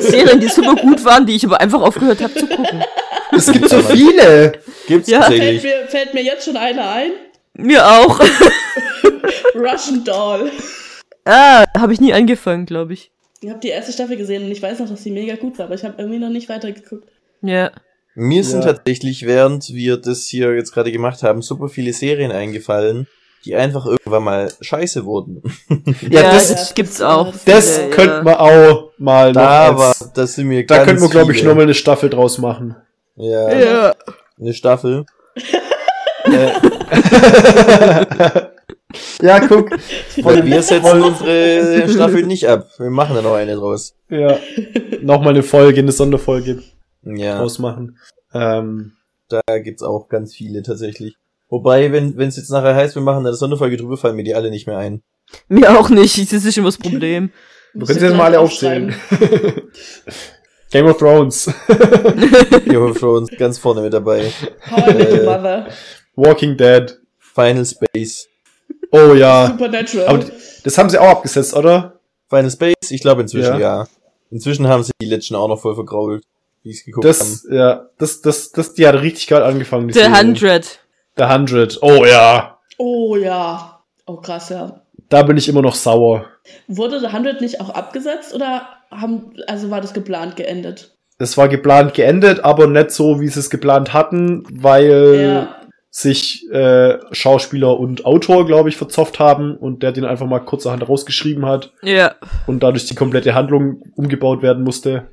Serien, 0.00 0.40
die 0.40 0.48
super 0.48 0.76
gut 0.76 1.04
waren, 1.04 1.26
die 1.26 1.34
ich 1.34 1.44
aber 1.44 1.60
einfach 1.60 1.80
aufgehört 1.80 2.22
habe 2.22 2.34
zu 2.34 2.46
gucken. 2.46 2.84
es 3.32 3.50
gibt 3.50 3.68
so 3.68 3.80
viele. 3.80 4.52
Gibt's 4.86 5.10
Ja. 5.10 5.22
Fällt 5.22 5.62
mir, 5.62 5.88
fällt 5.88 6.14
mir 6.14 6.22
jetzt 6.22 6.44
schon 6.44 6.56
einer 6.56 6.90
ein. 6.90 7.10
Mir 7.54 7.84
auch. 7.84 8.20
Russian 9.54 10.04
Doll. 10.04 10.52
ah, 11.24 11.64
habe 11.76 11.92
ich 11.92 12.00
nie 12.00 12.12
angefangen, 12.12 12.66
glaube 12.66 12.92
ich. 12.92 13.10
Ich 13.40 13.50
habe 13.50 13.60
die 13.60 13.68
erste 13.68 13.92
Staffel 13.92 14.16
gesehen 14.16 14.44
und 14.44 14.50
ich 14.50 14.60
weiß 14.62 14.80
noch, 14.80 14.88
dass 14.88 15.02
sie 15.02 15.10
mega 15.12 15.36
gut 15.36 15.58
war, 15.58 15.66
aber 15.66 15.74
ich 15.74 15.84
habe 15.84 15.94
irgendwie 15.98 16.18
noch 16.18 16.30
nicht 16.30 16.48
weitergeguckt. 16.48 17.08
Ja. 17.42 17.70
Mir 18.14 18.42
sind 18.42 18.64
Ja. 18.64 18.72
tatsächlich, 18.72 19.26
während 19.26 19.68
wir 19.68 19.96
das 19.96 20.24
hier 20.26 20.54
jetzt 20.56 20.72
gerade 20.72 20.90
gemacht 20.90 21.22
haben, 21.22 21.40
super 21.40 21.68
viele 21.68 21.92
Serien 21.92 22.32
eingefallen, 22.32 23.06
die 23.44 23.54
einfach 23.54 23.86
irgendwann 23.86 24.24
mal 24.24 24.52
scheiße 24.60 25.04
wurden. 25.04 25.42
Ja, 26.10 26.22
Ja, 26.22 26.32
das, 26.32 26.48
das 26.48 26.74
gibt's 26.74 27.00
auch. 27.00 27.32
das 27.44 27.78
viele, 27.78 27.90
könnte 27.90 28.14
ja. 28.16 28.22
man 28.24 28.34
auch 28.34 28.90
mal 28.98 29.28
noch 29.32 29.40
Da 29.40 29.78
war, 29.78 29.88
als, 29.90 30.12
das 30.14 30.34
sind 30.34 30.48
mir 30.48 30.66
da 30.66 30.78
ganz 30.78 30.88
könnten 30.88 31.02
wir, 31.02 31.10
glaube 31.10 31.32
ich, 31.32 31.44
nochmal 31.44 31.62
eine 31.64 31.74
Staffel 31.74 32.10
draus 32.10 32.38
machen. 32.38 32.74
Ja, 33.14 33.52
Ja. 33.56 33.94
eine 34.40 34.52
Staffel. 34.52 35.06
Ja, 39.20 39.40
guck. 39.46 39.70
Weil 40.22 40.44
wir 40.46 40.62
setzen 40.62 41.02
unsere 41.02 41.88
Staffel 41.88 42.24
nicht 42.24 42.48
ab. 42.48 42.68
Wir 42.78 42.90
machen 42.90 43.14
da 43.14 43.22
noch 43.22 43.34
eine 43.34 43.54
draus. 43.56 43.94
Ja. 44.08 44.38
Nochmal 45.02 45.30
eine 45.30 45.42
Folge, 45.42 45.80
eine 45.80 45.92
Sonderfolge 45.92 46.62
Ja, 47.02 47.38
draus 47.38 47.58
machen. 47.58 47.98
Ähm, 48.32 48.92
da 49.28 49.40
gibt's 49.62 49.82
auch 49.82 50.08
ganz 50.08 50.34
viele 50.34 50.62
tatsächlich. 50.62 51.16
Wobei, 51.50 51.92
wenn 51.92 52.16
wenn 52.16 52.28
es 52.28 52.36
jetzt 52.36 52.50
nachher 52.50 52.74
heißt, 52.74 52.94
wir 52.94 53.02
machen 53.02 53.26
eine 53.26 53.34
Sonderfolge 53.36 53.76
drüber, 53.76 53.96
fallen 53.96 54.16
mir 54.16 54.24
die 54.24 54.34
alle 54.34 54.50
nicht 54.50 54.66
mehr 54.66 54.78
ein. 54.78 55.02
Mir 55.48 55.78
auch 55.78 55.90
nicht. 55.90 56.16
Das 56.32 56.44
ist 56.44 56.56
immer 56.58 56.68
das 56.68 56.78
Problem. 56.78 57.30
du 57.74 57.84
kannst 57.86 58.00
jetzt 58.02 58.16
mal 58.16 58.24
alle 58.26 58.40
aufzählen. 58.40 58.94
Game 60.70 60.86
of 60.86 60.98
Thrones, 60.98 61.50
Game 62.66 62.82
of 62.82 62.98
Thrones 62.98 63.30
ganz 63.38 63.56
vorne 63.58 63.80
mit 63.80 63.92
dabei. 63.94 64.30
How 64.70 64.88
I 64.88 64.94
Met 64.94 65.10
Your 65.12 65.20
Äh. 65.20 65.24
Mother. 65.24 65.68
Walking 66.14 66.56
Dead. 66.56 66.98
Final 67.18 67.64
Space. 67.64 68.26
Oh 68.90 69.14
ja. 69.14 69.48
Supernatural. 69.48 70.06
Aber 70.06 70.24
das 70.64 70.78
haben 70.78 70.90
sie 70.90 70.98
auch 70.98 71.08
abgesetzt, 71.08 71.54
oder? 71.54 72.00
Final 72.28 72.50
Space? 72.50 72.90
Ich 72.90 73.00
glaube 73.00 73.22
inzwischen 73.22 73.58
Ja. 73.58 73.80
ja. 73.80 73.86
Inzwischen 74.30 74.68
haben 74.68 74.82
sie 74.82 74.92
die 75.00 75.06
letzten 75.06 75.34
auch 75.34 75.48
noch 75.48 75.60
voll 75.60 75.74
vergrault, 75.74 76.22
wie 76.62 76.70
ich 76.70 76.84
geguckt 76.84 77.04
Das, 77.04 77.46
ja, 77.50 77.86
das, 77.98 78.20
das, 78.20 78.52
das, 78.52 78.74
die 78.74 78.86
hat 78.86 78.96
richtig 78.96 79.26
geil 79.26 79.42
angefangen. 79.42 79.88
die 79.88 79.94
The 79.94 80.00
Serie. 80.00 80.18
Hundred. 80.18 80.80
The 81.16 81.24
Hundred. 81.24 81.78
Oh 81.80 82.04
ja. 82.04 82.58
oh 82.76 83.16
ja. 83.16 83.80
Oh 84.06 84.16
krass, 84.16 84.50
ja. 84.50 84.80
Da 85.08 85.22
bin 85.22 85.36
ich 85.36 85.48
immer 85.48 85.62
noch 85.62 85.74
sauer. 85.74 86.26
Wurde 86.66 87.00
The 87.00 87.06
100 87.06 87.40
nicht 87.40 87.60
auch 87.60 87.70
abgesetzt 87.70 88.34
oder 88.34 88.68
haben, 88.90 89.32
also 89.46 89.70
war 89.70 89.80
das 89.80 89.94
geplant 89.94 90.36
geendet? 90.36 90.94
Es 91.18 91.36
war 91.36 91.48
geplant 91.48 91.94
geendet, 91.94 92.44
aber 92.44 92.66
nicht 92.66 92.90
so, 92.90 93.20
wie 93.20 93.28
sie 93.28 93.40
es 93.40 93.50
geplant 93.50 93.92
hatten, 93.92 94.44
weil 94.50 95.20
ja. 95.20 95.56
Sich 96.00 96.48
äh, 96.52 96.98
Schauspieler 97.10 97.76
und 97.80 98.04
Autor, 98.06 98.46
glaube 98.46 98.68
ich, 98.68 98.76
verzopft 98.76 99.18
haben 99.18 99.56
und 99.56 99.82
der 99.82 99.90
den 99.90 100.04
einfach 100.04 100.26
mal 100.26 100.38
kurzerhand 100.38 100.88
rausgeschrieben 100.88 101.44
hat 101.44 101.72
Ja. 101.82 102.14
und 102.46 102.62
dadurch 102.62 102.86
die 102.86 102.94
komplette 102.94 103.34
Handlung 103.34 103.82
umgebaut 103.96 104.40
werden 104.40 104.62
musste. 104.62 105.08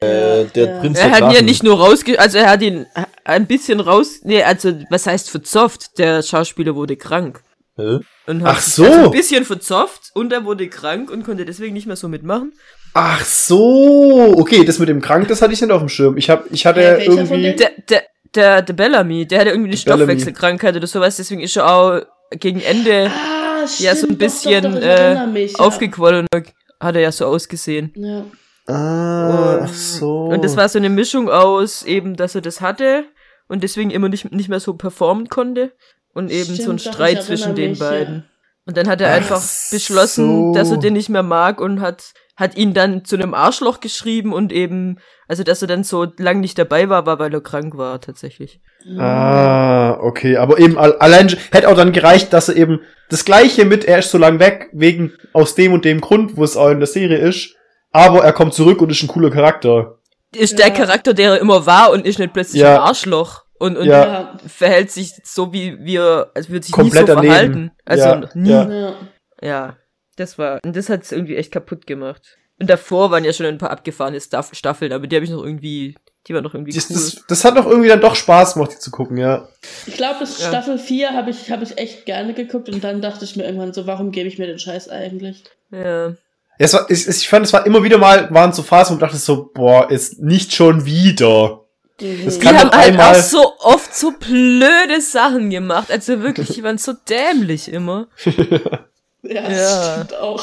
Äh, 0.00 0.44
der 0.54 0.66
Ja. 0.66 0.80
Prinz 0.80 0.98
Er 0.98 1.08
der 1.08 1.10
hat 1.12 1.30
ihn 1.32 1.36
ja 1.36 1.42
nicht 1.42 1.64
nur 1.64 1.78
rausge... 1.78 2.20
Also 2.20 2.38
er 2.38 2.50
hat 2.50 2.62
ihn 2.62 2.86
ein 3.24 3.46
bisschen 3.46 3.80
raus... 3.80 4.20
Nee, 4.22 4.44
also 4.44 4.72
was 4.90 5.06
heißt 5.08 5.28
verzofft? 5.28 5.98
Der 5.98 6.22
Schauspieler 6.22 6.76
wurde 6.76 6.96
krank. 6.96 7.42
Hä? 7.76 7.98
Und 8.28 8.42
hat 8.42 8.56
Ach 8.56 8.60
so. 8.60 8.84
Also 8.84 9.04
ein 9.06 9.10
bisschen 9.10 9.44
verzofft 9.44 10.10
und 10.14 10.32
er 10.32 10.44
wurde 10.44 10.68
krank 10.68 11.10
und 11.10 11.24
konnte 11.24 11.44
deswegen 11.44 11.74
nicht 11.74 11.86
mehr 11.88 11.96
so 11.96 12.08
mitmachen. 12.08 12.52
Ach 12.94 13.24
so, 13.24 14.34
okay, 14.38 14.64
das 14.64 14.78
mit 14.78 14.88
dem 14.88 15.02
Krank, 15.02 15.28
das 15.28 15.42
hatte 15.42 15.52
ich 15.52 15.60
nicht 15.60 15.70
auf 15.70 15.80
dem 15.82 15.90
Schirm. 15.90 16.16
Ich 16.16 16.30
hab, 16.30 16.50
ich 16.50 16.64
hatte 16.64 17.00
von 17.04 17.18
irgendwie. 17.18 17.54
der, 17.54 18.02
der, 18.34 18.62
der 18.62 18.72
Bellamy, 18.72 19.26
der 19.26 19.40
hatte 19.40 19.50
irgendwie 19.50 19.70
eine. 19.70 19.76
Stoffwechselkrankheit 19.76 20.76
oder 20.76 20.86
sowas, 20.86 21.16
deswegen 21.16 21.40
ist 21.40 21.56
er 21.56 21.70
auch 21.70 22.00
gegen 22.30 22.60
Ende 22.60 23.10
Ah, 23.10 23.66
stimmt. 23.66 23.80
ja 23.80 23.96
so 23.96 24.08
ein 24.08 24.18
bisschen 24.18 24.62
doch, 24.64 24.72
doch, 24.74 24.80
doch, 24.80 24.86
äh, 24.86 25.26
mich, 25.26 25.52
ja. 25.52 25.58
aufgequollen 25.58 26.26
und 26.32 26.52
hat 26.80 26.94
er 26.94 27.00
ja 27.02 27.12
so 27.12 27.26
ausgesehen. 27.26 27.92
Ja. 27.96 28.24
Ah, 28.68 29.60
ach 29.62 29.72
so. 29.72 30.24
Und 30.24 30.44
das 30.44 30.56
war 30.56 30.68
so 30.68 30.78
eine 30.78 30.90
Mischung 30.90 31.30
aus 31.30 31.84
eben, 31.84 32.16
dass 32.16 32.34
er 32.34 32.40
das 32.40 32.60
hatte 32.60 33.04
und 33.48 33.62
deswegen 33.62 33.90
immer 33.90 34.08
nicht, 34.08 34.32
nicht 34.32 34.48
mehr 34.48 34.60
so 34.60 34.74
performen 34.74 35.28
konnte 35.28 35.72
und 36.14 36.30
eben 36.30 36.56
so 36.56 36.70
ein 36.72 36.78
Stimmt, 36.78 36.94
Streit 36.94 37.22
zwischen 37.22 37.54
den 37.54 37.70
mich, 37.70 37.78
ja. 37.80 37.90
beiden. 37.90 38.24
Und 38.66 38.76
dann 38.76 38.88
hat 38.88 39.00
er 39.00 39.10
Ach 39.10 39.16
einfach 39.16 39.42
beschlossen, 39.70 40.52
so. 40.52 40.54
dass 40.54 40.70
er 40.72 40.78
den 40.78 40.94
nicht 40.94 41.08
mehr 41.08 41.22
mag 41.22 41.60
und 41.60 41.80
hat 41.80 42.12
hat 42.36 42.56
ihn 42.56 42.74
dann 42.74 43.04
zu 43.04 43.16
einem 43.16 43.32
Arschloch 43.34 43.80
geschrieben 43.80 44.32
und 44.32 44.52
eben, 44.52 44.98
also 45.26 45.42
dass 45.42 45.62
er 45.62 45.68
dann 45.68 45.84
so 45.84 46.06
lang 46.18 46.40
nicht 46.40 46.58
dabei 46.58 46.88
war, 46.88 47.06
war, 47.06 47.18
weil 47.18 47.32
er 47.32 47.40
krank 47.40 47.76
war, 47.78 48.00
tatsächlich. 48.00 48.60
Ah, 48.98 49.98
okay. 50.00 50.36
Aber 50.36 50.58
eben 50.58 50.78
al- 50.78 50.98
allein 50.98 51.28
hätte 51.50 51.68
auch 51.68 51.76
dann 51.76 51.92
gereicht, 51.92 52.32
dass 52.32 52.48
er 52.48 52.56
eben 52.56 52.80
das 53.08 53.24
gleiche 53.24 53.64
mit, 53.64 53.84
er 53.84 53.98
ist 54.00 54.10
so 54.10 54.18
lang 54.18 54.38
weg, 54.38 54.68
wegen 54.72 55.12
aus 55.32 55.54
dem 55.54 55.72
und 55.72 55.84
dem 55.84 56.00
Grund, 56.00 56.36
wo 56.36 56.44
es 56.44 56.56
auch 56.56 56.68
in 56.70 56.78
der 56.78 56.86
Serie 56.86 57.18
ist. 57.18 57.54
Aber 57.92 58.22
er 58.24 58.32
kommt 58.32 58.52
zurück 58.54 58.82
und 58.82 58.90
ist 58.90 59.02
ein 59.02 59.08
cooler 59.08 59.30
Charakter. 59.30 59.98
Ist 60.34 60.58
der 60.58 60.68
Ja. 60.68 60.74
Charakter, 60.74 61.14
der 61.14 61.30
er 61.32 61.40
immer 61.40 61.64
war 61.66 61.90
und 61.92 62.04
ist 62.06 62.18
nicht 62.18 62.32
plötzlich 62.34 62.60
Ja. 62.62 62.74
ein 62.74 62.80
Arschloch. 62.80 63.44
Und, 63.58 63.78
und 63.78 63.86
Ja. 63.86 64.36
Verhält 64.46 64.90
sich 64.90 65.12
so, 65.24 65.52
wie 65.52 65.78
wir, 65.80 66.30
also 66.34 66.50
wird 66.50 66.64
sich 66.64 66.72
Komplett 66.72 67.04
nie 67.04 67.08
so 67.08 67.14
daneben. 67.14 67.30
verhalten. 67.32 67.70
Also 67.86 68.04
Ja, 68.44 68.64
nie. 68.64 68.92
ja. 69.40 69.76
Ja. 70.18 70.22
ja. 70.22 70.24
das 70.24 70.38
war, 70.38 70.60
und 70.64 70.76
das 70.76 70.88
hat's 70.88 71.12
irgendwie 71.12 71.36
echt 71.36 71.52
kaputt 71.52 71.86
gemacht. 71.86 72.22
Und 72.58 72.70
davor 72.70 73.10
waren 73.10 73.24
ja 73.24 73.32
schon 73.32 73.46
ein 73.46 73.58
paar 73.58 73.70
abgefahrene 73.70 74.20
Staff 74.20 74.50
Staffeln, 74.54 74.92
aber 74.92 75.06
die 75.06 75.16
habe 75.16 75.24
ich 75.24 75.30
noch 75.30 75.44
irgendwie, 75.44 75.94
die 76.26 76.32
waren 76.34 76.42
noch 76.42 76.54
irgendwie 76.54 76.72
Das, 76.72 76.88
cool. 76.90 76.96
das, 76.96 77.22
das 77.28 77.44
hat 77.44 77.56
doch 77.58 77.66
irgendwie 77.66 77.88
dann 77.88 78.00
doch 78.00 78.14
Spaß 78.16 78.54
gemacht, 78.54 78.72
die 78.72 78.78
zu 78.78 78.90
gucken, 78.90 79.18
ja. 79.18 79.46
Ich 79.86 79.96
glaube, 79.96 80.20
bis 80.20 80.40
Ja. 80.40 80.48
Staffel 80.48 80.78
4 80.78 81.10
habe 81.12 81.30
ich, 81.30 81.50
hab 81.50 81.60
ich 81.62 81.76
echt 81.76 82.06
gerne 82.06 82.32
geguckt 82.32 82.68
und 82.70 82.82
dann 82.82 83.02
dachte 83.02 83.24
ich 83.26 83.36
mir 83.36 83.44
irgendwann 83.44 83.74
so, 83.74 83.86
warum 83.86 84.10
gebe 84.10 84.26
ich 84.28 84.38
mir 84.38 84.46
den 84.46 84.58
Scheiß 84.58 84.88
eigentlich? 84.88 85.44
ja. 85.70 86.14
Es 86.58 86.72
war, 86.72 86.90
ich, 86.90 87.06
ich 87.06 87.28
fand, 87.28 87.44
es 87.44 87.52
war 87.52 87.66
immer 87.66 87.82
wieder 87.82 87.98
mal, 87.98 88.32
waren 88.32 88.50
so 88.54 88.62
Phasen, 88.62 88.92
wo 88.92 88.96
ich 88.96 89.00
dachte 89.02 89.18
so, 89.18 89.50
boah, 89.52 89.90
ist 89.90 90.22
nicht 90.22 90.54
schon 90.54 90.86
wieder. 90.86 91.60
Das 91.98 92.38
Die 92.38 92.44
kann 92.46 92.56
haben 92.58 92.70
halt 92.70 92.92
einmal- 92.92 93.14
auch 93.14 93.20
so 93.20 93.52
oft 93.58 93.94
so 93.94 94.12
blöde 94.12 95.02
Sachen 95.02 95.50
gemacht. 95.50 95.90
Also 95.92 96.22
wirklich, 96.22 96.48
die 96.54 96.62
waren 96.62 96.78
so 96.78 96.94
dämlich 96.94 97.70
immer. 97.70 98.08
Ja, 99.28 99.42
Ja. 99.42 99.48
das 99.48 99.92
stimmt 99.94 100.14
auch. 100.20 100.42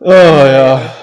Oh 0.00 0.10
ja. 0.10 0.94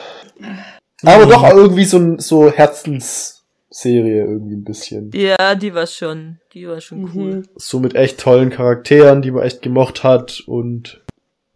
Aber 1.03 1.25
doch 1.25 1.43
auch 1.43 1.55
irgendwie 1.55 1.85
so 1.85 1.97
ein 1.97 2.19
so 2.19 2.51
Herzensserie 2.51 4.21
irgendwie 4.23 4.55
ein 4.55 4.63
bisschen. 4.63 5.11
Ja, 5.13 5.55
die 5.55 5.73
war 5.73 5.87
schon, 5.87 6.39
die 6.53 6.67
war 6.67 6.81
schon 6.81 7.11
cool. 7.15 7.31
Mhm. 7.37 7.47
So 7.55 7.79
mit 7.79 7.95
echt 7.95 8.19
tollen 8.19 8.49
Charakteren, 8.49 9.21
die 9.21 9.31
man 9.31 9.43
echt 9.43 9.61
gemocht 9.61 10.03
hat 10.03 10.41
und 10.45 11.01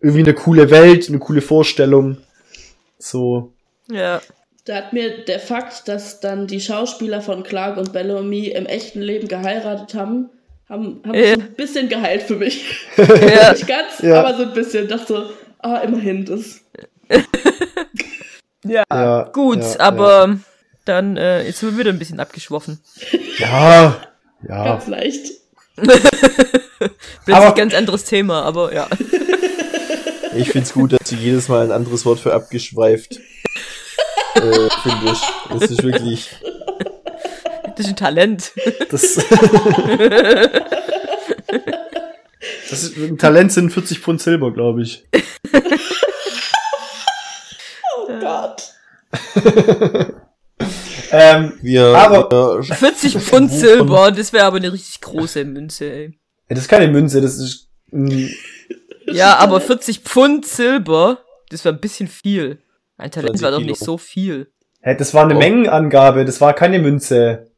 irgendwie 0.01 0.23
eine 0.23 0.33
coole 0.33 0.71
Welt, 0.71 1.09
eine 1.09 1.19
coole 1.19 1.41
Vorstellung. 1.41 2.17
So. 2.97 3.53
Ja. 3.89 4.21
Da 4.65 4.77
hat 4.77 4.93
mir 4.93 5.23
der 5.25 5.39
Fakt, 5.39 5.87
dass 5.87 6.19
dann 6.19 6.47
die 6.47 6.59
Schauspieler 6.59 7.21
von 7.21 7.43
Clark 7.43 7.77
und 7.77 7.93
Bellamy 7.93 8.47
im 8.47 8.65
echten 8.65 8.99
Leben 9.01 9.27
geheiratet 9.27 9.93
haben, 9.93 10.29
haben, 10.69 11.01
haben 11.05 11.13
Ja. 11.13 11.35
so 11.35 11.41
ein 11.41 11.53
bisschen 11.55 11.89
geheilt 11.89 12.23
für 12.23 12.35
mich. 12.35 12.63
ja. 12.97 13.51
Nicht 13.53 13.67
ganz, 13.67 13.99
Ja. 14.01 14.23
aber 14.23 14.35
so 14.37 14.43
ein 14.43 14.53
bisschen. 14.53 14.87
Dachte 14.87 15.05
so, 15.07 15.29
ah, 15.59 15.77
immerhin, 15.79 16.25
das. 16.25 16.61
ja. 18.65 18.83
Ja, 18.91 19.23
Gut, 19.33 19.59
ja, 19.61 19.79
aber 19.79 20.37
dann, 20.85 21.17
äh, 21.17 21.43
jetzt 21.45 21.59
sind 21.59 21.71
wir 21.71 21.77
wieder 21.79 21.91
ein 21.91 21.99
bisschen 21.99 22.19
abgeschwoffen. 22.19 22.79
Ja. 23.37 24.01
Ja. 24.47 24.63
Ganz 24.65 24.87
leicht. 24.87 25.31
Plötzlich 25.75 27.35
Aber- 27.35 27.53
ganz 27.55 27.73
anderes 27.73 28.03
Thema, 28.05 28.43
aber 28.43 28.73
ja. 28.73 28.87
Ich 30.37 30.49
find's 30.51 30.73
gut, 30.73 30.91
dass 30.91 31.09
du 31.09 31.15
jedes 31.15 31.47
Mal 31.47 31.63
ein 31.63 31.71
anderes 31.71 32.05
Wort 32.05 32.19
für 32.19 32.33
abgeschweift 32.33 33.19
äh, 34.35 34.67
findest. 34.83 35.23
Das 35.49 35.71
ist 35.71 35.81
wirklich. 35.81 36.29
Das 37.77 37.85
ist 37.85 37.91
ein 37.91 37.95
Talent. 37.95 38.51
Das, 38.89 39.15
das 42.69 42.83
ist, 42.83 42.97
ein 42.97 43.17
Talent 43.17 43.51
sind 43.51 43.71
40 43.71 43.99
Pfund 43.99 44.21
Silber, 44.21 44.51
glaube 44.53 44.81
ich. 44.83 45.05
Oh 47.97 48.19
Gott. 48.19 48.63
Ähm, 51.11 51.53
Wir, 51.61 51.85
Aber- 51.95 52.61
wir 52.67 52.75
40 52.75 53.17
Pfund 53.19 53.51
Silber, 53.51 54.11
das 54.11 54.33
wäre 54.33 54.45
aber 54.45 54.57
eine 54.57 54.73
richtig 54.73 54.99
große 55.01 55.45
Münze, 55.45 55.85
ey. 55.89 56.19
das 56.49 56.59
ist 56.59 56.67
keine 56.67 56.87
Münze, 56.89 57.21
das 57.21 57.37
ist 57.37 57.69
ein, 57.93 58.29
Ja, 59.07 59.37
aber 59.37 59.61
40 59.61 59.99
Pfund 59.99 60.45
Silber, 60.45 61.19
das 61.49 61.63
war 61.63 61.71
ein 61.71 61.79
bisschen 61.79 62.07
viel. 62.07 62.59
Ein 62.97 63.11
Talent 63.11 63.37
20 63.37 63.43
war 63.43 63.51
doch 63.51 63.57
Kilo. 63.59 63.69
nicht 63.69 63.79
so 63.81 63.97
viel. 63.97 64.51
hä, 64.81 64.95
das 64.97 65.13
war 65.13 65.23
eine 65.23 65.35
Oh. 65.35 65.39
Mengenangabe, 65.39 66.25
das 66.25 66.41
war 66.41 66.53
keine 66.53 66.79
Münze. 66.79 67.51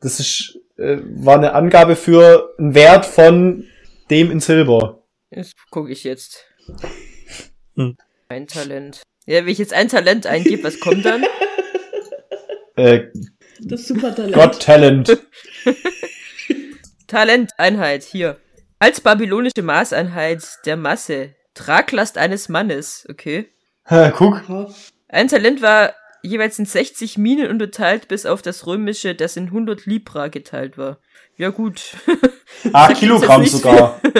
Das 0.00 0.18
ist, 0.20 0.58
äh, 0.76 0.98
war 1.02 1.36
eine 1.36 1.54
Angabe 1.54 1.96
für 1.96 2.54
einen 2.58 2.74
Wert 2.74 3.06
von 3.06 3.66
dem 4.10 4.30
in 4.30 4.40
Silber. 4.40 5.02
Das 5.30 5.52
gucke 5.70 5.90
ich 5.92 6.04
jetzt. 6.04 6.44
Hm. 7.76 7.96
Ein 8.28 8.46
Talent. 8.46 9.02
Ja, 9.26 9.40
wenn 9.40 9.48
ich 9.48 9.58
jetzt 9.58 9.72
ein 9.72 9.88
Talent 9.88 10.26
eingebe, 10.26 10.64
was 10.64 10.80
kommt 10.80 11.04
dann? 11.04 11.24
Äh, 12.76 13.04
Das 13.60 13.86
Supertalent. 13.86 14.34
God 14.34 14.60
Talent. 14.60 15.18
Talenteinheit, 17.06 18.02
hier. 18.02 18.38
Als 18.78 19.00
babylonische 19.00 19.62
Maßeinheit 19.62 20.42
der 20.64 20.76
Masse. 20.76 21.34
Traglast 21.54 22.16
eines 22.18 22.48
Mannes, 22.48 23.06
okay. 23.10 23.50
Hä, 23.84 24.10
Guck. 24.16 24.42
Ein 25.08 25.28
Talent 25.28 25.60
war 25.60 25.94
jeweils 26.22 26.58
in 26.58 26.66
60 26.66 27.18
Minen 27.18 27.50
unterteilt, 27.50 28.08
bis 28.08 28.26
auf 28.26 28.42
das 28.42 28.66
römische, 28.66 29.14
das 29.14 29.36
in 29.36 29.46
100 29.46 29.86
Libra 29.86 30.28
geteilt 30.28 30.78
war. 30.78 30.98
Ja 31.36 31.50
gut. 31.50 31.96
Ah, 32.72 32.88
Kilogramm 32.94 33.44
sogar. 33.44 34.00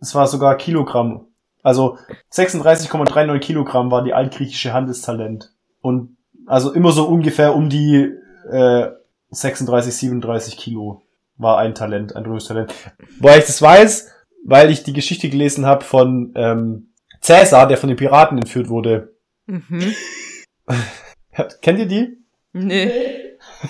Es 0.00 0.14
war 0.14 0.26
sogar 0.26 0.58
Kilogramm. 0.58 1.28
Also 1.62 1.96
36,39 2.30 3.38
Kilogramm 3.38 3.90
war 3.90 4.04
die 4.04 4.12
altgriechische 4.12 4.74
Handelstalent. 4.74 5.50
Und 5.80 6.18
also 6.44 6.74
immer 6.74 6.92
so 6.92 7.08
ungefähr 7.08 7.54
um 7.54 7.70
die 7.70 8.12
äh, 8.50 8.90
36, 9.30 9.94
37 9.94 10.58
Kilo 10.58 11.02
war 11.38 11.56
ein 11.56 11.74
Talent, 11.74 12.14
ein 12.16 12.24
römisches 12.24 12.48
Talent. 12.48 12.74
Woher 13.18 13.38
ich 13.38 13.46
das 13.46 13.62
weiß, 13.62 14.10
weil 14.44 14.70
ich 14.70 14.82
die 14.82 14.92
Geschichte 14.92 15.30
gelesen 15.30 15.64
habe 15.64 15.84
von 15.84 16.34
ähm, 16.36 16.92
Cäsar, 17.22 17.66
der 17.66 17.78
von 17.78 17.88
den 17.88 17.96
Piraten 17.96 18.36
entführt 18.36 18.68
wurde. 18.68 19.14
mhm. 19.46 19.94
Kennt 21.62 21.78
ihr 21.78 21.86
die? 21.86 22.18
Nee. 22.52 22.90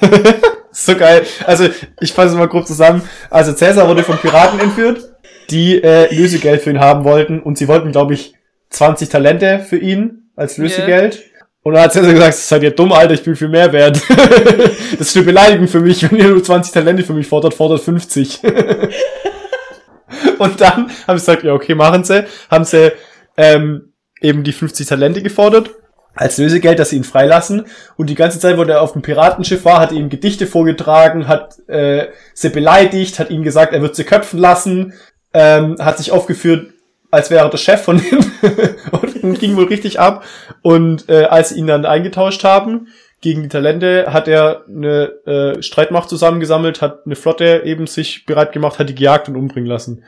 so 0.70 0.94
geil. 0.96 1.24
Also, 1.46 1.68
ich 2.00 2.12
fasse 2.12 2.28
es 2.28 2.34
mal 2.34 2.48
grob 2.48 2.66
zusammen. 2.66 3.02
Also, 3.30 3.52
Cäsar 3.52 3.88
wurde 3.88 4.04
von 4.04 4.18
Piraten 4.18 4.60
entführt, 4.60 5.14
die 5.50 5.82
äh, 5.82 6.14
Lösegeld 6.14 6.62
für 6.62 6.70
ihn 6.70 6.80
haben 6.80 7.04
wollten. 7.04 7.40
Und 7.40 7.58
sie 7.58 7.68
wollten, 7.68 7.92
glaube 7.92 8.14
ich, 8.14 8.34
20 8.70 9.08
Talente 9.08 9.60
für 9.60 9.78
ihn 9.78 10.30
als 10.36 10.58
Lösegeld. 10.58 11.22
Und 11.62 11.74
dann 11.74 11.84
hat 11.84 11.92
Cäsar 11.94 12.12
gesagt, 12.12 12.34
seid 12.34 12.62
ihr 12.62 12.72
dumm, 12.72 12.92
Alter, 12.92 13.14
ich 13.14 13.22
bin 13.22 13.36
viel 13.36 13.48
mehr 13.48 13.72
wert. 13.72 14.02
das 14.98 15.08
ist 15.08 15.16
eine 15.16 15.24
Beleidigung 15.24 15.66
für 15.66 15.80
mich. 15.80 16.02
Wenn 16.02 16.18
ihr 16.18 16.28
nur 16.28 16.44
20 16.44 16.74
Talente 16.74 17.04
für 17.04 17.14
mich 17.14 17.26
fordert, 17.26 17.54
fordert 17.54 17.80
50. 17.80 18.40
Und 20.38 20.60
dann 20.60 20.90
haben 21.06 21.18
sie 21.18 21.26
gesagt, 21.26 21.44
ja, 21.44 21.54
okay, 21.54 21.74
machen 21.74 22.04
sie. 22.04 22.26
Haben 22.50 22.64
sie 22.64 22.92
ähm, 23.38 23.94
eben 24.20 24.42
die 24.44 24.52
50 24.52 24.86
Talente 24.86 25.22
gefordert 25.22 25.70
als 26.14 26.38
Lösegeld, 26.38 26.78
dass 26.78 26.90
sie 26.90 26.96
ihn 26.96 27.04
freilassen. 27.04 27.66
Und 27.96 28.10
die 28.10 28.14
ganze 28.14 28.38
Zeit, 28.38 28.56
wo 28.56 28.62
er 28.62 28.82
auf 28.82 28.92
dem 28.92 29.02
Piratenschiff 29.02 29.64
war, 29.64 29.80
hat 29.80 29.92
er 29.92 29.98
ihm 29.98 30.08
Gedichte 30.08 30.46
vorgetragen, 30.46 31.28
hat 31.28 31.58
äh, 31.68 32.08
sie 32.34 32.50
beleidigt, 32.50 33.18
hat 33.18 33.30
ihm 33.30 33.42
gesagt, 33.42 33.72
er 33.72 33.82
wird 33.82 33.96
sie 33.96 34.04
köpfen 34.04 34.38
lassen, 34.38 34.94
ähm, 35.32 35.76
hat 35.80 35.98
sich 35.98 36.12
aufgeführt, 36.12 36.72
als 37.10 37.30
wäre 37.30 37.44
er 37.44 37.50
der 37.50 37.58
Chef 37.58 37.82
von 37.82 37.98
ihm 37.98 38.24
und 39.22 39.38
ging 39.38 39.56
wohl 39.56 39.66
richtig 39.66 40.00
ab. 40.00 40.24
Und 40.62 41.08
äh, 41.08 41.24
als 41.24 41.50
sie 41.50 41.58
ihn 41.58 41.66
dann 41.66 41.86
eingetauscht 41.86 42.44
haben 42.44 42.88
gegen 43.20 43.42
die 43.42 43.48
Talente, 43.48 44.12
hat 44.12 44.28
er 44.28 44.64
eine 44.68 45.12
äh, 45.26 45.62
Streitmacht 45.62 46.08
zusammengesammelt, 46.08 46.82
hat 46.82 47.06
eine 47.06 47.16
Flotte 47.16 47.62
eben 47.64 47.86
sich 47.86 48.26
bereit 48.26 48.52
gemacht, 48.52 48.78
hat 48.78 48.88
die 48.88 48.94
gejagt 48.94 49.28
und 49.28 49.36
umbringen 49.36 49.68
lassen. 49.68 50.04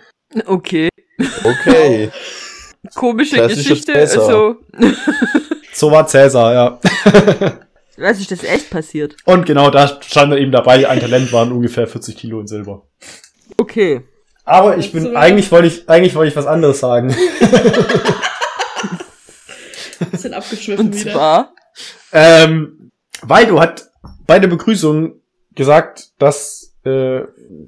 Okay. 0.47 0.89
Okay. 1.45 2.11
Komische 2.95 3.37
Klassische 3.37 3.71
Geschichte. 3.71 3.95
Also, 3.95 4.57
So 5.77 5.91
war 5.91 6.07
Cäsar, 6.07 6.55
ja. 6.55 6.81
was 7.99 8.19
ist 8.19 8.31
das 8.31 8.43
echt 8.45 8.71
passiert? 8.71 9.15
Und 9.27 9.45
genau 9.45 9.69
da 9.69 10.01
stand 10.01 10.33
er 10.33 10.39
eben 10.39 10.51
dabei, 10.51 10.89
ein 10.89 11.01
Talent 11.01 11.35
waren 11.35 11.53
ungefähr 11.53 11.87
40 11.87 12.17
Kilo 12.17 12.41
in 12.41 12.47
Silber. 12.47 12.87
Okay. 13.59 14.01
Aber 14.47 14.79
ich 14.79 14.91
bin, 14.93 15.15
eigentlich 15.15 15.53
wollte 15.53 15.69
ich, 15.69 15.87
eigentlich 15.87 16.15
wollte 16.15 16.31
ich 16.31 16.37
was 16.37 16.47
anderes 16.47 16.81
sagen. 16.81 17.09
Bisschen 20.11 20.33
abgeschwiffen 20.33 20.87
Und 20.87 20.95
wieder. 20.99 21.13
zwar, 21.13 21.55
ähm, 22.11 22.91
Waldo 23.21 23.61
hat 23.61 23.91
bei 24.27 24.39
der 24.39 24.49
Begrüßung 24.49 25.21
gesagt, 25.55 26.13
dass, 26.19 26.75
äh, 26.85 27.21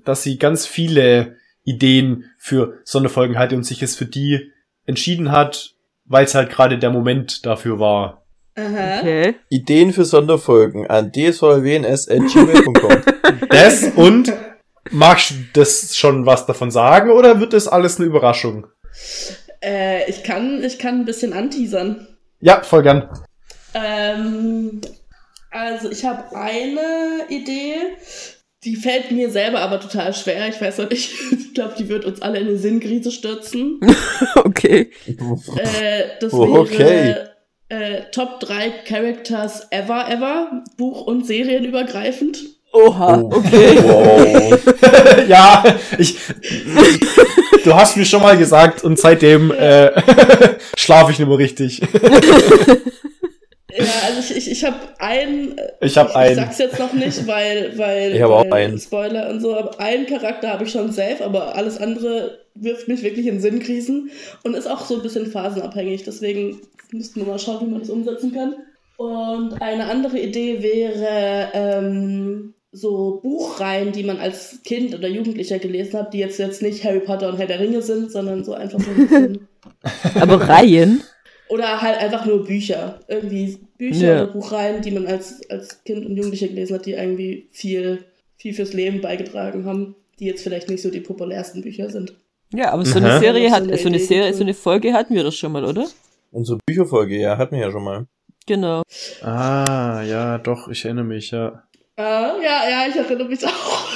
dass 0.07 0.23
sie 0.23 0.39
ganz 0.39 0.65
viele 0.67 1.37
Ideen 1.65 2.25
für 2.39 2.79
Sonderfolgen 2.85 3.39
hatte 3.39 3.55
und 3.55 3.65
sich 3.65 3.83
es 3.83 3.97
für 3.97 4.07
die 4.07 4.51
entschieden 4.87 5.31
hat, 5.31 5.75
weil 6.09 6.25
es 6.25 6.35
halt 6.35 6.51
gerade 6.51 6.79
der 6.79 6.91
Moment 6.91 7.47
dafür 7.47 7.79
war. 7.79 8.23
Aha. 8.57 8.99
okay. 8.99 9.37
Ideen 9.51 9.93
für 9.93 10.05
Sonderfolgen 10.05 10.87
an 10.89 11.13
dsvlwns.gmail.com. 11.13 13.03
Das 13.51 13.85
und 13.95 14.33
magst 14.91 15.31
du 15.31 15.35
das 15.53 15.97
schon 15.97 16.27
was 16.27 16.47
davon 16.47 16.71
sagen 16.71 17.11
oder 17.11 17.41
wird 17.41 17.53
das 17.53 17.69
alles 17.69 17.99
eine 17.99 18.07
Überraschung? 18.07 18.67
Äh, 19.63 20.09
ich 20.09 20.25
kann, 20.25 20.63
ich 20.65 20.79
kann 20.79 21.01
ein 21.01 21.05
bisschen 21.05 21.33
anteasern. 21.33 22.09
Ja, 22.41 22.63
voll 22.63 22.83
gern. 22.83 23.09
Ähm, 23.75 24.81
also 25.51 25.91
ich 25.91 26.05
habe 26.05 26.35
eine 26.37 27.27
Idee, 27.29 27.75
die 28.65 28.77
fällt 28.77 29.11
mir 29.13 29.31
selber 29.31 29.61
aber 29.61 29.79
total 29.81 30.13
schwer. 30.15 30.49
Ich 30.49 30.61
weiß 30.61 30.79
noch 30.79 30.91
nicht. 30.91 31.11
Ich 31.49 31.55
glaube, 31.65 31.75
die 31.77 31.89
wird 31.89 32.05
uns 32.05 32.23
alle 32.23 32.39
in 32.39 32.47
eine 32.47 32.57
Sinnkrise 32.57 33.11
stürzen. 33.11 33.81
okay. 34.37 34.91
Äh, 35.09 36.05
das 36.21 36.33
Oh, 36.33 36.47
wäre 36.47 36.61
okay. 36.61 37.15
äh, 37.69 38.03
Top 38.13 38.39
3 38.39 38.71
Characters 38.87 39.67
ever, 39.73 40.09
ever, 40.09 40.63
Buch- 40.77 41.05
und 41.07 41.27
Serienübergreifend. 41.27 42.39
Oha, 42.73 43.19
Oh. 43.21 43.31
okay. 43.39 43.77
Wow. 43.83 45.27
ja, 45.29 45.65
ich. 45.99 46.17
Du 47.65 47.75
hast 47.75 47.97
mir 47.97 48.05
schon 48.05 48.23
mal 48.23 48.37
gesagt 48.37 48.85
und 48.85 48.99
seitdem 49.01 49.51
äh, 49.51 49.91
schlafe 50.77 51.11
ich 51.11 51.19
nicht 51.19 51.27
mehr 51.29 51.39
richtig. 51.39 51.81
Also 54.19 54.35
ich, 54.35 54.47
ich, 54.47 54.51
ich 54.51 54.65
habe 54.65 54.77
einen. 54.99 55.55
Ich 55.81 55.97
habe 55.97 56.11
Ich 56.11 56.17
einen. 56.17 56.35
sag's 56.35 56.59
jetzt 56.59 56.79
noch 56.79 56.93
nicht, 56.93 57.27
weil, 57.27 57.79
weil, 57.79 58.17
Ich 58.17 58.23
hab 58.23 58.31
auch 58.31 58.51
einen. 58.51 58.79
Spoiler 58.79 59.31
und 59.31 59.41
so, 59.41 59.57
aber 59.57 59.79
einen 59.79 60.07
Charakter 60.07 60.51
habe 60.51 60.65
ich 60.65 60.73
schon 60.73 60.91
safe, 60.91 61.25
aber 61.25 61.55
alles 61.55 61.79
andere 61.79 62.41
wirft 62.57 62.89
mich 62.89 63.03
wirklich 63.03 63.27
in 63.27 63.41
Sinnkrisen 63.41 64.11
und 64.43 64.57
ist 64.57 64.67
auch 64.69 64.85
so 64.85 64.97
ein 64.97 65.03
bisschen 65.03 65.27
phasenabhängig. 65.27 66.03
Deswegen 66.03 66.61
müssten 66.91 67.21
wir 67.21 67.29
mal 67.29 67.39
schauen, 67.39 67.67
wie 67.67 67.71
man 67.71 67.81
das 67.81 67.91
umsetzen 67.91 68.35
kann. 68.35 68.57
Und 68.97 69.63
eine 69.63 69.85
andere 69.85 70.19
Idee 70.19 70.61
wäre 70.61 71.51
ähm, 71.55 72.55
so 72.73 73.21
Buchreihen, 73.23 73.93
die 73.93 74.03
man 74.03 74.19
als 74.19 74.61
Kind 74.65 74.93
oder 74.95 75.07
Jugendlicher 75.07 75.61
gelesen 75.61 75.97
hat, 76.01 76.13
die 76.13 76.19
jetzt, 76.19 76.41
jetzt 76.41 76.63
nicht 76.63 76.83
Harry 76.83 77.01
Potter 77.01 77.29
und 77.29 77.39
Herr 77.39 77.47
der 77.47 77.61
Ringe 77.61 77.83
sind, 77.83 78.11
sondern 78.11 78.43
so 78.43 78.55
einfach 78.55 78.81
so 78.81 78.91
ein 78.91 78.97
bisschen. 78.97 79.49
Aber 80.21 80.49
Reihen? 80.49 81.03
Oder 81.49 81.81
halt 81.81 81.99
einfach 81.99 82.27
nur 82.27 82.45
Bücher. 82.45 82.99
Irgendwie 83.07 83.59
Bücher 83.79 84.07
Ja. 84.07 84.23
oder 84.25 84.33
Buchreihen, 84.33 84.83
die 84.83 84.91
man 84.91 85.07
als, 85.07 85.41
als 85.51 85.83
Kind 85.85 86.05
und 86.05 86.17
Jugendlicher 86.17 86.49
gelesen 86.49 86.75
hat, 86.75 86.85
die 86.87 86.93
irgendwie 86.93 87.49
viel, 87.53 88.05
viel 88.37 88.53
fürs 88.53 88.73
Leben 88.73 89.01
beigetragen 89.01 89.65
haben, 89.65 89.95
die 90.19 90.27
jetzt 90.27 90.43
vielleicht 90.43 90.69
nicht 90.69 90.83
so 90.83 90.91
die 90.91 91.01
populärsten 91.01 91.63
Bücher 91.63 91.89
sind. 91.89 92.15
Ja, 92.53 92.73
aber 92.73 92.85
so 92.85 92.99
Aha. 92.99 93.07
eine 93.11 93.21
Serie 93.21 93.49
So 93.49 93.55
hat, 93.55 93.63
eine 93.63 93.79
so 93.79 93.89
eine 93.89 93.99
Serie, 93.99 94.35
so 94.35 94.43
eine 94.43 94.55
Folge 94.55 94.93
hatten 94.93 95.15
wir 95.15 95.23
das 95.23 95.37
schon 95.37 95.53
mal, 95.53 95.65
oder? 95.65 95.87
Unsere 96.33 96.59
Bücherfolge, 96.67 97.17
ja, 97.19 97.39
hatten 97.39 97.55
wir 97.57 97.63
ja 97.63 97.71
schon 97.71 97.85
mal. 97.85 98.07
Genau. 98.47 98.83
Ah, 99.23 100.03
ja, 100.03 100.39
doch, 100.39 100.69
ich 100.69 100.85
erinnere 100.85 101.05
mich, 101.05 101.31
ja. 101.31 101.63
Ah, 101.97 102.35
ja, 102.43 102.69
ja, 102.69 102.87
ich 102.89 102.97
erinnere 102.97 103.29
mich 103.29 103.47
auch. 103.47 103.89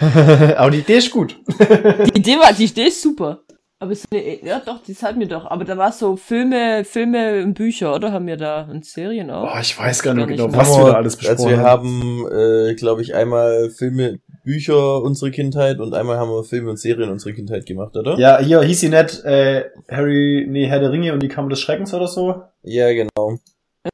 Aber 0.56 0.70
die 0.70 0.78
Idee 0.78 0.98
ist 0.98 1.10
gut. 1.10 1.36
Die 1.48 2.18
Idee 2.18 2.36
war, 2.38 2.52
die 2.52 2.64
Idee 2.64 2.86
ist 2.86 3.00
super. 3.02 3.40
Aber 3.80 3.94
so 3.94 4.06
eine, 4.10 4.44
ja 4.44 4.60
doch, 4.64 4.80
das 4.84 5.02
hatten 5.04 5.20
wir 5.20 5.28
doch. 5.28 5.46
Aber 5.46 5.64
da 5.64 5.76
war 5.78 5.92
so 5.92 6.16
Filme, 6.16 6.84
Filme 6.84 7.44
und 7.44 7.54
Bücher, 7.54 7.94
oder? 7.94 8.10
Haben 8.10 8.26
wir 8.26 8.36
da 8.36 8.62
und 8.62 8.84
Serien 8.84 9.30
auch? 9.30 9.42
Boah, 9.42 9.60
ich 9.60 9.78
weiß 9.78 10.02
gar 10.02 10.14
nicht 10.14 10.26
genau, 10.26 10.52
was 10.52 10.76
wir 10.76 10.86
da 10.86 10.92
alles 10.94 11.16
besprochen 11.16 11.38
Also 11.38 11.50
wir 11.50 11.58
haben, 11.58 12.26
äh, 12.28 12.74
glaube 12.74 13.02
ich, 13.02 13.14
einmal 13.14 13.70
Filme, 13.70 14.18
Bücher 14.42 15.00
unserer 15.02 15.30
Kindheit 15.30 15.78
und 15.78 15.94
einmal 15.94 16.18
haben 16.18 16.30
wir 16.30 16.42
Filme 16.42 16.70
und 16.70 16.78
Serien 16.78 17.10
unserer 17.10 17.34
Kindheit 17.34 17.66
gemacht, 17.66 17.96
oder? 17.96 18.18
Ja, 18.18 18.40
hier 18.40 18.62
hieß 18.62 18.80
sie 18.80 18.88
nicht 18.88 19.24
äh, 19.24 19.66
Harry, 19.88 20.46
nee, 20.48 20.66
Herr 20.66 20.80
der 20.80 20.90
Ringe 20.90 21.12
und 21.12 21.22
die 21.22 21.28
Kammer 21.28 21.50
des 21.50 21.60
Schreckens 21.60 21.94
oder 21.94 22.08
so. 22.08 22.42
Ja, 22.62 22.92
genau. 22.92 23.38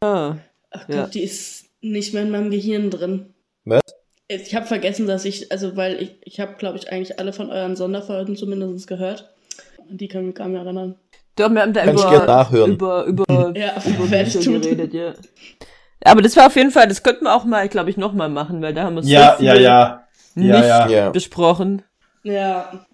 Ja. 0.03 0.39
Ach 0.71 0.89
Ja. 0.89 1.03
Gott, 1.03 1.15
die 1.15 1.23
ist 1.23 1.67
nicht 1.83 2.15
mehr 2.15 2.23
in 2.23 2.31
meinem 2.31 2.51
Gehirn 2.51 2.89
drin. 2.91 3.35
Was? 3.65 3.83
Ich 4.29 4.55
habe 4.55 4.65
vergessen, 4.65 5.07
dass 5.07 5.27
ich, 5.27 5.53
also 5.53 5.77
weil 5.77 6.01
ich, 6.01 6.17
ich 6.23 6.41
habe, 6.41 6.55
glaube 6.55 6.79
ich, 6.79 6.91
eigentlich 6.91 7.19
alle 7.19 7.35
von 7.35 7.51
euren 7.51 7.77
Sonderfolgen 7.77 8.37
zumindest 8.37 8.87
gehört. 8.87 9.34
Und 9.91 10.01
die 10.01 10.09
kann 10.09 10.27
mich 10.27 10.35
gar 10.35 10.45
nicht 10.47 10.55
mehr 10.55 10.63
erinnern. 10.65 10.97
Doch, 11.37 11.51
wir 11.51 11.63
haben 11.63 11.73
da 11.73 11.85
Kann 11.85 11.95
ich 11.97 12.01
gerne 12.03 12.17
über, 12.17 12.27
nachhören. 12.27 12.71
über, 12.73 13.05
über, 13.05 13.25
Ja, 13.57 13.73
über 13.85 14.05
ich 14.23 14.33
Bücher 14.35 14.51
geredet, 14.61 14.95
ja. 14.95 15.13
Aber 16.05 16.23
das 16.23 16.37
war 16.37 16.47
auf 16.47 16.57
jeden 16.57 16.71
Fall, 16.71 16.87
das 16.87 17.03
könnten 17.03 17.25
wir 17.25 17.35
auch 17.35 17.45
mal, 17.45 17.69
glaube 17.69 17.91
ich, 17.91 17.97
nochmal 17.97 18.29
machen, 18.29 18.61
weil 18.63 18.75
da 18.75 18.85
haben 18.85 18.95
wir 18.97 19.03
so 19.03 19.09
Ja, 19.09 19.37
ja, 19.41 19.55
ja. 19.55 20.05
nicht 20.35 20.49
Ja, 20.49 20.87
ja. 20.89 21.11
Besprochen. 21.11 21.83
Ja. 22.23 22.87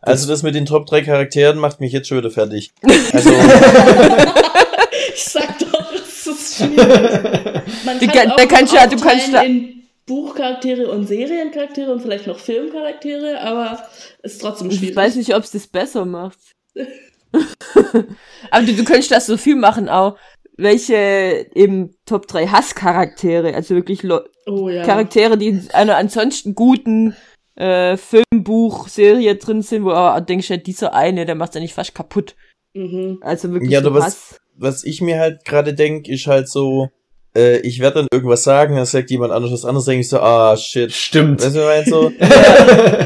Also 0.00 0.28
das 0.28 0.42
mit 0.42 0.54
den 0.54 0.64
Top 0.66 0.86
3 0.86 1.02
Charakteren 1.02 1.58
macht 1.58 1.80
mich 1.80 1.92
jetzt 1.92 2.08
schon 2.08 2.18
wieder 2.18 2.30
fertig. 2.30 2.70
Also, 3.12 3.30
Ich 5.14 5.24
sag 5.24 5.58
doch, 5.58 5.92
es 5.94 6.26
ist 6.26 6.56
schwierig. 6.58 7.62
Man 7.84 7.98
Die 7.98 8.06
kann 8.06 8.16
kann- 8.22 8.30
auch 8.32 8.36
da 8.36 8.46
kannst 8.46 8.72
du 8.72 8.76
ja- 8.76 8.86
du 8.86 8.96
kannst 8.96 9.32
da- 9.32 9.42
in 9.42 9.77
Buchcharaktere 10.08 10.90
und 10.90 11.06
Seriencharaktere 11.06 11.92
und 11.92 12.00
vielleicht 12.00 12.26
noch 12.26 12.38
Filmcharaktere, 12.40 13.40
aber 13.40 13.86
ist 14.24 14.40
trotzdem 14.40 14.70
Ich 14.70 14.78
schwierig. 14.78 14.96
weiß 14.96 15.14
nicht, 15.16 15.34
ob 15.36 15.44
es 15.44 15.52
das 15.52 15.68
besser 15.68 16.04
macht. 16.04 16.38
Aber 18.50 18.64
du, 18.66 18.72
du 18.74 18.84
könntest 18.84 19.10
das 19.10 19.26
so 19.26 19.36
viel 19.36 19.56
machen 19.56 19.88
auch. 19.88 20.16
Welche 20.56 21.46
eben 21.54 21.94
Top 22.06 22.26
3 22.26 22.46
Hasscharaktere, 22.48 23.54
also 23.54 23.74
wirklich 23.74 24.02
Lo 24.02 24.20
oh 24.46 24.68
ja. 24.68 24.84
Charaktere, 24.84 25.38
die 25.38 25.48
in 25.48 25.70
einer 25.72 25.96
ansonsten 25.96 26.54
guten 26.54 27.14
äh, 27.54 27.96
Filmbuch, 27.96 28.88
Serie 28.88 29.36
drin 29.36 29.62
sind, 29.62 29.84
wo 29.84 29.90
du 29.90 30.22
denkst, 30.22 30.48
ja, 30.50 30.56
dieser 30.56 30.94
eine, 30.94 31.26
der 31.26 31.34
macht 31.36 31.54
ja 31.54 31.60
nicht 31.60 31.74
fast 31.74 31.94
kaputt. 31.94 32.34
Mhm. 32.74 33.18
Also 33.20 33.52
wirklich 33.52 33.70
Ja, 33.70 33.82
so 33.82 33.90
du 33.90 33.94
was- 33.96 34.04
Hass. 34.04 34.40
was 34.54 34.84
ich 34.84 35.00
mir 35.00 35.18
halt 35.20 35.44
gerade 35.44 35.74
denk, 35.74 36.08
ist 36.08 36.26
halt 36.26 36.48
so, 36.48 36.88
äh, 37.36 37.58
ich 37.58 37.80
werde 37.80 37.96
dann 38.00 38.08
irgendwas 38.12 38.42
sagen, 38.42 38.76
dann 38.76 38.86
sagt 38.86 39.10
jemand 39.10 39.32
anderes 39.32 39.52
was 39.52 39.64
anderes, 39.64 39.84
denke 39.86 40.00
ich 40.00 40.08
so, 40.08 40.20
ah, 40.20 40.56
shit. 40.56 40.92
Stimmt. 40.92 41.42
Weißt 41.44 41.54
du, 41.56 41.60
was 41.60 41.86
ich 41.86 41.92
meine? 41.92 42.00
So, 42.00 42.12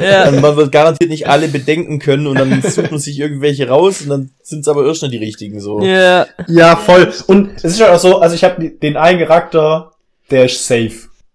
Ja. 0.07 0.29
Und 0.29 0.41
man 0.41 0.57
wird 0.57 0.73
garantiert 0.73 1.11
nicht 1.11 1.29
alle 1.29 1.49
bedenken 1.49 1.99
können 1.99 2.27
und 2.27 2.39
dann 2.39 2.63
sucht 2.63 2.91
man 2.91 3.01
sich 3.01 3.19
irgendwelche 3.19 3.69
raus 3.69 4.03
und 4.03 4.09
dann 4.09 4.31
sind 4.43 4.61
es 4.61 4.69
aber 4.69 4.87
erst 4.87 5.03
nicht 5.03 5.15
die 5.15 5.19
richtigen 5.19 5.61
so. 5.61 5.81
ja. 5.81 6.27
Ja, 6.49 6.77
voll. 6.77 7.13
Und 7.27 7.51
es 7.57 7.65
ist 7.65 7.81
halt 7.81 7.93
auch 7.93 7.99
so, 7.99 8.19
also 8.21 8.35
ich 8.35 8.45
habe 8.45 8.71
den 8.71 8.97
einen 8.97 9.19
Charakter, 9.21 9.93
der 10.31 10.47
ist 10.47 10.67
safe. 10.67 10.93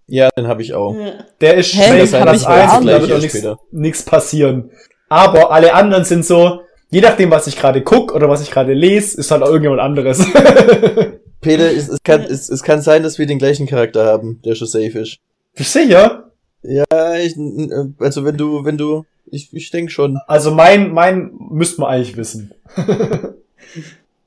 Ja, 0.07 0.29
den 0.37 0.47
habe 0.47 0.61
ich 0.61 0.73
auch. 0.73 0.95
Ja. 0.95 1.13
Der 1.41 1.55
ist 1.55 1.73
Hä? 1.73 2.05
safe, 2.05 2.19
hat 2.21 2.29
das 2.29 2.41
ich 2.41 2.47
eins 2.47 2.77
und 2.77 2.85
da 2.87 3.01
wird 3.07 3.21
nicht. 3.21 3.45
auch 3.45 3.57
nichts 3.71 4.03
passieren. 4.03 4.71
Aber 5.09 5.51
alle 5.51 5.73
anderen 5.73 6.05
sind 6.05 6.25
so, 6.25 6.61
je 6.89 7.01
nachdem, 7.01 7.29
was 7.31 7.47
ich 7.47 7.57
gerade 7.57 7.81
guck 7.81 8.13
oder 8.13 8.29
was 8.29 8.41
ich 8.41 8.49
gerade 8.51 8.73
lese, 8.73 9.19
ist 9.19 9.31
halt 9.31 9.43
auch 9.43 9.47
irgendjemand 9.47 9.81
anderes. 9.81 10.19
Peter, 11.41 11.71
es, 11.71 11.87
es, 11.89 12.01
kann, 12.03 12.21
es, 12.23 12.49
es 12.49 12.63
kann 12.63 12.81
sein, 12.81 13.03
dass 13.03 13.17
wir 13.19 13.25
den 13.27 13.39
gleichen 13.39 13.67
Charakter 13.67 14.05
haben, 14.05 14.41
der 14.43 14.55
schon 14.55 14.67
safe 14.67 14.99
ist. 14.99 15.17
Bist 15.55 15.75
du 15.75 15.79
sicher? 15.79 16.31
Ja, 16.63 17.15
ich, 17.15 17.37
äh, 17.37 17.85
also 17.99 18.25
wenn 18.25 18.37
du, 18.37 18.65
wenn 18.65 18.77
du, 18.77 19.05
ich, 19.29 19.53
ich 19.53 19.69
denke 19.71 19.91
schon. 19.91 20.17
Also 20.27 20.51
mein, 20.51 20.91
mein 20.91 21.31
müsste 21.51 21.81
man 21.81 21.91
eigentlich 21.91 22.17
wissen. 22.17 22.51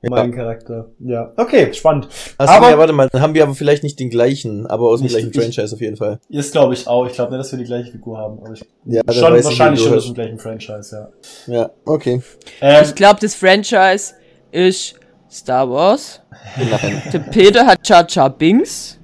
Mein 0.03 0.31
Charakter. 0.33 0.89
Ja. 0.97 1.31
Okay, 1.37 1.71
spannend. 1.73 2.07
Also, 2.39 2.51
Aber- 2.53 2.71
ja, 2.71 2.77
warte 2.79 2.91
mal, 2.91 3.07
dann 3.11 3.21
haben 3.21 3.35
wir 3.35 3.43
aber 3.43 3.53
vielleicht 3.53 3.83
nicht 3.83 3.99
den 3.99 4.09
gleichen, 4.09 4.65
aber 4.65 4.85
aus 4.87 4.99
dem 4.99 5.03
Nicht- 5.03 5.13
gleichen 5.13 5.29
ich- 5.29 5.37
Franchise 5.37 5.75
auf 5.75 5.79
jeden 5.81 5.95
Fall. 5.95 6.19
Jetzt 6.27 6.53
glaube 6.53 6.73
ich 6.73 6.87
auch. 6.87 7.05
Ich 7.05 7.13
glaube 7.13 7.31
nicht, 7.33 7.39
dass 7.41 7.51
wir 7.51 7.59
die 7.59 7.65
gleiche 7.65 7.91
Figur 7.91 8.17
haben. 8.17 8.39
Aber 8.39 8.51
ich, 8.53 8.65
Ja, 8.85 9.01
schon, 9.13 9.43
wahrscheinlich 9.43 9.79
schon 9.83 9.93
aus 9.93 10.05
dem 10.05 10.15
gleichen 10.15 10.39
Franchise, 10.39 11.09
ja. 11.47 11.53
Ja, 11.53 11.69
okay. 11.85 12.19
Ähm, 12.61 12.83
Ich 12.83 12.95
glaube, 12.95 13.19
das 13.21 13.35
Franchise 13.35 14.15
ist 14.51 14.95
Star 15.29 15.69
Wars. 15.69 16.20
Nein. 16.57 17.01
Der 17.11 17.19
Peter 17.19 17.65
hat 17.65 17.87
Jar 17.87 18.05
Jar 18.07 18.29
Binks. 18.29 18.97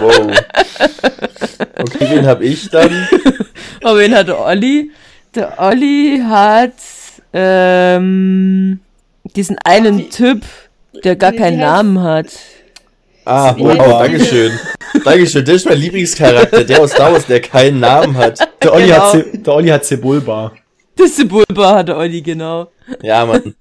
Wow. 0.00 0.30
Okay, 1.78 2.06
wen 2.10 2.26
hab 2.26 2.40
ich 2.40 2.68
dann? 2.70 3.08
Aber 3.82 3.98
wen 3.98 4.14
hat 4.14 4.28
der 4.28 4.38
Olli? 4.40 4.90
Der 5.34 5.58
Olli 5.58 6.20
hat 6.26 6.72
ähm, 7.32 8.80
diesen 9.36 9.56
einen 9.64 9.98
Wie- 9.98 10.08
Typ, 10.08 10.42
der 11.04 11.16
gar 11.16 11.32
keinen 11.32 11.58
heißt- 11.58 11.64
Namen 11.64 12.02
hat. 12.02 12.26
Ah, 13.26 13.54
wow, 13.58 13.72
die? 13.72 13.78
Dankeschön. 13.78 14.52
Dankeschön, 15.04 15.44
das 15.44 15.54
ist 15.56 15.66
mein 15.68 15.78
Lieblingscharakter, 15.78 16.64
der 16.64 16.80
aus 16.80 16.92
Star 16.92 17.12
Wars, 17.12 17.26
der 17.26 17.40
keinen 17.40 17.78
Namen 17.80 18.16
hat. 18.16 18.38
der, 18.62 18.72
Olli 18.72 18.86
Genau. 18.86 18.96
hat 19.02 19.12
Ce 19.12 19.38
der 19.38 19.54
Olli 19.54 19.68
hat 19.68 19.84
Sebulba. 19.84 20.52
Das 20.96 21.14
Sebulba 21.16 21.76
hat 21.76 21.88
der 21.88 21.96
Olli, 21.98 22.22
genau. 22.22 22.68
Ja, 23.02 23.24
Mann. 23.26 23.54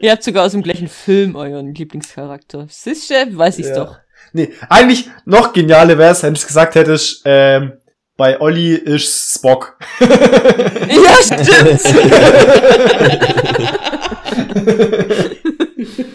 Ihr 0.00 0.10
habt 0.12 0.22
sogar 0.22 0.46
aus 0.46 0.52
dem 0.52 0.62
gleichen 0.62 0.88
Film 0.88 1.36
euren 1.36 1.74
Lieblingscharakter. 1.74 2.66
Siehst 2.68 3.10
du, 3.10 3.14
weiß 3.38 3.58
ich's 3.58 3.68
Ja. 3.70 3.74
doch. 3.84 3.96
Nee, 4.32 4.50
eigentlich 4.68 5.08
noch 5.24 5.52
genialer 5.52 5.98
wär's, 5.98 6.22
wenn 6.22 6.34
du 6.34 6.40
gesagt 6.40 6.74
hättest, 6.74 7.22
ähm, 7.24 7.72
bei 8.16 8.40
Olli 8.40 8.74
ist 8.74 9.34
Spock. 9.34 9.78
Ja, 10.00 11.14
stimmt. 11.22 11.80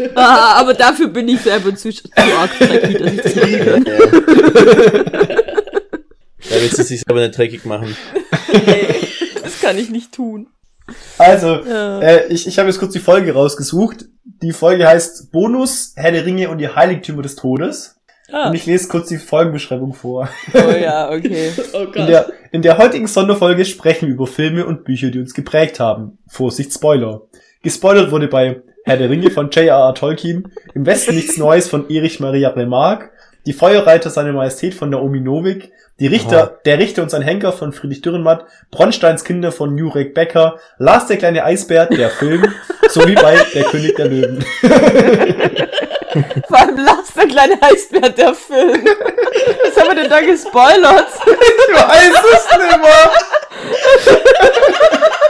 ah, 0.15 0.59
aber 0.59 0.73
dafür 0.73 1.07
bin 1.07 1.27
ich 1.29 1.41
selber 1.41 1.75
zu, 1.75 1.89
zu 1.91 2.03
arg 2.15 2.51
dreckig, 2.59 2.97
dass 2.97 3.13
ich 3.13 3.21
das 3.21 3.35
machen 3.35 3.65
kann. 3.65 3.83
Da 6.49 6.61
willst 6.61 6.77
du 6.77 6.81
es 6.81 6.87
sich 6.89 7.01
aber 7.07 7.21
nicht 7.21 7.37
dreckig 7.37 7.65
machen. 7.65 7.95
Das 9.43 9.61
kann 9.61 9.77
ich 9.77 9.89
nicht 9.89 10.11
tun. 10.11 10.47
Also, 11.17 11.59
Ja. 11.63 11.99
äh, 12.01 12.27
ich, 12.27 12.47
ich 12.47 12.57
habe 12.59 12.69
jetzt 12.69 12.79
kurz 12.79 12.93
die 12.93 12.99
Folge 12.99 13.33
rausgesucht. 13.33 14.05
Die 14.41 14.51
Folge 14.51 14.87
heißt 14.87 15.31
Bonus, 15.31 15.93
Herr 15.95 16.11
der 16.11 16.25
Ringe 16.25 16.49
und 16.49 16.57
die 16.57 16.67
Heiligtümer 16.69 17.21
des 17.21 17.35
Todes. 17.35 17.95
Ah. 18.31 18.49
Und 18.49 18.55
ich 18.55 18.65
lese 18.65 18.87
kurz 18.87 19.07
die 19.07 19.17
Folgenbeschreibung 19.17 19.93
vor. 19.93 20.27
Oh 20.53 20.71
ja, 20.71 21.09
okay. 21.11 21.51
Oh 21.73 21.79
In 21.83 21.91
Gott. 21.91 22.07
der, 22.09 22.29
in 22.51 22.61
der 22.63 22.77
heutigen 22.77 23.07
Sonderfolge 23.07 23.65
sprechen 23.65 24.07
wir 24.07 24.15
über 24.15 24.27
Filme 24.27 24.65
und 24.65 24.83
Bücher, 24.83 25.09
die 25.11 25.19
uns 25.19 25.33
geprägt 25.33 25.79
haben. 25.79 26.17
Vorsicht, 26.27 26.73
Spoiler. 26.73 27.21
Gespoilert 27.61 28.11
wurde 28.11 28.27
bei 28.27 28.61
Herr 28.83 28.97
der 28.97 29.09
Ringe 29.09 29.31
von 29.31 29.49
J.R.R. 29.51 29.93
Tolkien, 29.95 30.51
Im 30.73 30.85
Westen 30.85 31.15
nichts 31.15 31.37
Neues 31.37 31.67
von 31.69 31.89
Erich 31.89 32.19
Maria 32.19 32.49
Remarque, 32.49 33.09
Die 33.45 33.53
Feuerreiter 33.53 34.09
seine 34.09 34.33
Majestät 34.33 34.73
von 34.73 34.89
Naomi 34.89 35.19
Novik, 35.19 35.71
Die 35.99 36.07
Richter, 36.07 36.37
Aha. 36.43 36.51
Der 36.65 36.79
Richter 36.79 37.03
und 37.03 37.09
sein 37.09 37.21
Henker 37.21 37.51
von 37.51 37.71
Friedrich 37.73 38.01
Dürrenmatt, 38.01 38.45
Bronsteins 38.71 39.23
Kinder 39.23 39.51
von 39.51 39.77
Jurek 39.77 40.13
Becker, 40.15 40.59
Lars 40.77 41.07
der 41.07 41.17
kleine 41.17 41.43
Eisbär, 41.45 41.85
der 41.85 42.09
Film, 42.09 42.43
sowie 42.89 43.15
bei 43.15 43.37
Der 43.53 43.63
König 43.65 43.95
der 43.95 44.07
Löwen. 44.07 44.45
Vor 46.47 46.59
allem 46.59 46.77
Lars, 46.77 47.13
der 47.15 47.27
kleine 47.27 47.61
Eisbär, 47.61 48.09
der 48.09 48.33
Film. 48.33 48.85
Was 49.63 49.77
haben 49.77 49.89
wir 49.89 50.01
denn 50.01 50.09
da 50.09 50.21
gespoilert? 50.21 51.07
Ich 51.25 51.75
weiß 51.75 52.13
es 52.33 52.47
nicht 52.57 52.77
mehr. 52.81 53.11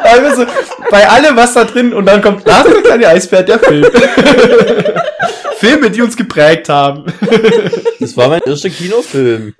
Also, 0.00 0.46
bei 0.90 1.08
allem 1.08 1.36
was 1.36 1.54
da 1.54 1.64
drin 1.64 1.92
und 1.92 2.06
dann 2.06 2.22
kommt 2.22 2.46
Lars 2.46 2.66
der 2.66 2.82
kleine 2.82 3.08
Eisbär, 3.08 3.42
der 3.42 3.58
Film. 3.58 3.86
Filme, 5.58 5.90
die 5.90 6.02
uns 6.02 6.16
geprägt 6.16 6.68
haben. 6.68 7.04
Das 7.98 8.16
war 8.16 8.28
mein 8.28 8.40
erster 8.46 8.70
Kinofilm. 8.70 9.54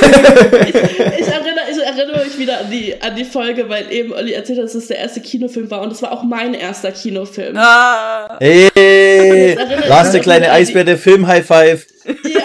Ich 0.00 1.26
erinnere, 1.26 1.70
ich 1.70 1.78
erinnere 1.78 2.24
mich 2.24 2.38
wieder 2.38 2.60
an 2.60 2.70
die, 2.70 3.00
an 3.00 3.16
die 3.16 3.24
Folge, 3.24 3.68
weil 3.68 3.90
eben 3.90 4.12
Olli 4.12 4.32
erzählt 4.32 4.58
hat, 4.58 4.66
dass 4.66 4.74
es 4.74 4.88
der 4.88 4.98
erste 4.98 5.20
Kinofilm 5.20 5.70
war 5.70 5.80
und 5.80 5.92
es 5.92 6.02
war 6.02 6.12
auch 6.12 6.22
mein 6.22 6.54
erster 6.54 6.92
Kinofilm. 6.92 7.56
Ah. 7.56 8.36
Hey, 8.38 9.52
ich 9.52 9.88
Lars 9.88 10.12
der 10.12 10.20
kleine 10.20 10.50
Eisbär, 10.50 10.84
der 10.84 10.98
Film, 10.98 11.26
High 11.26 11.46
Five. 11.46 11.86
Ja. 12.04 12.44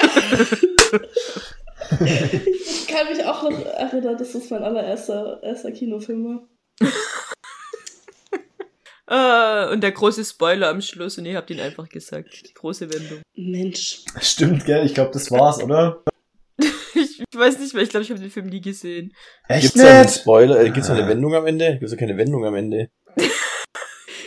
ich 2.05 2.87
kann 2.87 3.07
mich 3.09 3.25
auch 3.25 3.43
noch 3.43 3.65
erinnern, 3.65 4.17
dass 4.17 4.31
das 4.31 4.49
mein 4.49 4.63
allererster 4.63 5.39
erster 5.43 5.71
Kinofilm 5.71 6.25
war. 6.25 6.41
Ah, 9.05 9.69
und 9.71 9.81
der 9.81 9.91
große 9.91 10.23
Spoiler 10.23 10.69
am 10.69 10.81
Schluss 10.81 11.17
und 11.17 11.25
ihr 11.25 11.35
habt 11.35 11.49
ihn 11.49 11.59
einfach 11.59 11.89
gesagt. 11.89 12.47
Die 12.47 12.53
große 12.53 12.91
Wendung. 12.91 13.19
Mensch. 13.35 13.99
Stimmt, 14.21 14.65
gell? 14.65 14.85
Ich 14.85 14.93
glaube, 14.93 15.11
das 15.11 15.29
war's, 15.29 15.61
oder? 15.61 16.01
Ich, 16.57 16.69
ich 17.19 17.25
weiß 17.37 17.59
nicht 17.59 17.73
mehr, 17.73 17.83
ich 17.83 17.89
glaube, 17.89 18.05
ich 18.05 18.09
habe 18.11 18.21
den 18.21 18.31
Film 18.31 18.47
nie 18.47 18.61
gesehen. 18.61 19.13
Echt 19.49 19.63
Gibt's 19.63 19.81
da 19.81 19.99
einen? 19.99 20.09
Spoiler? 20.09 20.61
Äh, 20.61 20.69
gibt's 20.69 20.87
da 20.87 20.93
eine 20.95 21.07
Wendung 21.07 21.35
am 21.35 21.45
Ende? 21.45 21.77
Gibt's 21.79 21.91
da 21.91 21.97
keine 21.97 22.15
Wendung 22.17 22.45
am 22.45 22.55
Ende? 22.55 22.89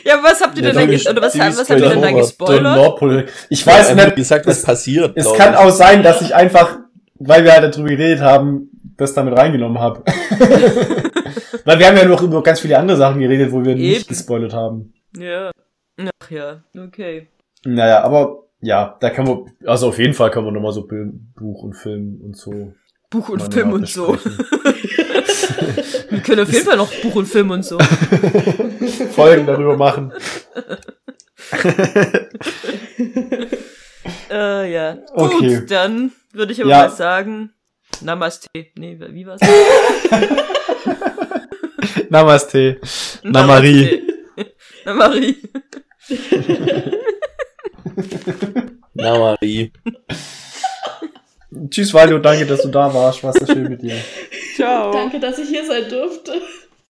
Ja, 0.05 0.23
was 0.23 0.41
habt 0.41 0.57
ihr 0.59 0.63
Ja, 0.63 0.73
denn 0.73 0.89
da 1.03 1.11
oder 1.11 1.23
was, 1.23 1.37
was 1.39 1.59
habt 1.59 1.71
ihr 1.71 1.89
denn 1.89 2.03
da 2.03 2.11
gespoilert? 2.13 3.31
Ich 3.49 3.65
Ja, 3.65 3.73
weiß 3.73 3.89
hat 3.91 3.97
nicht. 3.97 4.17
gesagt, 4.17 4.47
was 4.47 4.59
es- 4.59 4.63
passiert. 4.65 5.17
Es 5.17 5.33
kann 5.35 5.55
ich. 5.55 5.59
auch 5.59 5.71
sein, 5.71 6.03
dass 6.03 6.21
ich 6.21 6.35
einfach, 6.35 6.79
weil 7.15 7.43
wir 7.45 7.53
halt 7.53 7.75
darüber 7.75 7.89
geredet 7.89 8.21
haben, 8.21 8.71
das 8.97 9.15
damit 9.15 9.37
reingenommen 9.39 9.79
habe. 9.79 10.03
weil 11.65 11.79
wir 11.79 11.87
haben 11.87 11.97
ja 11.97 12.05
noch 12.07 12.23
über 12.23 12.43
ganz 12.43 12.61
viele 12.61 12.79
andere 12.79 12.97
Sachen 12.97 13.21
geredet, 13.21 13.53
wo 13.53 13.65
wir 13.65 13.75
nicht 13.75 14.01
Eben. 14.01 14.09
gespoilert 14.09 14.53
haben. 14.55 14.95
Ja. 15.17 15.51
Ach 15.99 16.31
ja, 16.31 16.63
okay. 16.79 17.29
Naja, 17.65 18.03
aber 18.03 18.45
ja, 18.61 18.97
da 19.01 19.11
kann 19.11 19.27
man, 19.27 19.51
also 19.65 19.89
auf 19.89 19.99
jeden 19.99 20.15
Fall 20.15 20.31
kann 20.31 20.45
man 20.45 20.55
nochmal 20.55 20.73
so 20.73 20.87
Buch 20.87 21.63
und 21.63 21.75
Film 21.75 22.21
und 22.23 22.37
so. 22.37 22.73
Buch 23.11 23.29
und 23.29 23.53
Film 23.53 23.73
und 23.73 23.89
so. 23.89 24.17
Wir 26.11 26.21
können 26.21 26.41
auf 26.43 26.53
jeden 26.53 26.65
Fall 26.65 26.77
noch 26.77 26.93
Buch 27.03 27.15
und 27.17 27.27
Film 27.27 27.51
und 27.51 27.65
so. 27.65 27.79
Folgen 29.11 29.47
darüber 29.47 29.77
machen. 29.77 30.13
Äh, 34.31 34.73
ja. 34.73 34.99
Okay. 35.13 35.59
Gut, 35.61 35.71
dann 35.71 36.13
würde 36.33 36.53
ich 36.53 36.61
aber 36.61 36.71
Ja. 36.71 36.79
mal 36.83 36.91
sagen, 36.91 37.51
Namaste. 38.03 38.49
Nee, 38.75 38.99
wie 38.99 39.27
war's? 39.27 39.41
Namaste. 42.11 42.81
Na 43.23 43.47
Marie. 43.47 44.03
Na 44.85 44.95
Marie. 44.95 45.37
Na, 48.95 49.19
Marie. 49.19 49.73
Tschüss, 51.71 51.95
Waldo, 51.95 52.19
danke, 52.19 52.47
dass 52.47 52.63
du 52.63 52.69
da 52.69 52.93
warst. 52.93 53.23
Was 53.25 53.37
ist 53.37 53.53
schön 53.53 53.69
mit 53.69 53.83
dir. 53.83 53.97
Ciao. 54.55 54.93
Danke, 54.93 55.19
dass 55.21 55.39
ich 55.39 55.49
hier 55.49 55.65
sein 55.65 55.89
durfte. 55.89 56.41